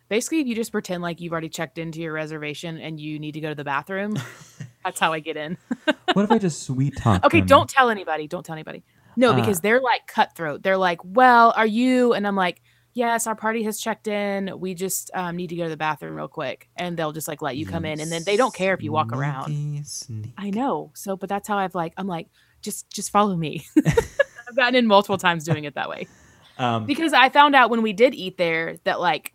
Basically, 0.08 0.40
if 0.40 0.46
you 0.46 0.54
just 0.54 0.70
pretend 0.72 1.02
like 1.02 1.20
you've 1.20 1.32
already 1.32 1.48
checked 1.48 1.76
into 1.76 2.00
your 2.00 2.12
reservation 2.12 2.78
and 2.78 2.98
you 3.00 3.18
need 3.18 3.32
to 3.32 3.40
go 3.40 3.48
to 3.48 3.54
the 3.54 3.64
bathroom, 3.64 4.14
that's 4.84 4.98
how 5.00 5.12
I 5.12 5.20
get 5.20 5.36
in. 5.36 5.58
What 6.14 6.22
if 6.24 6.32
I 6.32 6.38
just 6.38 6.62
sweet 6.62 6.96
talk? 6.96 7.24
Okay, 7.24 7.40
them? 7.40 7.46
don't 7.46 7.68
tell 7.68 7.90
anybody. 7.90 8.26
Don't 8.26 8.44
tell 8.46 8.54
anybody. 8.54 8.82
No, 9.16 9.32
Uh, 9.32 9.36
because 9.36 9.60
they're 9.60 9.80
like 9.80 10.06
cutthroat. 10.06 10.62
They're 10.62 10.78
like, 10.78 11.00
well, 11.04 11.52
are 11.56 11.66
you? 11.66 12.14
And 12.14 12.26
I'm 12.26 12.34
like, 12.36 12.62
yes, 12.94 13.26
our 13.26 13.34
party 13.34 13.62
has 13.62 13.80
checked 13.80 14.08
in. 14.08 14.58
We 14.58 14.74
just 14.74 15.10
um, 15.14 15.36
need 15.36 15.48
to 15.48 15.56
go 15.56 15.64
to 15.64 15.70
the 15.70 15.76
bathroom 15.76 16.14
real 16.14 16.28
quick. 16.28 16.68
And 16.76 16.96
they'll 16.96 17.12
just 17.12 17.28
like 17.28 17.42
let 17.42 17.56
you 17.56 17.66
come 17.66 17.84
in. 17.84 18.00
And 18.00 18.10
then 18.10 18.22
they 18.24 18.36
don't 18.36 18.54
care 18.54 18.74
if 18.74 18.82
you 18.82 18.92
walk 18.92 19.12
around. 19.12 19.46
Sneaky. 19.86 20.34
I 20.36 20.50
know. 20.50 20.90
So, 20.94 21.16
but 21.16 21.28
that's 21.28 21.48
how 21.48 21.58
I've 21.58 21.74
like, 21.74 21.92
I'm 21.96 22.06
like, 22.06 22.28
just, 22.62 22.90
just 22.90 23.10
follow 23.10 23.36
me. 23.36 23.66
I've 23.86 24.56
gotten 24.56 24.74
in 24.74 24.86
multiple 24.86 25.18
times 25.18 25.44
doing 25.44 25.64
it 25.64 25.74
that 25.74 25.88
way 25.88 26.08
Um, 26.58 26.86
because 26.86 27.12
I 27.12 27.28
found 27.28 27.54
out 27.54 27.70
when 27.70 27.82
we 27.82 27.92
did 27.92 28.16
eat 28.16 28.36
there 28.36 28.78
that 28.82 28.98
like, 28.98 29.32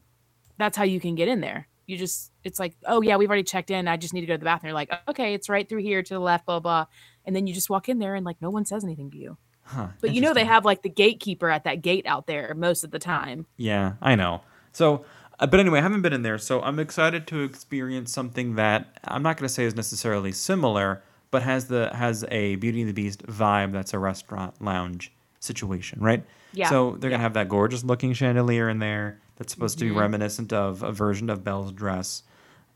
that's 0.57 0.75
how 0.77 0.83
you 0.83 0.99
can 0.99 1.15
get 1.15 1.29
in 1.29 1.39
there. 1.39 1.69
You 1.85 1.97
just, 1.97 2.33
it's 2.43 2.59
like, 2.59 2.75
oh 2.85 3.01
yeah, 3.01 3.15
we've 3.15 3.29
already 3.29 3.43
checked 3.43 3.71
in. 3.71 3.87
I 3.87 3.95
just 3.95 4.13
need 4.13 4.21
to 4.21 4.27
go 4.27 4.33
to 4.33 4.37
the 4.37 4.43
bathroom. 4.43 4.69
You're 4.69 4.75
like, 4.75 4.91
okay, 5.07 5.33
it's 5.33 5.47
right 5.47 5.67
through 5.67 5.83
here 5.83 6.03
to 6.03 6.13
the 6.13 6.19
left, 6.19 6.45
blah, 6.45 6.59
blah. 6.59 6.87
And 7.23 7.33
then 7.33 7.47
you 7.47 7.53
just 7.53 7.69
walk 7.69 7.87
in 7.87 7.99
there 7.99 8.15
and 8.15 8.25
like, 8.25 8.41
no 8.41 8.49
one 8.49 8.65
says 8.65 8.83
anything 8.83 9.09
to 9.11 9.17
you. 9.17 9.37
Huh, 9.65 9.87
But 10.01 10.13
you 10.13 10.21
know 10.21 10.33
they 10.33 10.45
have 10.45 10.65
like 10.65 10.81
the 10.81 10.89
gatekeeper 10.89 11.49
at 11.49 11.63
that 11.63 11.81
gate 11.81 12.05
out 12.05 12.27
there 12.27 12.53
most 12.55 12.83
of 12.83 12.91
the 12.91 12.99
time. 12.99 13.45
Yeah, 13.57 13.93
I 14.01 14.15
know. 14.15 14.41
So, 14.71 15.05
uh, 15.39 15.47
but 15.47 15.59
anyway, 15.59 15.79
I 15.79 15.81
haven't 15.81 16.01
been 16.01 16.13
in 16.13 16.21
there, 16.23 16.37
so 16.37 16.61
I'm 16.61 16.79
excited 16.79 17.27
to 17.27 17.41
experience 17.43 18.11
something 18.11 18.55
that 18.55 18.97
I'm 19.03 19.23
not 19.23 19.37
going 19.37 19.47
to 19.47 19.53
say 19.53 19.63
is 19.65 19.75
necessarily 19.75 20.31
similar, 20.31 21.01
but 21.31 21.43
has 21.43 21.67
the 21.67 21.91
has 21.95 22.25
a 22.29 22.55
Beauty 22.55 22.81
and 22.81 22.89
the 22.89 22.93
Beast 22.93 23.25
vibe. 23.27 23.71
That's 23.71 23.93
a 23.93 23.99
restaurant 23.99 24.61
lounge 24.61 25.11
situation, 25.39 25.99
right? 26.01 26.23
Yeah, 26.53 26.69
So 26.69 26.91
they're 26.99 27.09
yeah. 27.09 27.15
gonna 27.17 27.23
have 27.23 27.33
that 27.33 27.49
gorgeous 27.49 27.83
looking 27.83 28.13
chandelier 28.13 28.69
in 28.69 28.79
there 28.79 29.19
that's 29.37 29.51
supposed 29.51 29.79
to 29.79 29.85
be 29.85 29.91
Mhm. 29.91 29.99
reminiscent 29.99 30.53
of 30.53 30.83
a 30.83 30.91
version 30.91 31.29
of 31.29 31.43
Belle's 31.43 31.71
dress. 31.71 32.21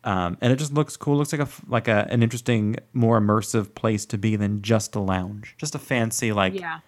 Um, 0.07 0.37
and 0.39 0.53
it 0.53 0.55
just 0.55 0.73
looks 0.73 0.95
cool. 0.95 1.17
Looks 1.17 1.33
like 1.33 1.41
a 1.41 1.49
like 1.67 1.89
a, 1.89 2.07
an 2.09 2.23
interesting, 2.23 2.77
more 2.93 3.19
immersive 3.19 3.75
place 3.75 4.05
to 4.05 4.17
be 4.17 4.37
than 4.37 4.61
just 4.61 4.95
a 4.95 5.01
lounge, 5.01 5.55
just 5.57 5.75
a 5.75 5.79
fancy 5.79 6.31
like 6.31 6.57
yeah, 6.57 6.79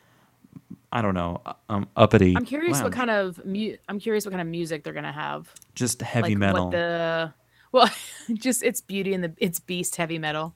I 0.90 1.02
don't 1.02 1.16
know, 1.16 1.42
um, 1.68 1.90
uppity. 1.98 2.34
I'm 2.38 2.46
curious 2.46 2.78
what 2.78 2.84
lounge. 2.84 2.96
kind 2.96 3.10
of 3.10 3.46
mu- 3.46 3.76
I'm 3.90 4.00
curious 4.00 4.26
what 4.26 4.32
kind 4.32 4.40
of 4.40 4.48
music 4.48 4.86
they're 4.86 4.94
gonna 4.94 5.12
have. 5.12 5.54
just 5.76 6.02
heavy 6.02 6.30
like 6.30 6.38
metal. 6.38 6.66
What 6.68 6.72
the 6.72 7.34
well, 7.74 7.90
just 8.34 8.64
it's 8.64 8.80
beauty 8.80 9.14
and 9.14 9.22
the 9.22 9.34
it's 9.38 9.60
beast 9.60 9.98
heavy 9.98 10.18
metal. 10.18 10.56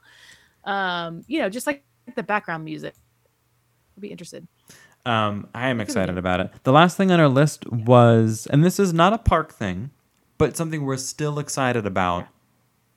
Um, 0.64 1.26
you 1.28 1.40
know, 1.40 1.50
just 1.50 1.68
like 1.68 1.84
the 2.16 2.24
background 2.24 2.64
music. 2.64 2.96
I'd 3.98 4.02
be 4.02 4.08
interested. 4.08 4.48
Um, 5.06 5.50
I 5.54 5.68
am 5.68 5.82
excited 5.82 6.18
about 6.18 6.40
it. 6.40 6.50
The 6.64 6.72
last 6.72 6.96
thing 6.96 7.12
on 7.12 7.20
our 7.20 7.28
list 7.28 7.70
was, 7.70 8.48
and 8.50 8.64
this 8.64 8.80
is 8.80 8.94
not 8.94 9.12
a 9.12 9.18
park 9.18 9.54
thing, 9.54 9.92
but 10.38 10.56
something 10.56 10.86
we're 10.86 10.96
still 10.96 11.40
excited 11.40 11.86
about. 11.86 12.30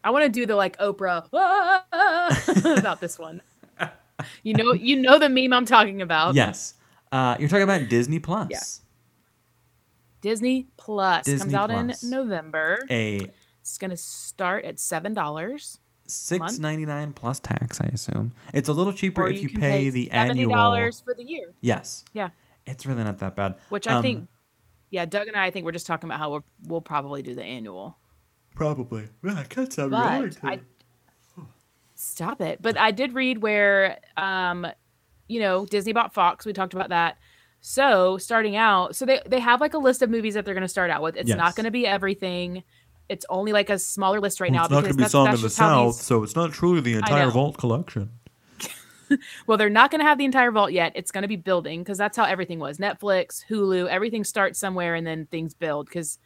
I 0.06 0.10
want 0.10 0.24
to 0.24 0.28
do 0.30 0.46
the 0.46 0.54
like 0.54 0.78
Oprah 0.78 1.26
about 2.78 3.00
this 3.00 3.18
one. 3.18 3.42
You 4.42 4.54
know, 4.54 4.72
you 4.72 4.96
know 4.96 5.18
the 5.18 5.28
meme 5.28 5.52
I'm 5.52 5.66
talking 5.66 6.00
about. 6.00 6.34
Yes, 6.34 6.72
uh, 7.12 7.36
you're 7.38 7.50
talking 7.50 7.64
about 7.64 7.86
Disney 7.90 8.18
Plus, 8.18 8.48
Yeah. 8.50 8.60
Disney 10.22 10.68
Plus 10.76 11.26
comes 11.26 11.52
out 11.52 11.70
Plus. 11.70 12.02
in 12.02 12.10
November. 12.10 12.78
a 12.90 13.30
It's 13.60 13.76
gonna 13.78 13.96
start 13.96 14.64
at 14.64 14.78
seven 14.80 15.12
dollars. 15.12 15.78
six 16.06 16.58
ninety 16.58 16.86
nine 16.86 17.12
plus 17.12 17.40
tax. 17.40 17.80
I 17.80 17.86
assume 17.92 18.32
it's 18.54 18.68
a 18.68 18.72
little 18.72 18.92
cheaper 18.92 19.24
Or 19.24 19.28
if 19.28 19.42
you 19.42 19.48
can 19.50 19.60
pay 19.60 19.90
the 19.90 20.06
seventy 20.10 20.40
annual. 20.42 20.54
dollars 20.56 21.00
for 21.00 21.12
the 21.14 21.22
year. 21.24 21.52
Yes, 21.60 22.04
Yeah, 22.14 22.30
it's 22.66 22.86
really 22.86 23.04
not 23.04 23.18
that 23.18 23.36
bad. 23.36 23.56
which 23.68 23.86
I 23.86 23.94
Um, 23.96 24.02
think, 24.02 24.28
yeah, 24.90 25.04
Doug 25.04 25.28
and 25.28 25.36
I, 25.36 25.46
I 25.46 25.50
think 25.50 25.66
we're 25.66 25.72
just 25.72 25.86
talking 25.86 26.08
about 26.08 26.18
how 26.20 26.30
we'll, 26.30 26.44
we'll 26.66 26.80
probably 26.80 27.22
do 27.22 27.34
the 27.34 27.44
annual. 27.44 27.98
Probably. 28.56 29.08
Yeah, 29.22 29.44
that 29.48 29.72
sounds 29.72 29.90
But 29.90 30.38
I 30.42 30.60
stop 31.94 32.40
it. 32.40 32.60
But 32.60 32.76
I 32.76 32.90
did 32.90 33.14
read 33.14 33.38
where, 33.38 33.98
um, 34.16 34.66
you 35.28 35.40
know, 35.40 35.66
Disney 35.66 35.92
bought 35.92 36.12
Fox. 36.12 36.44
We 36.44 36.52
talked 36.52 36.74
about 36.74 36.88
that. 36.88 37.18
So 37.60 38.18
starting 38.18 38.56
out, 38.56 38.94
so 38.96 39.06
they 39.06 39.20
they 39.26 39.40
have 39.40 39.60
like 39.60 39.74
a 39.74 39.78
list 39.78 40.02
of 40.02 40.10
movies 40.10 40.34
that 40.34 40.44
they're 40.44 40.54
going 40.54 40.62
to 40.62 40.68
start 40.68 40.90
out 40.90 41.02
with. 41.02 41.16
It's 41.16 41.28
Yes. 41.28 41.38
not 41.38 41.56
going 41.56 41.64
to 41.64 41.70
be 41.70 41.86
everything. 41.86 42.62
It's 43.08 43.26
only 43.28 43.52
like 43.52 43.70
a 43.70 43.78
smaller 43.78 44.20
list 44.20 44.40
right 44.40 44.50
Well, 44.50 44.60
now 44.60 44.64
it's 44.64 44.70
not 44.72 44.80
going 44.82 44.92
to 44.92 44.96
be 44.96 45.02
that's, 45.04 45.12
Song 45.12 45.28
of 45.28 45.40
the 45.40 45.50
South, 45.50 45.94
so 45.96 46.22
it's 46.22 46.34
not 46.34 46.52
truly 46.52 46.80
the 46.80 46.94
entire 46.94 47.30
vault 47.30 47.56
collection. 47.56 48.10
Well, 49.46 49.56
they're 49.56 49.70
not 49.70 49.92
going 49.92 50.00
to 50.00 50.04
have 50.04 50.18
the 50.18 50.24
entire 50.24 50.50
vault 50.50 50.72
yet. 50.72 50.90
It's 50.96 51.12
going 51.12 51.22
to 51.22 51.28
be 51.28 51.36
building 51.36 51.80
because 51.84 51.96
that's 51.96 52.16
how 52.16 52.24
everything 52.24 52.58
was. 52.58 52.78
Netflix, 52.78 53.44
Hulu, 53.48 53.86
everything 53.88 54.24
starts 54.24 54.58
somewhere 54.58 54.96
and 54.96 55.06
then 55.06 55.26
things 55.26 55.54
build 55.54 55.86
because, 55.86 56.18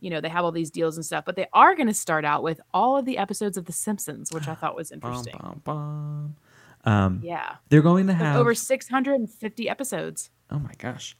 you 0.00 0.10
know, 0.10 0.20
they 0.20 0.28
have 0.28 0.44
all 0.44 0.52
these 0.52 0.70
deals 0.70 0.96
and 0.96 1.04
stuff. 1.04 1.24
But 1.24 1.36
they 1.36 1.46
are 1.52 1.74
going 1.74 1.88
to 1.88 1.94
start 1.94 2.24
out 2.24 2.42
with 2.42 2.60
all 2.72 2.96
of 2.96 3.04
the 3.04 3.18
episodes 3.18 3.56
of 3.56 3.64
The 3.66 3.72
Simpsons, 3.72 4.32
which 4.32 4.46
I 4.48 4.54
thought 4.54 4.76
was 4.76 4.90
interesting. 4.92 5.34
bum, 5.40 5.60
bum. 5.64 6.36
Um, 6.84 7.20
Yeah. 7.22 7.56
they're 7.68 7.82
going 7.82 8.06
to 8.06 8.14
have 8.14 8.36
over 8.36 8.54
650 8.54 9.68
episodes. 9.68 10.30
Oh 10.50 10.58
my 10.58 10.72
gosh. 10.78 11.16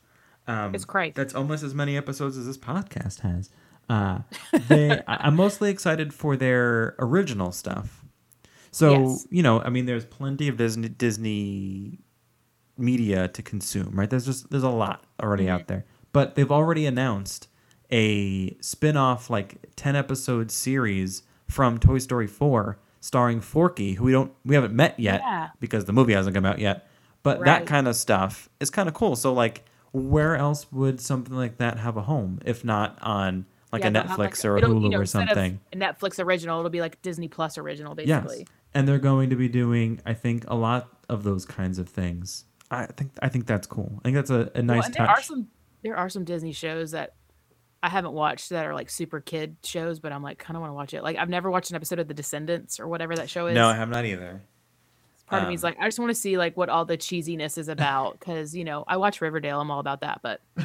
Um, 0.46 0.74
It's 0.74 0.84
crazy. 0.84 1.12
That's 1.14 1.34
almost 1.34 1.62
as 1.62 1.74
many 1.74 1.96
episodes 1.96 2.38
as 2.38 2.46
this 2.46 2.56
podcast 2.56 3.20
has. 3.20 3.50
Uh, 3.90 4.20
they, 4.68 5.00
I'm 5.08 5.34
mostly 5.36 5.70
excited 5.70 6.14
for 6.14 6.36
their 6.36 6.94
original 6.98 7.52
stuff. 7.52 8.04
So 8.70 8.92
Yes. 8.92 9.26
you 9.30 9.42
know, 9.42 9.60
I 9.62 9.70
mean, 9.70 9.86
there's 9.86 10.04
plenty 10.04 10.46
of 10.48 10.56
Disney 10.56 10.88
Disney 10.88 11.98
media 12.76 13.28
to 13.28 13.42
consume, 13.42 13.90
right? 13.98 14.08
There's 14.08 14.24
just 14.26 14.50
there's 14.50 14.62
a 14.62 14.68
lot 14.70 15.04
already 15.22 15.44
Mm-hmm. 15.44 15.52
out 15.54 15.66
there, 15.68 15.84
but 16.12 16.34
they've 16.34 16.52
already 16.52 16.86
announced 16.86 17.48
a 17.90 18.56
spin-off 18.60 19.30
like 19.30 19.56
10 19.76 19.96
episode 19.96 20.50
series 20.50 21.22
from 21.46 21.78
Toy 21.78 21.98
Story 21.98 22.26
4 22.26 22.78
starring 23.00 23.40
Forky, 23.40 23.94
who 23.94 24.04
we 24.04 24.12
don't 24.12 24.32
we 24.44 24.54
haven't 24.54 24.74
met 24.74 24.98
yet 24.98 25.20
Yeah. 25.24 25.48
because 25.60 25.84
the 25.86 25.92
movie 25.92 26.12
hasn't 26.12 26.34
come 26.34 26.44
out 26.44 26.58
yet. 26.58 26.86
But 27.22 27.44
that 27.44 27.66
kind 27.66 27.88
of 27.88 27.96
stuff 27.96 28.48
is 28.60 28.70
kind 28.70 28.88
of 28.88 28.94
cool. 28.94 29.16
So 29.16 29.32
like 29.32 29.64
where 29.92 30.36
else 30.36 30.70
would 30.72 31.00
something 31.00 31.34
like 31.34 31.58
that 31.58 31.78
have 31.78 31.96
a 31.96 32.02
home 32.02 32.40
if 32.44 32.64
not 32.64 32.98
on 33.00 33.46
like 33.72 33.82
Yeah, 33.82 33.88
a 33.88 33.92
Netflix 33.92 34.18
like, 34.18 34.44
or 34.44 34.56
a 34.58 34.60
Hulu 34.62 34.82
you 34.84 34.88
know, 34.90 34.98
or 34.98 35.06
something? 35.06 35.60
A 35.72 35.76
Netflix 35.76 36.22
original, 36.22 36.58
it'll 36.58 36.70
be 36.70 36.80
like 36.80 37.00
Disney 37.02 37.28
Plus 37.28 37.56
original, 37.58 37.94
Yes. 37.98 38.22
basically. 38.24 38.46
And 38.74 38.86
they're 38.86 38.98
going 38.98 39.30
to 39.30 39.36
be 39.36 39.48
doing 39.48 40.00
I 40.04 40.12
think 40.14 40.44
a 40.48 40.54
lot 40.54 40.88
of 41.08 41.22
those 41.22 41.44
kinds 41.46 41.78
of 41.78 41.88
things. 41.88 42.44
I 42.70 42.86
think 42.86 43.12
I 43.22 43.28
think 43.28 43.46
that's 43.46 43.66
cool. 43.66 43.92
I 44.00 44.02
think 44.02 44.16
that's 44.16 44.30
a, 44.30 44.50
a 44.54 44.62
nice 44.62 44.78
well, 44.78 44.84
and 44.86 44.94
touch. 44.94 45.06
there 45.06 45.08
are 45.08 45.22
some 45.22 45.48
there 45.82 45.96
are 45.96 46.08
some 46.10 46.24
Disney 46.24 46.52
shows 46.52 46.90
that 46.90 47.14
I 47.82 47.88
haven't 47.88 48.12
watched 48.12 48.50
that 48.50 48.66
are 48.66 48.74
like 48.74 48.90
super 48.90 49.20
kid 49.20 49.56
shows, 49.62 50.00
but 50.00 50.12
I'm 50.12 50.22
like 50.22 50.38
kind 50.38 50.56
of 50.56 50.60
want 50.62 50.70
to 50.70 50.74
watch 50.74 50.94
it. 50.94 51.02
Like 51.02 51.16
I've 51.16 51.28
never 51.28 51.50
watched 51.50 51.70
an 51.70 51.76
episode 51.76 51.98
of 52.00 52.08
The 52.08 52.14
Descendants 52.14 52.80
or 52.80 52.88
whatever 52.88 53.14
that 53.16 53.30
show 53.30 53.46
is. 53.46 53.54
no, 53.54 53.68
I 53.68 53.74
have 53.76 53.88
not 53.88 54.04
either. 54.04 54.42
Part 55.26 55.42
of 55.42 55.48
me 55.48 55.54
is 55.54 55.62
um, 55.62 55.68
like 55.70 55.78
I 55.80 55.86
just 55.86 55.98
want 55.98 56.10
to 56.10 56.14
see 56.14 56.38
like 56.38 56.56
what 56.56 56.70
all 56.70 56.84
the 56.86 56.96
cheesiness 56.96 57.58
is 57.58 57.68
about 57.68 58.18
because 58.18 58.54
you 58.56 58.64
know 58.64 58.82
I 58.88 58.96
watch 58.96 59.20
Riverdale, 59.20 59.60
I'm 59.60 59.70
all 59.70 59.78
about 59.80 60.00
that. 60.00 60.20
But 60.22 60.40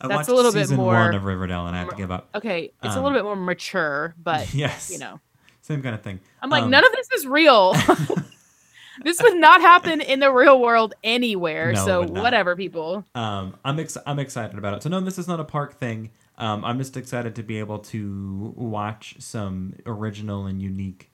I 0.00 0.06
That's 0.08 0.28
a 0.28 0.34
little 0.34 0.52
bit 0.52 0.68
more- 0.70 0.92
one 0.92 1.14
of 1.14 1.24
Riverdale 1.24 1.66
and 1.66 1.74
I 1.74 1.80
have 1.80 1.88
to 1.90 1.96
give 1.96 2.10
up. 2.10 2.28
okay, 2.34 2.70
it's 2.82 2.94
a 2.94 2.98
Um, 2.98 3.04
little 3.04 3.18
bit 3.18 3.24
more 3.24 3.34
mature. 3.34 4.14
But 4.22 4.52
yes. 4.54 4.90
you 4.92 4.98
know, 4.98 5.18
Same 5.62 5.82
kind 5.82 5.94
of 5.94 6.02
thing. 6.02 6.20
I'm 6.42 6.50
like 6.50 6.64
Um, 6.64 6.70
none 6.70 6.84
of 6.84 6.92
this 6.92 7.10
is 7.12 7.26
real. 7.26 7.72
this 9.04 9.22
would 9.22 9.36
not 9.36 9.60
happen 9.60 10.00
in 10.00 10.20
the 10.20 10.30
real 10.30 10.60
world 10.60 10.94
anywhere. 11.02 11.72
No, 11.72 11.84
so 11.84 12.02
whatever, 12.06 12.56
people. 12.56 13.04
Um, 13.14 13.56
I'm 13.64 13.78
ex- 13.80 13.96
I'm 14.06 14.18
excited 14.18 14.56
about 14.58 14.74
it. 14.74 14.82
So 14.82 14.88
no, 14.90 15.00
this 15.00 15.18
is 15.18 15.26
not 15.28 15.40
a 15.40 15.44
park 15.44 15.74
thing. 15.78 16.10
Um, 16.38 16.64
I'm 16.64 16.78
just 16.78 16.96
excited 16.96 17.34
to 17.36 17.42
be 17.42 17.58
able 17.58 17.80
to 17.80 18.54
watch 18.56 19.16
some 19.18 19.74
original 19.86 20.46
and 20.46 20.62
unique 20.62 21.10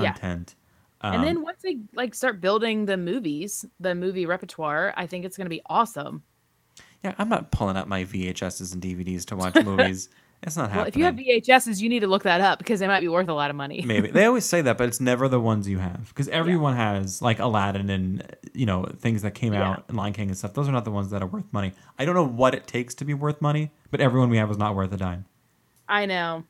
Yeah. 0.00 0.12
content. 0.12 0.54
Um, 1.00 1.14
and 1.14 1.24
then 1.24 1.42
once 1.42 1.60
they 1.62 1.78
like 1.92 2.14
start 2.14 2.40
building 2.40 2.86
the 2.86 2.96
movies, 2.96 3.64
the 3.80 3.94
movie 3.94 4.26
repertoire, 4.26 4.94
I 4.96 5.06
think 5.06 5.24
it's 5.24 5.36
going 5.36 5.46
to 5.46 5.50
be 5.50 5.60
awesome. 5.66 6.22
yeah, 7.02 7.14
I'm 7.18 7.28
not 7.28 7.50
pulling 7.50 7.76
out 7.76 7.88
my 7.88 8.04
VHSs 8.04 8.72
and 8.72 8.82
DVDs 8.82 9.24
to 9.26 9.36
watch 9.36 9.54
movies. 9.62 10.08
It's 10.42 10.56
not 10.56 10.70
Well, 10.70 10.84
happening. 10.84 11.02
Well, 11.02 11.10
if 11.12 11.18
you 11.18 11.34
have 11.34 11.42
VHSs, 11.58 11.80
you 11.80 11.88
need 11.88 12.00
to 12.00 12.06
look 12.06 12.22
that 12.24 12.40
up 12.42 12.58
because 12.58 12.78
they 12.80 12.86
might 12.86 13.00
be 13.00 13.08
worth 13.08 13.28
a 13.28 13.34
lot 13.34 13.48
of 13.50 13.56
money. 13.56 13.82
Maybe 13.86 14.08
they 14.10 14.24
always 14.30 14.44
say 14.44 14.60
that, 14.62 14.76
but 14.78 14.88
it's 14.88 15.00
never 15.00 15.26
the 15.28 15.40
ones 15.40 15.68
you 15.68 15.78
have 15.78 16.08
because 16.08 16.28
everyone 16.28 16.76
has 16.76 17.20
like 17.22 17.38
Aladdin 17.38 17.88
and 17.90 18.36
you 18.54 18.66
know 18.66 18.84
things 18.98 19.22
that 19.22 19.32
came 19.34 19.52
Yeah. 19.54 19.70
out 19.70 19.84
and 19.88 19.96
Lion 19.96 20.12
King 20.12 20.28
and 20.28 20.36
stuff. 20.38 20.52
Those 20.54 20.68
are 20.68 20.72
not 20.72 20.84
the 20.84 20.90
ones 20.90 21.10
that 21.10 21.22
are 21.22 21.26
worth 21.26 21.50
money. 21.52 21.72
I 21.98 22.04
don't 22.04 22.14
know 22.14 22.26
what 22.26 22.54
it 22.54 22.66
takes 22.66 22.94
to 22.96 23.04
be 23.04 23.14
worth 23.14 23.40
money, 23.40 23.72
but 23.94 24.00
everyone 24.00 24.28
we 24.28 24.38
have 24.38 24.50
is 24.50 24.58
not 24.58 24.74
worth 24.74 24.92
a 24.92 24.96
dime. 24.96 25.24
I 25.88 26.06
know. 26.06 26.42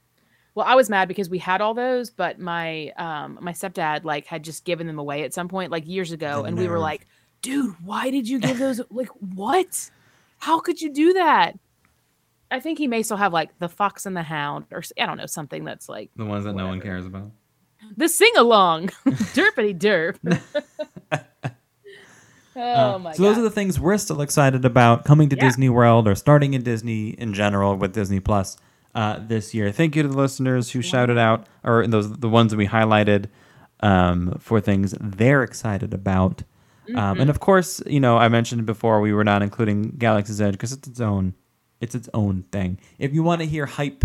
Well, 0.55 0.65
I 0.67 0.77
was 0.77 0.89
mad 0.89 1.09
because 1.09 1.29
we 1.29 1.37
had 1.37 1.61
all 1.61 1.75
those, 1.75 2.09
but 2.09 2.39
my 2.39 2.89
um 2.97 3.37
my 3.43 3.53
stepdad 3.53 4.05
like 4.05 4.25
had 4.25 4.43
just 4.43 4.65
given 4.65 4.87
them 4.87 4.99
away 4.99 5.25
at 5.25 5.35
some 5.35 5.47
point 5.47 5.71
like 5.71 5.87
years 5.87 6.11
ago, 6.11 6.39
The 6.39 6.45
and 6.45 6.57
we 6.57 6.69
were 6.69 6.79
like, 6.79 7.07
"Dude, 7.43 7.75
why 7.85 8.11
did 8.11 8.27
you 8.27 8.39
give 8.39 8.59
those? 8.65 8.81
like, 8.89 9.09
what? 9.09 9.91
How 10.39 10.59
could 10.59 10.81
you 10.81 10.91
do 10.91 11.13
that?" 11.13 11.59
I 12.51 12.61
think 12.61 12.79
he 12.79 12.87
may 12.87 13.03
still 13.03 13.19
have 13.19 13.35
like 13.35 13.59
the 13.59 13.69
Fox 13.69 14.07
and 14.07 14.17
the 14.17 14.23
Hound, 14.23 14.65
or 14.71 14.83
I 14.99 15.05
don't 15.05 15.19
know 15.19 15.27
something 15.27 15.65
that's 15.65 15.87
like 15.87 16.09
The 16.17 16.25
ones 16.25 16.45
that 16.47 16.55
no 16.55 16.67
one 16.69 16.81
cares 16.81 17.05
about. 17.05 17.31
the 17.95 18.09
sing 18.09 18.33
along, 18.39 18.87
derpity 19.35 19.79
derp. 19.79 20.17
oh 22.57 22.95
Uh, 22.95 22.99
my 22.99 23.13
so 23.13 23.23
god! 23.23 23.29
those 23.31 23.39
are 23.39 23.43
the 23.43 23.51
things 23.51 23.79
we're 23.81 23.99
still 23.99 24.21
excited 24.21 24.65
about 24.65 25.05
coming 25.05 25.29
to 25.31 25.37
Yeah. 25.37 25.43
Disney 25.45 25.69
World 25.69 26.07
or 26.09 26.15
starting 26.15 26.55
in 26.55 26.63
Disney 26.63 27.11
in 27.11 27.35
general 27.35 27.77
with 27.77 27.93
Disney 27.93 28.21
Plus 28.21 28.57
uh, 28.95 29.19
this 29.27 29.55
year. 29.55 29.73
Thank 29.73 29.97
you 29.97 30.03
to 30.03 30.09
the 30.09 30.17
listeners 30.17 30.71
who 30.71 30.81
shouted 30.83 31.19
out, 31.19 31.47
or 31.65 31.87
those 31.87 32.13
the 32.19 32.29
ones 32.29 32.51
that 32.53 32.57
we 32.57 32.69
highlighted 32.69 33.27
um, 33.81 34.37
for 34.39 34.61
things 34.61 34.95
they're 35.01 35.43
excited 35.43 35.93
about. 35.95 36.43
Um, 36.89 36.95
Mm-hmm. 36.95 37.21
and 37.23 37.31
of 37.31 37.41
course, 37.41 37.83
you 37.87 37.99
know, 37.99 38.19
I 38.19 38.29
mentioned 38.29 38.67
before 38.67 39.01
we 39.01 39.13
were 39.15 39.25
not 39.25 39.43
including 39.43 39.95
Galaxy's 39.97 40.39
Edge 40.41 40.53
because 40.53 40.71
it's 40.73 40.87
its 40.87 41.01
own, 41.01 41.33
it's 41.81 41.95
its 41.95 42.11
own 42.13 42.43
thing. 42.53 42.79
If 42.99 43.15
you 43.15 43.23
want 43.23 43.41
to 43.41 43.47
hear 43.47 43.65
hype 43.65 44.05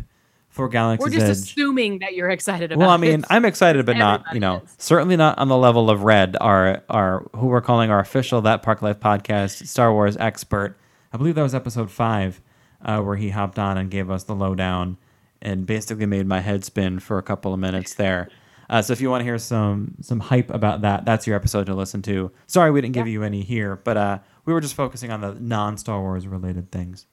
for 0.49 0.67
Galaxy. 0.67 1.03
We're 1.03 1.11
just 1.11 1.25
Edge, 1.25 1.31
assuming 1.31 1.99
that 1.99 2.13
you're 2.13 2.29
excited 2.29 2.71
about. 2.71 2.79
well, 2.79 2.89
I 2.89 2.97
mean, 2.97 3.19
it. 3.19 3.25
I'm 3.29 3.45
excited, 3.45 3.85
but 3.85 3.97
not, 3.97 4.25
you 4.33 4.39
know, 4.39 4.61
is. 4.65 4.75
certainly 4.77 5.15
not 5.15 5.37
on 5.37 5.47
the 5.47 5.57
level 5.57 5.89
of 5.89 6.03
Red, 6.03 6.35
our 6.41 6.83
our 6.89 7.27
who 7.35 7.47
we're 7.47 7.61
calling 7.61 7.89
our 7.91 7.99
official 7.99 8.41
That 8.41 8.61
Park 8.61 8.81
Life 8.81 8.99
podcast 8.99 9.67
Star 9.67 9.93
Wars 9.93 10.17
expert. 10.17 10.77
I 11.13 11.17
believe 11.17 11.35
that 11.35 11.43
was 11.43 11.55
episode 11.55 11.89
five, 11.89 12.41
uh, 12.83 13.01
where 13.01 13.15
he 13.15 13.29
hopped 13.29 13.57
on 13.57 13.77
and 13.77 13.89
gave 13.89 14.09
us 14.09 14.23
the 14.23 14.35
lowdown 14.35 14.97
and 15.41 15.65
basically 15.65 16.05
made 16.05 16.27
my 16.27 16.41
head 16.41 16.65
spin 16.65 16.99
for 16.99 17.17
a 17.17 17.23
couple 17.23 17.53
of 17.53 17.59
minutes 17.59 17.93
there. 17.93 18.29
Uh, 18.69 18.81
so 18.81 18.93
if 18.93 19.01
you 19.01 19.09
want 19.09 19.21
to 19.21 19.25
hear 19.25 19.37
some 19.37 19.95
some 20.01 20.19
hype 20.19 20.51
about 20.51 20.81
that, 20.81 21.05
that's 21.05 21.25
your 21.25 21.35
episode 21.35 21.65
to 21.65 21.73
listen 21.73 22.01
to. 22.03 22.31
Sorry 22.47 22.69
we 22.69 22.81
didn't 22.81 22.93
give 22.93 23.07
you 23.07 23.23
any 23.23 23.41
here, 23.41 23.77
but 23.77 23.97
uh, 23.97 24.19
we 24.45 24.53
were 24.53 24.61
just 24.61 24.75
focusing 24.75 25.11
on 25.11 25.21
the 25.21 25.33
non 25.33 25.77
Star 25.77 25.99
Wars 26.01 26.27
related 26.27 26.71
things. 26.71 27.05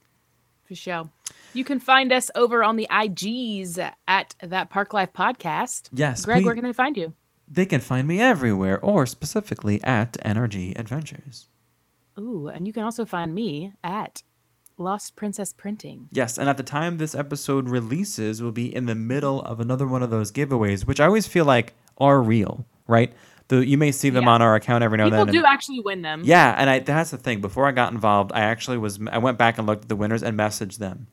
For 0.65 0.75
sure. 0.75 1.09
You 1.57 1.63
can 1.63 1.79
find 1.79 2.11
us 2.13 2.29
over 2.35 2.63
on 2.63 2.75
the 2.75 2.87
IGs 2.91 3.79
at 4.07 4.35
that 4.43 4.69
Park 4.69 4.93
Life 4.93 5.11
podcast. 5.11 5.89
Yes, 5.91 6.23
Greg, 6.23 6.45
where 6.45 6.53
can 6.53 6.65
I 6.65 6.71
find 6.71 6.95
you? 6.95 7.13
They 7.47 7.65
can 7.65 7.81
find 7.81 8.07
me 8.07 8.19
everywhere, 8.21 8.79
or 8.79 9.07
specifically 9.07 9.83
at 9.83 10.13
NRG 10.23 10.77
Adventures. 10.77 11.47
Ooh, 12.19 12.47
and 12.47 12.67
you 12.67 12.73
can 12.73 12.83
also 12.83 13.05
find 13.05 13.33
me 13.33 13.73
at 13.83 14.21
Lost 14.77 15.15
Princess 15.15 15.51
Printing. 15.51 16.09
Yes, 16.11 16.37
and 16.37 16.47
at 16.47 16.57
the 16.57 16.63
time 16.63 16.97
this 16.99 17.15
episode 17.15 17.69
releases, 17.69 18.39
we'll 18.39 18.51
be 18.51 18.73
in 18.75 18.85
the 18.85 18.93
middle 18.93 19.41
of 19.41 19.59
another 19.59 19.87
one 19.87 20.03
of 20.03 20.11
those 20.11 20.31
giveaways, 20.31 20.85
which 20.85 20.99
I 20.99 21.05
always 21.05 21.25
feel 21.25 21.45
like 21.45 21.73
are 21.97 22.21
real, 22.21 22.67
right? 22.85 23.11
The, 23.47 23.65
you 23.65 23.79
may 23.79 23.91
see 23.91 24.11
them 24.11 24.25
Yeah. 24.25 24.29
on 24.31 24.41
our 24.43 24.53
account 24.53 24.83
every 24.83 24.99
now 24.99 25.05
People 25.05 25.21
and 25.21 25.29
then. 25.29 25.33
People 25.33 25.41
do 25.41 25.45
and- 25.47 25.53
actually 25.55 25.79
win 25.79 26.03
them. 26.03 26.21
yeah, 26.23 26.53
and 26.55 26.69
I, 26.69 26.79
that's 26.79 27.09
the 27.09 27.17
thing. 27.17 27.41
Before 27.41 27.65
I 27.65 27.71
got 27.71 27.91
involved, 27.93 28.31
I 28.35 28.41
actually 28.41 28.77
was. 28.77 28.99
I 29.11 29.17
went 29.17 29.39
back 29.39 29.57
and 29.57 29.65
looked 29.65 29.85
at 29.85 29.89
the 29.89 29.95
winners 29.95 30.21
and 30.21 30.37
messaged 30.37 30.77
them, 30.77 31.07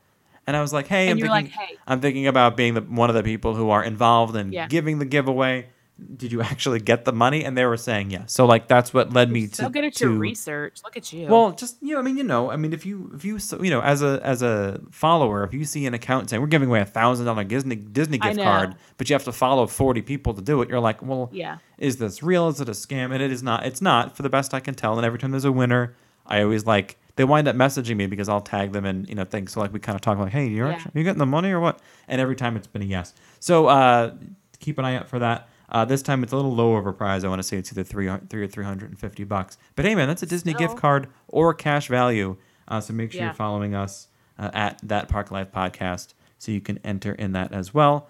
and 0.46 0.56
I 0.56 0.60
was 0.60 0.72
like, 0.72 0.86
"Hey, 0.86 1.08
And 1.08 1.12
I'm 1.12 1.16
thinking, 1.18 1.30
like, 1.30 1.48
"Hey." 1.68 1.76
I'm 1.86 2.00
thinking 2.00 2.26
about 2.26 2.56
being 2.56 2.74
the, 2.74 2.80
one 2.82 3.08
of 3.10 3.16
the 3.16 3.22
people 3.22 3.54
who 3.54 3.70
are 3.70 3.82
involved 3.84 4.36
in 4.36 4.52
Yeah. 4.52 4.66
giving 4.68 4.98
the 4.98 5.04
giveaway. 5.06 5.68
Did 6.16 6.32
you 6.32 6.42
actually 6.42 6.80
get 6.80 7.04
the 7.04 7.12
money?" 7.12 7.44
And 7.44 7.56
they 7.56 7.64
were 7.64 7.76
saying 7.76 8.10
yes. 8.10 8.32
So 8.32 8.46
like 8.46 8.66
that's 8.66 8.92
what 8.92 9.12
led 9.12 9.30
me 9.30 9.46
to 9.46 9.54
So 9.54 9.68
good 9.68 9.84
at 9.84 9.94
to 9.96 10.06
your 10.10 10.18
research. 10.18 10.80
Look 10.82 10.96
at 10.96 11.12
you. 11.12 11.28
well, 11.28 11.52
just 11.52 11.76
you 11.80 11.94
know, 11.94 12.00
I 12.00 12.02
mean, 12.02 12.16
you 12.16 12.24
know, 12.24 12.50
I 12.50 12.56
mean, 12.56 12.72
if 12.72 12.84
you 12.84 13.12
if 13.14 13.24
you 13.24 13.38
so- 13.38 13.62
you 13.62 13.70
know, 13.70 13.80
as 13.80 14.02
a 14.02 14.20
as 14.24 14.42
a 14.42 14.80
follower, 14.90 15.44
if 15.44 15.54
you 15.54 15.64
see 15.64 15.86
an 15.86 15.94
account 15.94 16.30
saying 16.30 16.40
we're 16.42 16.48
giving 16.48 16.68
away 16.68 16.80
a 16.80 16.84
thousand 16.84 17.26
dollar 17.26 17.44
Disney 17.44 17.76
Disney 17.76 18.18
gift 18.18 18.38
card, 18.40 18.74
but 18.98 19.08
you 19.08 19.14
have 19.14 19.22
to 19.24 19.32
follow 19.32 19.68
forty 19.68 20.02
people 20.02 20.34
to 20.34 20.42
do 20.42 20.60
it, 20.62 20.68
you're 20.68 20.80
like, 20.80 21.00
well, 21.00 21.30
Yeah. 21.32 21.58
is 21.78 21.98
this 21.98 22.24
real? 22.24 22.48
Is 22.48 22.60
it 22.60 22.68
a 22.68 22.72
scam? 22.72 23.12
And 23.14 23.22
it 23.22 23.30
is 23.30 23.42
not. 23.44 23.64
It's 23.64 23.80
not, 23.80 24.16
for 24.16 24.24
the 24.24 24.28
best 24.28 24.52
I 24.52 24.58
can 24.58 24.74
tell. 24.74 24.96
And 24.98 25.06
every 25.06 25.20
time 25.20 25.30
there's 25.30 25.44
a 25.44 25.52
winner, 25.52 25.94
I 26.26 26.42
always 26.42 26.66
like 26.66 26.96
they 27.16 27.24
wind 27.24 27.46
up 27.48 27.56
messaging 27.56 27.96
me 27.96 28.06
because 28.06 28.28
I'll 28.28 28.40
tag 28.40 28.72
them 28.72 28.84
and 28.84 29.08
you 29.08 29.14
know 29.14 29.24
things. 29.24 29.52
So 29.52 29.60
like 29.60 29.72
we 29.72 29.78
kind 29.80 29.94
of 29.96 30.00
talk 30.02 30.18
like, 30.18 30.32
hey, 30.32 30.46
you're 30.46 30.68
Yeah. 30.68 30.74
actually 30.74 30.92
you 30.94 31.04
getting 31.04 31.18
the 31.18 31.26
money 31.26 31.50
or 31.50 31.60
what? 31.60 31.80
And 32.08 32.20
every 32.20 32.36
time 32.36 32.56
it's 32.56 32.66
been 32.66 32.82
a 32.82 32.86
yes. 32.86 33.14
So 33.40 33.66
uh, 33.66 34.14
keep 34.60 34.78
an 34.78 34.84
eye 34.84 34.96
out 34.96 35.08
for 35.08 35.18
that. 35.18 35.48
Uh, 35.68 35.84
this 35.84 36.02
time 36.02 36.22
it's 36.22 36.32
a 36.32 36.36
little 36.36 36.54
lower 36.54 36.78
of 36.78 36.86
a 36.86 36.92
prize. 36.92 37.24
I 37.24 37.28
want 37.28 37.38
to 37.40 37.42
say 37.42 37.56
it's 37.56 37.72
either 37.72 37.82
three, 37.84 38.10
three 38.28 38.42
or 38.44 38.46
three 38.48 38.64
hundred 38.64 38.90
and 38.90 38.98
fifty 38.98 39.24
bucks. 39.24 39.58
But 39.76 39.84
hey, 39.84 39.94
man, 39.94 40.08
that's 40.08 40.22
a 40.22 40.26
Disney 40.26 40.54
gift 40.54 40.76
card 40.76 41.08
or 41.28 41.54
cash 41.54 41.88
value. 41.88 42.36
Uh, 42.68 42.80
so 42.80 42.92
make 42.92 43.12
sure 43.12 43.20
Yeah. 43.20 43.26
you're 43.28 43.34
following 43.34 43.74
us 43.74 44.08
uh, 44.38 44.50
at 44.52 44.78
that 44.82 45.08
Park 45.08 45.30
Life 45.30 45.50
podcast 45.52 46.14
so 46.38 46.52
you 46.52 46.60
can 46.60 46.78
enter 46.84 47.12
in 47.12 47.32
that 47.32 47.52
as 47.52 47.72
well. 47.74 48.08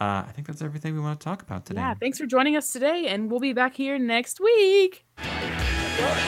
Uh, 0.00 0.24
I 0.26 0.32
think 0.34 0.46
that's 0.46 0.60
everything 0.60 0.94
we 0.94 1.00
want 1.00 1.18
to 1.20 1.24
talk 1.24 1.42
about 1.42 1.64
today. 1.64 1.80
Yeah. 1.80 1.94
Thanks 1.94 2.18
for 2.18 2.26
joining 2.26 2.56
us 2.56 2.70
today, 2.72 3.06
and 3.06 3.30
we'll 3.30 3.40
be 3.40 3.52
back 3.54 3.74
here 3.76 3.98
next 3.98 4.40
week. 4.40 5.06
Thank 5.98 6.26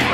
you. 0.00 0.05